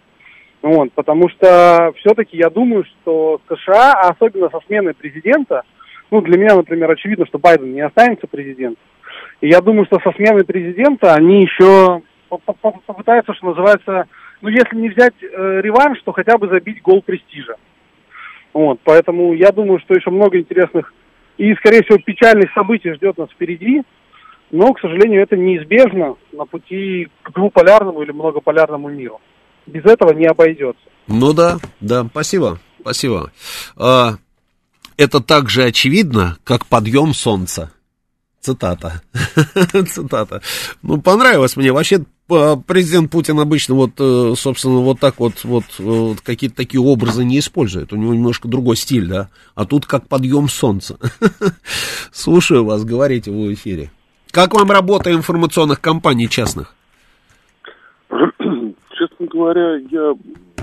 Вот, 0.62 0.92
потому 0.92 1.28
что 1.28 1.92
все-таки 1.98 2.36
я 2.36 2.50
думаю, 2.50 2.84
что 2.84 3.40
США, 3.48 3.92
особенно 3.92 4.50
со 4.50 4.58
сменой 4.66 4.94
президента, 4.94 5.62
ну, 6.10 6.20
для 6.20 6.38
меня, 6.38 6.56
например, 6.56 6.90
очевидно, 6.90 7.26
что 7.26 7.38
Байден 7.38 7.72
не 7.72 7.80
останется 7.80 8.26
президентом. 8.26 8.82
И 9.40 9.48
я 9.48 9.60
думаю, 9.60 9.86
что 9.86 10.00
со 10.00 10.10
сменой 10.16 10.44
президента 10.44 11.14
они 11.14 11.42
еще 11.42 12.02
попытаются, 12.28 13.34
что 13.34 13.46
называется, 13.46 14.06
ну, 14.40 14.48
если 14.48 14.76
не 14.76 14.88
взять 14.88 15.14
э, 15.22 15.60
реванш, 15.62 16.00
то 16.02 16.12
хотя 16.12 16.36
бы 16.38 16.48
забить 16.48 16.82
гол 16.82 17.02
престижа. 17.02 17.56
Вот, 18.52 18.80
поэтому 18.82 19.34
я 19.34 19.52
думаю, 19.52 19.78
что 19.80 19.94
еще 19.94 20.10
много 20.10 20.38
интересных 20.38 20.92
и, 21.36 21.54
скорее 21.54 21.84
всего, 21.84 21.98
печальных 21.98 22.52
событий 22.52 22.92
ждет 22.94 23.16
нас 23.16 23.30
впереди. 23.30 23.82
Но, 24.50 24.72
к 24.72 24.80
сожалению, 24.80 25.22
это 25.22 25.36
неизбежно 25.36 26.16
на 26.32 26.46
пути 26.46 27.08
к 27.22 27.32
двуполярному 27.32 28.02
или 28.02 28.12
многополярному 28.12 28.88
миру. 28.88 29.20
Без 29.68 29.84
этого 29.84 30.12
не 30.12 30.26
обойдется. 30.26 30.80
Ну 31.06 31.32
да, 31.32 31.58
да, 31.80 32.06
спасибо, 32.10 32.58
спасибо. 32.80 33.32
А, 33.76 34.16
это 34.96 35.20
так 35.20 35.48
же 35.48 35.64
очевидно, 35.64 36.38
как 36.44 36.66
подъем 36.66 37.14
солнца. 37.14 37.72
Цитата. 38.40 39.02
Цитата. 39.88 40.40
Ну, 40.82 41.00
понравилось 41.00 41.56
мне. 41.56 41.72
Вообще, 41.72 42.04
президент 42.66 43.10
Путин 43.10 43.40
обычно 43.40 43.74
вот, 43.74 43.92
э, 43.98 44.34
собственно, 44.36 44.78
вот 44.78 45.00
так 45.00 45.18
вот, 45.18 45.44
вот, 45.44 45.64
э, 45.78 45.82
вот 45.82 46.20
какие-то 46.20 46.56
такие 46.56 46.80
образы 46.80 47.24
не 47.24 47.40
использует. 47.40 47.92
У 47.92 47.96
него 47.96 48.14
немножко 48.14 48.48
другой 48.48 48.76
стиль, 48.76 49.06
да? 49.06 49.28
А 49.54 49.66
тут 49.66 49.86
как 49.86 50.08
подъем 50.08 50.48
солнца. 50.48 50.98
Слушаю 52.12 52.64
вас, 52.64 52.84
говорите 52.84 53.30
в 53.30 53.52
эфире. 53.52 53.90
Как 54.30 54.54
вам 54.54 54.70
работа 54.70 55.12
информационных 55.12 55.80
компаний 55.80 56.28
частных? 56.28 56.74
Говоря, 59.38 59.76
я, 59.92 60.16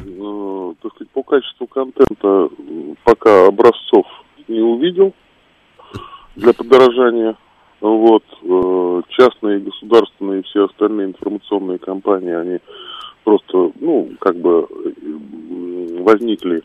э, 0.06 0.74
так 0.82 0.92
сказать, 0.92 1.10
по 1.14 1.24
качеству 1.24 1.66
контента 1.66 2.50
пока 3.06 3.48
образцов 3.48 4.06
не 4.50 4.60
увидел 4.60 5.14
для 6.36 6.52
подорожания. 6.52 7.38
Вот, 7.80 8.24
э, 8.44 9.02
частные, 9.12 9.60
государственные 9.60 10.42
и 10.42 10.44
все 10.44 10.66
остальные 10.66 11.08
информационные 11.08 11.78
компании, 11.78 12.34
они 12.34 12.60
просто, 13.24 13.72
ну, 13.80 14.10
как 14.20 14.36
бы 14.36 14.68
возникли 16.02 16.62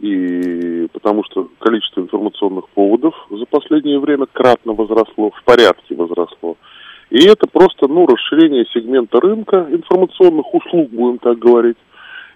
и 0.00 0.86
потому 0.92 1.24
что 1.24 1.48
количество 1.60 2.02
информационных 2.02 2.68
поводов 2.74 3.14
за 3.30 3.46
последнее 3.46 4.00
время 4.00 4.26
кратно 4.30 4.74
возросло, 4.74 5.30
в 5.30 5.42
порядке 5.44 5.94
возросло. 5.94 6.58
И 7.14 7.26
это 7.26 7.46
просто, 7.46 7.86
ну, 7.86 8.06
расширение 8.06 8.66
сегмента 8.74 9.20
рынка 9.20 9.68
информационных 9.70 10.52
услуг, 10.52 10.90
будем 10.90 11.18
так 11.18 11.38
говорить. 11.38 11.76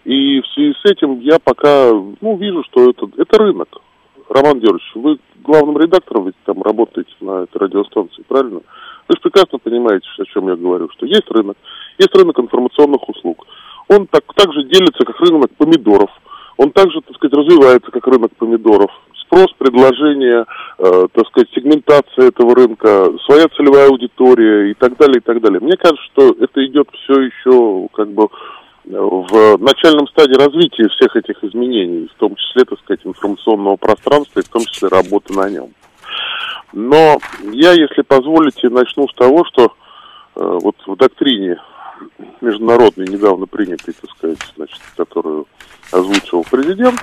И 0.05 0.41
в 0.41 0.47
связи 0.55 0.73
с 0.73 0.89
этим 0.89 1.19
я 1.19 1.41
пока, 1.41 1.91
ну, 2.21 2.37
вижу, 2.37 2.63
что 2.63 2.89
это, 2.89 3.09
это 3.17 3.39
рынок. 3.39 3.69
Роман 4.29 4.61
Георгиевич, 4.61 4.93
вы 4.95 5.19
главным 5.43 5.79
редактором 5.79 6.27
ведь 6.27 6.37
там 6.45 6.63
работаете 6.63 7.11
на 7.21 7.43
этой 7.43 7.59
радиостанции, 7.59 8.23
правильно? 8.29 8.61
Вы 9.09 9.17
же 9.17 9.21
прекрасно 9.21 9.59
понимаете, 9.59 10.07
о 10.17 10.25
чем 10.27 10.47
я 10.47 10.55
говорю, 10.55 10.89
что 10.91 11.07
есть 11.07 11.29
рынок, 11.29 11.57
есть 11.99 12.15
рынок 12.15 12.39
информационных 12.39 13.09
услуг. 13.09 13.49
Он 13.89 14.07
так, 14.07 14.23
так 14.33 14.53
же 14.53 14.63
делится, 14.63 15.05
как 15.05 15.19
рынок 15.19 15.51
помидоров. 15.57 16.11
Он 16.57 16.71
также, 16.71 17.01
так 17.01 17.17
сказать, 17.17 17.35
развивается, 17.37 17.91
как 17.91 18.07
рынок 18.07 18.31
помидоров. 18.37 18.93
Спрос, 19.29 19.53
предложение, 19.59 20.47
э, 20.79 21.07
так 21.13 21.27
сказать, 21.29 21.49
сегментация 21.55 22.29
этого 22.29 22.55
рынка, 22.55 23.13
своя 23.27 23.47
целевая 23.49 23.89
аудитория 23.89 24.71
и 24.71 24.75
так 24.75 24.97
далее, 24.97 25.19
и 25.19 25.21
так 25.21 25.43
далее. 25.43 25.61
Мне 25.61 25.77
кажется, 25.77 26.03
что 26.13 26.35
это 26.41 26.65
идет 26.65 26.89
все 26.93 27.21
еще 27.21 27.89
как 27.93 28.09
бы 28.09 28.29
в 28.85 29.59
начальном 29.59 30.09
стадии 30.09 30.35
развития 30.35 30.89
всех 30.89 31.15
этих 31.15 31.45
изменений, 31.45 32.09
в 32.15 32.19
том 32.19 32.35
числе, 32.37 32.65
так 32.65 32.79
сказать, 32.81 33.05
информационного 33.05 33.77
пространства 33.77 34.41
и 34.41 34.45
в 34.45 34.49
том 34.49 34.63
числе 34.63 34.89
работы 34.89 35.35
на 35.35 35.51
нем. 35.51 35.75
Но 36.73 37.19
я, 37.53 37.73
если 37.73 38.01
позволите, 38.01 38.71
начну 38.71 39.07
с 39.09 39.15
того, 39.15 39.45
что 39.45 39.65
э, 40.37 40.59
вот 40.63 40.77
в 40.87 40.97
доктрине 40.97 41.61
международной, 42.41 43.07
недавно 43.07 43.47
принятой, 43.47 43.93
так 43.93 44.11
сказать, 44.11 44.39
значит, 44.57 44.81
которую 44.97 45.47
озвучивал 45.93 46.47
президент 46.51 46.99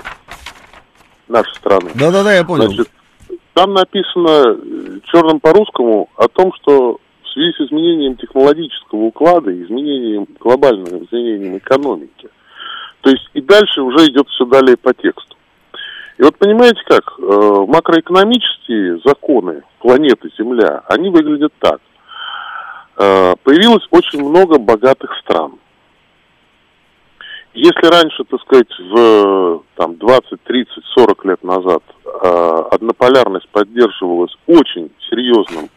нашей 1.28 1.54
страны. 1.54 1.90
Да-да-да, 1.94 2.34
я 2.34 2.44
понял. 2.44 2.68
Значит, 2.68 2.88
там 3.54 3.72
написано 3.72 4.28
э, 4.28 4.98
черным 5.04 5.40
по 5.40 5.52
русскому 5.52 6.08
о 6.16 6.28
том, 6.28 6.52
что 6.60 6.98
в 7.22 7.28
связи 7.28 7.52
с 7.52 7.60
изменением 7.66 8.16
технологического 8.16 9.00
уклада, 9.00 9.50
изменением, 9.50 10.26
глобальным 10.38 11.04
изменением 11.04 11.58
экономики, 11.58 12.28
то 13.00 13.10
есть 13.10 13.28
и 13.34 13.40
дальше 13.40 13.82
уже 13.82 14.06
идет 14.06 14.28
все 14.28 14.44
далее 14.46 14.76
по 14.76 14.92
тексту. 14.92 15.36
И 16.18 16.22
вот 16.22 16.36
понимаете 16.38 16.80
как, 16.86 17.14
э, 17.18 17.64
макроэкономические 17.68 19.00
законы 19.04 19.62
планеты 19.80 20.30
Земля, 20.38 20.82
они 20.88 21.10
выглядят 21.10 21.52
так. 21.58 21.80
Э, 22.96 23.34
появилось 23.42 23.86
очень 23.90 24.26
много 24.26 24.58
богатых 24.58 25.14
стран. 25.22 25.52
Если 27.56 27.86
раньше, 27.86 28.22
так 28.24 28.38
сказать, 28.42 28.68
в 28.78 29.62
там, 29.76 29.96
20, 29.96 30.42
30, 30.44 30.84
40 30.94 31.24
лет 31.24 31.42
назад 31.42 31.82
э, 32.04 32.62
однополярность 32.70 33.48
поддерживалась 33.48 34.32
очень 34.46 34.92
серьезным 35.08 35.70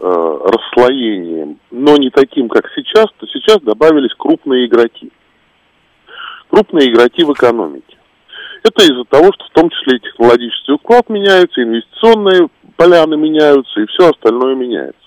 э, 0.00 0.38
расслоением, 0.46 1.58
но 1.70 1.98
не 1.98 2.08
таким, 2.08 2.48
как 2.48 2.70
сейчас, 2.74 3.08
то 3.18 3.26
сейчас 3.26 3.58
добавились 3.60 4.14
крупные 4.16 4.68
игроки. 4.68 5.12
Крупные 6.48 6.90
игроки 6.90 7.22
в 7.24 7.32
экономике. 7.34 7.98
Это 8.62 8.82
из-за 8.84 9.04
того, 9.04 9.30
что 9.34 9.44
в 9.44 9.50
том 9.50 9.68
числе 9.68 9.98
и 9.98 10.00
технологический 10.00 10.72
уклад 10.72 11.10
меняется, 11.10 11.62
инвестиционные 11.62 12.48
поляны 12.76 13.18
меняются, 13.18 13.80
и 13.80 13.86
все 13.88 14.08
остальное 14.08 14.54
меняется. 14.54 14.98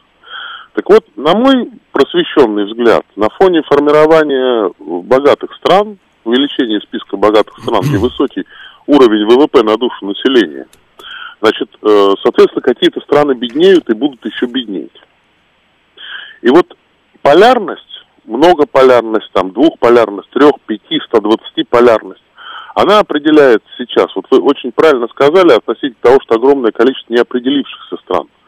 Так 0.74 0.88
вот, 0.88 1.04
на 1.16 1.34
мой 1.34 1.72
просвещенный 1.92 2.66
взгляд, 2.66 3.06
на 3.16 3.30
фоне 3.30 3.64
формирования 3.64 4.72
богатых 4.78 5.52
стран, 5.56 5.98
увеличения 6.24 6.80
списка 6.82 7.18
богатых 7.18 7.58
стран, 7.60 7.82
где 7.82 7.98
высокий 7.98 8.46
уровень 8.88 9.26
ВВП 9.26 9.64
на 9.64 9.78
душу 9.78 10.06
населения, 10.06 10.68
значит, 11.42 11.70
э, 11.82 12.14
соответственно, 12.22 12.62
какие-то 12.62 13.00
страны 13.02 13.34
беднеют 13.34 13.90
и 13.90 13.94
будут 13.94 14.26
еще 14.26 14.46
беднеть. 14.46 14.96
И 16.42 16.50
вот 16.50 16.76
полярность, 17.22 18.06
многополярность, 18.26 19.32
там, 19.34 19.52
двухполярность, 19.52 20.30
трех, 20.32 20.54
пяти, 20.66 21.00
120 21.08 21.68
полярность, 21.70 22.24
она 22.76 23.00
определяет 23.00 23.64
сейчас, 23.78 24.16
вот 24.16 24.26
вы 24.32 24.40
очень 24.40 24.72
правильно 24.72 25.08
сказали 25.10 25.52
относительно 25.52 26.02
того, 26.02 26.20
что 26.22 26.36
огромное 26.36 26.72
количество 26.72 27.14
неопределившихся 27.14 27.98
стран– 27.98 28.28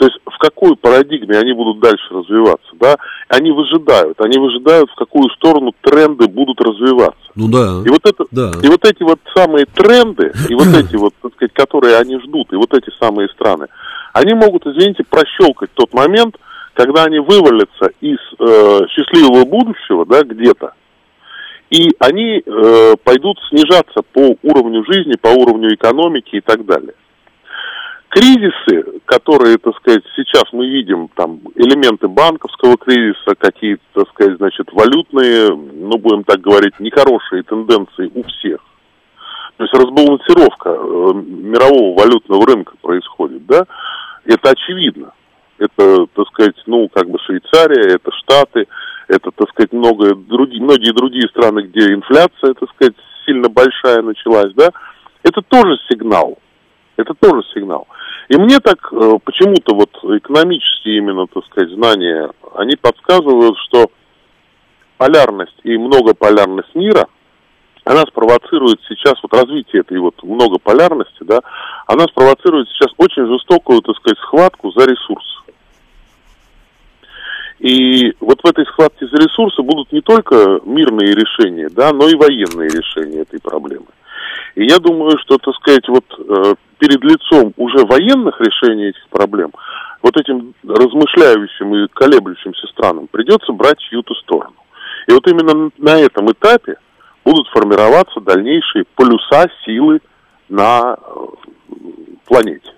то 0.00 0.06
есть 0.06 0.16
в 0.24 0.38
какой 0.38 0.76
парадигме 0.76 1.36
они 1.36 1.52
будут 1.52 1.78
дальше 1.78 2.06
развиваться, 2.08 2.70
да? 2.80 2.96
Они 3.28 3.52
выжидают, 3.52 4.18
они 4.22 4.38
выжидают, 4.38 4.90
в 4.90 4.94
какую 4.94 5.28
сторону 5.36 5.72
тренды 5.82 6.26
будут 6.26 6.58
развиваться. 6.58 7.20
Ну 7.34 7.48
да. 7.48 7.82
И 7.84 7.90
вот 7.90 8.00
это, 8.06 8.24
да. 8.30 8.50
и 8.62 8.68
вот 8.68 8.82
эти 8.86 9.02
вот 9.02 9.18
самые 9.36 9.66
тренды, 9.66 10.32
и 10.48 10.54
вот 10.54 10.68
эти 10.68 10.96
вот, 10.96 11.12
так 11.20 11.34
сказать, 11.34 11.52
которые 11.52 11.98
они 11.98 12.18
ждут, 12.18 12.50
и 12.50 12.56
вот 12.56 12.72
эти 12.72 12.90
самые 12.98 13.28
страны, 13.28 13.66
они 14.14 14.32
могут, 14.32 14.66
извините, 14.66 15.04
прощелкать 15.04 15.68
тот 15.74 15.92
момент, 15.92 16.34
когда 16.72 17.04
они 17.04 17.18
вывалятся 17.18 17.90
из 18.00 18.18
э, 18.38 18.80
счастливого 18.88 19.44
будущего, 19.44 20.06
да, 20.06 20.22
где-то, 20.22 20.72
и 21.68 21.90
они 21.98 22.42
э, 22.42 22.94
пойдут 23.04 23.36
снижаться 23.50 24.00
по 24.14 24.34
уровню 24.42 24.82
жизни, 24.90 25.16
по 25.20 25.28
уровню 25.28 25.74
экономики 25.74 26.36
и 26.36 26.40
так 26.40 26.64
далее 26.64 26.94
кризисы, 28.10 29.00
которые, 29.06 29.56
так 29.58 29.76
сказать, 29.76 30.02
сейчас 30.16 30.44
мы 30.52 30.66
видим, 30.66 31.08
там, 31.14 31.40
элементы 31.54 32.08
банковского 32.08 32.76
кризиса, 32.76 33.34
какие-то, 33.38 33.82
так 33.94 34.08
сказать, 34.10 34.36
значит, 34.36 34.68
валютные, 34.72 35.48
ну, 35.50 35.96
будем 35.96 36.24
так 36.24 36.40
говорить, 36.40 36.78
нехорошие 36.80 37.44
тенденции 37.44 38.10
у 38.14 38.22
всех. 38.24 38.60
То 39.56 39.64
есть 39.64 39.74
разбалансировка 39.74 40.70
э, 40.70 41.12
мирового 41.14 42.00
валютного 42.00 42.46
рынка 42.46 42.74
происходит, 42.82 43.46
да, 43.46 43.64
это 44.24 44.50
очевидно. 44.50 45.12
Это, 45.58 46.06
так 46.14 46.26
сказать, 46.28 46.56
ну, 46.66 46.88
как 46.88 47.08
бы 47.08 47.18
Швейцария, 47.18 47.94
это 47.94 48.10
Штаты, 48.12 48.66
это, 49.08 49.30
так 49.30 49.48
сказать, 49.50 49.72
много, 49.72 50.14
другие, 50.14 50.62
многие 50.62 50.92
другие 50.92 51.28
страны, 51.28 51.60
где 51.60 51.92
инфляция, 51.92 52.54
так 52.54 52.70
сказать, 52.70 52.94
сильно 53.24 53.48
большая 53.48 54.02
началась, 54.02 54.52
да, 54.54 54.70
это 55.22 55.42
тоже 55.42 55.76
сигнал. 55.88 56.38
Это 56.96 57.14
тоже 57.14 57.42
сигнал. 57.54 57.86
И 58.30 58.36
мне 58.36 58.60
так 58.60 58.78
э, 58.92 59.18
почему-то 59.24 59.74
вот 59.74 59.90
экономические 60.04 60.98
именно, 60.98 61.26
так 61.26 61.44
сказать, 61.46 61.70
знания, 61.70 62.30
они 62.54 62.76
подсказывают, 62.76 63.58
что 63.66 63.90
полярность 64.98 65.58
и 65.64 65.76
многополярность 65.76 66.72
мира, 66.76 67.08
она 67.84 68.02
спровоцирует 68.02 68.78
сейчас, 68.88 69.14
вот 69.20 69.34
развитие 69.34 69.80
этой 69.80 69.98
вот 69.98 70.22
многополярности, 70.22 71.24
да, 71.24 71.40
она 71.88 72.04
спровоцирует 72.04 72.68
сейчас 72.68 72.92
очень 72.98 73.26
жестокую, 73.26 73.82
так 73.82 73.96
сказать, 73.96 74.18
схватку 74.20 74.70
за 74.70 74.86
ресурсы. 74.86 75.40
И 77.58 78.14
вот 78.20 78.38
в 78.44 78.46
этой 78.46 78.64
схватке 78.66 79.08
за 79.08 79.16
ресурсы 79.16 79.60
будут 79.60 79.90
не 79.90 80.02
только 80.02 80.60
мирные 80.64 81.16
решения, 81.16 81.68
да, 81.68 81.92
но 81.92 82.06
и 82.06 82.14
военные 82.14 82.68
решения 82.68 83.22
этой 83.22 83.40
проблемы. 83.40 83.86
И 84.54 84.64
я 84.64 84.78
думаю, 84.78 85.18
что, 85.18 85.38
так 85.38 85.54
сказать, 85.56 85.88
вот 85.88 86.04
э, 86.18 86.54
перед 86.78 87.02
лицом 87.04 87.52
уже 87.56 87.84
военных 87.86 88.40
решений 88.40 88.88
этих 88.88 89.08
проблем, 89.08 89.52
вот 90.02 90.16
этим 90.18 90.54
размышляющим 90.66 91.74
и 91.74 91.88
колеблющимся 91.88 92.66
странам 92.68 93.06
придется 93.08 93.52
брать 93.52 93.78
чью-то 93.78 94.14
сторону. 94.14 94.54
И 95.06 95.12
вот 95.12 95.26
именно 95.26 95.70
на 95.78 95.98
этом 95.98 96.30
этапе 96.30 96.76
будут 97.24 97.48
формироваться 97.48 98.20
дальнейшие 98.20 98.84
полюса 98.94 99.46
силы 99.64 100.00
на 100.48 100.96
э, 100.96 101.26
планете. 102.26 102.72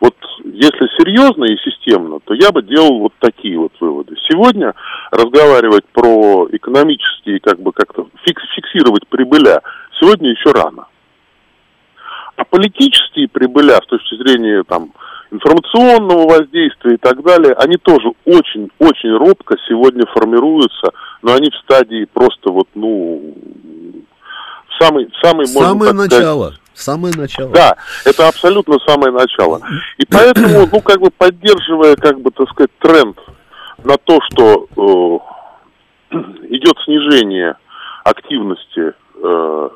Вот 0.00 0.14
если 0.44 0.86
серьезно 0.98 1.44
и 1.44 1.56
системно, 1.58 2.20
то 2.20 2.34
я 2.34 2.52
бы 2.52 2.62
делал 2.62 3.00
вот 3.00 3.12
такие 3.18 3.58
вот 3.58 3.72
выводы. 3.80 4.14
Сегодня 4.28 4.74
разговаривать 5.10 5.84
про 5.92 6.48
экономические, 6.52 7.40
как 7.40 7.60
бы 7.60 7.72
как-то 7.72 8.06
фиксировать 8.24 9.06
прибыля, 9.08 9.62
сегодня 10.00 10.30
еще 10.30 10.50
рано. 10.50 10.86
А 12.36 12.44
политические 12.44 13.28
прибыля 13.28 13.76
с 13.76 13.86
точки 13.86 14.16
зрения 14.16 14.62
там, 14.64 14.92
информационного 15.30 16.28
воздействия 16.28 16.94
и 16.94 16.98
так 16.98 17.22
далее, 17.22 17.54
они 17.54 17.76
тоже 17.76 18.08
очень-очень 18.24 19.16
робко 19.16 19.56
сегодня 19.68 20.04
формируются, 20.06 20.90
но 21.22 21.34
они 21.34 21.50
в 21.50 21.56
стадии 21.64 22.06
просто 22.12 22.50
вот, 22.50 22.68
ну, 22.74 23.34
самый, 24.78 25.10
самый, 25.22 25.46
Самое 25.46 25.92
начало. 25.92 26.46
Сказать, 26.48 26.60
Самое 26.76 27.14
начало. 27.16 27.52
Да, 27.52 27.74
это 28.04 28.28
абсолютно 28.28 28.78
самое 28.86 29.10
начало. 29.10 29.62
И 29.96 30.04
поэтому, 30.04 30.68
ну, 30.70 30.80
как 30.82 31.00
бы 31.00 31.10
поддерживая, 31.10 31.96
как 31.96 32.20
бы, 32.20 32.30
так 32.30 32.50
сказать, 32.50 32.70
тренд 32.80 33.18
на 33.82 33.96
то, 33.96 34.18
что 34.30 35.22
э, 36.12 36.16
идет 36.50 36.76
снижение 36.84 37.56
активности 38.04 38.92
э, 39.14 39.68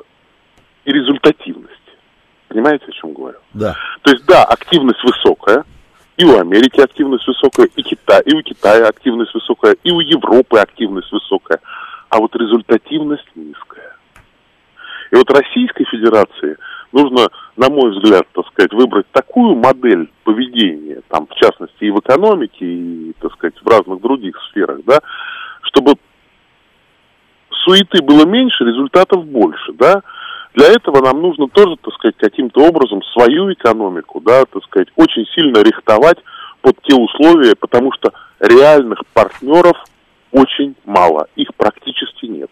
и 0.85 0.91
результативности. 0.91 1.77
Понимаете, 2.47 2.85
о 2.87 2.91
чем 2.91 3.13
говорю? 3.13 3.37
Да. 3.53 3.75
То 4.01 4.11
есть, 4.11 4.25
да, 4.25 4.43
активность 4.43 5.03
высокая, 5.03 5.63
и 6.17 6.25
у 6.25 6.37
Америки 6.37 6.81
активность 6.81 7.25
высокая, 7.25 7.67
и, 7.75 7.81
Китай, 7.81 8.21
и 8.25 8.35
у 8.35 8.41
Китая 8.41 8.87
активность 8.87 9.33
высокая, 9.33 9.75
и 9.83 9.91
у 9.91 9.99
Европы 9.99 10.59
активность 10.59 11.11
высокая, 11.11 11.59
а 12.09 12.19
вот 12.19 12.35
результативность 12.35 13.27
низкая. 13.35 13.95
И 15.11 15.15
вот 15.15 15.29
Российской 15.31 15.85
Федерации 15.85 16.57
нужно, 16.91 17.29
на 17.57 17.69
мой 17.69 17.91
взгляд, 17.91 18.27
так 18.33 18.47
сказать, 18.47 18.73
выбрать 18.73 19.07
такую 19.11 19.55
модель 19.55 20.09
поведения, 20.23 21.01
там, 21.09 21.27
в 21.27 21.35
частности, 21.35 21.83
и 21.85 21.91
в 21.91 21.99
экономике, 21.99 22.65
и, 22.65 23.13
так 23.19 23.33
сказать, 23.33 23.55
в 23.61 23.67
разных 23.67 24.01
других 24.01 24.37
сферах, 24.49 24.79
да, 24.85 24.99
чтобы 25.63 25.95
суеты 27.63 28.01
было 28.01 28.25
меньше, 28.25 28.63
результатов 28.63 29.25
больше, 29.25 29.73
да. 29.73 30.01
Для 30.53 30.67
этого 30.67 31.01
нам 31.03 31.21
нужно 31.21 31.47
тоже, 31.47 31.77
так 31.81 31.93
сказать, 31.93 32.15
каким-то 32.17 32.61
образом 32.61 33.01
свою 33.13 33.51
экономику, 33.53 34.19
да, 34.19 34.45
так 34.45 34.63
сказать, 34.65 34.89
очень 34.95 35.25
сильно 35.33 35.59
рихтовать 35.59 36.17
под 36.61 36.81
те 36.83 36.95
условия, 36.95 37.55
потому 37.55 37.91
что 37.93 38.11
реальных 38.39 38.99
партнеров 39.13 39.77
очень 40.31 40.75
мало, 40.85 41.27
их 41.35 41.53
практически 41.55 42.25
нет. 42.25 42.51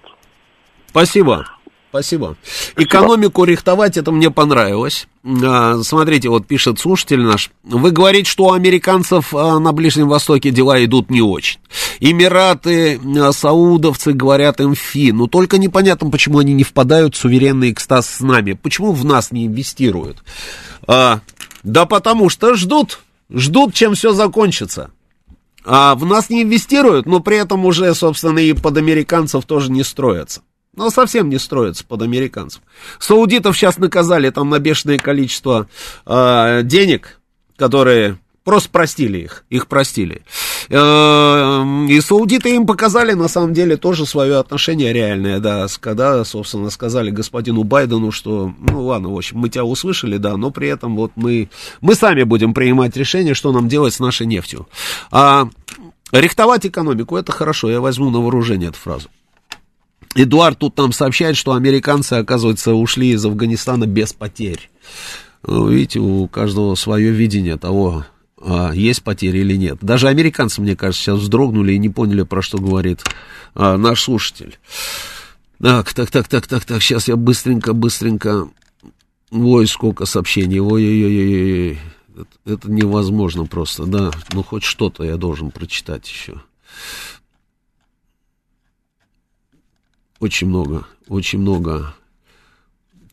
Спасибо. 0.88 1.46
Спасибо. 1.90 2.38
Экономику 2.76 3.45
рихтовать, 3.45 3.98
это 3.98 4.11
мне 4.11 4.30
понравилось. 4.30 5.07
А, 5.26 5.82
смотрите, 5.82 6.30
вот 6.30 6.45
пишет 6.45 6.80
слушатель 6.80 7.22
наш. 7.22 7.49
Вы 7.64 7.90
говорите, 7.90 8.30
что 8.30 8.45
у 8.45 8.52
американцев 8.52 9.34
а, 9.34 9.60
на 9.60 9.72
Ближнем 9.72 10.07
Востоке 10.07 10.52
дела 10.52 10.84
идут 10.86 11.10
не 11.10 11.22
очень. 11.22 11.60
Эмираты, 11.99 12.99
а, 13.20 13.32
саудовцы 13.32 14.14
говорят 14.14 14.61
им 14.61 14.76
фи. 14.76 15.11
Но 15.11 15.26
только 15.26 15.57
непонятно, 15.57 16.11
почему 16.11 16.38
они 16.38 16.53
не 16.53 16.64
впадают 16.64 17.16
в 17.16 17.20
суверенный 17.20 17.72
экстаз 17.72 18.07
с 18.07 18.20
нами. 18.20 18.53
Почему 18.53 18.91
в 18.91 19.03
нас 19.03 19.32
не 19.32 19.48
инвестируют? 19.48 20.24
А, 20.86 21.22
да 21.64 21.88
потому 21.88 22.30
что 22.30 22.53
ждут. 22.53 22.99
Ждут, 23.32 23.74
чем 23.74 23.95
все 23.95 24.14
закончится. 24.14 24.91
А 25.66 25.95
в 25.95 26.06
нас 26.06 26.30
не 26.30 26.44
инвестируют, 26.44 27.07
но 27.07 27.20
при 27.20 27.38
этом 27.38 27.66
уже, 27.66 27.94
собственно, 27.95 28.40
и 28.40 28.53
под 28.53 28.78
американцев 28.78 29.45
тоже 29.45 29.72
не 29.72 29.84
строятся. 29.84 30.41
Но 30.76 30.90
совсем 30.90 31.30
не 31.30 31.40
строится 31.40 31.86
под 31.86 32.02
американцев. 32.02 32.62
Саудитов 33.00 33.58
сейчас 33.58 33.78
наказали 33.78 34.30
там 34.30 34.50
на 34.50 34.60
бешеное 34.60 35.00
количество 35.00 35.68
э, 36.06 36.62
денег, 36.64 37.20
которые 37.58 38.18
просто 38.44 38.70
простили 38.70 39.20
их, 39.20 39.46
их 39.50 39.68
простили. 39.68 40.24
Э, 40.70 41.86
и 41.90 42.02
саудиты 42.02 42.56
им 42.56 42.66
показали, 42.66 43.14
на 43.14 43.28
самом 43.28 43.54
деле, 43.54 43.78
тоже 43.78 44.06
свое 44.06 44.38
отношение 44.38 44.94
реальное, 44.94 45.40
да, 45.40 45.68
когда, 45.80 46.24
собственно, 46.24 46.70
сказали 46.70 47.12
господину 47.12 47.64
Байдену, 47.64 48.12
что, 48.12 48.54
ну, 48.60 48.86
ладно, 48.86 49.10
в 49.10 49.18
общем, 49.18 49.38
мы 49.38 49.50
тебя 49.50 49.66
услышали, 49.66 50.18
да, 50.18 50.38
но 50.38 50.52
при 50.52 50.68
этом 50.68 50.96
вот 50.96 51.12
мы, 51.16 51.50
мы 51.82 51.96
сами 51.96 52.24
будем 52.24 52.54
принимать 52.54 52.96
решение, 52.96 53.34
что 53.34 53.52
нам 53.52 53.68
делать 53.68 53.94
с 53.94 54.00
нашей 54.00 54.26
нефтью. 54.26 54.68
А 55.12 55.48
рихтовать 56.12 56.66
экономику, 56.66 57.18
это 57.18 57.32
хорошо, 57.32 57.70
я 57.70 57.82
возьму 57.82 58.10
на 58.10 58.20
вооружение 58.20 58.70
эту 58.70 58.80
фразу. 58.80 59.10
Эдуард 60.15 60.57
тут 60.57 60.77
нам 60.77 60.91
сообщает, 60.91 61.38
что 61.38 61.53
американцы, 61.53 62.14
оказывается, 62.14 62.73
ушли 62.73 63.11
из 63.11 63.23
Афганистана 63.26 63.86
без 63.86 64.14
потерь. 64.14 64.69
Ну, 65.45 65.69
видите, 65.69 65.99
у 65.99 66.27
каждого 66.27 66.76
свое 66.76 67.11
видение 67.11 67.57
того, 67.57 68.06
а, 68.41 68.72
есть 68.73 69.03
потери 69.03 69.40
или 69.40 69.56
нет. 69.56 69.77
Даже 69.81 70.07
американцы, 70.07 70.61
мне 70.61 70.76
кажется, 70.76 71.03
сейчас 71.03 71.19
вздрогнули 71.19 71.73
и 71.73 71.77
не 71.77 71.90
поняли, 71.90 72.23
про 72.23 72.41
что 72.41 72.57
говорит 72.57 73.03
а, 73.53 73.77
наш 73.77 74.03
слушатель. 74.03 74.57
Так, 75.61 75.94
так, 75.94 76.10
так, 76.10 76.27
так, 76.27 76.48
так, 76.48 76.65
так, 76.65 76.81
сейчас 76.81 77.07
я 77.07 77.15
быстренько, 77.15 77.73
быстренько. 77.73 78.49
Ой, 79.31 79.68
сколько 79.68 80.06
сообщений, 80.06 80.60
ой-ой-ой, 80.60 81.77
это, 82.15 82.27
это 82.45 82.72
невозможно 82.72 83.45
просто, 83.45 83.86
да. 83.86 84.11
Ну, 84.34 84.41
хоть 84.41 84.64
что-то 84.64 85.03
я 85.03 85.18
должен 85.18 85.52
прочитать 85.52 86.10
еще. 86.10 86.41
Очень 90.20 90.48
много, 90.48 90.84
очень 91.08 91.40
много. 91.40 91.94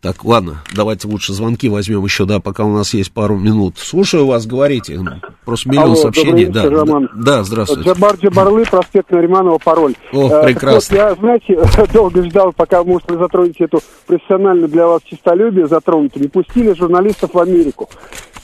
Так, 0.06 0.24
ладно, 0.24 0.58
давайте 0.74 1.08
лучше 1.08 1.32
звонки 1.32 1.68
возьмем 1.68 2.04
еще, 2.04 2.26
да, 2.26 2.38
пока 2.38 2.64
у 2.64 2.72
нас 2.72 2.94
есть 2.94 3.12
пару 3.12 3.36
минут. 3.36 3.78
Слушаю 3.78 4.26
вас, 4.26 4.46
говорите. 4.46 5.00
Просто 5.44 5.68
миллион 5.68 5.86
Алло, 5.86 5.96
сообщений. 5.96 6.44
Вечер, 6.44 6.52
да, 6.52 6.70
Роман. 6.70 7.10
да, 7.16 7.42
здравствуйте. 7.42 7.90
Джабар 7.90 8.14
Джабарлы, 8.16 8.64
проспект 8.66 9.10
Нариманова, 9.10 9.58
пароль. 9.58 9.94
О, 10.12 10.28
э, 10.28 10.44
прекрасно. 10.44 10.96
Вот, 10.96 11.02
я, 11.02 11.14
знаете, 11.14 11.58
долго 11.92 12.22
ждал, 12.24 12.52
пока, 12.52 12.84
может, 12.84 13.10
вы 13.10 13.18
затронете 13.18 13.64
эту 13.64 13.80
профессиональную 14.06 14.68
для 14.68 14.86
вас 14.86 15.02
чистолюбие 15.02 15.66
затронутую. 15.66 16.24
Не 16.24 16.28
пустили 16.28 16.72
журналистов 16.74 17.34
в 17.34 17.38
Америку. 17.38 17.88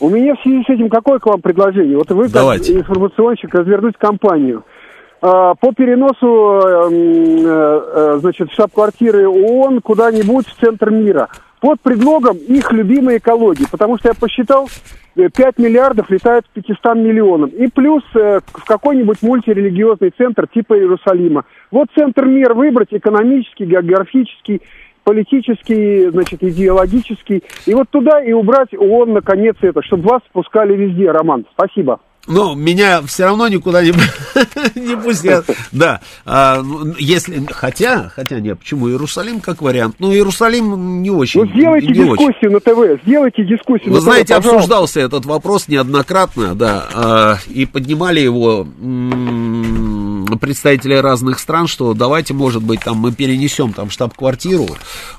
У 0.01 0.09
меня 0.09 0.35
в 0.35 0.43
связи 0.43 0.65
с 0.65 0.69
этим 0.69 0.89
какое 0.89 1.21
к 1.21 1.27
вам 1.27 1.41
предложение? 1.41 1.97
Вот 1.97 2.11
вы, 2.11 2.29
Давайте. 2.29 2.73
как 2.73 2.83
информационщик, 2.83 3.55
развернуть 3.55 3.97
компанию. 3.99 4.65
А, 5.25 5.55
по 5.55 5.73
переносу, 5.73 6.27
эм, 6.27 7.47
э, 7.47 7.81
э, 7.95 8.19
значит, 8.19 8.51
штаб-квартиры 8.51 9.29
ООН 9.29 9.81
куда-нибудь 9.81 10.49
в 10.49 10.61
центр 10.61 10.91
мира 10.91 11.29
под 11.61 11.81
предлогом 11.81 12.37
их 12.39 12.73
любимой 12.73 13.19
экологии, 13.19 13.67
потому 13.71 13.99
что 13.99 14.09
я 14.09 14.15
посчитал, 14.15 14.69
5 15.15 15.39
э, 15.39 15.63
миллиардов 15.63 16.11
летают 16.11 16.47
к 16.49 16.51
500 16.51 16.97
миллионам. 16.97 17.51
И 17.51 17.69
плюс 17.69 18.03
в 18.13 18.65
какой-нибудь 18.67 19.23
мультирелигиозный 19.23 20.11
центр 20.11 20.49
типа 20.49 20.77
Иерусалима. 20.77 21.45
Вот 21.71 21.87
центр 21.97 22.27
мир 22.27 22.55
выбрать, 22.55 22.89
экономический, 22.91 23.67
географический, 23.67 24.61
политический, 25.05 26.11
значит, 26.11 26.43
идеологический. 26.43 27.45
И 27.67 27.75
вот 27.75 27.89
туда 27.91 28.21
и 28.21 28.33
убрать 28.33 28.75
ООН, 28.75 29.13
наконец, 29.13 29.55
это, 29.61 29.83
чтобы 29.83 30.09
вас 30.09 30.23
спускали 30.29 30.75
везде, 30.75 31.13
Роман. 31.13 31.47
Спасибо. 31.53 32.01
Но 32.29 32.55
меня 32.55 33.03
все 33.03 33.25
равно 33.25 33.49
никуда 33.49 33.83
не, 33.83 33.93
не 34.77 34.97
пустят. 34.97 35.45
Да, 35.73 36.01
а, 36.25 36.63
ну, 36.63 36.95
если, 36.97 37.45
хотя, 37.51 38.11
хотя 38.15 38.39
нет, 38.39 38.61
почему 38.61 38.89
Иерусалим 38.89 39.41
как 39.41 39.61
вариант? 39.61 39.97
Ну, 39.99 40.13
Иерусалим 40.13 41.03
не 41.03 41.11
очень. 41.11 41.41
Ну, 41.41 41.47
сделайте 41.53 41.89
не 41.89 41.95
дискуссию 41.95 42.31
очень. 42.31 42.51
на 42.51 42.61
ТВ, 42.61 43.03
сделайте 43.03 43.45
дискуссию 43.45 43.89
Вы 43.89 43.97
на 43.97 44.01
знаете, 44.01 44.35
ТВ, 44.35 44.47
обсуждался 44.47 45.01
этот 45.01 45.27
вопрос 45.27 45.67
неоднократно, 45.67 46.55
да, 46.55 46.87
а, 46.95 47.37
и 47.49 47.67
поднимали 47.67 48.21
его 48.21 48.69
представители 50.41 50.95
разных 50.95 51.41
стран, 51.41 51.67
что 51.67 51.93
давайте, 51.93 52.35
может 52.35 52.63
быть, 52.63 52.81
там 52.81 52.99
мы 52.99 53.13
перенесем 53.13 53.73
там 53.73 53.91
штаб-квартиру, 53.91 54.69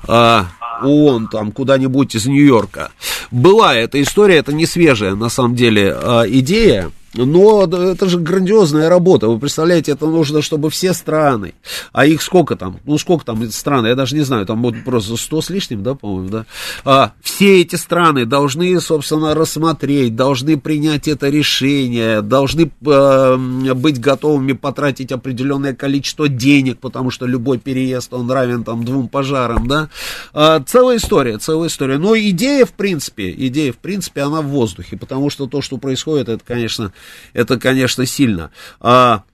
а, 0.08 0.46
ООН 0.82 1.28
там 1.28 1.52
куда-нибудь 1.52 2.14
из 2.14 2.26
Нью-Йорка. 2.26 2.90
Была 3.30 3.74
эта 3.74 4.00
история, 4.02 4.36
это 4.36 4.52
не 4.52 4.66
свежая 4.66 5.14
на 5.14 5.28
самом 5.28 5.54
деле 5.54 5.92
а, 5.94 6.24
идея. 6.26 6.90
Но 7.14 7.64
это 7.64 8.08
же 8.08 8.18
грандиозная 8.18 8.88
работа. 8.88 9.28
Вы 9.28 9.38
представляете, 9.38 9.92
это 9.92 10.06
нужно, 10.06 10.42
чтобы 10.42 10.70
все 10.70 10.92
страны, 10.92 11.54
а 11.92 12.06
их 12.06 12.22
сколько 12.22 12.56
там, 12.56 12.80
ну 12.84 12.98
сколько 12.98 13.24
там 13.24 13.50
стран, 13.50 13.86
я 13.86 13.94
даже 13.94 14.16
не 14.16 14.22
знаю, 14.22 14.46
там 14.46 14.62
вот 14.62 14.74
просто 14.84 15.16
100 15.16 15.42
с 15.42 15.50
лишним, 15.50 15.82
да, 15.82 15.94
по-моему, 15.94 16.28
да, 16.28 16.46
а, 16.84 17.12
все 17.22 17.60
эти 17.60 17.76
страны 17.76 18.26
должны, 18.26 18.80
собственно, 18.80 19.34
рассмотреть, 19.34 20.16
должны 20.16 20.58
принять 20.58 21.08
это 21.08 21.28
решение, 21.28 22.20
должны 22.22 22.70
э, 22.86 23.36
быть 23.74 24.00
готовыми 24.00 24.52
потратить 24.52 25.12
определенное 25.12 25.74
количество 25.74 26.28
денег, 26.28 26.78
потому 26.78 27.10
что 27.10 27.26
любой 27.26 27.58
переезд, 27.58 28.12
он 28.12 28.30
равен 28.30 28.64
там 28.64 28.84
двум 28.84 29.08
пожарам, 29.08 29.68
да, 29.68 29.88
а, 30.32 30.60
целая 30.60 30.96
история, 30.96 31.38
целая 31.38 31.68
история. 31.68 31.98
Но 31.98 32.16
идея, 32.16 32.64
в 32.64 32.72
принципе, 32.72 33.30
идея, 33.30 33.72
в 33.72 33.78
принципе, 33.78 34.22
она 34.22 34.42
в 34.42 34.46
воздухе, 34.46 34.96
потому 34.96 35.30
что 35.30 35.46
то, 35.46 35.62
что 35.62 35.78
происходит, 35.78 36.28
это, 36.28 36.42
конечно, 36.44 36.92
это, 37.32 37.58
конечно, 37.58 38.06
сильно. 38.06 38.50
А, 38.80 39.24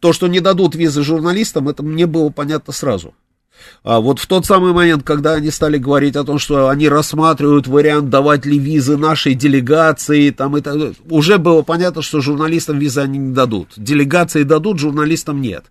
то, 0.00 0.12
что 0.12 0.26
не 0.26 0.40
дадут 0.40 0.74
визы 0.74 1.02
журналистам, 1.02 1.68
это 1.68 1.82
мне 1.82 2.06
было 2.06 2.30
понятно 2.30 2.72
сразу. 2.72 3.14
А 3.82 4.00
вот 4.00 4.18
в 4.18 4.26
тот 4.26 4.46
самый 4.46 4.72
момент, 4.72 5.02
когда 5.02 5.34
они 5.34 5.50
стали 5.50 5.78
говорить 5.78 6.16
о 6.16 6.24
том, 6.24 6.38
что 6.38 6.68
они 6.68 6.88
рассматривают 6.88 7.66
вариант, 7.66 8.10
давать 8.10 8.46
ли 8.46 8.58
визы 8.58 8.96
нашей 8.96 9.34
делегации, 9.34 10.30
там 10.30 10.56
это, 10.56 10.94
уже 11.08 11.38
было 11.38 11.62
понятно, 11.62 12.02
что 12.02 12.20
журналистам 12.20 12.78
визы 12.78 13.00
они 13.00 13.18
не 13.18 13.34
дадут. 13.34 13.68
Делегации 13.76 14.42
дадут, 14.42 14.78
журналистам 14.78 15.40
нет. 15.40 15.66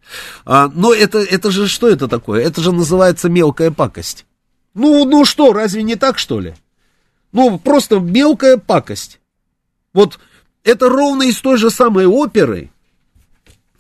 А, 0.46 0.72
но 0.74 0.94
это, 0.94 1.20
это 1.20 1.52
же 1.52 1.68
что 1.68 1.88
это 1.88 2.08
такое? 2.08 2.44
Это 2.44 2.62
же 2.62 2.72
называется 2.72 3.30
мелкая 3.30 3.72
пакость. 3.72 4.26
Ну, 4.74 5.06
ну 5.06 5.26
что, 5.26 5.54
разве 5.54 5.84
не 5.84 5.96
так, 5.96 6.18
что 6.20 6.40
ли? 6.40 6.56
Ну, 7.32 7.60
просто 7.60 8.00
мелкая 8.00 8.58
пакость. 8.58 9.20
Вот 9.94 10.20
это 10.64 10.90
ровно 10.90 11.24
из 11.24 11.40
той 11.40 11.58
же 11.58 11.70
самой 11.70 12.06
оперы, 12.06 12.70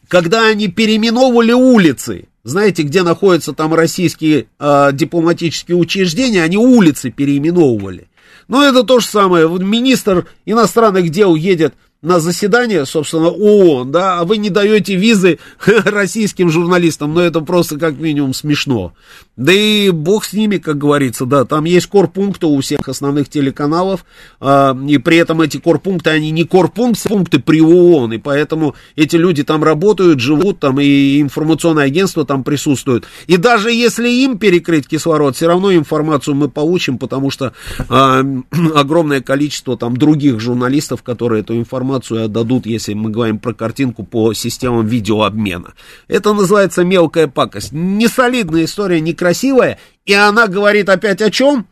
когда 0.08 0.48
они 0.48 0.68
переименовывали 0.68 1.52
улицы. 1.52 2.28
Знаете, 2.44 2.84
где 2.84 3.04
находятся 3.04 3.54
там 3.54 3.74
российские 3.74 4.48
э, 4.60 4.90
дипломатические 4.94 5.78
учреждения, 5.78 6.42
они 6.42 6.58
улицы 6.58 7.12
переименовывали. 7.12 8.08
Но 8.48 8.64
это 8.64 8.84
то 8.84 9.00
же 9.00 9.06
самое. 9.06 9.48
Министр 9.48 10.26
иностранных 10.46 11.10
дел 11.10 11.36
едет 11.36 11.76
на 12.02 12.22
заседание, 12.22 12.86
собственно, 12.86 13.28
ООН, 13.28 13.92
да, 13.92 14.20
а 14.20 14.24
вы 14.24 14.38
не 14.38 14.50
даете 14.50 14.96
визы 14.96 15.40
российским 15.68 16.50
журналистам, 16.50 17.14
но 17.14 17.22
это 17.22 17.42
просто 17.42 17.78
как 17.78 17.98
минимум 17.98 18.34
смешно. 18.34 18.94
Да 19.36 19.52
и 19.52 19.90
бог 19.90 20.24
с 20.24 20.34
ними, 20.34 20.58
как 20.58 20.78
говорится, 20.78 21.26
да, 21.26 21.44
там 21.44 21.66
есть 21.66 21.88
корпункты 21.88 22.46
у 22.46 22.60
всех 22.62 22.88
основных 22.88 23.28
телеканалов, 23.28 24.06
э, 24.40 24.76
и 24.88 24.98
при 24.98 25.18
этом 25.18 25.42
эти 25.42 25.58
корпункты, 25.58 26.12
они 26.12 26.32
не 26.32 26.46
корпункты, 26.46 27.10
пункты 27.10 27.40
при 27.40 27.62
ООН, 27.62 28.14
и 28.14 28.18
поэтому 28.18 28.76
эти 28.96 29.18
люди 29.18 29.44
там 29.44 29.64
работают, 29.64 30.22
живут 30.22 30.60
там, 30.60 30.80
и 30.80 31.20
информационное 31.20 31.86
агентство 31.86 32.26
там 32.26 32.46
присутствует. 32.46 33.06
И 33.28 33.36
даже 33.36 33.72
если 33.72 34.10
им 34.10 34.38
перекрыть 34.38 34.88
кислород, 34.88 35.36
все 35.36 35.48
равно 35.48 35.74
информацию 35.74 36.36
мы 36.36 36.50
получим, 36.50 36.98
потому 36.98 37.30
что 37.30 37.52
э, 37.78 38.24
огромное 38.76 39.20
количество 39.20 39.76
там 39.78 39.98
других 39.98 40.40
журналистов, 40.40 41.04
которые 41.04 41.42
эту 41.42 41.58
информацию 41.58 41.89
информацию 41.90 42.26
отдадут, 42.26 42.66
если 42.66 42.94
мы 42.94 43.10
говорим 43.10 43.40
про 43.40 43.53
картинку 43.53 44.03
по 44.03 44.34
системам 44.34 44.86
видеообмена. 44.86 45.74
Это 46.07 46.34
называется 46.34 46.84
мелкая 46.84 47.28
пакость. 47.28 47.72
Не 47.72 48.07
солидная 48.07 48.66
история, 48.66 49.02
некрасивая, 49.02 49.80
и 50.06 50.14
она 50.14 50.48
говорит 50.48 50.90
опять 50.90 51.22
о 51.22 51.32
чем? 51.32 51.68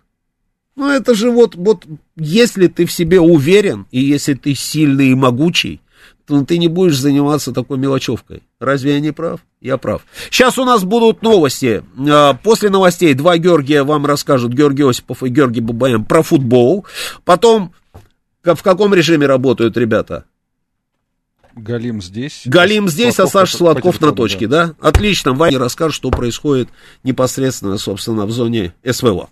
Ну, 0.76 0.90
это 0.90 1.16
же 1.16 1.32
вот, 1.32 1.56
вот, 1.56 1.86
если 2.16 2.68
ты 2.68 2.86
в 2.86 2.92
себе 2.92 3.20
уверен, 3.20 3.88
и 3.92 4.00
если 4.00 4.36
ты 4.36 4.54
сильный 4.54 5.10
и 5.10 5.16
могучий, 5.16 5.82
то 6.28 6.44
ты 6.44 6.58
не 6.58 6.68
будешь 6.68 7.00
заниматься 7.00 7.52
такой 7.52 7.78
мелочевкой. 7.78 8.44
Разве 8.60 8.96
я 8.96 9.00
не 9.00 9.12
прав? 9.12 9.40
Я 9.62 9.78
прав. 9.78 10.02
Сейчас 10.30 10.60
у 10.60 10.66
нас 10.66 10.84
будут 10.84 11.24
новости. 11.24 11.84
А, 11.98 12.34
после 12.34 12.70
новостей 12.70 13.14
два 13.14 13.38
Георгия 13.38 13.84
вам 13.84 14.06
расскажут, 14.06 14.54
Георгий 14.54 14.84
Осипов 14.84 15.24
и 15.24 15.30
Георгий 15.30 15.62
Бабаян, 15.62 16.06
про 16.06 16.22
футбол. 16.22 16.86
Потом 17.24 17.72
в 18.56 18.64
каком 18.64 18.94
режиме 18.94 19.26
работают 19.26 19.78
ребята? 19.78 20.26
Галим 21.56 22.02
здесь. 22.02 22.44
Галим 22.46 22.88
здесь, 22.88 23.16
Сладков, 23.16 23.36
а 23.36 23.40
Саша 23.40 23.58
Сладков 23.58 24.00
на 24.00 24.12
точке, 24.12 24.48
да? 24.48 24.68
да? 24.68 24.76
Отлично, 24.80 25.34
Ваня 25.34 25.58
расскажет, 25.58 25.96
что 25.96 26.12
происходит 26.12 26.70
непосредственно, 27.04 27.78
собственно, 27.78 28.26
в 28.26 28.32
зоне 28.32 28.74
СВО. 28.86 29.30